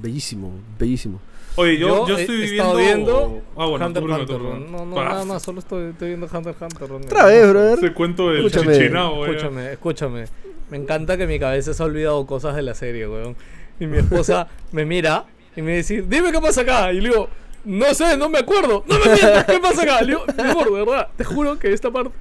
bellísimo 0.00 0.50
bellísimo 0.78 1.20
Oye, 1.56 1.76
yo, 1.78 2.06
yo 2.08 2.16
he- 2.16 2.20
estoy 2.22 2.36
he 2.36 2.44
viviendo... 2.44 2.76
viendo 2.76 3.42
Ah, 3.56 3.66
bueno, 3.66 3.86
Hunter 3.86 4.02
primero, 4.02 4.22
Hunter. 4.22 4.36
tú 4.38 4.70
No, 4.72 4.86
no, 4.86 5.04
nada 5.04 5.24
más, 5.24 5.42
solo 5.42 5.58
estoy, 5.58 5.90
estoy 5.90 6.08
viendo 6.08 6.26
Hunter 6.32 6.54
x 6.58 6.62
Hunter. 6.62 6.92
otra 6.92 7.26
vez 7.26 7.48
brother 7.50 7.78
Ese 7.78 7.92
cuento 7.92 8.30
del 8.30 8.46
Escúchame. 8.46 8.72
chichinao, 8.76 9.16
güey. 9.16 9.30
Escúchame, 9.32 9.72
escúchame. 9.72 10.24
Me 10.70 10.78
encanta 10.78 11.16
que 11.18 11.26
mi 11.26 11.38
cabeza 11.38 11.74
se 11.74 11.82
ha 11.82 11.86
olvidado 11.86 12.24
cosas 12.26 12.56
de 12.56 12.62
la 12.62 12.74
serie, 12.74 13.06
weón. 13.06 13.36
Y 13.78 13.86
mi 13.86 13.98
esposa 13.98 14.48
me 14.72 14.84
mira 14.86 15.26
y 15.54 15.60
me 15.62 15.76
dice, 15.76 16.02
dime 16.08 16.32
qué 16.32 16.40
pasa 16.40 16.62
acá. 16.62 16.92
Y 16.92 17.00
le 17.02 17.10
digo, 17.10 17.28
no 17.66 17.92
sé, 17.94 18.16
no 18.16 18.28
me 18.30 18.38
acuerdo. 18.38 18.84
No 18.86 18.98
me 18.98 19.04
mientas, 19.12 19.44
¿qué 19.44 19.58
pasa 19.58 19.82
acá? 19.82 20.00
Le 20.00 20.06
digo, 20.08 20.24
mi 20.34 20.42
amor, 20.50 20.64
de 20.72 20.84
verdad, 20.84 21.08
te 21.16 21.24
juro 21.24 21.58
que 21.58 21.72
esta 21.72 21.90
parte... 21.90 22.12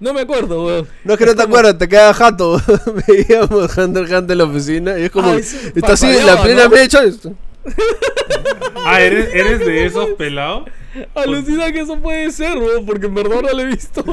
No 0.00 0.14
me 0.14 0.20
acuerdo, 0.20 0.64
weón. 0.64 0.86
no 1.02 1.12
es 1.12 1.18
que 1.18 1.26
no 1.26 1.34
te 1.34 1.42
acuerdas, 1.42 1.76
te 1.76 1.88
queda 1.88 2.14
jato. 2.14 2.62
Veíamos 3.08 3.76
Hunter 3.76 4.04
x 4.04 4.12
Hunter 4.16 4.32
en 4.32 4.38
la 4.38 4.44
oficina 4.44 4.96
y 4.98 5.02
es 5.02 5.10
como. 5.10 5.30
Ah, 5.32 5.36
eso 5.36 5.56
está 5.74 5.94
así 5.94 6.06
en 6.06 6.24
la 6.24 6.40
plena 6.40 6.64
¿no? 6.64 6.70
mecha. 6.70 7.00
Ah, 8.84 9.00
¿eres, 9.02 9.34
¿eres 9.34 9.58
de 9.60 9.84
esos 9.86 10.10
pelados? 10.10 10.68
Alucina 11.14 11.70
que 11.72 11.80
eso 11.80 11.98
puede 11.98 12.30
ser, 12.32 12.56
weón, 12.58 12.86
porque 12.86 13.06
en 13.06 13.14
verdad 13.14 13.42
no 13.42 13.52
lo 13.52 13.60
he 13.60 13.66
visto. 13.66 14.04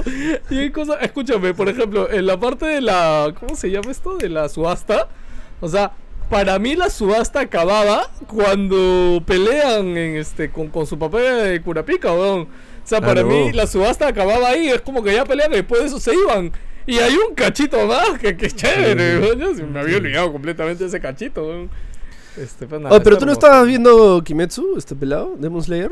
Y 0.50 0.58
hay 0.60 0.72
cosas, 0.72 0.98
escúchame, 1.02 1.54
por 1.54 1.70
ejemplo, 1.70 2.10
en 2.12 2.26
la 2.26 2.40
parte 2.40 2.66
de 2.66 2.82
la, 2.82 3.34
¿cómo 3.40 3.56
se 3.56 3.70
llama 3.72 3.92
esto? 3.92 4.18
De 4.18 4.30
la 4.30 4.50
subasta. 4.50 5.08
O 5.62 5.70
sea, 5.70 5.92
para 6.30 6.60
mí 6.60 6.76
la 6.76 6.90
subasta 6.90 7.40
acababa 7.40 8.10
cuando 8.28 9.24
pelean 9.26 9.96
en 9.98 10.18
este 10.18 10.50
con, 10.52 10.68
con 10.70 10.86
su 10.88 10.98
papel 11.00 11.44
de 11.44 11.62
curapica, 11.62 12.12
weón. 12.14 12.42
O 12.42 12.88
sea, 12.88 13.00
Ah, 13.00 13.02
para 13.02 13.22
no. 13.22 13.30
mí 13.30 13.52
la 13.54 13.66
subasta 13.68 14.08
acababa 14.08 14.50
ahí, 14.50 14.70
es 14.70 14.82
como 14.82 15.02
que 15.04 15.14
ya 15.14 15.24
pelean 15.26 15.52
y 15.54 15.58
después 15.58 15.82
de 15.82 15.88
eso 15.88 16.00
se 16.00 16.14
iban. 16.14 16.52
Y 16.88 17.00
hay 17.00 17.16
un 17.18 17.34
cachito 17.34 17.84
más 17.88 18.20
que, 18.20 18.36
que 18.38 18.46
es 18.48 18.56
chévere, 18.56 19.20
weón. 19.20 19.40
Yo 19.58 19.68
me 19.68 19.80
había 19.80 19.98
olvidado 19.98 20.32
completamente 20.32 20.86
ese 20.86 21.00
cachito, 21.00 21.48
weón. 21.48 21.70
Este, 22.38 22.66
pues 22.68 22.82
nada, 22.82 22.96
Oh, 22.96 23.02
pero 23.04 23.18
tú 23.18 23.26
no 23.26 23.32
estabas 23.32 23.66
viendo 23.66 24.22
Kimetsu, 24.24 24.76
este 24.78 24.96
pelado, 24.96 25.36
Demon 25.38 25.64
Slayer. 25.64 25.92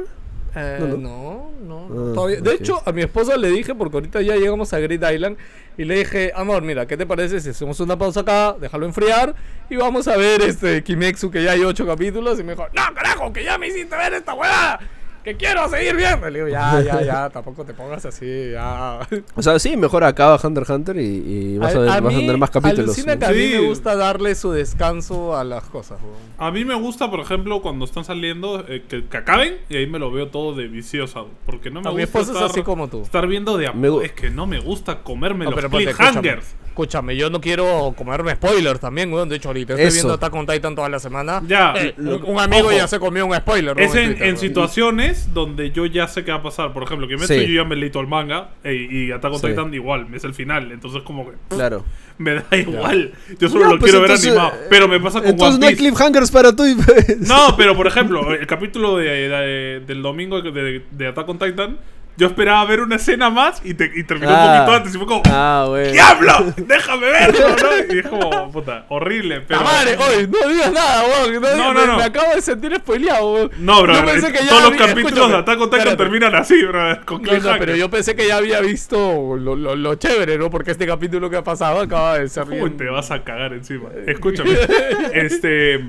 Eh, 0.56 0.78
No, 1.00 1.50
no, 1.66 1.90
no. 1.90 2.12
Ah, 2.12 2.14
todavía- 2.14 2.42
De 2.42 2.54
hecho, 2.54 2.82
a 2.86 2.92
mi 2.92 3.02
esposa 3.02 3.38
le 3.38 3.50
dije, 3.50 3.74
porque 3.74 3.98
ahorita 3.98 4.22
ya 4.22 4.36
llegamos 4.36 4.72
a 4.74 4.80
Great 4.80 5.02
Island, 5.14 5.38
y 5.78 5.86
le 5.86 5.96
dije, 5.96 6.32
amor, 6.36 6.62
mira, 6.62 6.86
¿qué 6.86 6.96
te 6.96 7.08
parece 7.08 7.40
si 7.40 7.50
hacemos 7.50 7.80
una 7.80 7.98
pausa 7.98 8.20
acá, 8.20 8.56
déjalo 8.62 8.86
enfriar, 8.86 9.34
y 9.70 9.78
vamos 9.78 10.08
a 10.08 10.16
ver 10.16 10.42
este 10.44 10.84
Kimetsu, 10.84 11.32
que 11.32 11.44
ya 11.44 11.54
hay 11.54 11.64
ocho 11.64 11.88
capítulos? 11.88 12.40
Y 12.40 12.44
me 12.44 12.54
dijo, 12.54 12.68
no, 12.74 12.82
carajo, 12.94 13.34
que 13.34 13.44
ya 13.44 13.58
me 13.58 13.68
hiciste 13.70 13.96
ver 13.96 14.14
esta 14.14 14.34
huevada, 14.36 14.80
que 15.24 15.36
quiero 15.36 15.68
seguir 15.70 15.96
viendo. 15.96 16.30
Le 16.30 16.40
digo, 16.40 16.50
ya, 16.50 16.82
ya, 16.82 17.02
ya, 17.02 17.30
tampoco 17.34 17.66
te 17.66 17.74
pongas 17.74 18.06
así, 18.06 18.52
ya. 18.52 19.00
O 19.36 19.42
sea, 19.42 19.58
sí, 19.60 19.78
mejor 19.78 20.04
acaba 20.04 20.40
Hunter 20.44 20.64
x 20.64 20.70
Hunter 20.70 20.98
y, 20.98 21.02
y 21.04 21.58
vas 21.58 21.76
a, 21.76 21.80
ver, 21.80 21.88
vas 21.90 21.98
a 21.98 22.02
mí, 22.02 22.16
tener 22.18 22.38
más 22.38 22.50
capítulos. 22.50 22.98
¿no? 22.98 23.20
que 23.20 23.26
a 23.26 23.30
mí 23.30 23.48
me 23.54 23.60
gusta 23.68 23.96
darle 23.96 24.36
su 24.36 24.52
descanso 24.52 25.36
a 25.36 25.44
las 25.44 25.64
cosas. 25.66 26.00
A 26.38 26.52
mí 26.52 26.66
me 26.66 26.76
gusta, 26.76 27.10
por 27.10 27.20
ejemplo, 27.20 27.62
cuando 27.62 27.86
están 27.86 28.04
saliendo, 28.04 28.66
eh, 28.68 28.84
que, 28.88 29.06
que 29.06 29.18
acaben 29.18 29.58
y 29.70 29.78
ahí 29.78 29.88
me 29.88 30.00
lo 30.00 30.12
veo 30.12 30.28
todo 30.28 30.54
de 30.56 30.68
viciosa. 30.68 31.24
Porque 31.46 31.70
no 31.70 31.82
me 31.82 31.90
A 31.90 31.92
mi 31.94 32.02
gusta 32.02 32.20
esposa 32.20 32.32
es 32.32 32.36
estar, 32.38 32.52
así 32.52 32.64
como 32.64 32.88
tú. 32.88 33.02
estar 33.02 33.28
viendo 33.28 33.58
de 33.58 33.68
a 33.68 33.74
Me 33.74 34.06
Es 34.06 34.12
que 34.14 34.30
no 34.30 34.48
me 34.48 34.60
gusta 34.60 35.04
comerme 35.04 35.46
No, 35.46 35.52
los 35.52 35.66
cliffhangers. 35.66 36.56
Escúchame, 36.74 37.16
yo 37.16 37.30
no 37.30 37.40
quiero 37.40 37.94
comerme 37.96 38.34
spoilers 38.36 38.80
también, 38.80 39.14
weón. 39.14 39.30
De 39.30 39.36
hecho, 39.36 39.50
ahorita 39.50 39.74
estoy 39.74 39.86
Eso. 39.88 39.94
viendo 39.96 40.14
Attack 40.16 40.34
on 40.34 40.48
Titan 40.48 40.74
toda 40.76 40.90
la 40.90 41.00
semana. 41.00 41.42
Ya, 41.48 41.74
Eh, 41.78 41.94
lo- 41.98 42.18
un, 42.18 42.32
un 42.36 42.40
amigo 42.40 42.68
ojo. 42.70 42.76
ya 42.76 42.88
se 42.88 43.00
comió 43.00 43.26
un 43.28 43.36
spoiler. 43.36 43.80
Es 43.80 43.94
en, 43.94 44.08
Twitter, 44.08 44.16
en 44.24 44.24
weón. 44.34 44.38
situaciones 44.38 45.34
donde 45.34 45.70
yo 45.72 45.86
ya 45.86 46.08
sé 46.08 46.24
qué 46.26 46.32
va 46.32 46.38
a 46.38 46.44
pasar. 46.44 46.74
Por 46.74 46.82
ejemplo, 46.84 47.08
que 47.08 47.16
me 47.18 47.28
Sí. 47.28 47.46
yo 47.48 47.62
ya 47.62 47.64
me 47.64 47.76
leído 47.76 48.02
el 48.02 48.08
manga 48.08 48.50
eh, 48.64 48.88
y 48.90 49.12
Attack 49.12 49.34
on 49.34 49.40
Sí. 49.40 49.48
Titan 49.48 49.74
igual, 49.74 50.08
es 50.14 50.24
el 50.24 50.34
final. 50.34 50.72
Entonces, 50.72 51.04
como 51.04 51.26
que 51.30 51.38
Claro. 51.50 51.86
me 52.18 52.34
da 52.36 52.58
igual. 52.58 53.12
Yo 53.40 53.50
solo 53.50 53.66
lo 53.66 53.80
pues, 53.80 53.92
quiero 53.92 54.06
entonces, 54.06 54.32
ver 54.32 54.40
animado. 54.40 54.62
eh, 54.64 54.68
Pero 54.70 54.88
me 54.88 55.00
pasa 55.00 55.20
con 55.20 55.30
Entonces 55.30 55.56
One 55.56 55.60
no 55.60 55.68
hay 55.68 55.76
Piece. 55.76 55.90
cliffhangers 55.90 56.32
para 56.32 56.56
tú 56.56 56.66
y 56.66 56.74
pues. 56.76 57.20
No, 57.20 57.56
pero 57.56 57.76
por 57.76 57.86
ejemplo, 57.86 58.34
el 58.34 58.48
capítulo 58.48 58.98
de, 58.98 59.06
de- 59.30 59.80
del 59.86 60.02
domingo 60.02 60.42
de, 60.42 60.82
de 60.90 61.08
Attack 61.08 61.30
on 61.30 61.38
Titan, 61.38 61.78
yo 62.18 62.28
esperaba 62.28 62.64
ver 62.66 62.82
una 62.82 62.96
escena 62.98 63.30
más 63.30 63.62
y, 63.66 63.74
te, 63.74 63.92
y 63.96 64.04
terminó 64.04 64.32
Ah. 64.32 64.44
un 64.46 64.58
poquito 64.58 64.76
antes 64.78 64.96
y 64.96 64.98
fue 64.98 65.08
como 65.08 65.22
Ah, 65.28 65.66
bueno. 65.68 65.92
¡Diablo! 65.92 66.54
¡Déjame 66.58 67.08
verlo! 67.08 67.48
¿no? 67.50 67.96
Y 67.96 68.00
es 68.00 68.08
como, 68.08 68.52
puta, 68.52 68.86
horrible, 68.90 69.42
pero... 69.42 69.60
¡La 69.62 69.66
madre! 69.66 69.98
Oye, 69.98 70.28
no 70.28 70.50
digas 70.50 70.72
nada, 70.74 71.04
weón. 71.04 71.34
No, 71.42 71.56
No, 71.58 71.74
me, 71.74 71.80
no, 71.82 71.86
no. 71.88 71.98
me 71.98 72.04
acabo 72.04 72.36
de 72.36 72.42
sentir 72.42 72.76
spoileado, 72.76 73.34
weón. 73.34 73.52
No, 73.60 73.82
bro, 73.82 73.94
Yo 73.96 74.06
pensé 74.06 74.32
que 74.32 74.44
ya 74.44 74.50
todos 74.50 74.64
los 74.64 74.74
capítulos 74.88 75.30
de 75.30 75.36
Attack 75.38 75.62
on 75.62 75.70
Titan 75.70 75.98
terminan 75.98 76.36
así, 76.36 76.64
bro, 76.66 77.00
con 77.06 77.22
No, 77.24 77.30
pero 77.60 77.76
yo 77.76 77.90
pensé 77.90 78.16
que 78.16 78.28
ya 78.28 78.38
había 78.38 78.62
visto 78.62 79.36
lo, 79.38 79.56
lo, 79.56 79.76
lo 79.76 79.96
chévere, 79.96 80.38
¿no? 80.38 80.50
Porque 80.50 80.72
este 80.72 80.86
capítulo 80.86 81.30
que 81.30 81.38
ha 81.38 81.44
pasado 81.44 81.80
acaba 81.82 82.20
de 82.20 82.30
ser 82.30 82.44
Uy, 82.46 82.56
bien... 82.56 82.78
te 82.78 82.86
vas 82.90 83.10
a 83.12 83.24
cagar 83.24 83.54
encima. 83.54 83.90
Escúchame. 84.06 84.52
este. 85.14 85.84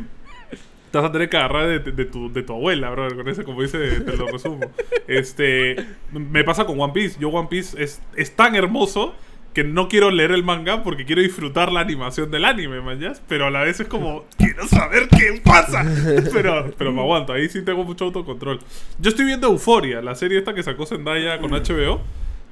Te 0.94 0.98
vas 0.98 1.08
a 1.08 1.12
tener 1.12 1.28
que 1.28 1.36
agarrar 1.36 1.66
de, 1.66 1.80
de 1.80 2.04
tu, 2.04 2.32
de 2.32 2.44
tu 2.44 2.52
abuela, 2.52 2.88
bro. 2.90 3.08
Con 3.16 3.26
ese, 3.26 3.42
como 3.42 3.62
dice, 3.62 4.00
te 4.02 4.16
lo 4.16 4.28
resumo. 4.28 4.60
Este. 5.08 5.74
Me 6.12 6.44
pasa 6.44 6.66
con 6.66 6.80
One 6.80 6.92
Piece. 6.92 7.18
Yo, 7.18 7.30
One 7.30 7.48
Piece 7.48 7.82
es, 7.82 8.00
es 8.14 8.36
tan 8.36 8.54
hermoso 8.54 9.12
que 9.54 9.64
no 9.64 9.88
quiero 9.88 10.12
leer 10.12 10.30
el 10.30 10.44
manga 10.44 10.84
porque 10.84 11.04
quiero 11.04 11.20
disfrutar 11.20 11.72
la 11.72 11.80
animación 11.80 12.30
del 12.30 12.44
anime, 12.44 12.80
mañas. 12.80 13.20
Pero 13.26 13.46
a 13.46 13.50
la 13.50 13.62
vez 13.62 13.80
es 13.80 13.88
como, 13.88 14.24
quiero 14.38 14.68
saber 14.68 15.08
qué 15.08 15.40
pasa. 15.42 15.84
Pero, 16.32 16.72
pero 16.78 16.92
me 16.92 17.00
aguanto, 17.00 17.32
ahí 17.32 17.48
sí 17.48 17.62
tengo 17.62 17.82
mucho 17.82 18.04
autocontrol. 18.04 18.60
Yo 19.00 19.10
estoy 19.10 19.24
viendo 19.24 19.48
Euforia, 19.48 20.00
la 20.00 20.14
serie 20.14 20.38
esta 20.38 20.54
que 20.54 20.62
sacó 20.62 20.86
Zendaya 20.86 21.40
con 21.40 21.50
HBO. 21.50 22.02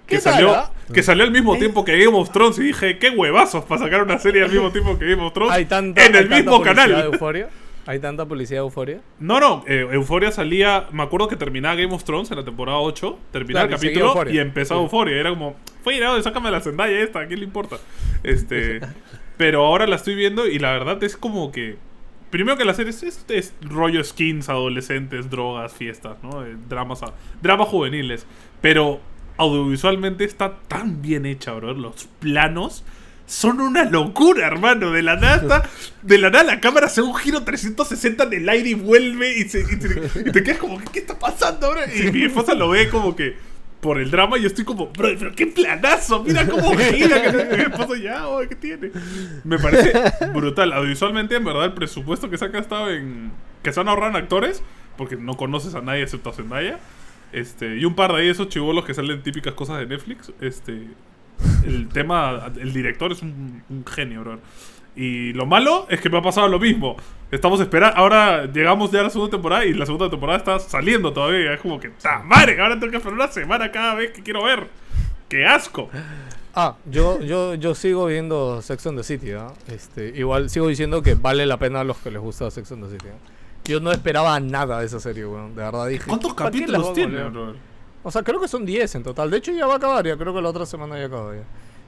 Que 0.04 0.16
¿Qué 0.16 0.18
tal, 0.18 0.32
salió, 0.32 0.50
ah? 0.50 0.72
que 0.92 1.04
salió 1.04 1.22
al 1.22 1.30
mismo 1.30 1.56
tiempo 1.58 1.84
que 1.84 1.96
Game 1.96 2.18
of 2.18 2.32
Thrones 2.32 2.58
y 2.58 2.64
dije, 2.64 2.98
qué 2.98 3.10
huevazos 3.10 3.64
para 3.66 3.82
sacar 3.82 4.02
una 4.02 4.18
serie 4.18 4.42
al 4.42 4.50
mismo 4.50 4.72
tiempo 4.72 4.98
que 4.98 5.08
Game 5.08 5.22
of 5.22 5.32
Thrones 5.32 5.54
Hay 5.54 5.66
tanta, 5.66 6.04
en 6.04 6.16
hay 6.16 6.22
el 6.22 6.28
tanta 6.28 6.36
mismo 6.42 6.56
publicidad 6.56 6.86
de 6.86 6.90
canal. 6.90 7.12
Euforia. 7.12 7.48
Hay 7.86 7.98
tanta 7.98 8.26
publicidad 8.26 8.60
de 8.60 8.64
euforia. 8.66 9.00
No, 9.18 9.40
no, 9.40 9.64
eh, 9.66 9.86
Euforia 9.90 10.30
salía, 10.30 10.86
me 10.92 11.02
acuerdo 11.02 11.26
que 11.28 11.36
terminaba 11.36 11.74
Game 11.74 11.92
of 11.94 12.04
Thrones 12.04 12.30
en 12.30 12.36
la 12.38 12.44
temporada 12.44 12.78
8, 12.78 13.18
terminaba 13.32 13.66
Claro, 13.66 13.82
el 13.82 13.92
capítulo 13.94 14.30
y 14.30 14.38
empezaba 14.38 14.78
Sí. 14.80 14.84
Euforia, 14.84 15.16
era 15.18 15.30
como, 15.30 15.56
fue 15.82 15.96
irado, 15.96 16.22
sácame 16.22 16.50
la 16.52 16.60
Zendaya 16.60 17.00
esta, 17.00 17.20
¿a 17.20 17.26
quién 17.26 17.40
le 17.40 17.46
importa? 17.46 17.78
Este, 18.22 18.80
pero 19.36 19.66
ahora 19.66 19.86
la 19.88 19.96
estoy 19.96 20.14
viendo 20.14 20.46
y 20.46 20.58
la 20.60 20.72
verdad 20.72 21.02
es 21.02 21.16
como 21.16 21.50
que 21.52 21.76
Primero 22.30 22.56
que 22.56 22.64
la 22.64 22.72
serie 22.72 22.88
es, 22.92 23.02
es- 23.02 23.26
es 23.28 23.52
rollo 23.60 24.02
skins, 24.02 24.48
adolescentes, 24.48 25.28
drogas, 25.28 25.70
fiestas, 25.74 26.16
¿no? 26.22 26.46
Eh, 26.46 26.56
dramas, 26.66 27.02
a- 27.02 27.12
dramas 27.42 27.68
juveniles. 27.68 28.26
Pero 28.62 29.00
audiovisualmente 29.36 30.24
está 30.24 30.54
tan 30.66 31.02
bien 31.02 31.26
hecha, 31.26 31.52
bro. 31.52 31.74
Los 31.74 32.06
planos 32.20 32.84
son 33.26 33.60
una 33.60 33.84
locura, 33.84 34.46
hermano. 34.46 34.90
De 34.90 35.02
la 35.02 35.16
nada 35.16 35.68
De 36.02 36.18
la 36.18 36.30
nada 36.30 36.44
la 36.44 36.60
cámara 36.60 36.86
hace 36.86 37.02
un 37.02 37.14
giro 37.14 37.42
360 37.42 38.24
en 38.24 38.32
el 38.32 38.48
aire 38.48 38.70
y 38.70 38.74
vuelve 38.74 39.38
y, 39.38 39.48
se, 39.48 39.60
y 39.60 39.78
te, 39.78 40.28
y 40.28 40.32
te 40.32 40.42
quedas 40.42 40.58
como, 40.58 40.78
¿qué 40.92 41.00
está 41.00 41.18
pasando, 41.18 41.70
bro? 41.70 41.80
Y 41.94 42.12
mi 42.12 42.24
esposa 42.24 42.54
lo 42.54 42.68
ve 42.68 42.88
como 42.88 43.16
que 43.16 43.36
por 43.82 43.98
el 43.98 44.12
drama 44.12 44.38
y 44.38 44.42
yo 44.42 44.46
estoy 44.46 44.64
como, 44.64 44.86
bro, 44.86 45.08
pero 45.18 45.34
qué 45.34 45.48
planazo, 45.48 46.22
mira 46.22 46.46
cómo 46.46 46.76
gira. 46.78 47.20
Que 47.32 47.56
mi 47.56 47.62
esposo 47.64 47.96
ya, 47.96 48.28
oh, 48.28 48.40
¿qué 48.48 48.54
tiene? 48.54 48.92
Me 49.42 49.58
parece 49.58 49.92
brutal. 50.32 50.72
Audiovisualmente, 50.72 51.34
en 51.34 51.44
verdad, 51.44 51.64
el 51.64 51.72
presupuesto 51.72 52.30
que 52.30 52.38
se 52.38 52.44
ha 52.44 52.48
gastado 52.48 52.90
en. 52.90 53.32
que 53.62 53.72
se 53.72 53.80
han 53.80 53.88
ahorrado 53.88 54.10
en 54.10 54.16
actores, 54.16 54.62
porque 54.96 55.16
no 55.16 55.36
conoces 55.36 55.74
a 55.74 55.80
nadie 55.80 56.02
excepto 56.02 56.30
a 56.30 56.32
Zendaya. 56.32 56.78
Este, 57.32 57.76
y 57.76 57.84
un 57.84 57.96
par 57.96 58.12
de 58.12 58.20
ahí 58.20 58.28
esos 58.28 58.48
chivolos 58.48 58.84
que 58.84 58.94
salen 58.94 59.20
típicas 59.22 59.54
cosas 59.54 59.80
de 59.80 59.86
Netflix. 59.86 60.32
Este. 60.40 60.86
El 61.64 61.88
tema. 61.88 62.50
El 62.58 62.72
director 62.72 63.12
es 63.12 63.22
un, 63.22 63.62
un 63.68 63.84
genio, 63.86 64.20
bro. 64.20 64.38
Y 64.94 65.32
lo 65.32 65.46
malo 65.46 65.86
es 65.88 66.00
que 66.00 66.10
me 66.10 66.18
ha 66.18 66.22
pasado 66.22 66.48
lo 66.48 66.58
mismo. 66.58 66.96
Estamos 67.30 67.60
esperando. 67.60 67.96
Ahora 67.96 68.44
llegamos 68.44 68.90
ya 68.90 69.00
a 69.00 69.04
la 69.04 69.10
segunda 69.10 69.30
temporada 69.30 69.64
y 69.64 69.72
la 69.72 69.86
segunda 69.86 70.10
temporada 70.10 70.38
está 70.38 70.58
saliendo 70.58 71.12
todavía. 71.12 71.54
Es 71.54 71.60
como 71.60 71.80
que. 71.80 71.88
¡Ta 71.88 72.22
madre! 72.22 72.60
Ahora 72.60 72.78
tengo 72.78 72.90
que 72.90 72.98
esperar 72.98 73.14
una 73.14 73.28
semana 73.28 73.72
cada 73.72 73.94
vez 73.94 74.10
que 74.12 74.22
quiero 74.22 74.44
ver. 74.44 74.68
¡Qué 75.28 75.46
asco! 75.46 75.88
Ah, 76.54 76.76
yo, 76.84 77.22
yo, 77.22 77.54
yo 77.54 77.74
sigo 77.74 78.04
viendo 78.06 78.60
Sex 78.60 78.86
and 78.86 78.98
the 78.98 79.04
City, 79.04 79.30
¿ah? 79.32 79.48
Este, 79.68 80.12
igual 80.14 80.50
sigo 80.50 80.68
diciendo 80.68 81.02
que 81.02 81.14
vale 81.14 81.46
la 81.46 81.56
pena 81.56 81.80
a 81.80 81.84
los 81.84 81.96
que 81.96 82.10
les 82.10 82.20
gusta 82.20 82.50
Sex 82.50 82.70
and 82.72 82.84
the 82.84 82.90
City. 82.90 83.06
¿ah? 83.08 83.30
Yo 83.64 83.80
no 83.80 83.92
esperaba 83.92 84.38
nada 84.40 84.80
de 84.80 84.86
esa 84.86 85.00
serie, 85.00 85.24
weón. 85.24 85.54
De 85.54 85.62
verdad 85.62 85.86
dije. 85.86 86.04
¿Cuántos 86.06 86.34
¿para 86.34 86.50
qué 86.50 86.66
la 86.66 86.66
capítulos 86.66 86.92
tiene, 86.92 87.24
bro? 87.30 87.54
O 88.04 88.10
sea, 88.10 88.22
creo 88.22 88.40
que 88.40 88.48
son 88.48 88.64
10 88.64 88.94
en 88.96 89.02
total. 89.02 89.30
De 89.30 89.38
hecho, 89.38 89.52
ya 89.52 89.66
va 89.66 89.74
a 89.74 89.76
acabar. 89.76 90.06
Ya 90.06 90.16
creo 90.16 90.34
que 90.34 90.42
la 90.42 90.48
otra 90.48 90.66
semana 90.66 90.98
ya 90.98 91.06
acaba 91.06 91.34
ya. 91.34 91.44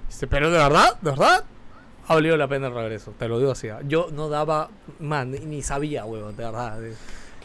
Este, 0.09 0.27
pero 0.27 0.51
de 0.51 0.59
verdad, 0.59 0.99
de 1.01 1.11
verdad, 1.11 1.45
ha 2.07 2.15
valido 2.15 2.37
la 2.37 2.47
pena 2.47 2.69
el 2.69 2.75
regreso. 2.75 3.13
Te 3.19 3.29
lo 3.29 3.39
digo 3.39 3.53
así. 3.53 3.69
¿ah? 3.69 3.81
Yo 3.87 4.09
no 4.13 4.29
daba. 4.29 4.71
Man, 5.01 5.33
ni, 5.33 5.63
sabía, 5.63 6.05
weón, 6.05 6.37
de 6.37 6.45
verdad. 6.45 6.79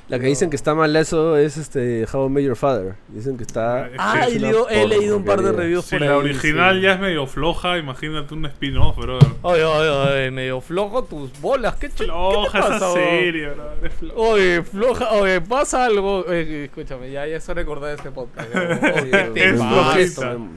La 0.10 0.18
que 0.20 0.26
dicen 0.26 0.50
que 0.50 0.56
está 0.56 0.74
mal 0.74 0.96
eso 0.96 1.38
es 1.38 1.56
este 1.58 2.06
How 2.12 2.26
I 2.26 2.30
Met 2.32 2.44
Your 2.44 2.56
Father. 2.56 2.96
Dicen 3.10 3.38
que 3.38 3.44
está. 3.44 3.86
Ah, 3.98 4.14
Ah, 4.22 4.26
es 4.28 4.34
y 4.34 4.38
una 4.40 4.48
leo- 4.52 4.68
he 4.70 4.88
leído 4.88 5.16
un 5.16 5.24
par 5.24 5.42
de 5.44 5.52
reviews 5.52 5.86
Si 5.86 5.96
por 5.98 6.02
la 6.06 6.14
ahí, 6.14 6.18
original 6.18 6.76
sí. 6.78 6.82
ya 6.82 6.94
es 6.94 7.00
medio 7.00 7.28
floja, 7.28 7.78
imagínate 7.78 8.34
un 8.34 8.44
spin-off, 8.48 8.98
bro. 8.98 9.20
Oye, 9.44 9.64
oye, 9.64 9.90
oye, 9.90 10.32
medio 10.32 10.62
flojo 10.62 11.04
tus 11.04 11.32
bolas. 11.40 11.76
¿Qué, 11.76 11.90
ch- 11.90 11.92
¿qué 11.92 12.06
te 12.06 12.06
Floja 12.06 12.60
pasa, 12.60 12.76
esa 12.78 12.94
serie, 12.94 13.50
bro. 13.50 13.64
Es 13.84 13.94
floja. 13.94 14.14
Oye, 14.20 14.64
floja, 14.64 15.12
oye, 15.12 15.42
pasa 15.42 15.86
algo. 15.86 16.26
Oye, 16.28 16.66
escúchame, 16.66 17.12
ya, 17.12 17.28
ya 17.28 17.36
es 17.38 17.48
hora 17.48 17.64
de 17.64 17.94
este 17.94 18.10
podcast. 18.10 18.50
Oye, 18.56 19.12
¿qué 19.12 19.30
te 19.34 19.46
Es 19.50 19.60
Me 19.60 19.64
molesta, 19.64 20.34
me- 20.40 20.50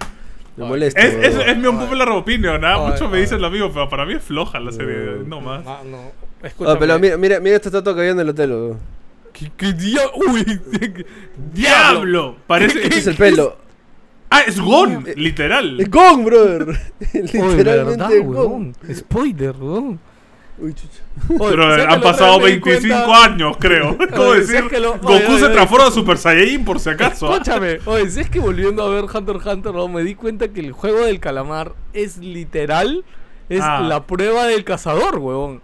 Me 0.57 0.65
molesta. 0.65 0.99
Es, 1.01 1.13
es, 1.15 1.47
es 1.47 1.57
mi 1.59 1.67
unpopular 1.67 2.09
opinion, 2.09 2.65
¿ah? 2.65 2.77
Ay, 2.87 2.91
Muchos 2.93 3.11
me 3.11 3.17
ay. 3.17 3.23
dicen 3.25 3.43
lo 3.43 3.51
mismo, 3.51 3.71
pero 3.71 3.87
para 3.91 4.07
mí 4.07 4.15
es 4.15 4.23
floja 4.23 4.59
la 4.61 4.73
serie, 4.73 5.19
no 5.27 5.43
más. 5.43 5.63
Ah, 5.67 5.83
no. 5.85 5.99
Ah, 6.43 6.47
Escúchame. 6.47 6.79
pero 6.79 6.99
mira, 6.99 7.17
mira, 7.19 7.39
mira 7.41 7.57
esta 7.57 7.69
estatua 7.69 7.93
que 7.95 8.01
había 8.01 8.13
en 8.13 8.21
el 8.21 8.29
hotel. 8.31 8.51
weón. 8.51 9.02
¿Qué, 9.33 9.51
qué 9.57 9.73
dia- 9.73 10.01
Uy, 10.15 10.61
¡Diablo! 11.55 12.37
Parece. 12.47 12.83
Este 12.83 12.99
es 12.99 13.07
el 13.07 13.17
pelo. 13.17 13.57
¡Ah, 14.31 14.41
es 14.47 14.59
Gon! 14.61 15.05
Literal. 15.17 15.81
Es 15.81 15.91
Gong, 15.91 16.25
brother. 16.25 16.67
Literalmente 17.13 18.19
es 18.19 18.25
Gong. 18.25 18.37
weón. 18.37 18.77
Spoiler, 18.95 19.55
weón. 19.59 20.01
Uy, 20.59 20.75
chucha. 20.75 21.03
Oye, 21.43 21.51
Pero 21.51 21.63
¿sabes 21.71 21.87
que 21.87 21.93
han 21.95 22.01
pasado 22.03 22.39
vez 22.39 22.45
me 22.45 22.51
di 22.51 22.61
25 22.61 23.05
cuenta- 23.05 23.25
años, 23.25 23.57
creo. 23.59 23.97
¿Cómo 23.99 24.23
Oye, 24.29 24.41
decir? 24.41 24.57
¿sabes 24.57 24.71
que 24.71 24.81
lo- 24.81 24.93
Goku 24.93 25.07
oye, 25.09 25.27
oye, 25.27 25.39
se 25.39 25.45
oye. 25.47 25.55
transforma 25.55 25.87
en 25.87 25.93
Super 25.93 26.19
Saiyajin 26.19 26.65
por 26.65 26.79
si 26.81 26.91
acaso. 26.91 27.33
Escúchame, 27.33 27.79
oye, 27.87 28.11
si 28.11 28.21
es 28.21 28.31
que 28.31 28.39
volviendo 28.39 28.83
a 28.83 28.89
ver 28.91 29.05
Hunter 29.05 29.37
x 29.37 29.47
Hunter, 29.47 29.75
¿no? 29.75 29.89
me 29.89 30.05
di 30.05 30.15
cuenta 30.15 30.49
que 30.49 30.61
el 30.61 30.73
juego 30.73 31.01
del 31.05 31.21
calamar 31.21 31.73
es 31.95 32.19
literal, 32.19 33.05
es 33.49 33.61
Ah. 33.63 33.81
la 33.81 34.07
prueba 34.07 34.45
del 34.47 34.63
cazador, 34.65 35.19
weón. 35.19 35.63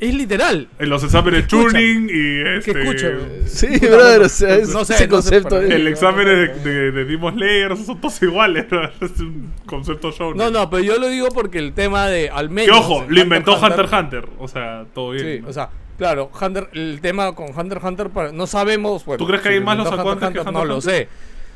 Es 0.00 0.12
literal. 0.14 0.68
En 0.78 0.88
los 0.90 1.02
exámenes. 1.04 1.46
Turing 1.46 2.04
y 2.06 2.08
Que 2.42 2.56
este. 2.58 2.82
escúchame. 2.82 3.46
Sí, 3.46 3.66
Puta, 3.68 3.86
brother, 3.86 4.08
bueno, 4.10 4.26
o 4.26 4.28
sea, 4.28 4.56
es- 4.56 4.68
no 4.70 4.84
sé, 4.84 4.94
ese 4.94 5.06
no 5.06 5.10
concepto 5.14 5.60
es- 5.60 5.70
El 5.70 5.86
examen 5.86 6.26
de, 6.26 6.48
de, 6.48 6.90
de 6.92 7.04
Demon 7.04 7.34
Slayer 7.34 7.76
son 7.76 8.00
todos 8.00 8.20
iguales, 8.22 8.66
¿no? 8.70 8.82
Es 9.00 9.20
un 9.20 9.52
concepto 9.66 10.10
show. 10.12 10.34
No, 10.34 10.50
no, 10.50 10.68
pero 10.68 10.82
yo 10.82 10.98
lo 10.98 11.08
digo 11.08 11.28
porque 11.28 11.58
el 11.58 11.72
tema 11.72 12.08
de 12.08 12.28
al 12.28 12.48
Que 12.48 12.54
menos. 12.54 12.78
ojo, 12.78 13.04
en 13.04 13.14
lo 13.14 13.20
inventó 13.20 13.56
Hunter 13.58 13.84
x 13.84 13.92
Hunter. 13.92 14.28
O 14.38 14.48
sea, 14.48 14.84
todo 14.92 15.10
bien. 15.12 15.24
Sí, 15.36 15.40
¿no? 15.42 15.48
o 15.48 15.52
sea, 15.52 15.70
claro, 15.96 16.30
Hunter, 16.38 16.68
el 16.72 16.98
tema 17.00 17.32
con 17.34 17.46
Hunter 17.56 17.78
x 17.78 17.88
Hunter, 17.88 18.10
para- 18.10 18.32
no 18.32 18.46
sabemos. 18.48 19.04
Bueno, 19.04 19.18
¿Tú 19.18 19.26
crees 19.28 19.42
que 19.42 19.48
si 19.50 19.54
hay 19.54 19.60
más 19.60 19.78
los 19.78 19.86
antes 19.86 20.02
que 20.02 20.04
No 20.34 20.40
Hunter 20.50 20.66
lo 20.66 20.74
x 20.76 20.84
Hunter? 20.86 21.06
sé. 21.06 21.08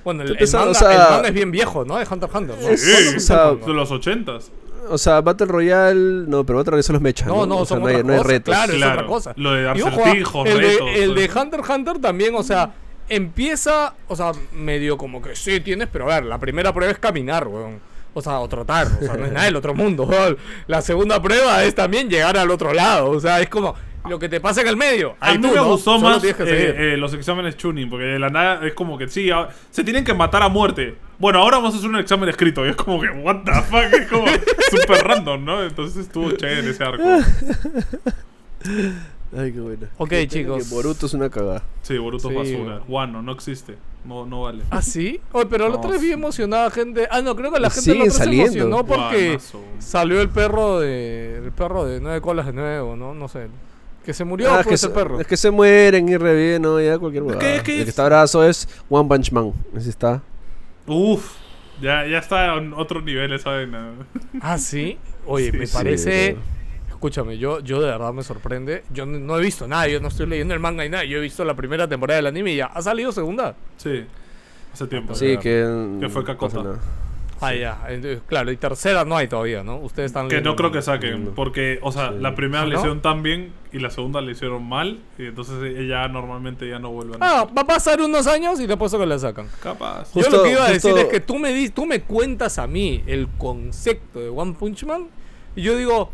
Bueno, 0.04 0.22
el, 0.22 0.30
el 0.30 0.36
piensas, 0.36 0.60
manga, 0.60 0.70
o 0.70 0.74
sea- 0.74 0.92
el 0.92 1.10
manga 1.12 1.28
es 1.28 1.34
bien 1.34 1.50
viejo, 1.50 1.84
¿no? 1.84 1.98
De 1.98 2.06
Hunter 2.08 2.28
x 2.30 2.34
Hunter, 2.40 2.56
¿no? 2.62 2.68
Es- 2.68 2.82
Sí, 2.82 3.16
o 3.16 3.20
sea, 3.20 3.52
de 3.52 3.74
los 3.74 3.90
ochentas. 3.90 4.52
O 4.88 4.98
sea, 4.98 5.20
Battle 5.20 5.46
Royale. 5.46 6.24
No, 6.26 6.44
pero 6.44 6.58
Battle 6.58 6.72
Royale 6.72 6.82
son 6.82 6.94
los 6.94 7.02
mechas. 7.02 7.28
No, 7.28 7.46
no, 7.46 7.58
o 7.58 7.66
sea, 7.66 7.76
son 7.76 7.82
no 7.82 7.88
hay, 7.88 8.02
no 8.02 8.12
hay 8.12 8.18
cosa, 8.18 8.28
retos. 8.30 8.54
Claro, 8.54 8.72
es 8.72 8.78
Claro, 8.78 8.92
otra 8.94 9.06
cosa. 9.06 9.32
lo 9.36 9.52
de 9.52 9.68
acertijos, 9.68 10.48
el, 10.48 10.58
retos, 10.58 10.86
de, 10.86 11.04
el 11.04 11.14
de 11.14 11.30
Hunter 11.34 11.60
x 11.60 11.70
Hunter 11.70 11.98
también, 11.98 12.34
o 12.34 12.42
sea, 12.42 12.72
empieza, 13.08 13.94
o 14.06 14.16
sea, 14.16 14.32
medio 14.52 14.96
como 14.96 15.22
que 15.22 15.34
sí 15.36 15.60
tienes, 15.60 15.88
pero 15.92 16.10
a 16.10 16.16
ver, 16.16 16.24
la 16.24 16.38
primera 16.38 16.72
prueba 16.72 16.92
es 16.92 16.98
caminar, 16.98 17.46
weón. 17.48 17.80
O 18.14 18.22
sea, 18.22 18.40
o 18.40 18.48
trotar, 18.48 18.88
o 19.00 19.04
sea, 19.04 19.14
no 19.14 19.26
es 19.26 19.32
nada 19.32 19.44
del 19.46 19.56
otro 19.56 19.74
mundo. 19.74 20.04
weón. 20.08 20.36
La 20.66 20.82
segunda 20.82 21.20
prueba 21.22 21.62
es 21.64 21.74
también 21.74 22.08
llegar 22.08 22.36
al 22.36 22.50
otro 22.50 22.72
lado, 22.72 23.10
o 23.10 23.20
sea, 23.20 23.40
es 23.40 23.48
como 23.48 23.74
lo 24.08 24.18
que 24.18 24.28
te 24.28 24.40
pasa 24.40 24.60
en 24.62 24.68
el 24.68 24.76
medio. 24.76 25.16
A 25.20 25.28
Ahí 25.30 25.38
mí 25.38 25.48
tú, 25.48 25.54
me 25.54 25.60
gustó 25.60 25.98
más 25.98 26.22
eh, 26.24 26.34
eh, 26.40 26.96
los 26.98 27.14
exámenes 27.14 27.56
tuning, 27.56 27.88
porque 27.90 28.04
de 28.04 28.18
la 28.18 28.28
nada 28.30 28.66
es 28.66 28.74
como 28.74 28.96
que 28.98 29.08
sí, 29.08 29.30
ah, 29.30 29.48
se 29.70 29.84
tienen 29.84 30.04
que 30.04 30.14
matar 30.14 30.42
a 30.42 30.48
muerte. 30.48 30.96
Bueno, 31.18 31.40
ahora 31.40 31.56
vamos 31.58 31.74
a 31.74 31.78
hacer 31.78 31.90
un 31.90 31.96
examen 31.98 32.28
escrito. 32.28 32.64
Y 32.64 32.70
es 32.70 32.76
como 32.76 33.00
que, 33.00 33.08
what 33.08 33.42
the 33.44 33.52
fuck, 33.62 33.92
es 33.92 34.06
como 34.08 34.26
super 34.70 35.04
random, 35.06 35.44
¿no? 35.44 35.62
Entonces 35.64 35.96
estuvo 36.06 36.30
chévere 36.32 36.70
ese 36.70 36.84
arco. 36.84 37.02
Ay, 39.36 39.52
qué 39.52 39.60
buena. 39.60 39.88
Ok, 39.98 40.08
Qué 40.08 40.26
chicos. 40.28 40.70
Boruto 40.70 41.06
es 41.06 41.12
una 41.14 41.28
cagada. 41.28 41.62
Sí, 41.82 41.98
Boruto 41.98 42.28
Sí, 42.28 42.34
es 42.34 42.40
basura. 42.40 42.58
bueno. 42.64 42.84
Guano, 42.88 43.22
no 43.22 43.32
existe. 43.32 43.76
No, 44.04 44.24
no 44.24 44.42
vale. 44.42 44.62
¿Ah, 44.70 44.80
sí? 44.80 45.20
Oye, 45.32 45.46
pero 45.50 45.66
el 45.66 45.72
No, 45.72 45.78
otro 45.78 45.90
día 45.92 46.00
vi 46.00 46.12
emocionada 46.12 46.70
gente. 46.70 47.06
Ah, 47.10 47.20
no, 47.20 47.36
creo 47.36 47.52
que 47.52 47.60
la 47.60 47.68
gente 47.68 47.94
no 47.94 48.04
se 48.06 48.10
saliendo. 48.12 48.52
emocionó 48.52 48.86
porque 48.86 49.26
Guanazo. 49.26 49.62
salió 49.80 50.20
el 50.22 50.30
perro 50.30 50.80
de. 50.80 51.42
El 51.44 51.52
perro 51.52 51.84
de 51.84 52.00
nueve 52.00 52.20
colas 52.22 52.46
de 52.46 52.52
nuevo, 52.54 52.96
¿no? 52.96 53.12
No 53.12 53.28
sé. 53.28 53.48
Que 54.08 54.14
se 54.14 54.24
murió 54.24 54.50
Ah, 54.50 54.60
es, 54.60 54.66
pues, 54.66 54.80
que 54.80 54.88
perro. 54.88 55.20
es 55.20 55.26
que 55.26 55.36
se 55.36 55.50
mueren 55.50 56.08
y 56.08 56.16
reviven, 56.16 56.62
no, 56.62 56.80
ya 56.80 56.98
cualquier 56.98 57.24
huevada. 57.24 57.40
que- 57.40 57.56
es 57.56 57.62
que 57.62 57.74
El 57.74 57.78
es- 57.80 57.84
que 57.84 57.90
está 57.90 58.06
brazo 58.06 58.42
es 58.42 58.66
One 58.88 59.06
Punch 59.06 59.32
Man. 59.32 59.52
Ese 59.76 59.90
está. 59.90 60.22
Uf, 60.86 61.34
ya, 61.82 62.06
ya 62.06 62.16
está 62.16 62.54
en 62.56 62.72
otro 62.72 63.02
nivel 63.02 63.30
esa 63.34 63.50
vaina. 63.50 63.90
Ah, 64.40 64.56
sí. 64.56 64.96
Oye, 65.26 65.50
Sí, 65.50 65.58
me 65.58 65.66
sí, 65.66 65.74
parece. 65.76 66.36
pero- 66.38 66.58
Escúchame, 66.88 67.36
yo, 67.36 67.60
yo 67.60 67.82
de 67.82 67.86
verdad 67.88 68.14
me 68.14 68.22
sorprende. 68.22 68.82
Yo 68.94 69.04
no, 69.04 69.18
no 69.18 69.38
he 69.38 69.42
visto 69.42 69.68
nada, 69.68 69.86
yo 69.88 70.00
no 70.00 70.08
estoy 70.08 70.24
leyendo 70.26 70.54
el 70.54 70.60
manga 70.60 70.86
y 70.86 70.88
nada. 70.88 71.04
Yo 71.04 71.18
he 71.18 71.20
visto 71.20 71.44
la 71.44 71.54
primera 71.54 71.86
temporada 71.86 72.16
del 72.16 72.28
anime 72.28 72.52
y 72.54 72.56
ya. 72.56 72.64
¿Ha 72.72 72.80
salido 72.80 73.12
segunda? 73.12 73.56
Sí, 73.76 74.06
hace 74.72 74.86
tiempo. 74.86 75.14
Sí, 75.14 75.34
ya. 75.34 75.38
que. 75.38 75.96
Que 76.00 76.08
fue 76.08 76.24
no 76.24 76.78
Ah, 77.40 77.54
ya. 77.54 77.78
Entonces, 77.88 78.20
claro, 78.26 78.50
y 78.50 78.56
tercera 78.56 79.04
no 79.04 79.16
hay 79.16 79.28
todavía, 79.28 79.62
¿no? 79.62 79.76
Ustedes 79.76 80.06
están 80.10 80.28
Que 80.28 80.40
no 80.40 80.56
creo 80.56 80.70
que 80.72 80.82
saquen, 80.82 81.32
porque, 81.34 81.78
o 81.82 81.92
sea, 81.92 82.08
Sí. 82.10 82.16
la 82.20 82.34
primera 82.34 82.62
¿Ah, 82.62 82.66
le 82.66 82.74
no? 82.74 82.78
hicieron 82.80 83.00
tan 83.00 83.22
bien 83.22 83.52
y 83.72 83.78
la 83.78 83.90
segunda 83.90 84.20
le 84.20 84.32
hicieron 84.32 84.66
mal, 84.68 84.98
y 85.18 85.26
entonces 85.26 85.56
ella 85.78 86.08
normalmente 86.08 86.68
ya 86.68 86.78
no 86.78 86.90
vuelve 86.90 87.14
a 87.14 87.18
Ah, 87.20 87.44
va 87.56 87.62
a 87.62 87.66
pasar 87.66 88.00
unos 88.00 88.26
años 88.26 88.58
y 88.60 88.66
después 88.66 88.92
que 88.94 89.06
la 89.06 89.18
sacan. 89.18 89.48
Capaz. 89.62 90.12
Yo 90.14 90.28
lo 90.30 90.42
que 90.42 90.52
iba 90.52 90.64
a 90.66 90.70
decir 90.70 90.96
es 90.96 91.04
que 91.06 91.20
tú 91.20 91.38
me, 91.38 91.52
di- 91.52 91.68
tú 91.70 91.86
me 91.86 92.00
cuentas 92.02 92.58
a 92.58 92.66
mí 92.66 93.02
el 93.06 93.28
concepto 93.38 94.20
de 94.20 94.28
One 94.30 94.54
Punch 94.58 94.84
Man 94.84 95.08
y 95.54 95.62
yo 95.62 95.76
digo, 95.76 96.10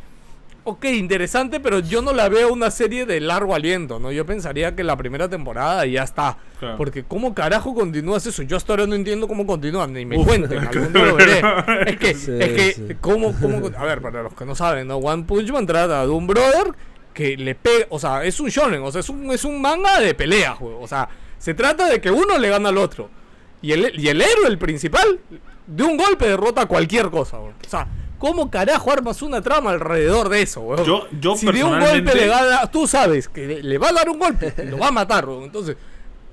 ok, 0.64 0.84
interesante, 0.86 1.60
pero 1.60 1.78
yo 1.78 2.02
no 2.02 2.12
la 2.12 2.28
veo 2.28 2.52
una 2.52 2.70
serie 2.70 3.06
de 3.06 3.20
largo 3.20 3.54
aliento, 3.54 3.98
¿no? 4.00 4.10
Yo 4.10 4.26
pensaría 4.26 4.74
que 4.74 4.82
la 4.82 4.96
primera 4.96 5.28
temporada 5.28 5.86
y 5.86 5.92
ya 5.92 6.02
está. 6.02 6.38
Claro. 6.58 6.76
Porque 6.76 7.04
¿cómo 7.04 7.34
carajo 7.34 7.74
continúas 7.74 8.26
eso? 8.26 8.42
Yo 8.42 8.56
hasta 8.56 8.72
ahora 8.72 8.86
no 8.86 8.94
entiendo 8.94 9.28
cómo 9.28 9.46
continúan, 9.46 9.92
ni 9.92 10.04
me 10.04 10.18
Uf. 10.18 10.26
cuenten, 10.26 10.58
algún 10.66 10.92
día 10.92 11.04
lo 11.04 11.16
veré. 11.16 11.42
Es 11.86 11.96
que, 11.98 12.14
Sí, 12.14 12.32
es 12.38 12.48
que, 12.52 12.72
sí. 12.72 12.96
¿cómo, 13.00 13.34
cómo, 13.40 13.70
a 13.76 13.84
ver, 13.84 14.00
para 14.00 14.22
los 14.22 14.34
que 14.34 14.44
no 14.44 14.54
saben, 14.54 14.88
¿no? 14.88 14.96
One 14.96 15.24
Punch 15.24 15.50
Man 15.50 15.66
trata 15.66 16.02
de 16.02 16.10
un 16.10 16.26
brother 16.26 16.72
que 17.12 17.36
le 17.36 17.54
pega, 17.54 17.86
o 17.90 17.98
sea, 17.98 18.24
es 18.24 18.40
un 18.40 18.48
shonen, 18.48 18.82
o 18.82 18.90
sea, 18.90 19.00
es 19.00 19.08
un, 19.08 19.30
es 19.30 19.44
un 19.44 19.60
manga 19.60 20.00
de 20.00 20.14
pelea, 20.14 20.54
juego. 20.54 20.80
O 20.80 20.88
sea, 20.88 21.08
se 21.38 21.54
trata 21.54 21.86
de 21.88 22.00
que 22.00 22.10
uno 22.10 22.38
le 22.38 22.48
gana 22.48 22.70
al 22.70 22.78
otro. 22.78 23.10
Y 23.62 23.72
el, 23.72 23.92
y 23.98 24.08
el 24.08 24.20
héroe, 24.20 24.46
el 24.48 24.58
principal, 24.58 25.20
de 25.66 25.82
un 25.82 25.96
golpe 25.96 26.26
derrota 26.26 26.66
cualquier 26.66 27.10
cosa. 27.10 27.38
O 27.38 27.52
sea, 27.68 27.86
¿cómo 28.24 28.50
carajo 28.50 28.90
armas 28.90 29.20
una 29.20 29.42
trama 29.42 29.72
alrededor 29.72 30.30
de 30.30 30.40
eso, 30.40 30.60
weón? 30.62 30.82
Yo- 30.84 31.06
yo 31.20 31.36
si 31.36 31.44
de 31.44 31.62
un 31.62 31.70
golpe 31.72 31.84
personalmente- 31.84 32.14
le 32.14 32.26
gana, 32.26 32.66
tú 32.70 32.86
sabes 32.86 33.28
que 33.28 33.60
le, 33.62 33.76
va 33.76 33.88
a 33.90 33.92
dar 33.92 34.08
un 34.08 34.18
golpe, 34.18 34.54
y 34.62 34.66
lo 34.66 34.78
va 34.78 34.88
a 34.88 34.92
matar, 34.92 35.28
weón. 35.28 35.44
Entonces, 35.44 35.76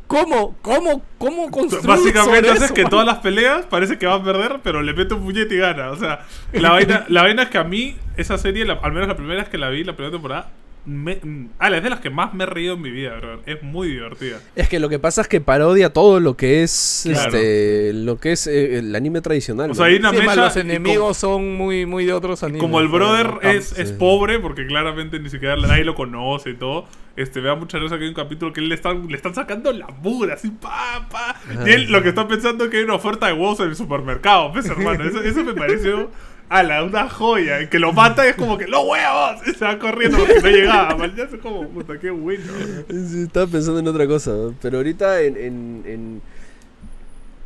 ¿cómo, 0.07 0.55
cómo, 0.61 1.03
cómo 1.17 1.51
construir 1.51 1.85
Básicamente 1.85 2.23
sobre 2.23 2.49
haces 2.51 2.63
eso, 2.63 2.73
que 2.73 2.85
todas 2.85 3.05
las 3.05 3.17
peleas 3.17 3.65
parece 3.65 3.97
que 3.97 4.05
va 4.07 4.13
a 4.15 4.23
perder, 4.23 4.59
pero 4.63 4.81
le 4.81 4.93
mete 4.93 5.15
un 5.15 5.23
puñete 5.25 5.55
y 5.55 5.57
gana. 5.57 5.91
O 5.91 5.97
sea, 5.97 6.25
la 6.53 6.71
vaina, 6.71 7.05
la 7.09 7.23
vaina 7.23 7.43
es 7.43 7.49
que 7.49 7.57
a 7.57 7.65
mí, 7.65 7.97
esa 8.15 8.37
serie, 8.37 8.63
la- 8.65 8.79
al 8.81 8.93
menos 8.93 9.09
la 9.09 9.15
primera 9.17 9.41
vez 9.41 9.49
que 9.49 9.57
la 9.57 9.69
vi, 9.69 9.83
la 9.83 9.93
primera 9.97 10.13
temporada, 10.13 10.49
me, 10.85 11.15
mm, 11.21 11.49
ah, 11.59 11.69
es 11.75 11.83
de 11.83 11.89
las 11.89 11.99
que 11.99 12.09
más 12.09 12.33
me 12.33 12.43
he 12.43 12.47
reído 12.47 12.73
en 12.73 12.81
mi 12.81 12.89
vida, 12.91 13.15
bro. 13.17 13.41
Es 13.45 13.61
muy 13.61 13.87
divertida. 13.89 14.39
Es 14.55 14.67
que 14.67 14.79
lo 14.79 14.89
que 14.89 14.97
pasa 14.99 15.21
es 15.21 15.27
que 15.27 15.39
parodia 15.41 15.91
todo 15.93 16.19
lo 16.19 16.35
que 16.35 16.63
es 16.63 17.01
Claro. 17.03 17.27
este 17.37 17.93
lo 17.93 18.19
que 18.19 18.31
es 18.31 18.47
eh, 18.47 18.79
el 18.79 18.95
anime 18.95 19.21
tradicional. 19.21 19.71
O 19.71 19.75
sea, 19.75 19.85
hay 19.85 19.95
una 19.97 20.11
Sí, 20.11 20.17
mecha 20.17 20.35
los 20.35 20.57
enemigos 20.57 21.17
son 21.17 21.55
muy, 21.55 21.85
muy 21.85 22.05
de 22.05 22.13
otros 22.13 22.43
animes. 22.43 22.61
Como 22.61 22.79
el 22.79 22.87
brother 22.87 23.33
es, 23.43 23.77
es 23.77 23.89
sí. 23.89 23.95
pobre, 23.97 24.39
porque 24.39 24.65
claramente 24.65 25.19
ni 25.19 25.29
siquiera 25.29 25.55
nadie 25.55 25.83
lo 25.83 25.93
conoce 25.95 26.51
y 26.51 26.55
todo. 26.55 26.85
Este, 27.15 27.41
vea 27.41 27.55
muchas 27.55 27.81
veces 27.81 27.97
que 27.97 28.03
hay 28.05 28.09
un 28.09 28.15
capítulo 28.15 28.53
que 28.53 28.61
él 28.61 28.69
le 28.69 28.75
están, 28.75 29.07
le 29.07 29.17
están 29.17 29.35
sacando 29.35 29.71
la 29.73 29.87
mugre, 29.87 30.31
así, 30.33 30.49
pa, 30.49 31.07
pa. 31.11 31.35
Y 31.65 31.69
él 31.69 31.91
lo 31.91 32.01
que 32.01 32.09
está 32.09 32.25
pensando 32.27 32.63
es 32.63 32.69
que 32.71 32.77
hay 32.77 32.83
una 32.83 32.95
oferta 32.95 33.27
de 33.27 33.33
huevos 33.33 33.59
en 33.59 33.67
el 33.67 33.75
supermercado, 33.75 34.51
pues, 34.53 34.65
hermano. 34.67 35.03
Eso, 35.03 35.21
eso 35.21 35.43
me 35.43 35.53
pareció, 35.53 36.09
ala, 36.51 36.83
una 36.83 37.09
joya. 37.09 37.69
Que 37.69 37.79
lo 37.79 37.93
mata 37.93 38.25
y 38.25 38.29
es 38.29 38.35
como 38.35 38.57
que, 38.57 38.67
¡los 38.67 38.81
huevos! 38.85 39.47
Y 39.47 39.51
se 39.51 39.65
va 39.65 39.79
corriendo 39.79 40.17
porque 40.19 40.41
no 40.41 40.47
llegaba. 40.49 41.07
Ya 41.15 41.23
es 41.23 41.35
como, 41.41 41.67
puta, 41.69 41.97
qué 41.99 42.09
bueno. 42.11 42.43
Sí, 42.89 43.23
estaba 43.23 43.47
pensando 43.47 43.79
en 43.79 43.87
otra 43.87 44.05
cosa, 44.07 44.31
¿no? 44.31 44.53
pero 44.61 44.77
ahorita 44.77 45.21
en, 45.21 45.37
en, 45.37 45.83
en- 45.85 46.21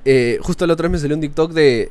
eh, 0.05 0.37
justo 0.41 0.67
la 0.67 0.73
otra 0.73 0.83
vez 0.87 0.91
me 0.93 0.97
salió 0.99 1.15
un 1.15 1.21
TikTok 1.21 1.51
de 1.51 1.89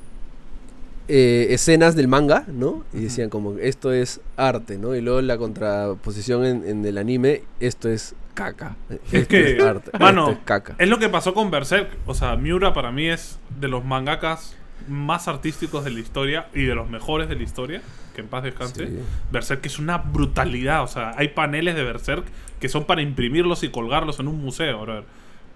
eh, 1.09 1.47
escenas 1.51 1.97
del 1.97 2.09
manga, 2.09 2.45
¿no? 2.49 2.85
Y 2.93 3.01
decían 3.03 3.29
como 3.29 3.59
esto 3.59 3.93
es 3.93 4.21
arte, 4.37 4.79
¿no? 4.79 4.95
Y 4.95 5.01
luego 5.01 5.21
la 5.21 5.37
contraposición 5.37 6.45
en, 6.45 6.65
en 6.69 6.85
el 6.85 6.97
anime, 6.99 7.43
esto 7.61 7.89
es 7.89 8.15
caca. 8.35 8.77
Es 9.13 9.27
que, 9.29 9.59
arte, 9.63 9.91
mano, 9.99 10.29
esto 10.31 10.41
es 10.41 10.45
caca. 10.47 10.75
es 10.79 10.89
lo 10.89 10.99
que 10.99 11.09
pasó 11.09 11.35
con 11.35 11.51
Berserk. 11.51 11.91
O 12.07 12.15
sea, 12.15 12.37
Miura 12.37 12.73
para 12.73 12.91
mí 12.93 13.09
es 13.09 13.39
de 13.61 13.69
los 13.69 13.85
mangakas 13.85 14.57
más 14.89 15.29
artísticos 15.29 15.85
de 15.85 15.91
la 15.91 16.01
historia 16.01 16.49
y 16.55 16.65
de 16.65 16.75
los 16.75 16.89
mejores 16.91 17.29
de 17.29 17.37
la 17.37 17.43
historia. 17.43 17.83
Que 18.15 18.21
en 18.21 18.29
paz 18.29 18.45
descanse. 18.45 18.87
Sí. 18.87 18.99
Berserk 19.33 19.67
es 19.67 19.79
una 19.79 19.99
brutalidad. 19.99 20.83
O 20.85 20.87
sea, 20.87 21.13
hay 21.17 21.29
paneles 21.29 21.75
de 21.75 21.83
Berserk 21.85 22.25
que 22.61 22.69
son 22.69 22.85
para 22.85 23.03
imprimirlos 23.03 23.63
y 23.65 23.69
colgarlos 23.71 24.21
en 24.21 24.29
un 24.29 24.41
museo, 24.41 24.81
brother. 24.83 25.05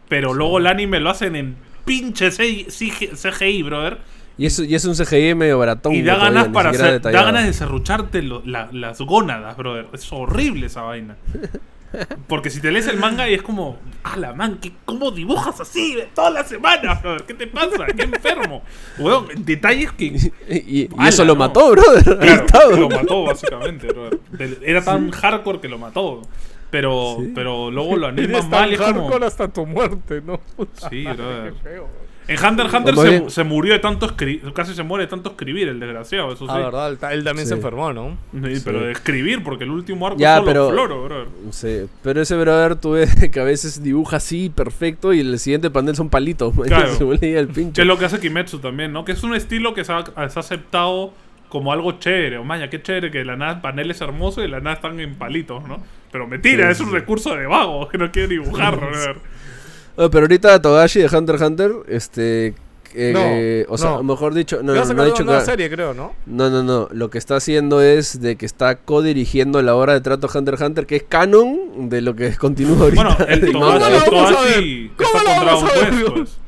Pero 0.08 0.34
luego 0.34 0.58
el 0.58 0.66
anime 0.66 0.98
lo 1.00 1.10
hacen 1.10 1.36
en 1.36 1.56
pinche 1.84 2.30
CGI, 2.30 3.62
brother. 3.62 3.98
Y 4.38 4.46
es, 4.46 4.58
y 4.58 4.74
es 4.74 4.84
un 4.84 4.94
CGI 4.94 5.34
medio 5.34 5.58
baratón. 5.58 5.94
Y 5.94 6.02
da 6.02 6.16
ganas 6.16 6.48
para 6.48 6.70
hacer, 6.70 7.00
da 7.00 7.10
ganas 7.10 7.44
de 7.44 7.52
serrucharte 7.52 8.22
lo- 8.22 8.42
la- 8.44 8.68
las 8.72 9.00
gónadas, 9.00 9.56
brother. 9.56 9.86
Es 9.92 10.12
horrible 10.12 10.66
esa 10.66 10.82
vaina. 10.82 11.16
Porque 12.26 12.50
si 12.50 12.60
te 12.60 12.70
lees 12.70 12.86
el 12.86 12.98
manga 12.98 13.28
y 13.28 13.34
es 13.34 13.42
como, 13.42 13.78
ala 14.02 14.34
man, 14.34 14.58
¿qué, 14.60 14.72
¿cómo 14.84 15.10
dibujas 15.10 15.58
así 15.60 15.94
de 15.94 16.02
todas 16.14 16.32
las 16.34 16.48
semanas, 16.48 17.00
brother? 17.02 17.24
¿Qué 17.24 17.34
te 17.34 17.46
pasa? 17.46 17.86
¿Qué 17.96 18.02
enfermo? 18.02 18.62
Weón, 18.98 19.26
detalles 19.38 19.92
que. 19.92 20.06
Y, 20.48 20.82
y 20.82 20.88
Ala, 20.98 21.08
eso 21.08 21.24
lo 21.24 21.32
no. 21.34 21.38
mató, 21.40 21.70
brother. 21.70 22.04
Claro, 22.18 22.44
estaba. 22.46 22.76
lo 22.76 22.88
mató, 22.90 23.24
básicamente, 23.24 23.86
brother. 23.88 24.18
Era 24.62 24.82
tan 24.84 25.10
hardcore 25.10 25.60
que 25.60 25.68
lo 25.68 25.78
mató. 25.78 26.22
Pero, 26.70 27.16
Sí. 27.20 27.32
pero 27.34 27.70
luego 27.70 27.96
lo 27.96 28.08
animan 28.08 28.50
mal 28.50 28.70
y 28.70 28.74
es 28.74 28.80
como. 28.80 29.00
hardcore 29.04 29.26
hasta 29.26 29.48
tu 29.48 29.64
muerte, 29.64 30.20
¿no? 30.20 30.38
Puta 30.56 30.88
Sí, 30.90 31.02
madre, 31.04 31.16
brother. 31.22 31.52
qué 31.54 31.58
feo. 31.60 31.88
En 32.28 32.36
Hunter 32.44 32.66
x 32.66 32.74
Hunter 32.78 32.94
Más 32.94 33.04
se, 33.08 33.30
se 33.30 33.44
murió 33.44 33.72
de 33.72 33.78
tanto 33.78 34.04
escribir. 34.06 34.52
Casi 34.52 34.74
se 34.74 34.82
muere 34.82 35.06
de 35.06 35.10
tanto 35.10 35.30
escribir, 35.30 35.66
el 35.68 35.80
desgraciado, 35.80 36.32
eso 36.32 36.44
sí. 36.44 36.52
Ah, 36.54 36.58
verdad, 36.58 36.90
él, 36.90 36.98
ta- 36.98 37.12
él 37.14 37.24
también 37.24 37.46
se 37.48 37.54
Sí. 37.54 37.58
enfermó, 37.58 37.92
¿no? 37.92 38.18
Sí, 38.32 38.56
Sí. 38.56 38.62
Pero 38.64 38.80
de 38.80 38.92
escribir, 38.92 39.42
porque 39.42 39.64
el 39.64 39.70
último 39.70 40.06
arco 40.06 40.18
Ya, 40.18 40.34
es 40.34 40.40
solo 40.40 40.46
pero- 40.46 40.68
floro, 40.70 41.04
brother. 41.04 41.26
Sí, 41.50 41.86
pero 42.02 42.20
ese 42.20 42.36
brother 42.36 42.76
tuve 42.76 43.06
que 43.32 43.40
a 43.40 43.44
veces 43.44 43.82
dibuja 43.82 44.18
así 44.18 44.50
perfecto 44.54 45.12
y 45.14 45.20
el 45.20 45.38
siguiente 45.38 45.70
panel 45.70 45.96
son 45.96 46.10
palitos. 46.10 46.52
Claro. 46.54 46.94
Se 46.96 47.04
volvía 47.04 47.40
el 47.40 47.48
Que 47.48 47.54
pinche. 47.54 47.80
es 47.82 47.88
lo 47.88 47.96
que 47.98 48.04
hace 48.04 48.20
Kimetsu 48.20 48.58
también, 48.58 48.92
¿no? 48.92 49.04
Que 49.06 49.12
es 49.12 49.22
un 49.22 49.34
estilo 49.34 49.72
que 49.72 49.84
se 49.84 49.92
ha, 49.94 50.04
se 50.04 50.12
ha 50.16 50.40
aceptado 50.40 51.14
como 51.48 51.72
algo 51.72 51.92
chévere. 51.92 52.36
O 52.36 52.44
maña, 52.44 52.68
qué 52.68 52.82
chévere 52.82 53.10
que 53.10 53.24
la 53.24 53.36
nada 53.36 53.52
el 53.54 53.60
panel 53.62 53.90
es 53.90 54.02
hermoso 54.02 54.44
y 54.44 54.48
la 54.48 54.60
nada 54.60 54.76
están 54.76 55.00
en 55.00 55.14
palitos, 55.14 55.66
¿no? 55.66 55.82
Pero 56.12 56.26
mentira, 56.26 56.66
Sí, 56.66 56.72
es 56.72 56.80
un 56.80 56.88
sí. 56.88 56.92
recurso 56.92 57.34
de 57.34 57.46
vago 57.46 57.88
que 57.90 57.96
no 57.96 58.12
quiere 58.12 58.28
dibujar, 58.28 58.76
brother. 58.76 59.16
Ah, 59.98 60.08
pero 60.10 60.24
ahorita 60.24 60.62
Togashi 60.62 61.00
de 61.00 61.06
Hunter 61.16 61.34
x 61.34 61.46
Hunter, 61.46 61.72
este. 61.88 62.54
eh, 62.94 63.64
No, 63.66 63.74
o 63.74 63.76
sea, 63.78 63.90
no. 63.90 64.02
mejor 64.04 64.32
dicho, 64.32 64.62
no, 64.62 64.74
no, 64.74 64.94
no 64.94 65.02
ha 65.02 65.06
dicho 65.06 65.22
una 65.24 65.40
que. 65.40 65.44
serie, 65.44 65.68
creo, 65.68 65.92
¿no? 65.92 66.12
No, 66.26 66.48
no, 66.50 66.62
no. 66.62 66.88
Lo 66.92 67.10
que 67.10 67.18
está 67.18 67.36
haciendo 67.36 67.82
es 67.82 68.20
de 68.20 68.36
que 68.36 68.46
está 68.46 68.76
co-dirigiendo 68.76 69.60
la 69.60 69.74
obra 69.74 69.92
de 69.94 70.00
trato 70.00 70.28
Hunter 70.32 70.54
x 70.54 70.66
Hunter, 70.66 70.86
que 70.86 70.96
es 70.96 71.02
canon 71.02 71.88
de 71.90 72.00
lo 72.00 72.14
que 72.14 72.34
continúa 72.38 72.78
ahorita. 72.84 73.02
Bueno, 73.02 73.16
el 73.28 73.40
de 73.42 73.52
Togashi, 73.52 73.58
manga. 73.58 74.00
¿Cómo 74.00 74.04
lo 74.04 74.04
vamos 74.04 74.04
a 74.04 74.06
Togashi 74.10 74.60
ver? 74.62 74.90
está 74.96 75.04
¿Cómo 75.04 75.24
lo 75.24 75.34
con 75.36 75.46
vamos 75.46 75.62
Dragon 75.74 75.90
Quest, 75.90 76.12
pues. 76.14 76.38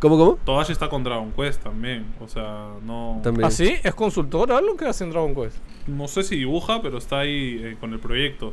¿Cómo, 0.00 0.18
cómo? 0.18 0.38
Togashi 0.44 0.72
está 0.72 0.88
con 0.88 1.04
Dragon 1.04 1.30
Quest 1.32 1.62
también. 1.62 2.06
O 2.20 2.26
sea, 2.26 2.66
no. 2.84 3.20
También. 3.22 3.46
¿Ah, 3.46 3.50
sí? 3.52 3.76
¿Es 3.84 3.94
consultora 3.94 4.60
lo 4.60 4.76
que 4.76 4.86
hace 4.86 5.04
en 5.04 5.10
Dragon 5.10 5.32
Quest? 5.34 5.56
No 5.86 6.08
sé 6.08 6.24
si 6.24 6.36
dibuja, 6.36 6.82
pero 6.82 6.98
está 6.98 7.20
ahí 7.20 7.60
eh, 7.62 7.76
con 7.78 7.92
el 7.92 8.00
proyecto. 8.00 8.52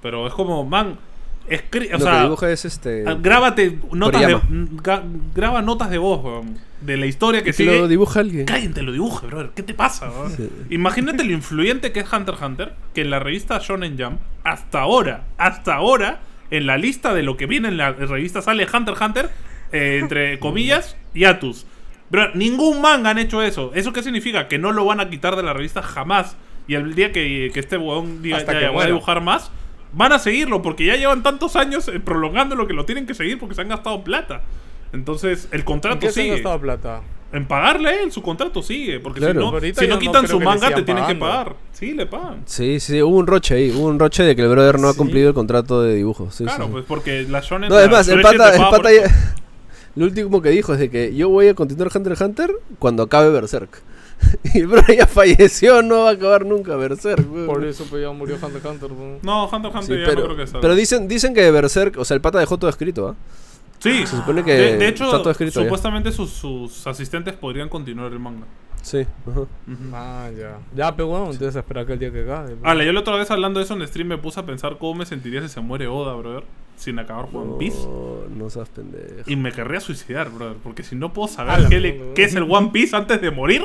Pero 0.00 0.26
es 0.28 0.32
como, 0.34 0.64
man. 0.64 0.96
Escri- 1.48 1.88
o 1.88 1.92
Lo 1.92 1.98
que 1.98 2.02
sea, 2.04 2.22
dibuja 2.22 2.50
es 2.50 2.64
este. 2.64 3.04
ah, 3.06 3.16
grábate 3.20 3.78
notas 3.92 4.20
de, 4.20 4.34
Toriyama. 4.34 5.02
graba 5.34 5.62
notas 5.62 5.90
de 5.90 5.98
voz, 5.98 6.24
weón, 6.24 6.58
de 6.80 6.96
la 6.96 7.06
historia 7.06 7.40
que 7.40 7.46
que 7.46 7.52
sigue. 7.52 7.78
lo 7.78 7.88
dibuja 7.88 8.20
alguien. 8.20 8.46
Cállate, 8.46 8.82
lo 8.82 8.92
dibuje, 8.92 9.26
brother. 9.26 9.50
¿Qué 9.54 9.62
te 9.62 9.72
pasa? 9.74 10.10
weón? 10.10 10.30
Sí. 10.36 10.48
Imagínate 10.70 11.24
lo 11.24 11.32
influyente 11.32 11.92
que 11.92 12.00
es 12.00 12.12
Hunter 12.12 12.34
x 12.34 12.44
Hunter, 12.44 12.72
que 12.94 13.02
en 13.02 13.10
la 13.10 13.18
revista 13.18 13.58
Shonen 13.62 13.96
Jump, 13.98 14.20
hasta 14.44 14.80
ahora, 14.80 15.24
hasta 15.38 15.74
ahora, 15.74 16.20
en 16.50 16.66
la 16.66 16.78
lista 16.78 17.14
de 17.14 17.22
lo 17.22 17.36
que 17.36 17.46
viene 17.46 17.68
en 17.68 17.76
la 17.76 17.92
revista 17.92 18.42
sale 18.42 18.66
Hunter 18.72 18.94
x 18.94 19.06
Hunter, 19.06 19.30
eh, 19.72 19.98
entre 20.00 20.38
comillas, 20.40 20.96
Yatus. 21.14 21.66
Bro, 22.10 22.34
ningún 22.34 22.80
manga 22.80 23.10
han 23.10 23.18
hecho 23.18 23.42
eso. 23.42 23.72
¿Eso 23.74 23.92
qué 23.92 24.02
significa? 24.02 24.46
Que 24.48 24.58
no 24.58 24.70
lo 24.72 24.84
van 24.84 25.00
a 25.00 25.10
quitar 25.10 25.34
de 25.36 25.42
la 25.42 25.52
revista 25.52 25.82
jamás. 25.82 26.36
Y 26.68 26.74
el 26.74 26.94
día 26.94 27.10
que, 27.12 27.50
que 27.52 27.60
este 27.60 27.76
huevón 27.76 28.22
diga, 28.22 28.36
Hasta 28.36 28.52
ya, 28.52 28.58
que 28.58 28.64
ya, 28.66 28.70
voy 28.70 28.82
a 28.84 28.86
dibujar 28.86 29.20
más, 29.22 29.50
van 29.92 30.12
a 30.12 30.18
seguirlo, 30.18 30.62
porque 30.62 30.84
ya 30.86 30.96
llevan 30.96 31.22
tantos 31.22 31.56
años 31.56 31.88
eh, 31.88 32.00
prolongando 32.00 32.54
lo 32.54 32.66
que 32.66 32.74
lo 32.74 32.84
tienen 32.84 33.06
que 33.06 33.14
seguir 33.14 33.38
porque 33.38 33.54
se 33.54 33.62
han 33.62 33.68
gastado 33.68 34.02
plata. 34.04 34.42
Entonces, 34.92 35.48
el 35.52 35.60
¿En 35.60 35.64
contrato 35.66 35.98
qué 36.00 36.10
se 36.12 36.20
han 36.20 36.24
sigue. 36.26 36.36
gastado 36.36 36.60
plata? 36.60 37.00
En 37.32 37.46
pagarle 37.46 37.88
a 37.88 38.02
él, 38.02 38.12
su 38.12 38.22
contrato 38.22 38.62
sigue. 38.62 39.00
Porque 39.00 39.18
Claro. 39.20 39.50
si 39.60 39.70
no, 39.72 39.74
si 39.80 39.88
no 39.88 39.98
quitan 39.98 40.28
su 40.28 40.40
manga, 40.40 40.72
te 40.72 40.82
tienen 40.82 41.04
que 41.06 41.16
pagar. 41.16 41.56
Sí, 41.72 41.92
le 41.92 42.06
pagan. 42.06 42.42
Sí, 42.46 42.78
sí, 42.80 43.02
hubo 43.02 43.16
un 43.16 43.26
roche 43.26 43.56
ahí. 43.56 43.70
Hubo 43.70 43.86
un 43.88 43.98
roche 43.98 44.22
de 44.22 44.36
que 44.36 44.42
el 44.42 44.48
brother 44.48 44.78
no 44.78 44.88
ha 44.88 44.94
cumplido 44.94 45.28
el 45.28 45.34
contrato 45.34 45.82
de 45.82 45.96
dibujo. 45.96 46.30
Sí, 46.30 46.44
claro, 46.44 46.66
sí. 46.66 46.70
pues 46.72 46.84
porque 46.86 47.24
la 47.28 47.40
Shonen. 47.40 47.68
No, 47.68 47.78
es 47.78 47.90
más, 47.90 48.08
el 48.08 48.20
pata, 48.22 48.54
el 48.54 48.60
pata 48.62 48.92
ya-. 48.92 49.34
Lo 49.96 50.04
último 50.04 50.40
que 50.40 50.50
dijo 50.50 50.72
es 50.74 50.78
de 50.78 50.88
que 50.90 51.14
yo 51.14 51.28
voy 51.28 51.48
a 51.48 51.54
continuar 51.54 51.90
Hunter 51.94 52.12
x 52.12 52.20
Hunter 52.20 52.50
cuando 52.78 53.02
acabe 53.02 53.30
Berserk. 53.30 53.82
Y 54.54 54.60
el 54.60 54.66
brother 54.66 54.96
ya 54.96 55.06
falleció, 55.06 55.82
no 55.82 56.04
va 56.04 56.10
a 56.10 56.12
acabar 56.12 56.44
nunca 56.46 56.74
Berserk. 56.76 57.30
weón. 57.32 57.46
Por 57.46 57.64
eso 57.64 57.84
pues 57.88 58.02
ya 58.02 58.10
murió 58.12 58.36
Hunter 58.36 58.56
x 58.56 58.64
Hunter. 58.70 58.92
weón. 58.92 59.18
No, 59.22 59.46
Hunter 59.48 59.70
x 59.74 59.86
Sí, 59.86 59.92
Hunter 59.92 59.98
ya 60.00 60.06
pero, 60.14 60.20
no 60.20 60.24
creo 60.26 60.36
que 60.38 60.46
salga. 60.46 60.60
pero 60.62 60.74
dicen, 60.74 61.08
dicen 61.08 61.34
que 61.34 61.50
Berserk, 61.50 61.98
o 61.98 62.04
sea, 62.04 62.14
el 62.14 62.20
pata 62.20 62.38
dejó 62.38 62.58
todo 62.58 62.70
escrito, 62.70 63.08
¿ah? 63.08 63.14
Sí, 63.78 64.06
Se 64.06 64.16
supone 64.16 64.42
que 64.42 64.52
de, 64.54 64.76
de 64.78 64.88
hecho, 64.88 65.04
está 65.04 65.18
todo 65.18 65.30
escrito 65.30 65.60
ya. 65.60 65.64
supuestamente 65.66 66.10
sus, 66.10 66.30
sus 66.30 66.86
asistentes 66.86 67.34
podrían 67.34 67.68
continuar 67.68 68.10
el 68.10 68.18
manga. 68.18 68.46
Sí. 68.82 69.04
Ah, 69.92 70.30
ya. 70.36 70.58
Ya, 70.74 70.94
pero 70.96 71.08
bueno, 71.08 71.26
entonces 71.26 71.56
espera 71.56 71.84
que 71.84 71.92
el 71.92 71.98
día 71.98 72.10
que 72.10 72.22
acabe. 72.22 72.54
pues. 72.56 72.60
Ale, 72.64 72.86
yo 72.86 72.92
la 72.92 73.00
otra 73.00 73.16
vez 73.16 73.30
hablando 73.30 73.58
de 73.60 73.64
eso 73.64 73.74
en 73.74 73.86
stream 73.86 74.08
me 74.08 74.18
puse 74.18 74.40
a 74.40 74.46
pensar 74.46 74.78
cómo 74.78 74.94
me 74.94 75.06
sentiría 75.06 75.42
si 75.42 75.48
se 75.48 75.60
muere 75.60 75.86
Oda, 75.88 76.14
brother, 76.14 76.44
sin 76.76 76.98
acabar 76.98 77.26
One 77.32 77.54
Piece. 77.58 77.78
No, 77.86 78.16
no 78.36 78.50
seas 78.50 78.68
pendejo. 78.68 79.22
Y 79.26 79.36
me 79.36 79.50
querría 79.52 79.80
suicidar, 79.80 80.30
brother, 80.30 80.56
porque 80.62 80.82
si 80.82 80.94
no 80.94 81.12
puedo 81.12 81.26
saber 81.28 81.54
Ala, 81.54 81.68
qué, 81.68 81.80
le- 81.80 81.98
no, 81.98 82.04
no. 82.06 82.14
qué 82.14 82.24
es 82.24 82.34
el 82.34 82.44
One 82.48 82.70
Piece 82.72 82.94
antes 82.94 83.20
de 83.20 83.30
morir, 83.30 83.62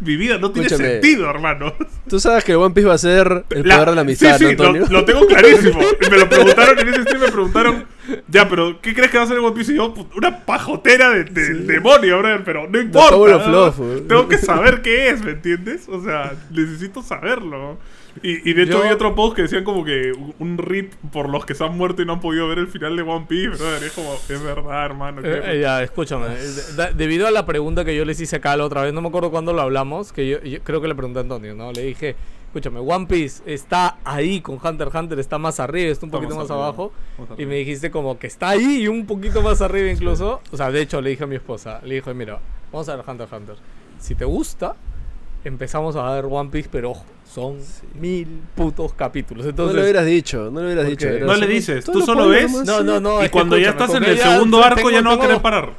mi 0.00 0.16
vida 0.16 0.38
no 0.38 0.50
tiene 0.50 0.66
Escúchame. 0.68 0.92
sentido, 0.94 1.28
hermano. 1.28 1.74
Tú 2.08 2.18
sabes 2.18 2.42
que 2.44 2.52
el 2.52 2.58
One 2.58 2.74
Piece 2.74 2.88
va 2.88 2.94
a 2.94 2.98
ser 2.98 3.44
el 3.50 3.68
La- 3.68 3.74
poder 3.76 3.88
de 3.90 3.94
la 3.96 4.00
amistad, 4.00 4.38
sí, 4.38 4.44
¿no, 4.44 4.50
sí, 4.50 4.56
lo, 4.56 4.64
Antonio? 4.64 4.86
lo 4.90 5.04
tengo 5.04 5.26
clarísimo. 5.26 5.78
Y 6.06 6.10
me 6.10 6.18
lo 6.18 6.28
preguntaron 6.28 6.78
en 6.78 6.88
ese 6.88 7.02
stream, 7.02 7.20
me 7.20 7.28
preguntaron, 7.30 7.84
ya, 8.28 8.48
pero 8.48 8.80
¿qué 8.80 8.94
crees 8.94 9.10
que 9.10 9.18
va 9.18 9.24
a 9.24 9.26
ser 9.26 9.36
el 9.36 9.44
One 9.44 9.54
Piece? 9.54 9.72
Y 9.72 9.76
yo, 9.76 9.92
"Put- 9.92 10.16
una 10.16 10.44
pajotera 10.46 11.10
de, 11.10 11.24
de- 11.24 11.54
demonio, 11.54 12.18
brother, 12.18 12.42
pero 12.44 12.66
no 12.66 12.80
importa. 12.80 13.48
¿no? 13.50 13.70
Tengo 14.08 14.26
que 14.28 14.38
saber 14.38 14.80
qué 14.80 15.10
es, 15.10 15.22
¿me 15.22 15.32
entiendes? 15.32 15.86
O 15.88 16.02
sea, 16.02 16.32
necesito 16.50 17.02
saberlo. 17.02 17.78
Y, 18.22 18.50
y 18.50 18.54
de 18.54 18.62
hecho 18.62 18.72
Yo- 18.78 18.82
vi 18.82 18.88
otro 18.88 19.14
post 19.14 19.36
que 19.36 19.42
decían 19.42 19.64
como 19.64 19.84
que 19.84 20.12
un- 20.38 20.58
rip 20.58 20.92
por 21.12 21.28
los 21.28 21.44
que 21.46 21.54
se 21.54 21.64
han 21.64 21.76
muerto 21.76 22.02
y 22.02 22.04
no 22.06 22.14
han 22.14 22.20
podido 22.20 22.48
ver 22.48 22.58
el 22.58 22.68
final 22.68 22.96
de 22.96 23.02
One 23.02 23.26
Piece, 23.28 23.48
brother. 23.62 23.82
Es 23.84 23.92
como, 23.92 24.14
es 24.14 24.42
verdad, 24.42 24.84
hermano. 24.86 25.20
Eh, 25.24 25.42
eh, 25.44 25.60
ya, 25.60 25.82
escúchame. 25.82 26.26
eh, 26.26 26.38
de- 26.76 26.94
debido 26.94 27.26
a 27.26 27.30
la 27.30 27.46
pregunta 27.46 27.84
que 27.84 27.94
yo 27.96 28.04
les 28.04 28.20
hice 28.20 28.36
acá 28.36 28.56
la 28.56 28.64
otra 28.64 28.82
vez, 28.82 28.92
no 28.92 29.00
me 29.00 29.08
acuerdo 29.08 29.30
cuándo 29.30 29.52
lo 29.52 29.62
hablamos, 29.62 30.12
que 30.12 30.28
yo, 30.28 30.40
yo 30.42 30.60
creo 30.62 30.80
que 30.80 30.88
le 30.88 30.94
pregunté 30.94 31.20
a 31.20 31.22
Antonio, 31.22 31.54
¿no? 31.54 31.70
Le 31.72 31.82
dije, 31.82 32.16
escúchame, 32.46 32.80
One 32.80 33.06
Piece 33.06 33.42
está 33.46 33.98
ahí 34.04 34.40
con 34.40 34.54
Hunter 34.62 34.88
x 34.88 34.94
Hunter, 35.00 35.18
está 35.18 35.38
más 35.38 35.60
arriba, 35.60 35.90
está 35.92 36.06
un 36.06 36.10
poquito 36.10 36.30
más 36.34 36.44
más 36.44 36.50
arriba, 36.50 36.64
abajo. 36.66 36.92
Y 37.18 37.32
arriba. 37.34 37.48
me 37.50 37.54
dijiste 37.56 37.90
como 37.90 38.18
que 38.18 38.26
está 38.26 38.48
ahí 38.50 38.82
y 38.82 38.88
un 38.88 39.06
poquito 39.06 39.42
más 39.42 39.60
arriba 39.60 39.90
incluso. 39.90 40.40
O 40.50 40.56
sea, 40.56 40.70
de 40.70 40.80
hecho 40.80 41.00
le 41.00 41.10
dije 41.10 41.24
a 41.24 41.26
mi 41.26 41.36
esposa, 41.36 41.80
le 41.84 41.96
dije, 41.96 42.12
mira, 42.14 42.40
vamos 42.72 42.88
a 42.88 42.96
ver 42.96 43.04
Hunter 43.06 43.26
x 43.28 43.38
Hunter. 43.38 43.56
Si 44.00 44.14
te 44.14 44.24
gusta, 44.24 44.76
empezamos 45.48 45.96
a 45.96 46.10
ver 46.14 46.26
One 46.30 46.50
Piece, 46.50 46.68
pero 46.70 46.90
ojo, 46.92 47.04
son 47.30 47.58
mil 48.00 48.26
putos 48.54 48.92
capítulos. 48.94 49.44
No 49.44 49.50
Entonces, 49.50 49.76
lo 49.76 49.82
hubieras 49.82 50.06
dicho, 50.06 50.50
no 50.50 50.60
lo 50.60 50.66
hubieras 50.66 50.84
¿Por 50.84 50.90
dicho. 50.96 51.08
No 51.26 51.34
le 51.34 51.46
dices, 51.46 51.84
tú 51.84 51.98
lo 51.98 52.06
solo 52.06 52.28
ves. 52.28 52.52
No, 52.64 52.82
no, 52.82 53.00
no. 53.00 53.24
y 53.24 53.28
cuando 53.28 53.58
ya 53.58 53.70
estás 53.70 53.92
en 53.94 54.04
el 54.04 54.18
segundo 54.18 54.62
arco 54.62 54.76
tengo- 54.76 54.90
ya 54.90 55.02
no 55.02 55.10
va 55.10 55.14
a 55.14 55.18
tengo- 55.18 55.28
querer 55.28 55.42
parar. 55.42 55.72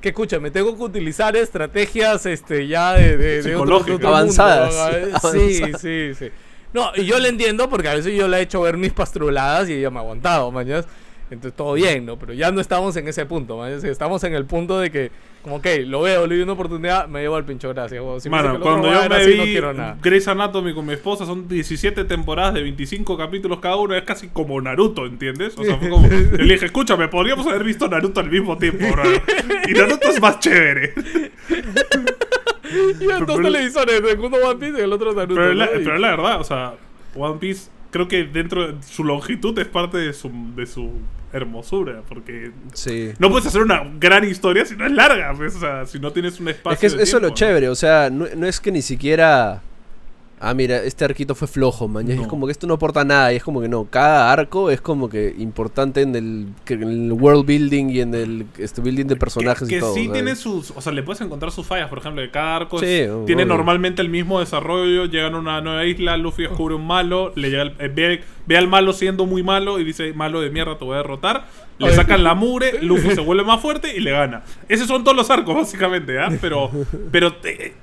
Que 0.00 0.08
escúchame, 0.10 0.50
tengo 0.50 0.76
que 0.76 0.82
utilizar 0.82 1.34
estrategias 1.36 2.26
este 2.26 2.66
ya 2.66 2.92
de, 2.94 3.16
de, 3.16 3.42
de 3.42 3.56
otro- 3.56 3.78
de 3.80 3.92
otro 3.92 3.92
mundo, 3.94 4.08
Avanzadas. 4.08 4.74
¿no? 4.74 5.18
Sí, 5.32 5.58
Avanzadas. 5.58 5.80
sí, 5.80 6.10
sí. 6.18 6.28
No, 6.72 6.90
y 6.96 7.04
yo 7.04 7.18
le 7.20 7.28
entiendo 7.28 7.70
porque 7.70 7.88
a 7.88 7.94
veces 7.94 8.12
yo 8.14 8.26
le 8.28 8.38
he 8.38 8.40
hecho 8.42 8.60
ver 8.60 8.76
mis 8.76 8.92
pastruladas 8.92 9.68
y 9.68 9.74
ella 9.74 9.90
me 9.90 9.98
ha 9.98 10.00
aguantado, 10.00 10.50
mañas. 10.50 10.86
Entonces 11.34 11.56
todo 11.56 11.74
bien, 11.74 12.06
¿no? 12.06 12.18
Pero 12.18 12.32
ya 12.32 12.50
no 12.50 12.60
estamos 12.60 12.96
en 12.96 13.06
ese 13.08 13.26
punto. 13.26 13.64
Estamos 13.66 14.24
en 14.24 14.34
el 14.34 14.46
punto 14.46 14.78
de 14.80 14.90
que, 14.90 15.10
como 15.42 15.60
que 15.60 15.82
lo 15.84 16.00
veo, 16.00 16.26
le 16.26 16.36
doy 16.36 16.42
una 16.42 16.52
oportunidad, 16.54 17.06
me 17.06 17.20
llevo 17.20 17.36
al 17.36 17.44
pincho, 17.44 17.68
gracias. 17.68 18.02
Si 18.02 18.14
dice 18.14 18.30
Mano, 18.30 18.58
cuando 18.60 18.90
yo 18.90 19.08
me 19.08 19.26
vi 19.26 19.36
no 19.36 19.44
quiero 19.44 19.74
nada. 19.74 19.98
Grey's 20.02 20.26
Anatomy 20.26 20.72
con 20.74 20.86
mi 20.86 20.94
esposa, 20.94 21.26
son 21.26 21.46
17 21.46 22.04
temporadas 22.04 22.54
de 22.54 22.62
25 22.62 23.16
capítulos 23.18 23.58
cada 23.60 23.76
uno, 23.76 23.94
es 23.94 24.02
casi 24.04 24.28
como 24.28 24.60
Naruto, 24.60 25.06
¿entiendes? 25.06 25.54
O 25.58 25.64
sea, 25.64 25.76
fue 25.76 25.90
como. 25.90 26.08
Le 26.38 26.54
dije, 26.54 26.66
escúchame, 26.66 27.08
podríamos 27.08 27.46
haber 27.46 27.64
visto 27.64 27.86
Naruto 27.88 28.20
al 28.20 28.30
mismo 28.30 28.56
tiempo, 28.56 28.86
bro. 28.90 29.02
Y 29.68 29.72
Naruto 29.72 30.08
es 30.08 30.20
más 30.20 30.38
chévere. 30.40 30.94
Y 33.00 33.04
en 33.04 33.26
dos 33.26 33.40
televisores, 33.40 34.02
el 34.02 34.18
uno 34.18 34.36
One 34.38 34.56
Piece 34.58 34.80
y 34.80 34.82
el 34.82 34.92
otro 34.92 35.12
Naruto. 35.12 35.34
Pero, 35.40 35.54
la, 35.54 35.66
¿no? 35.66 35.80
Y- 35.80 35.84
pero 35.84 35.94
es 35.96 36.00
la 36.00 36.10
verdad, 36.10 36.40
o 36.40 36.44
sea, 36.44 36.74
One 37.14 37.38
Piece, 37.38 37.70
creo 37.94 38.08
que 38.08 38.24
dentro 38.24 38.72
de 38.72 38.82
su 38.82 39.04
longitud 39.04 39.56
es 39.56 39.68
parte 39.68 39.98
de 39.98 40.12
su, 40.12 40.28
de 40.56 40.66
su 40.66 40.90
hermosura, 41.32 42.02
porque 42.08 42.50
Sí. 42.72 43.12
no 43.20 43.30
puedes 43.30 43.46
hacer 43.46 43.62
una 43.62 43.82
gran 44.00 44.24
historia 44.24 44.64
si 44.64 44.74
no 44.74 44.84
es 44.84 44.90
larga, 44.90 45.32
pues, 45.36 45.54
o 45.54 45.60
sea, 45.60 45.86
si 45.86 46.00
no 46.00 46.10
tienes 46.12 46.40
un 46.40 46.48
espacio. 46.48 46.74
Es 46.74 46.80
que 46.80 46.86
es- 46.88 46.96
de 46.96 47.02
eso 47.04 47.18
es 47.18 47.22
lo 47.22 47.30
chévere, 47.30 47.68
o 47.68 47.74
sea, 47.76 48.10
no, 48.10 48.26
no 48.36 48.46
es 48.48 48.58
que 48.60 48.72
ni 48.72 48.82
siquiera... 48.82 49.62
Ah, 50.40 50.52
mira, 50.52 50.82
este 50.82 51.04
arquito 51.04 51.34
fue 51.34 51.48
flojo, 51.48 51.88
man. 51.88 52.10
Es 52.10 52.26
como 52.26 52.46
que 52.46 52.52
esto 52.52 52.66
no 52.66 52.74
aporta 52.74 53.02
nada. 53.04 53.32
Y 53.32 53.36
es 53.36 53.42
como 53.44 53.62
que 53.62 53.68
no, 53.68 53.84
cada 53.88 54.30
arco 54.32 54.70
es 54.70 54.80
como 54.80 55.08
que 55.08 55.34
importante 55.38 56.02
en 56.02 56.14
el, 56.16 56.48
que 56.64 56.74
en 56.74 56.82
el 56.82 57.12
world 57.12 57.46
building 57.46 57.88
y 57.88 58.00
en 58.00 58.14
el 58.14 58.46
este, 58.58 58.82
building 58.82 59.06
de 59.06 59.16
personajes 59.16 59.68
que, 59.68 59.76
y 59.76 59.80
todo. 59.80 59.94
sí 59.94 60.06
¿sabes? 60.06 60.12
tiene 60.12 60.36
sus. 60.36 60.72
O 60.72 60.80
sea, 60.82 60.92
le 60.92 61.02
puedes 61.02 61.20
encontrar 61.22 61.50
sus 61.52 61.66
fallas. 61.66 61.88
Por 61.88 61.98
ejemplo, 61.98 62.20
que 62.22 62.30
cada 62.30 62.56
arco 62.56 62.78
Sí, 62.78 62.86
es- 62.86 63.10
tiene 63.26 63.46
normalmente 63.46 64.02
el 64.02 64.10
mismo 64.10 64.40
desarrollo. 64.40 65.06
Llegan 65.06 65.34
a 65.34 65.38
una 65.38 65.60
nueva 65.62 65.84
isla, 65.86 66.16
Luffy 66.18 66.42
descubre 66.42 66.74
un 66.74 66.86
malo, 66.86 67.32
le 67.36 67.48
llega 67.50 67.62
el- 67.62 67.74
eh, 67.78 67.88
ve, 67.94 68.20
ve 68.46 68.56
al 68.58 68.68
malo 68.68 68.92
siendo 68.92 69.24
muy 69.26 69.42
malo 69.42 69.78
y 69.80 69.84
dice: 69.84 70.12
Malo 70.12 70.40
de 70.42 70.50
mierda, 70.50 70.76
te 70.76 70.84
voy 70.84 70.94
a 70.94 70.98
derrotar. 70.98 71.46
Le 71.78 71.92
sacan 71.92 72.22
la 72.22 72.34
mure, 72.34 72.78
Luffy 72.82 73.14
se 73.14 73.20
vuelve 73.20 73.44
más 73.44 73.60
fuerte 73.60 73.96
y 73.96 74.00
le 74.00 74.10
gana. 74.12 74.42
Esos 74.68 74.86
son 74.88 75.02
todos 75.04 75.16
los 75.16 75.30
arcos, 75.30 75.54
básicamente, 75.56 76.18
¿ah? 76.20 76.28
Pero, 76.40 76.70
pero 77.10 77.34
te, 77.34 77.74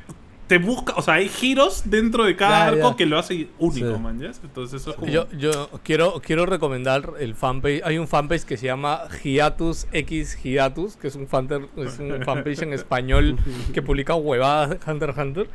te 0.52 0.58
busca. 0.58 0.96
O 0.98 1.02
sea, 1.02 1.14
hay 1.14 1.30
giros 1.30 1.84
dentro 1.86 2.26
de 2.26 2.36
cada 2.36 2.52
Ya, 2.60 2.68
arco 2.68 2.90
ya. 2.92 2.96
que 2.98 3.06
lo 3.06 3.18
hace 3.18 3.48
único, 3.58 3.96
Sí. 3.96 4.02
man. 4.02 4.20
¿ya? 4.20 4.32
Entonces, 4.44 4.82
eso 4.82 4.90
es 4.90 4.96
como. 4.98 5.10
Yo, 5.10 5.26
yo 5.32 5.70
quiero, 5.82 6.20
quiero 6.22 6.46
recomendar 6.46 7.14
el 7.22 7.36
fanpage. 7.36 7.82
Hay 7.86 7.98
un 7.98 8.08
fanpage 8.10 8.44
que 8.44 8.58
se 8.58 8.66
llama 8.66 9.04
Hiatus 9.24 9.88
X 9.94 10.38
Hiatus, 10.44 10.98
que 10.98 11.08
es 11.08 11.16
un, 11.16 11.26
fanter- 11.30 11.70
es 11.78 12.00
un 12.00 12.22
fanpage 12.26 12.64
en 12.64 12.74
español 12.74 13.38
que 13.74 13.82
publica 13.82 14.14
huevadas 14.16 14.78
Hunter 14.86 15.12
x 15.12 15.22
Hunter. 15.22 15.50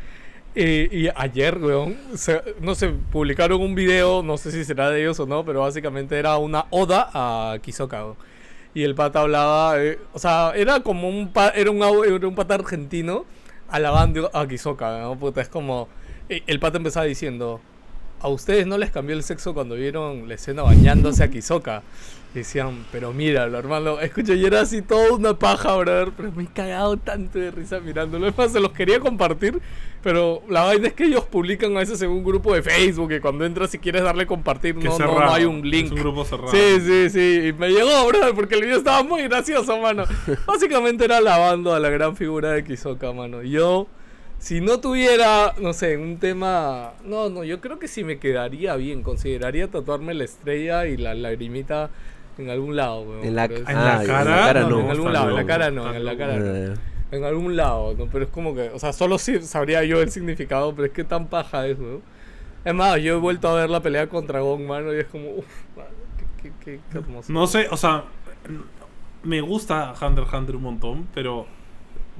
Eh, 0.54 0.88
y 0.90 1.08
ayer, 1.14 1.58
weón, 1.58 1.98
se- 2.14 2.40
no 2.62 2.74
sé, 2.74 2.88
publicaron 2.88 3.60
un 3.60 3.74
video, 3.74 4.22
no 4.22 4.38
sé 4.38 4.50
si 4.50 4.64
será 4.64 4.88
de 4.88 5.02
ellos 5.02 5.20
o 5.20 5.26
no, 5.26 5.44
pero 5.44 5.60
básicamente 5.60 6.18
era 6.18 6.38
una 6.38 6.64
oda 6.70 7.10
a 7.12 7.58
Kizoka. 7.60 8.02
weón. 8.02 8.16
Y 8.72 8.82
el 8.82 8.94
pata 8.94 9.20
hablaba, 9.20 9.78
eh, 9.82 9.98
o 10.14 10.18
sea, 10.18 10.52
era 10.56 10.80
como 10.80 11.08
un, 11.10 11.32
pa- 11.32 11.50
era 11.50 11.70
un, 11.70 11.82
era 11.82 12.26
un 12.26 12.34
pata 12.34 12.54
argentino 12.54 13.26
alabando 13.68 14.30
a 14.34 14.46
Kizoka, 14.46 15.00
¿no? 15.00 15.18
Puta, 15.18 15.40
es 15.40 15.48
como, 15.48 15.88
el 16.28 16.60
pata 16.60 16.78
empezaba 16.78 17.06
diciendo, 17.06 17.60
¿A 18.20 18.28
ustedes 18.28 18.66
no 18.66 18.78
les 18.78 18.90
cambió 18.90 19.14
el 19.14 19.22
sexo 19.22 19.52
cuando 19.52 19.74
vieron 19.74 20.26
la 20.26 20.34
escena 20.34 20.62
bañándose 20.62 21.22
a 21.22 21.28
Decían, 22.40 22.84
pero 22.92 23.14
míralo, 23.14 23.58
hermano. 23.58 23.98
Escucha, 23.98 24.34
y 24.34 24.44
era 24.44 24.60
así 24.60 24.82
toda 24.82 25.12
una 25.12 25.38
paja, 25.38 25.74
brother. 25.74 26.12
Pero 26.14 26.32
me 26.32 26.42
he 26.42 26.46
cagado 26.46 26.98
tanto 26.98 27.38
de 27.38 27.50
risa 27.50 27.80
mirándolo. 27.80 28.28
Es 28.28 28.36
más, 28.36 28.52
se 28.52 28.60
los 28.60 28.72
quería 28.72 29.00
compartir. 29.00 29.58
Pero 30.02 30.42
la 30.46 30.64
vaina 30.64 30.88
es 30.88 30.92
que 30.92 31.04
ellos 31.04 31.24
publican 31.24 31.74
a 31.74 31.80
veces 31.80 32.02
en 32.02 32.10
un 32.10 32.22
grupo 32.22 32.54
de 32.54 32.62
Facebook. 32.62 33.08
Que 33.08 33.22
cuando 33.22 33.46
entras 33.46 33.72
y 33.72 33.78
quieres 33.78 34.02
darle 34.02 34.26
compartir, 34.26 34.76
no, 34.76 34.98
no, 34.98 35.32
hay 35.32 35.46
un 35.46 35.60
Es 35.60 35.64
link. 35.64 35.92
un 35.92 35.98
grupo 35.98 36.26
cerrado. 36.26 36.50
Sí, 36.50 36.78
sí, 36.80 37.08
sí. 37.08 37.48
Y 37.48 37.52
me 37.54 37.70
llegó, 37.70 38.06
brother, 38.06 38.34
porque 38.34 38.56
el 38.56 38.60
video 38.60 38.76
estaba 38.76 39.02
muy 39.02 39.22
gracioso, 39.22 39.78
mano. 39.78 40.04
Básicamente 40.46 41.06
era 41.06 41.16
alabando 41.16 41.72
a 41.72 41.80
la 41.80 41.88
gran 41.88 42.16
figura 42.16 42.50
de 42.52 42.64
Kizoka, 42.64 43.14
mano. 43.14 43.42
Yo, 43.42 43.86
si 44.38 44.60
no 44.60 44.78
tuviera, 44.78 45.54
no 45.58 45.72
sé, 45.72 45.96
un 45.96 46.18
tema. 46.18 46.92
No, 47.02 47.30
no, 47.30 47.44
yo 47.44 47.62
creo 47.62 47.78
que 47.78 47.88
sí 47.88 48.04
me 48.04 48.18
quedaría 48.18 48.76
bien. 48.76 49.02
Consideraría 49.02 49.68
tatuarme 49.68 50.12
la 50.12 50.24
estrella 50.24 50.86
y 50.86 50.98
la 50.98 51.14
lagrimita 51.14 51.88
en 52.38 52.50
algún 52.50 52.76
lado, 52.76 53.02
weón. 53.02 53.24
En 53.24 53.34
la, 53.36 53.48
Pero 53.48 53.62
es- 53.62 53.68
En 53.68 53.74
la 53.76 54.00
ah, 54.00 54.04
cara, 54.06 54.60
no. 54.64 54.80
en 54.80 54.90
algún 54.90 55.12
lado, 55.12 55.30
en 55.30 55.36
la 55.36 55.46
cara 55.46 55.70
no, 55.70 55.94
en 55.94 56.04
la 56.04 56.16
cara 56.16 56.36
no. 56.36 56.74
En 57.12 57.24
algún 57.24 57.56
lado, 57.56 57.94
¿no? 57.96 58.06
Pero 58.06 58.24
es 58.24 58.30
como 58.30 58.54
que, 58.54 58.70
o 58.70 58.78
sea, 58.78 58.92
solo 58.92 59.16
sabría 59.18 59.84
yo 59.84 60.00
el 60.02 60.10
significado, 60.10 60.74
pero 60.74 60.86
es 60.86 60.92
que 60.92 61.04
tan 61.04 61.26
paja 61.28 61.66
es, 61.66 61.78
weón. 61.78 62.02
Es 62.64 62.74
más, 62.74 63.00
yo 63.00 63.14
he 63.14 63.20
vuelto 63.20 63.48
a 63.48 63.54
ver 63.54 63.70
la 63.70 63.80
pelea 63.80 64.08
contra 64.08 64.40
Gon, 64.40 64.66
mano, 64.66 64.92
y 64.92 64.98
es 64.98 65.06
como, 65.06 65.30
uff, 65.30 65.46
qué, 66.42 66.50
qué, 66.64 66.80
qué 66.90 66.98
hermoso. 66.98 67.32
No 67.32 67.46
sé, 67.46 67.68
o 67.70 67.76
sea, 67.76 68.04
me 69.22 69.40
gusta 69.40 69.94
Hunter 70.00 70.24
x 70.24 70.34
Hunter 70.34 70.56
un 70.56 70.62
montón, 70.62 71.08
pero 71.14 71.46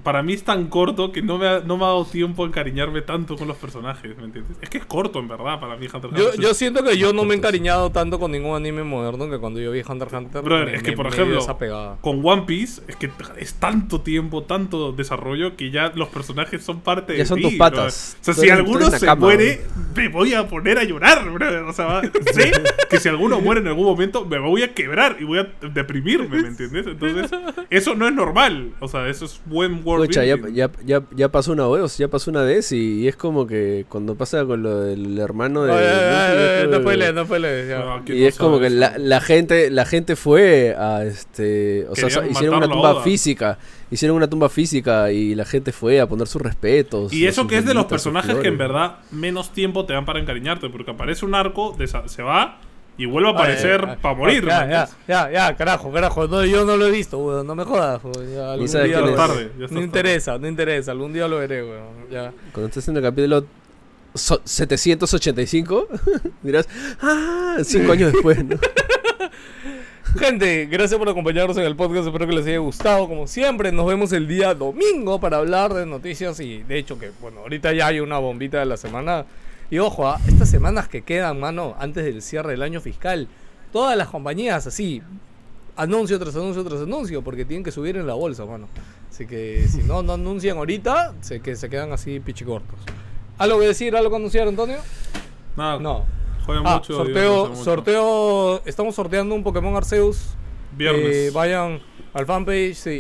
para 0.03 0.23
mí 0.23 0.33
es 0.35 0.45
tan 0.45 0.67
corto 0.69 1.11
que 1.13 1.23
no 1.23 1.39
me 1.39 1.49
ha, 1.49 1.61
no 1.61 1.77
me 1.77 1.85
ha 1.85 1.89
dado 1.89 2.05
tiempo 2.05 2.45
a 2.45 2.47
encariñarme 2.47 3.03
tanto 3.03 3.37
con 3.37 3.49
los 3.49 3.57
personajes, 3.57 4.17
¿me 4.17 4.25
entiendes? 4.25 4.57
Es 4.61 4.71
que 4.71 4.79
es 4.79 4.87
corto, 4.87 5.19
en 5.19 5.29
verdad, 5.29 5.59
para 5.61 5.77
mí 5.77 5.87
Hunter 5.93 6.11
x 6.11 6.19
Yo, 6.19 6.27
Hunter. 6.27 6.41
yo 6.41 6.55
siento 6.55 6.85
que 6.85 6.97
yo 6.97 7.13
no 7.13 7.25
me 7.25 7.35
he 7.35 7.37
encariñado 7.39 7.91
tanto 7.91 8.19
con 8.19 8.31
ningún 8.33 8.55
anime 8.57 8.85
moderno 8.85 9.29
que 9.29 9.39
cuando 9.39 9.61
yo 9.61 9.73
vi 9.73 9.81
Hunter 9.87 10.09
x 10.09 10.19
Hunter. 10.19 10.43
Me- 10.43 10.75
es 10.77 10.83
que, 10.83 10.91
me- 10.93 10.97
por 10.97 11.07
ejemplo. 11.09 11.41
Con 12.01 12.21
One 12.25 12.43
Piece, 12.43 12.83
es 12.89 12.97
que 12.97 13.11
es 13.39 13.55
tanto 13.55 14.01
tiempo, 14.01 14.43
tanto 14.45 14.93
desarrollo 14.93 15.57
que 15.57 15.71
ya 15.71 15.93
los 15.95 16.09
personajes 16.09 16.63
son 16.65 16.81
parte 16.81 17.15
Ya 17.15 17.19
de 17.21 17.27
son 17.27 17.39
ti, 17.39 17.45
tus 17.45 17.55
patas. 17.55 18.17
O 18.21 18.25
sea, 18.25 18.35
si 18.35 18.41
eres- 18.43 18.53
alguno 18.59 18.87
se 18.91 19.01
Nakama, 19.01 19.27
muere, 19.27 19.63
me 19.95 20.09
voy 20.09 20.35
a 20.35 20.47
poner 20.49 20.79
a 20.79 20.85
llorar, 20.85 21.29
brother. 21.31 21.63
O 21.65 21.73
sea, 21.73 22.03
sé 22.33 22.53
que 22.89 22.99
si 23.01 23.09
alguno 23.09 23.41
muere 23.41 23.61
en 23.61 23.69
algún 23.69 23.85
momento, 23.87 24.25
me 24.25 24.39
voy 24.39 24.63
a 24.63 24.73
quebrar 24.75 25.17
y 25.21 25.25
voy 25.25 25.39
a 25.41 25.49
deprimirme, 25.73 26.43
¿me 26.43 26.49
entiendes? 26.49 26.87
Entonces, 26.87 27.31
eso 27.71 27.95
no 27.95 28.07
es 28.07 28.15
normal. 28.15 28.73
O 28.81 28.89
sea, 28.89 29.09
eso 29.09 29.25
es 29.25 29.41
buen 29.47 29.83
world 29.87 30.07
Pucha, 30.07 30.25
ya, 30.25 30.37
building. 30.37 30.55
ya, 30.55 30.71
ya, 30.85 31.03
ya 31.15 31.29
pasó 31.31 31.53
una 31.53 31.67
vez, 31.69 31.97
ya 31.99 32.09
pasó 32.09 32.31
una 32.31 32.43
vez 32.43 32.73
y, 32.73 33.01
y 33.03 33.09
es 33.09 33.17
como 33.17 33.47
que 33.47 33.87
cuando 33.89 34.15
pasa 34.17 34.45
con 34.45 34.63
lo 34.63 34.81
del 34.81 35.19
hermano 35.19 35.65
de... 35.65 35.73
Ay, 35.73 36.67
no 36.67 36.71
como- 36.79 36.81
spoilees, 36.83 37.15
no. 37.15 37.23
Ah, 37.93 38.03
¿quién 38.05 38.19
Y 38.19 38.21
no 38.23 38.27
es 38.29 38.37
como 38.37 38.59
que 38.61 38.71
la, 38.71 38.99
la 38.99 39.21
gente 39.21 39.71
la 39.71 39.85
gente 39.87 40.17
fue 40.17 40.75
a 40.79 41.05
este 41.05 41.87
o 41.89 41.95
sea 41.97 42.09
Querían 42.09 42.31
hicieron 42.31 42.57
una 42.59 42.67
tumba 42.69 42.93
Oda. 42.95 43.03
física 43.03 43.59
hicieron 43.91 44.17
una 44.17 44.29
tumba 44.29 44.49
física 44.49 45.13
y 45.13 45.35
la 45.35 45.45
gente 45.45 45.73
fue 45.73 46.01
a 46.01 46.09
poner 46.09 46.27
sus 46.27 46.43
respetos 46.43 47.13
Y 47.13 47.27
eso 47.27 47.47
que 47.47 47.59
es 47.59 47.65
de 47.65 47.75
los 47.75 47.87
personajes 47.87 48.35
que 48.37 48.49
en 48.49 48.59
verdad 48.59 48.97
menos 49.13 49.53
tiempo 49.53 49.87
te 49.87 49.93
dan 49.93 50.05
para 50.05 50.19
encariñarte, 50.19 50.69
porque 50.69 50.91
aparece 50.91 51.25
un 51.25 51.35
arco, 51.35 51.77
se 52.07 52.23
va 52.23 52.59
y 52.99 53.05
vuelve 53.07 53.29
a 53.29 53.33
aparecer 53.33 53.99
para 54.01 54.15
morir. 54.15 54.45
Ya, 54.47 54.65
¿me 54.65 54.71
ya, 54.73 54.89
ya, 55.07 55.31
ya, 55.31 55.57
carajo, 55.57 55.93
carajo. 55.93 56.27
No, 56.29 56.45
yo 56.45 56.65
no 56.65 56.77
lo 56.77 56.87
he 56.87 56.91
visto, 56.91 57.19
weón. 57.19 57.47
No 57.47 57.55
me 57.55 57.65
jodas, 57.65 58.03
weón. 58.03 58.33
Ya, 58.35 58.53
algún 58.53 58.67
día 58.67 59.01
lo. 59.01 59.15
Tarde, 59.15 59.51
ya 59.59 59.63
No 59.63 59.69
tarde. 59.69 59.83
interesa, 59.85 60.39
no 60.39 60.49
interesa. 60.49 60.93
Algún 60.93 61.13
día 61.13 61.29
lo 61.29 61.39
veré, 61.39 61.63
weón. 61.63 62.09
Ya. 62.11 62.33
cuando 62.53 62.69
estés 62.69 62.89
en 62.89 62.97
el 62.97 63.03
capítulo 63.03 63.45
so- 64.15 64.41
785 64.45 65.89
dirás 66.43 66.67
ah 67.03 67.59
cinco 67.63 67.93
años 67.93 68.13
después 68.15 68.43
¿no? 68.45 68.57
Gente, 70.19 70.65
gracias 70.67 70.99
por 70.99 71.09
acompañarnos 71.11 71.57
en 71.59 71.65
el 71.65 71.77
podcast. 71.77 72.07
Espero 72.07 72.27
que 72.27 72.33
les 72.33 72.47
haya 72.47 72.57
gustado. 72.59 73.07
Como 73.07 73.27
siempre, 73.27 73.71
nos 73.71 73.87
vemos 73.87 74.13
el 74.13 74.27
día 74.27 74.55
domingo 74.55 75.21
para 75.21 75.37
hablar 75.37 75.75
de 75.75 75.85
noticias. 75.85 76.41
Y 76.41 76.63
de 76.63 76.79
hecho, 76.79 76.99
que 76.99 77.11
bueno, 77.21 77.41
ahorita 77.41 77.75
ya 77.75 77.89
hay 77.89 78.01
una 78.01 78.17
bombita 78.19 78.59
de 78.61 78.65
la 78.65 78.79
semana. 78.79 79.27
Y 79.71 79.79
ojo, 79.79 80.07
ah, 80.09 80.21
estas 80.29 80.49
semanas 80.49 80.89
que 80.89 81.03
quedan, 81.03 81.41
mano, 81.41 81.75
antes 81.79 82.05
del 82.05 82.23
cierre 82.23 82.53
del 82.53 82.63
año 82.63 82.81
fiscal, 82.81 83.29
todas 83.73 83.97
las 83.97 84.09
compañías 84.09 84.67
así, 84.67 85.03
anuncio 85.77 86.19
tras 86.19 86.37
anuncio 86.37 86.65
tras 86.65 86.83
anuncio, 86.83 87.23
porque 87.23 87.45
tienen 87.45 87.65
que 87.65 87.73
subir 87.73 87.97
en 87.97 88.07
la 88.07 88.15
bolsa, 88.15 88.45
mano. 88.47 88.69
Así 89.11 89.27
que 89.27 89.67
si 89.69 89.79
no, 89.83 90.03
no 90.03 90.13
anuncian 90.15 90.57
ahorita, 90.59 91.15
se, 91.21 91.41
que 91.41 91.57
se 91.57 91.69
quedan 91.69 91.93
así 91.93 92.21
pichicortos. 92.21 92.79
¿Algo 93.39 93.59
que 93.61 93.67
decir? 93.67 93.97
¿Algo 93.97 94.11
que 94.11 94.17
anunciar, 94.17 94.47
Antonio? 94.49 94.79
Nada, 95.57 95.79
No. 95.81 96.05
jueguen 96.45 96.65
Ah, 96.67 96.77
mucho. 96.77 96.95
sorteo, 96.95 97.49
mucho. 97.49 97.65
sorteo, 97.65 98.63
estamos 98.67 98.95
sorteando 98.95 99.35
un 99.35 99.43
Pokémon 99.43 99.75
Arceus. 99.75 100.29
Viernes. 100.77 101.17
Eh, 101.17 101.31
vayan 101.35 101.81
al 102.15 102.27
fanpage 102.27 102.75
sí, 102.75 102.91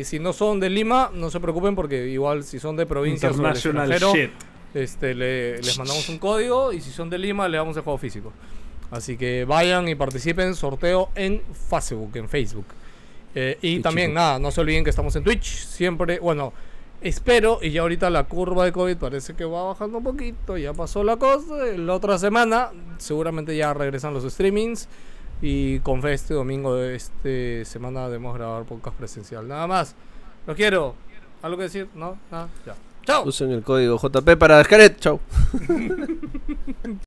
y 0.00 0.04
si 0.04 0.18
no 0.18 0.32
son 0.32 0.60
de 0.60 0.68
Lima, 0.70 1.10
no 1.14 1.30
se 1.30 1.40
preocupen 1.40 1.74
porque 1.74 2.08
igual 2.08 2.44
si 2.44 2.58
son 2.60 2.76
de 2.76 2.86
provincias 2.86 3.32
o 3.38 3.42
este, 4.74 5.14
le- 5.14 5.58
les 5.62 5.78
mandamos 5.78 6.08
un 6.08 6.18
código 6.18 6.72
y 6.72 6.80
si 6.80 6.90
son 6.90 7.10
de 7.10 7.18
Lima 7.18 7.48
le 7.48 7.56
damos 7.58 7.76
el 7.76 7.82
juego 7.82 7.98
físico. 7.98 8.32
Así 8.90 9.16
que 9.16 9.44
vayan 9.44 9.88
y 9.88 9.94
participen 9.94 10.54
sorteo 10.54 11.10
en 11.14 11.42
Facebook, 11.70 12.10
en 12.16 12.28
Facebook. 12.28 12.66
Eh, 13.34 13.58
y 13.62 13.80
también 13.80 14.12
nada, 14.12 14.38
no 14.38 14.50
se 14.50 14.60
olviden 14.60 14.84
que 14.84 14.90
estamos 14.90 15.16
en 15.16 15.24
Twitch, 15.24 15.64
siempre, 15.66 16.18
bueno, 16.18 16.52
espero 17.00 17.58
y 17.62 17.70
ya 17.70 17.80
ahorita 17.80 18.10
la 18.10 18.24
curva 18.24 18.66
de 18.66 18.72
COVID 18.72 18.96
parece 18.98 19.34
que 19.34 19.44
va 19.46 19.62
bajando 19.64 19.98
un 19.98 20.04
poquito, 20.04 20.58
ya 20.58 20.74
pasó 20.74 21.02
la 21.02 21.16
cosa, 21.16 21.64
la 21.76 21.94
otra 21.94 22.18
semana 22.18 22.70
seguramente 22.98 23.56
ya 23.56 23.72
regresan 23.72 24.12
los 24.12 24.24
streamings 24.30 24.86
y 25.40 25.78
con 25.80 26.02
fe 26.02 26.12
este 26.12 26.34
domingo 26.34 26.74
de 26.76 26.94
este 26.94 27.64
semana 27.64 28.04
debemos 28.06 28.34
grabar 28.36 28.64
podcast 28.64 28.96
presencial. 28.96 29.48
Nada 29.48 29.66
más, 29.66 29.94
lo 30.46 30.54
quiero. 30.54 30.94
¿Algo 31.40 31.56
que 31.56 31.62
decir? 31.64 31.88
No, 31.94 32.18
nada, 32.30 32.48
ya. 32.66 32.74
Chao. 33.04 33.24
usen 33.26 33.50
el 33.50 33.62
código 33.62 33.98
JP 33.98 34.36
para 34.38 34.62
Scaret 34.64 34.98
chao 35.00 35.20